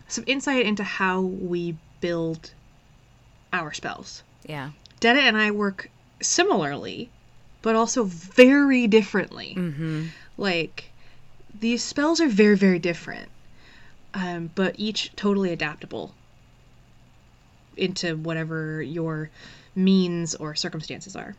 some 0.09 0.25
insight 0.27 0.67
into 0.67 0.83
how 0.83 1.21
we 1.21 1.77
build 2.01 2.53
our 3.53 3.73
spells. 3.73 4.23
Yeah. 4.47 4.71
Detta 5.01 5.21
and 5.21 5.37
I 5.37 5.51
work 5.51 5.91
similarly, 6.21 7.11
but 7.63 7.75
also 7.77 8.05
very 8.05 8.87
differently. 8.87 9.55
Mhm. 9.57 10.09
Like 10.37 10.91
these 11.59 11.83
spells 11.83 12.21
are 12.21 12.29
very 12.29 12.57
very 12.57 12.79
different, 12.79 13.29
um, 14.15 14.51
but 14.55 14.75
each 14.79 15.13
totally 15.17 15.53
adaptable 15.53 16.15
into 17.77 18.17
whatever 18.17 18.83
your 18.83 19.31
means 19.75 20.35
or 20.35 20.55
circumstances 20.55 21.15
are. 21.17 21.37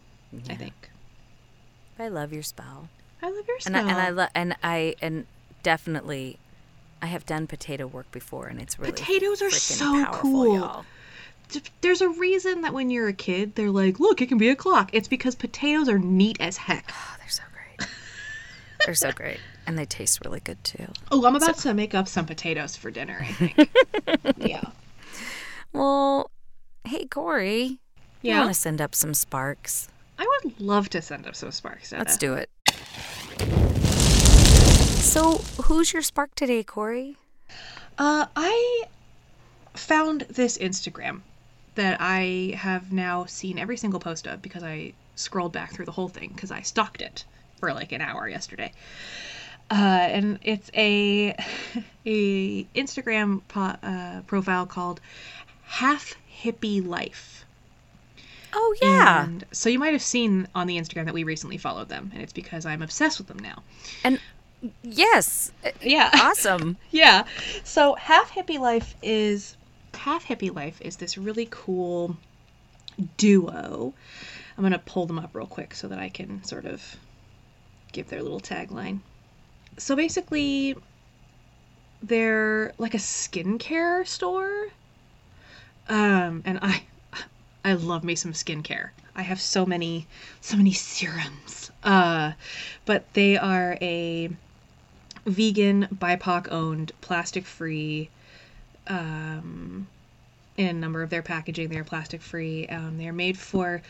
I 0.49 0.55
think. 0.55 0.89
I 1.99 2.07
love 2.07 2.31
your 2.33 2.43
spell. 2.43 2.89
I 3.21 3.27
love 3.29 3.45
your 3.47 3.57
And 3.57 3.75
spell. 3.75 3.87
I, 3.87 3.91
and 3.91 4.01
I 4.01 4.09
lo- 4.09 4.27
and 4.33 4.55
I 4.63 4.95
and 5.01 5.25
definitely 5.61 6.37
I 7.01 7.07
have 7.07 7.25
done 7.25 7.45
potato 7.47 7.85
work 7.85 8.09
before 8.11 8.47
and 8.47 8.59
it's 8.59 8.79
really 8.79 8.93
Potatoes 8.93 9.41
are 9.41 9.49
so 9.51 10.05
powerful, 10.05 10.21
cool. 10.21 10.55
y'all. 10.55 10.85
There's 11.81 12.01
a 12.01 12.09
reason 12.09 12.61
that 12.61 12.73
when 12.73 12.89
you're 12.89 13.07
a 13.07 13.13
kid, 13.13 13.55
they're 13.55 13.71
like, 13.71 13.99
look, 13.99 14.21
it 14.21 14.27
can 14.27 14.37
be 14.37 14.49
a 14.49 14.55
clock. 14.55 14.89
It's 14.93 15.07
because 15.07 15.35
potatoes 15.35 15.89
are 15.89 15.99
neat 15.99 16.37
as 16.39 16.57
heck. 16.57 16.89
Oh, 16.93 17.15
they're 17.19 17.29
so 17.29 17.43
great. 17.53 17.89
they're 18.85 18.95
so 18.95 19.11
great. 19.11 19.39
And 19.67 19.77
they 19.77 19.85
taste 19.85 20.23
really 20.25 20.39
good 20.39 20.63
too. 20.63 20.87
Oh, 21.11 21.25
I'm 21.25 21.35
about 21.35 21.57
to 21.59 21.73
make 21.73 21.93
up 21.93 22.07
some 22.07 22.25
potatoes 22.25 22.75
for 22.75 22.89
dinner, 22.91 23.17
I 23.21 23.31
think. 23.31 23.69
yeah. 24.37 24.63
Well, 25.73 26.29
hey 26.85 27.05
Corey, 27.05 27.63
you 27.63 27.77
Yeah. 28.31 28.39
want 28.41 28.53
to 28.53 28.59
send 28.59 28.81
up 28.81 28.95
some 28.95 29.13
sparks? 29.13 29.87
I 30.17 30.39
would 30.43 30.59
love 30.59 30.89
to 30.89 31.01
send 31.01 31.27
up 31.27 31.35
some 31.35 31.51
sparks. 31.51 31.89
Dada. 31.91 32.03
Let's 32.03 32.17
do 32.17 32.33
it. 32.33 32.49
So, 35.01 35.37
who's 35.63 35.91
your 35.93 36.01
spark 36.01 36.33
today, 36.35 36.63
Corey? 36.63 37.17
Uh, 37.97 38.27
I 38.35 38.83
found 39.73 40.21
this 40.21 40.57
Instagram 40.57 41.21
that 41.75 41.97
I 41.99 42.53
have 42.57 42.91
now 42.91 43.25
seen 43.25 43.57
every 43.57 43.77
single 43.77 43.99
post 43.99 44.27
of 44.27 44.41
because 44.41 44.63
I 44.63 44.93
scrolled 45.15 45.53
back 45.53 45.73
through 45.73 45.85
the 45.85 45.91
whole 45.91 46.07
thing 46.09 46.31
because 46.35 46.51
I 46.51 46.61
stalked 46.61 47.01
it 47.01 47.23
for 47.57 47.73
like 47.73 47.91
an 47.91 48.01
hour 48.01 48.27
yesterday. 48.27 48.71
Uh, 49.69 49.75
and 49.75 50.39
it's 50.43 50.69
a 50.75 51.29
a 52.05 52.63
Instagram 52.75 53.41
po- 53.47 53.77
uh, 53.83 54.21
profile 54.27 54.65
called 54.65 54.99
Half 55.63 56.15
Hippie 56.43 56.85
Life. 56.85 57.45
Oh 58.53 58.75
yeah, 58.81 59.23
And 59.23 59.45
so 59.53 59.69
you 59.69 59.79
might 59.79 59.93
have 59.93 60.01
seen 60.01 60.45
on 60.53 60.67
the 60.67 60.77
Instagram 60.77 61.05
that 61.05 61.13
we 61.13 61.23
recently 61.23 61.55
followed 61.57 61.87
them, 61.87 62.11
and 62.13 62.21
it's 62.21 62.33
because 62.33 62.65
I'm 62.65 62.81
obsessed 62.81 63.17
with 63.17 63.27
them 63.27 63.39
now. 63.39 63.63
and 64.03 64.19
yes, 64.83 65.53
Yeah. 65.81 66.09
awesome. 66.15 66.75
Yeah. 66.91 67.23
So 67.63 67.95
half 67.95 68.29
hippie 68.29 68.59
life 68.59 68.93
is 69.01 69.55
half 69.93 70.27
hippie 70.27 70.53
life 70.53 70.81
is 70.81 70.97
this 70.97 71.17
really 71.17 71.47
cool 71.49 72.17
duo. 73.17 73.93
I'm 74.57 74.63
gonna 74.63 74.79
pull 74.79 75.05
them 75.05 75.19
up 75.19 75.31
real 75.33 75.47
quick 75.47 75.73
so 75.73 75.87
that 75.87 75.99
I 75.99 76.09
can 76.09 76.43
sort 76.43 76.65
of 76.65 76.97
give 77.91 78.09
their 78.09 78.21
little 78.21 78.39
tagline. 78.39 78.99
So 79.77 79.95
basically, 79.95 80.75
they're 82.01 82.73
like 82.77 82.93
a 82.93 82.97
skincare 82.97 84.05
store. 84.07 84.67
Um, 85.87 86.41
and 86.45 86.59
I, 86.61 86.83
I 87.65 87.73
love 87.73 88.03
me 88.03 88.15
some 88.15 88.33
skincare. 88.33 88.89
I 89.15 89.23
have 89.23 89.41
so 89.41 89.65
many, 89.65 90.07
so 90.39 90.57
many 90.57 90.73
serums. 90.73 91.71
Uh, 91.83 92.33
but 92.85 93.13
they 93.13 93.37
are 93.37 93.77
a 93.81 94.29
vegan, 95.25 95.87
BIPOC 95.93 96.51
owned, 96.51 96.91
plastic 97.01 97.45
free. 97.45 98.09
Um, 98.91 99.87
in 100.57 100.67
a 100.67 100.73
number 100.73 101.01
of 101.01 101.09
their 101.09 101.21
packaging, 101.21 101.69
they're 101.69 101.83
plastic 101.83 102.21
free. 102.21 102.67
Um, 102.67 102.97
they're 102.97 103.13
made 103.13 103.37
for 103.37 103.81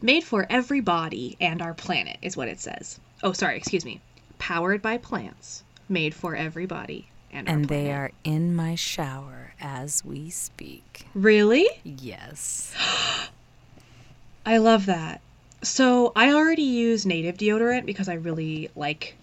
made 0.00 0.22
for 0.22 0.46
every 0.48 0.80
body 0.80 1.36
and 1.40 1.60
our 1.60 1.74
planet, 1.74 2.18
is 2.22 2.36
what 2.36 2.48
it 2.48 2.60
says. 2.60 3.00
Oh, 3.22 3.32
sorry, 3.32 3.56
excuse 3.56 3.84
me. 3.84 4.00
Powered 4.38 4.82
by 4.82 4.98
plants, 4.98 5.64
made 5.88 6.14
for 6.14 6.36
every 6.36 6.66
body 6.66 7.08
and, 7.32 7.48
our 7.48 7.54
And 7.54 7.64
they 7.66 7.92
are 7.92 8.12
in 8.22 8.54
my 8.54 8.74
shower 8.74 9.54
as 9.60 10.04
we 10.04 10.30
speak. 10.30 11.06
really. 11.14 11.66
Yes. 11.82 12.74
I 14.46 14.58
love 14.58 14.86
that. 14.86 15.20
So 15.62 16.12
I 16.14 16.32
already 16.34 16.62
use 16.62 17.06
native 17.06 17.38
deodorant 17.38 17.86
because 17.86 18.08
I 18.08 18.14
really 18.14 18.70
like 18.76 19.16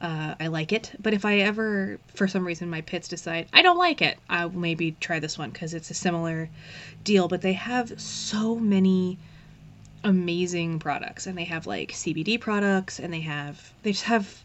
uh, 0.00 0.34
I 0.40 0.46
like 0.46 0.72
it. 0.72 0.92
But 0.98 1.14
if 1.14 1.24
I 1.24 1.38
ever, 1.40 1.98
for 2.14 2.26
some 2.26 2.46
reason, 2.46 2.70
my 2.70 2.80
pits 2.80 3.08
decide 3.08 3.48
I 3.52 3.62
don't 3.62 3.78
like 3.78 4.00
it, 4.02 4.18
I'll 4.28 4.50
maybe 4.50 4.92
try 5.00 5.18
this 5.18 5.38
one 5.38 5.50
because 5.50 5.74
it's 5.74 5.90
a 5.90 5.94
similar 5.94 6.48
deal. 7.04 7.28
But 7.28 7.42
they 7.42 7.52
have 7.54 8.00
so 8.00 8.56
many 8.56 9.18
amazing 10.02 10.78
products, 10.78 11.26
and 11.26 11.36
they 11.36 11.44
have 11.44 11.66
like 11.66 11.92
CBD 11.92 12.40
products, 12.40 12.98
and 12.98 13.12
they 13.12 13.20
have 13.20 13.72
they 13.82 13.92
just 13.92 14.04
have. 14.04 14.42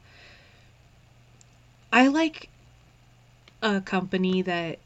I 1.91 2.07
like 2.07 2.49
a 3.61 3.80
company 3.80 4.41
that 4.41 4.80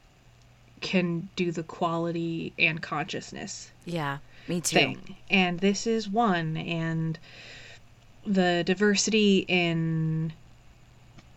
can 0.81 1.29
do 1.35 1.51
the 1.51 1.63
quality 1.63 2.53
and 2.57 2.81
consciousness 2.81 3.71
Yeah, 3.85 4.19
me 4.47 4.61
too. 4.61 4.75
thing. 4.75 5.15
And 5.29 5.59
this 5.59 5.85
is 5.87 6.09
one. 6.09 6.55
And 6.57 7.19
the 8.25 8.63
diversity 8.65 9.45
in 9.47 10.33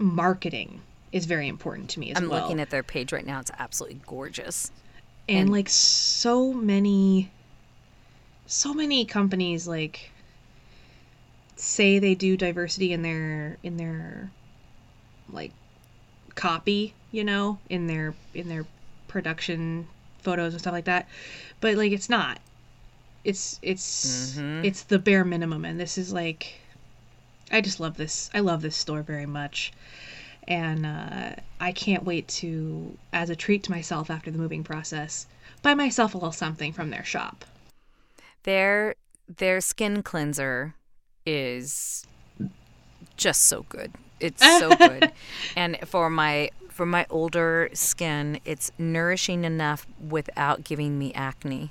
marketing 0.02 0.82
is 1.12 1.26
very 1.26 1.48
important 1.48 1.90
to 1.90 2.00
me 2.00 2.10
as 2.10 2.18
I'm 2.18 2.28
well. 2.28 2.42
looking 2.42 2.60
at 2.60 2.70
their 2.70 2.82
page 2.82 3.12
right 3.12 3.24
now. 3.26 3.40
It's 3.40 3.50
absolutely 3.58 4.00
gorgeous. 4.06 4.70
and, 5.28 5.38
and- 5.40 5.50
like 5.50 5.68
so 5.68 6.52
many 6.52 7.30
so 8.46 8.74
many 8.74 9.04
companies 9.04 9.66
like 9.66 10.10
say 11.56 11.98
they 11.98 12.14
do 12.14 12.36
diversity 12.36 12.92
in 12.92 13.02
their 13.02 13.56
in 13.62 13.76
their 13.76 14.30
like 15.30 15.52
copy, 16.34 16.94
you 17.12 17.24
know, 17.24 17.58
in 17.70 17.86
their 17.86 18.14
in 18.34 18.48
their 18.48 18.66
production 19.08 19.86
photos 20.20 20.52
and 20.54 20.60
stuff 20.60 20.72
like 20.72 20.86
that. 20.86 21.08
But 21.60 21.76
like 21.76 21.92
it's 21.92 22.08
not. 22.08 22.40
It's 23.24 23.58
it's 23.62 24.36
Mhm. 24.36 24.64
it's 24.64 24.82
the 24.82 24.98
bare 24.98 25.24
minimum 25.24 25.64
and 25.64 25.78
this 25.78 25.96
is 25.96 26.12
like 26.12 26.54
I 27.52 27.60
just 27.60 27.80
love 27.80 27.96
this. 27.96 28.30
I 28.34 28.40
love 28.40 28.62
this 28.62 28.76
store 28.76 29.02
very 29.02 29.26
much. 29.26 29.72
And 30.48 30.84
uh, 30.84 31.34
I 31.60 31.72
can't 31.72 32.04
wait 32.04 32.26
to, 32.28 32.96
as 33.12 33.30
a 33.30 33.36
treat 33.36 33.62
to 33.64 33.70
myself 33.70 34.10
after 34.10 34.30
the 34.30 34.38
moving 34.38 34.64
process, 34.64 35.26
buy 35.62 35.74
myself 35.74 36.14
a 36.14 36.16
little 36.16 36.32
something 36.32 36.72
from 36.72 36.90
their 36.90 37.04
shop. 37.04 37.44
Their 38.42 38.96
their 39.28 39.60
skin 39.60 40.02
cleanser 40.02 40.74
is 41.24 42.04
just 43.16 43.44
so 43.44 43.64
good. 43.68 43.92
It's 44.18 44.42
so 44.42 44.74
good. 44.76 45.12
And 45.54 45.78
for 45.86 46.10
my 46.10 46.50
for 46.68 46.86
my 46.86 47.06
older 47.10 47.68
skin, 47.74 48.40
it's 48.44 48.72
nourishing 48.78 49.44
enough 49.44 49.86
without 50.00 50.64
giving 50.64 50.98
me 50.98 51.12
acne, 51.14 51.70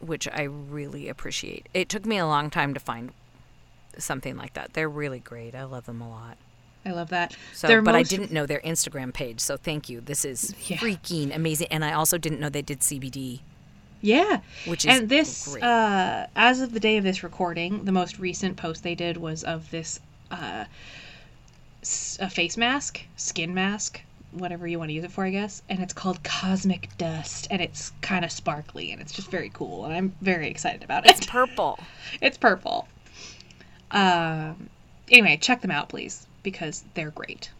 which 0.00 0.26
I 0.28 0.42
really 0.42 1.08
appreciate. 1.08 1.68
It 1.72 1.88
took 1.88 2.04
me 2.04 2.16
a 2.18 2.26
long 2.26 2.50
time 2.50 2.74
to 2.74 2.80
find 2.80 3.12
something 3.98 4.36
like 4.36 4.54
that. 4.54 4.72
They're 4.74 4.88
really 4.88 5.20
great. 5.20 5.54
I 5.54 5.64
love 5.64 5.86
them 5.86 6.00
a 6.00 6.08
lot. 6.08 6.36
I 6.84 6.90
love 6.92 7.08
that. 7.08 7.36
So, 7.52 7.82
but 7.82 7.96
I 7.96 8.02
didn't 8.04 8.30
know 8.30 8.46
their 8.46 8.60
Instagram 8.60 9.12
page. 9.12 9.40
So 9.40 9.56
thank 9.56 9.88
you. 9.88 10.00
This 10.00 10.24
is 10.24 10.54
Yeah. 10.68 10.76
freaking 10.76 11.34
amazing. 11.34 11.66
And 11.70 11.84
I 11.84 11.92
also 11.92 12.16
didn't 12.16 12.38
know 12.38 12.48
they 12.48 12.62
did 12.62 12.80
CBD, 12.80 13.40
Yeah. 14.02 14.38
which 14.66 14.84
is 14.84 14.96
and 15.00 15.08
this, 15.08 15.48
great. 15.48 15.64
uh, 15.64 16.26
as 16.36 16.60
of 16.60 16.72
the 16.72 16.78
day 16.80 16.96
of 16.96 17.02
this 17.02 17.24
recording, 17.24 17.84
the 17.86 17.92
most 17.92 18.18
recent 18.20 18.56
post 18.56 18.84
they 18.84 18.94
did 18.94 19.16
was 19.16 19.42
of 19.42 19.68
this 19.72 19.98
uh, 20.30 20.64
a 22.20 22.30
face 22.30 22.56
mask, 22.56 23.00
skin 23.16 23.54
mask, 23.54 24.00
whatever 24.32 24.66
you 24.66 24.78
want 24.78 24.88
to 24.90 24.92
use 24.92 25.04
it 25.04 25.10
for, 25.12 25.24
I 25.24 25.30
guess. 25.30 25.62
And 25.68 25.80
it's 25.80 25.92
called 25.92 26.22
Cosmic 26.24 26.96
Dust, 26.98 27.46
and 27.50 27.60
it's 27.62 27.92
kind 28.00 28.24
of 28.24 28.30
sparkly, 28.32 28.92
and 28.92 29.00
it's 29.00 29.12
just 29.12 29.30
very 29.30 29.50
cool, 29.50 29.84
and 29.84 29.94
I'm 29.94 30.14
very 30.20 30.48
excited 30.48 30.82
about 30.82 31.06
it. 31.06 31.12
it's 31.16 31.26
purple. 31.26 31.78
It's 32.20 32.38
purple. 32.38 32.86
Um. 33.96 34.68
Anyway, 35.10 35.38
check 35.40 35.62
them 35.62 35.70
out, 35.70 35.88
please, 35.88 36.26
because 36.42 36.84
they're 36.94 37.10
great. 37.10 37.50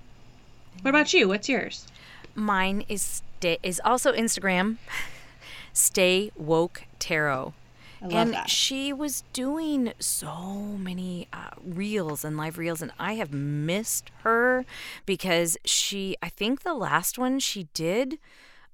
What 0.82 0.90
about 0.90 1.14
you? 1.14 1.28
What's 1.28 1.48
yours? 1.48 1.86
Mine 2.34 2.84
is 2.88 3.22
is 3.62 3.80
also 3.84 4.12
Instagram. 4.12 4.76
Stay 5.72 6.30
woke 6.36 6.84
tarot. 6.98 7.54
I 8.02 8.04
love 8.06 8.14
and 8.14 8.34
that. 8.34 8.50
she 8.50 8.92
was 8.92 9.24
doing 9.32 9.92
so 9.98 10.76
many 10.78 11.28
uh, 11.32 11.50
reels 11.64 12.24
and 12.24 12.36
live 12.36 12.58
reels, 12.58 12.82
and 12.82 12.92
I 12.98 13.14
have 13.14 13.32
missed 13.32 14.10
her 14.22 14.64
because 15.06 15.56
she. 15.64 16.16
I 16.22 16.28
think 16.28 16.62
the 16.62 16.74
last 16.74 17.18
one 17.18 17.38
she 17.38 17.68
did, 17.72 18.18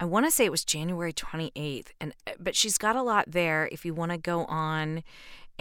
I 0.01 0.05
want 0.06 0.26
to 0.26 0.32
say 0.32 0.44
it 0.44 0.51
was 0.51 0.64
January 0.64 1.12
twenty 1.12 1.52
eighth, 1.55 1.93
and 2.01 2.14
uh, 2.26 2.32
but 2.40 2.56
she's 2.56 2.78
got 2.78 2.97
a 2.97 3.02
lot 3.02 3.26
there. 3.30 3.68
If 3.70 3.84
you 3.84 3.94
want 3.94 4.10
to 4.10 4.18
go 4.18 4.44
on 4.47 5.05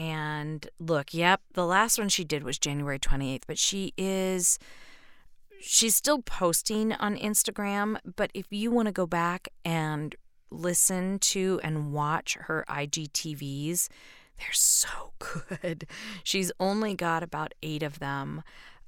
and 0.01 0.67
look, 0.79 1.13
yep, 1.13 1.41
the 1.53 1.63
last 1.63 1.99
one 1.99 2.09
she 2.09 2.23
did 2.23 2.41
was 2.41 2.57
January 2.57 2.97
twenty 2.97 3.35
eighth, 3.35 3.45
but 3.45 3.59
she 3.59 3.93
is 3.99 4.57
she's 5.59 5.95
still 5.95 6.23
posting 6.23 6.93
on 6.93 7.15
Instagram, 7.15 7.97
but 8.15 8.31
if 8.33 8.47
you 8.49 8.71
want 8.71 8.87
to 8.87 8.91
go 8.91 9.05
back 9.05 9.49
and 9.63 10.15
listen 10.49 11.19
to 11.19 11.61
and 11.63 11.93
watch 11.93 12.35
her 12.41 12.65
IGTVs, 12.67 13.89
they're 14.39 14.47
so 14.53 15.13
good. 15.61 15.85
She's 16.23 16.51
only 16.59 16.95
got 16.95 17.21
about 17.21 17.53
eight 17.61 17.83
of 17.83 17.99
them. 17.99 18.41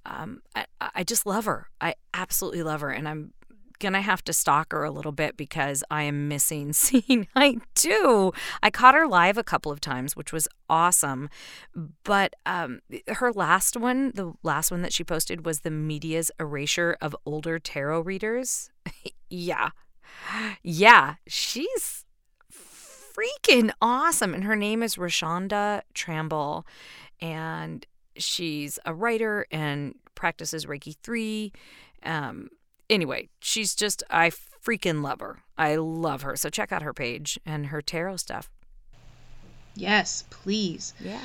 Um, 0.07 0.41
I, 0.55 0.65
I 0.81 1.03
just 1.03 1.27
love 1.27 1.45
her. 1.45 1.69
I 1.79 1.93
absolutely 2.15 2.63
love 2.63 2.81
her. 2.81 2.89
And 2.89 3.07
I'm 3.07 3.33
going 3.79 3.93
to 3.93 4.01
have 4.01 4.23
to 4.25 4.33
stalk 4.33 4.71
her 4.71 4.83
a 4.83 4.91
little 4.91 5.11
bit 5.11 5.37
because 5.37 5.83
I 5.89 6.03
am 6.03 6.27
missing 6.27 6.73
scene 6.73 7.27
I 7.35 7.57
do. 7.75 8.31
I 8.61 8.69
caught 8.69 8.95
her 8.95 9.07
live 9.07 9.37
a 9.37 9.43
couple 9.43 9.71
of 9.71 9.81
times, 9.81 10.15
which 10.15 10.31
was 10.31 10.47
awesome. 10.69 11.29
But 12.03 12.35
um, 12.45 12.81
her 13.07 13.31
last 13.31 13.77
one, 13.77 14.11
the 14.15 14.33
last 14.43 14.71
one 14.71 14.81
that 14.81 14.93
she 14.93 15.03
posted 15.03 15.45
was 15.45 15.61
the 15.61 15.71
media's 15.71 16.31
erasure 16.39 16.97
of 17.01 17.15
older 17.25 17.59
tarot 17.59 18.01
readers. 18.01 18.69
yeah. 19.29 19.69
Yeah. 20.61 21.15
She's 21.27 22.05
freaking 22.51 23.71
awesome. 23.81 24.33
And 24.33 24.43
her 24.43 24.55
name 24.55 24.83
is 24.83 24.95
Rashonda 24.95 25.81
Tramble. 25.93 26.65
And 27.19 27.85
she's 28.17 28.79
a 28.85 28.93
writer 28.93 29.45
and 29.51 29.95
practices 30.15 30.65
Reiki 30.65 30.95
3. 31.03 31.51
Um, 32.03 32.49
anyway, 32.93 33.29
she's 33.39 33.75
just, 33.75 34.03
I 34.09 34.31
freaking 34.65 35.03
love 35.03 35.19
her. 35.19 35.39
I 35.57 35.75
love 35.75 36.21
her. 36.21 36.35
So 36.35 36.49
check 36.49 36.71
out 36.71 36.81
her 36.81 36.93
page 36.93 37.39
and 37.45 37.67
her 37.67 37.81
tarot 37.81 38.17
stuff. 38.17 38.49
Yes, 39.75 40.23
please. 40.29 40.93
Yeah. 40.99 41.19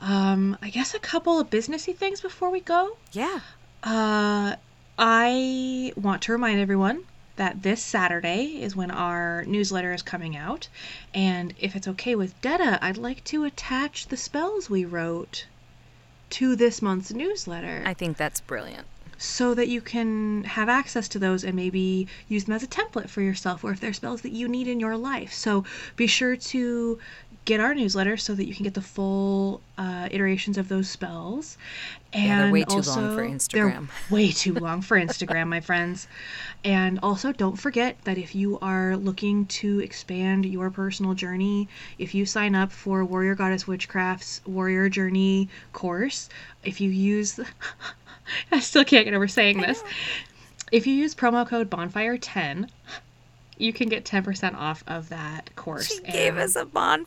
Um, 0.00 0.58
I 0.60 0.68
guess 0.70 0.94
a 0.94 0.98
couple 0.98 1.40
of 1.40 1.50
businessy 1.50 1.96
things 1.96 2.20
before 2.20 2.50
we 2.50 2.60
go. 2.60 2.96
Yeah. 3.12 3.40
Uh, 3.82 4.56
I 4.98 5.92
want 5.96 6.22
to 6.22 6.32
remind 6.32 6.60
everyone 6.60 7.04
that 7.36 7.62
this 7.62 7.82
Saturday 7.82 8.62
is 8.62 8.74
when 8.74 8.90
our 8.90 9.44
newsletter 9.44 9.92
is 9.92 10.02
coming 10.02 10.36
out, 10.36 10.68
and 11.12 11.54
if 11.58 11.76
it's 11.76 11.88
okay 11.88 12.14
with 12.14 12.40
Detta, 12.40 12.78
I'd 12.80 12.96
like 12.96 13.22
to 13.24 13.44
attach 13.44 14.08
the 14.08 14.16
spells 14.16 14.70
we 14.70 14.84
wrote 14.84 15.46
to 16.30 16.56
this 16.56 16.82
month's 16.82 17.12
newsletter 17.12 17.82
I 17.84 17.94
think 17.94 18.16
that's 18.16 18.40
brilliant. 18.40 18.86
So 19.18 19.54
that 19.54 19.68
you 19.68 19.80
can 19.80 20.44
have 20.44 20.68
access 20.68 21.08
to 21.08 21.18
those 21.18 21.44
and 21.44 21.54
maybe 21.54 22.06
use 22.28 22.44
them 22.44 22.54
as 22.54 22.62
a 22.62 22.66
template 22.66 23.08
for 23.08 23.22
yourself 23.22 23.64
or 23.64 23.72
if 23.72 23.80
they're 23.80 23.92
spells 23.92 24.22
that 24.22 24.32
you 24.32 24.48
need 24.48 24.68
in 24.68 24.80
your 24.80 24.96
life. 24.96 25.32
So 25.32 25.64
be 25.96 26.06
sure 26.06 26.36
to 26.36 26.98
get 27.46 27.60
our 27.60 27.74
newsletter 27.74 28.16
so 28.16 28.34
that 28.34 28.46
you 28.46 28.54
can 28.54 28.64
get 28.64 28.74
the 28.74 28.82
full 28.82 29.60
uh, 29.78 30.08
iterations 30.10 30.58
of 30.58 30.68
those 30.68 30.90
spells. 30.90 31.56
And 32.12 32.26
Yeah, 32.26 32.42
they're 32.42 32.52
way 32.52 32.64
too 32.64 32.74
long 32.74 32.78
also, 32.88 33.16
for 33.16 33.16
they're 33.16 33.70
Instagram. 33.70 33.88
way 34.10 34.32
too 34.32 34.54
long 34.54 34.82
for 34.82 34.98
Instagram, 34.98 35.46
my 35.46 35.60
friends. 35.60 36.08
And 36.64 36.98
also, 37.02 37.32
don't 37.32 37.56
forget 37.56 37.96
that 38.04 38.18
if 38.18 38.34
you 38.34 38.58
are 38.60 38.96
looking 38.96 39.46
to 39.46 39.78
expand 39.80 40.44
your 40.44 40.70
personal 40.70 41.14
journey, 41.14 41.68
if 41.98 42.14
you 42.14 42.26
sign 42.26 42.54
up 42.56 42.72
for 42.72 43.04
Warrior 43.04 43.36
Goddess 43.36 43.66
Witchcraft's 43.66 44.40
Warrior 44.44 44.88
Journey 44.88 45.48
course, 45.72 46.28
if 46.64 46.80
you 46.80 46.90
use, 46.90 47.38
I 48.52 48.60
still 48.60 48.84
can't 48.84 49.04
get 49.04 49.14
over 49.14 49.28
saying 49.28 49.60
this. 49.60 49.82
If 50.72 50.86
you 50.86 50.94
use 50.94 51.14
promo 51.14 51.46
code 51.46 51.70
Bonfire10, 51.70 52.68
you 53.58 53.72
can 53.72 53.88
get 53.88 54.04
10% 54.04 54.54
off 54.54 54.82
of 54.86 55.08
that 55.10 55.54
course. 55.56 55.86
She 55.86 56.00
gave 56.02 56.36
us 56.36 56.56
a 56.56 56.64
bond. 56.64 57.06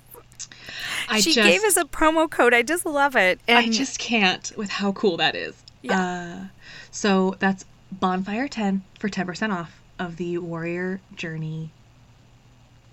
I 1.10 1.20
she 1.20 1.34
just, 1.34 1.48
gave 1.48 1.64
us 1.64 1.76
a 1.78 1.84
promo 1.84 2.30
code. 2.30 2.54
I 2.54 2.62
just 2.64 2.86
love 2.86 3.16
it. 3.16 3.40
And 3.48 3.58
I 3.58 3.70
just 3.70 4.00
can't 4.00 4.52
with 4.56 4.70
how 4.70 4.94
cool 4.94 5.18
that 5.18 5.36
is. 5.36 5.56
Uh, 5.90 6.46
so 6.92 7.36
that's 7.40 7.66
Bonfire 7.92 8.48
10 8.48 8.84
for 9.00 9.10
10% 9.10 9.52
off 9.54 9.82
of 9.98 10.16
the 10.18 10.38
Warrior 10.38 11.02
Journey 11.16 11.72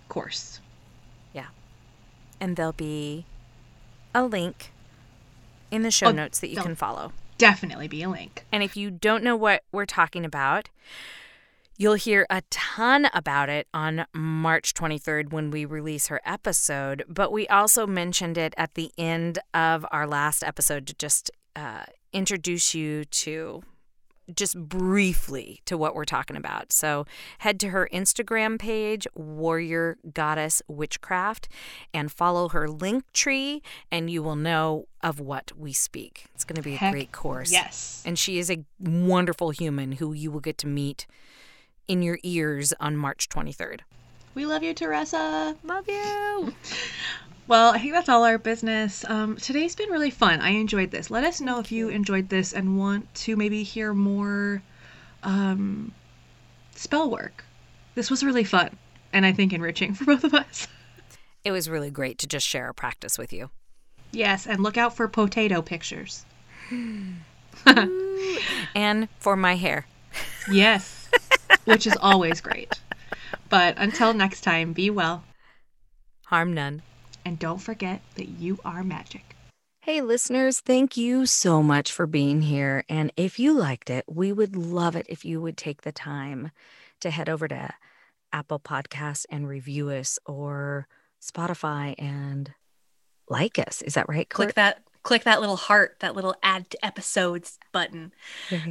course. 0.08 0.60
yeah. 1.32 1.46
And 2.40 2.56
there'll 2.56 2.72
be 2.72 3.24
a 4.14 4.24
link 4.24 4.72
in 5.70 5.82
the 5.82 5.90
show 5.90 6.06
Oh, 6.08 6.12
notes 6.12 6.40
that 6.40 6.48
you 6.48 6.60
can 6.60 6.74
follow. 6.74 7.12
Definitely 7.38 7.88
be 7.88 8.02
a 8.02 8.08
link. 8.08 8.44
And 8.50 8.62
if 8.62 8.76
you 8.76 8.90
don't 8.90 9.22
know 9.22 9.36
what 9.36 9.62
we're 9.72 9.86
talking 9.86 10.24
about, 10.24 10.68
You'll 11.78 11.94
hear 11.94 12.26
a 12.30 12.40
ton 12.48 13.10
about 13.12 13.50
it 13.50 13.68
on 13.74 14.06
March 14.14 14.72
23rd 14.72 15.30
when 15.30 15.50
we 15.50 15.66
release 15.66 16.06
her 16.06 16.22
episode, 16.24 17.04
but 17.06 17.30
we 17.30 17.46
also 17.48 17.86
mentioned 17.86 18.38
it 18.38 18.54
at 18.56 18.74
the 18.74 18.92
end 18.96 19.38
of 19.52 19.84
our 19.90 20.06
last 20.06 20.42
episode 20.42 20.86
to 20.86 20.94
just 20.94 21.30
uh, 21.54 21.84
introduce 22.14 22.74
you 22.74 23.04
to 23.04 23.62
just 24.34 24.58
briefly 24.58 25.60
to 25.66 25.76
what 25.76 25.94
we're 25.94 26.04
talking 26.04 26.36
about. 26.36 26.72
So 26.72 27.06
head 27.38 27.60
to 27.60 27.68
her 27.68 27.88
Instagram 27.92 28.58
page, 28.58 29.06
Warrior 29.14 29.98
Goddess 30.12 30.62
Witchcraft, 30.68 31.48
and 31.94 32.10
follow 32.10 32.48
her 32.48 32.68
link 32.68 33.04
tree, 33.12 33.62
and 33.90 34.10
you 34.10 34.22
will 34.22 34.36
know 34.36 34.86
of 35.02 35.20
what 35.20 35.52
we 35.56 35.72
speak. 35.72 36.26
It's 36.34 36.44
going 36.44 36.56
to 36.56 36.62
be 36.62 36.74
a 36.74 36.78
Heck 36.78 36.92
great 36.92 37.12
course. 37.12 37.52
Yes. 37.52 38.02
And 38.04 38.18
she 38.18 38.38
is 38.38 38.50
a 38.50 38.64
wonderful 38.80 39.50
human 39.50 39.92
who 39.92 40.12
you 40.12 40.30
will 40.30 40.40
get 40.40 40.58
to 40.58 40.66
meet 40.66 41.06
in 41.88 42.02
your 42.02 42.18
ears 42.22 42.72
on 42.80 42.96
March 42.96 43.28
23rd. 43.28 43.80
We 44.34 44.44
love 44.44 44.62
you, 44.62 44.74
Teresa. 44.74 45.56
Love 45.64 45.88
you. 45.88 46.54
Well, 47.48 47.72
I 47.72 47.78
think 47.78 47.92
that's 47.92 48.08
all 48.08 48.24
our 48.24 48.38
business. 48.38 49.04
Um, 49.08 49.36
today's 49.36 49.76
been 49.76 49.90
really 49.90 50.10
fun. 50.10 50.40
I 50.40 50.50
enjoyed 50.50 50.90
this. 50.90 51.10
Let 51.10 51.22
us 51.24 51.40
know 51.40 51.60
if 51.60 51.70
you 51.70 51.88
enjoyed 51.88 52.28
this 52.28 52.52
and 52.52 52.78
want 52.78 53.12
to 53.14 53.36
maybe 53.36 53.62
hear 53.62 53.94
more 53.94 54.62
um, 55.22 55.92
spell 56.74 57.08
work. 57.08 57.44
This 57.94 58.10
was 58.10 58.24
really 58.24 58.44
fun 58.44 58.76
and 59.12 59.24
I 59.24 59.32
think 59.32 59.52
enriching 59.52 59.94
for 59.94 60.04
both 60.04 60.24
of 60.24 60.34
us. 60.34 60.68
It 61.44 61.52
was 61.52 61.70
really 61.70 61.90
great 61.90 62.18
to 62.18 62.26
just 62.26 62.46
share 62.46 62.68
a 62.68 62.74
practice 62.74 63.16
with 63.16 63.32
you. 63.32 63.50
Yes, 64.10 64.46
and 64.46 64.62
look 64.62 64.76
out 64.76 64.96
for 64.96 65.08
potato 65.08 65.62
pictures. 65.62 66.24
And 68.74 69.08
for 69.18 69.36
my 69.36 69.54
hair. 69.54 69.86
Yes, 70.50 71.08
which 71.64 71.86
is 71.86 71.96
always 72.00 72.40
great. 72.40 72.80
But 73.48 73.74
until 73.78 74.12
next 74.12 74.40
time, 74.42 74.72
be 74.72 74.90
well 74.90 75.24
Harm 76.26 76.52
none. 76.52 76.82
And 77.26 77.40
don't 77.40 77.58
forget 77.58 78.00
that 78.14 78.28
you 78.28 78.56
are 78.64 78.84
magic. 78.84 79.34
Hey, 79.80 80.00
listeners, 80.00 80.60
thank 80.60 80.96
you 80.96 81.26
so 81.26 81.60
much 81.60 81.90
for 81.90 82.06
being 82.06 82.40
here. 82.40 82.84
And 82.88 83.12
if 83.16 83.40
you 83.40 83.52
liked 83.52 83.90
it, 83.90 84.04
we 84.06 84.30
would 84.30 84.54
love 84.54 84.94
it 84.94 85.06
if 85.08 85.24
you 85.24 85.40
would 85.40 85.56
take 85.56 85.82
the 85.82 85.90
time 85.90 86.52
to 87.00 87.10
head 87.10 87.28
over 87.28 87.48
to 87.48 87.74
Apple 88.32 88.60
Podcasts 88.60 89.26
and 89.28 89.48
review 89.48 89.90
us 89.90 90.20
or 90.24 90.86
Spotify 91.20 91.96
and 91.98 92.52
like 93.28 93.58
us. 93.58 93.82
Is 93.82 93.94
that 93.94 94.08
right? 94.08 94.28
Click 94.28 94.48
Court? 94.48 94.54
that 94.54 94.82
click 95.02 95.24
that 95.24 95.40
little 95.40 95.56
heart, 95.56 95.96
that 96.00 96.14
little 96.14 96.36
add 96.44 96.70
to 96.70 96.86
episodes 96.86 97.58
button. 97.72 98.12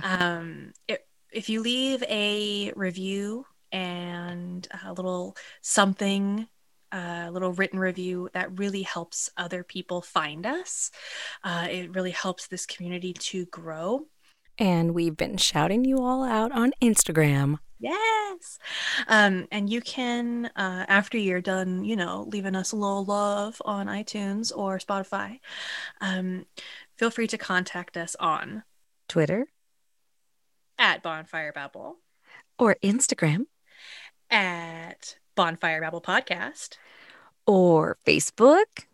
Um, 0.01 0.71
if, 0.87 0.99
if 1.31 1.49
you 1.49 1.61
leave 1.61 2.03
a 2.03 2.71
review 2.73 3.45
and 3.73 4.65
a 4.85 4.93
little 4.93 5.35
something, 5.61 6.47
a 6.91 7.29
little 7.31 7.51
written 7.53 7.79
review, 7.79 8.29
that 8.33 8.57
really 8.59 8.83
helps 8.83 9.29
other 9.37 9.63
people 9.63 10.01
find 10.01 10.45
us. 10.45 10.91
Uh, 11.43 11.67
it 11.69 11.93
really 11.93 12.11
helps 12.11 12.47
this 12.47 12.65
community 12.65 13.13
to 13.13 13.45
grow. 13.45 14.07
And 14.57 14.93
we've 14.93 15.17
been 15.17 15.37
shouting 15.37 15.83
you 15.83 15.97
all 15.97 16.23
out 16.23 16.51
on 16.51 16.71
Instagram. 16.81 17.57
Yes. 17.77 18.57
Um, 19.07 19.47
and 19.51 19.69
you 19.69 19.81
can, 19.81 20.45
uh, 20.55 20.85
after 20.87 21.17
you're 21.17 21.41
done, 21.41 21.83
you 21.83 21.95
know, 21.95 22.25
leaving 22.29 22.55
us 22.55 22.71
a 22.71 22.77
little 22.77 23.03
love 23.03 23.61
on 23.65 23.87
iTunes 23.87 24.51
or 24.55 24.79
Spotify, 24.79 25.39
um, 25.99 26.45
feel 26.97 27.11
free 27.11 27.27
to 27.27 27.37
contact 27.37 27.97
us 27.97 28.15
on 28.17 28.63
Twitter 29.09 29.47
at 30.77 31.03
Bonfire 31.03 31.51
Babble, 31.53 31.97
or 32.57 32.77
Instagram 32.81 33.45
at 34.29 35.17
Bonfire 35.35 35.81
Babble 35.81 36.01
Podcast, 36.01 36.77
or 37.45 37.97
Facebook. 38.05 38.85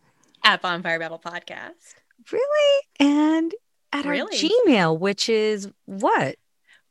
at 0.44 0.62
Bonfire 0.62 1.00
Babble 1.00 1.20
Podcast, 1.20 1.96
Really? 2.32 2.86
And 3.00 3.54
at 3.94 4.06
our 4.06 4.12
Really? 4.12 4.38
Gmail, 4.38 4.98
which 5.00 5.28
is 5.30 5.70
what? 5.86 6.36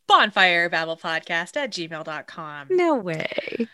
Bonfire 0.06 0.68
Babble 0.68 0.96
Podcast 0.96 1.56
at 1.56 1.70
gmail.com. 1.70 2.66
No 2.70 2.96
way. 2.96 3.68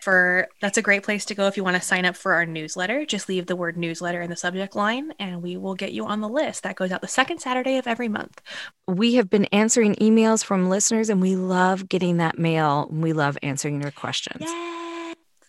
For 0.00 0.46
that's 0.62 0.78
a 0.78 0.82
great 0.82 1.02
place 1.02 1.24
to 1.26 1.34
go 1.34 1.48
if 1.48 1.56
you 1.56 1.64
want 1.64 1.76
to 1.76 1.82
sign 1.82 2.04
up 2.04 2.16
for 2.16 2.32
our 2.34 2.46
newsletter. 2.46 3.04
Just 3.04 3.28
leave 3.28 3.46
the 3.46 3.56
word 3.56 3.76
newsletter 3.76 4.22
in 4.22 4.30
the 4.30 4.36
subject 4.36 4.76
line 4.76 5.12
and 5.18 5.42
we 5.42 5.56
will 5.56 5.74
get 5.74 5.92
you 5.92 6.06
on 6.06 6.20
the 6.20 6.28
list. 6.28 6.62
That 6.62 6.76
goes 6.76 6.92
out 6.92 7.00
the 7.00 7.08
second 7.08 7.40
Saturday 7.40 7.76
of 7.78 7.88
every 7.88 8.08
month. 8.08 8.40
We 8.86 9.14
have 9.14 9.28
been 9.28 9.46
answering 9.46 9.96
emails 9.96 10.44
from 10.44 10.68
listeners 10.70 11.10
and 11.10 11.20
we 11.20 11.34
love 11.34 11.88
getting 11.88 12.18
that 12.18 12.38
mail. 12.38 12.88
We 12.92 13.12
love 13.12 13.36
answering 13.42 13.82
your 13.82 13.90
questions. 13.90 14.42
Yeah. 14.42 14.77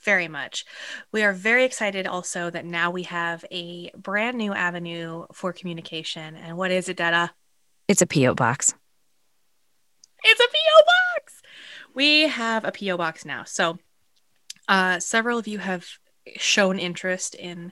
Very 0.03 0.27
much. 0.27 0.65
We 1.11 1.23
are 1.23 1.33
very 1.33 1.65
excited 1.65 2.07
also 2.07 2.49
that 2.49 2.65
now 2.65 2.89
we 2.89 3.03
have 3.03 3.43
a 3.51 3.91
brand 3.97 4.37
new 4.37 4.53
avenue 4.53 5.25
for 5.33 5.51
communication. 5.51 6.35
And 6.35 6.57
what 6.57 6.71
is 6.71 6.87
it, 6.87 6.97
Dada? 6.97 7.31
It's 7.87 8.01
a 8.01 8.07
P.O. 8.07 8.35
box. 8.35 8.73
It's 10.23 10.39
a 10.39 10.51
P.O. 10.51 10.83
box. 10.85 11.41
We 11.93 12.27
have 12.27 12.63
a 12.65 12.71
P.O. 12.71 12.97
box 12.97 13.25
now. 13.25 13.43
So 13.43 13.77
uh, 14.67 14.99
several 14.99 15.37
of 15.39 15.47
you 15.47 15.57
have 15.57 15.85
shown 16.37 16.77
interest 16.79 17.35
in 17.35 17.71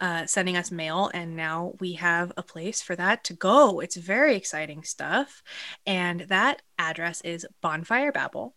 uh, 0.00 0.26
sending 0.26 0.56
us 0.56 0.70
mail, 0.70 1.10
and 1.12 1.36
now 1.36 1.74
we 1.80 1.94
have 1.94 2.32
a 2.36 2.42
place 2.42 2.80
for 2.80 2.96
that 2.96 3.24
to 3.24 3.34
go. 3.34 3.80
It's 3.80 3.96
very 3.96 4.36
exciting 4.36 4.82
stuff. 4.82 5.42
And 5.86 6.20
that 6.22 6.62
address 6.78 7.20
is 7.22 7.46
Bonfire 7.60 8.12
Babble, 8.12 8.54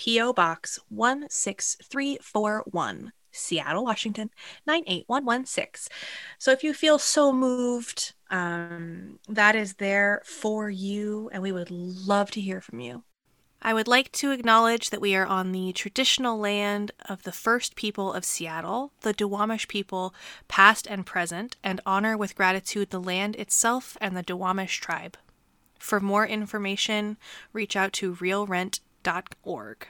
P.O. 0.00 0.32
Box 0.32 0.80
16341. 0.88 3.12
Seattle, 3.32 3.84
Washington, 3.84 4.30
98116. 4.66 5.94
So 6.38 6.52
if 6.52 6.64
you 6.64 6.72
feel 6.72 6.98
so 6.98 7.34
moved, 7.34 8.14
um, 8.30 9.18
that 9.28 9.54
is 9.54 9.74
there 9.74 10.22
for 10.24 10.70
you, 10.70 11.28
and 11.34 11.42
we 11.42 11.52
would 11.52 11.70
love 11.70 12.30
to 12.30 12.40
hear 12.40 12.62
from 12.62 12.80
you. 12.80 13.02
I 13.60 13.74
would 13.74 13.86
like 13.86 14.10
to 14.12 14.30
acknowledge 14.30 14.88
that 14.88 15.02
we 15.02 15.14
are 15.14 15.26
on 15.26 15.52
the 15.52 15.74
traditional 15.74 16.38
land 16.38 16.92
of 17.06 17.24
the 17.24 17.30
first 17.30 17.76
people 17.76 18.14
of 18.14 18.24
Seattle, 18.24 18.92
the 19.02 19.12
Duwamish 19.12 19.68
people, 19.68 20.14
past 20.48 20.86
and 20.86 21.04
present, 21.04 21.58
and 21.62 21.78
honor 21.84 22.16
with 22.16 22.34
gratitude 22.34 22.88
the 22.88 23.02
land 23.02 23.36
itself 23.36 23.98
and 24.00 24.16
the 24.16 24.24
Duwamish 24.24 24.80
tribe. 24.80 25.18
For 25.78 26.00
more 26.00 26.26
information, 26.26 27.18
reach 27.52 27.76
out 27.76 27.92
to 27.94 28.12
realrent.org. 29.04 29.88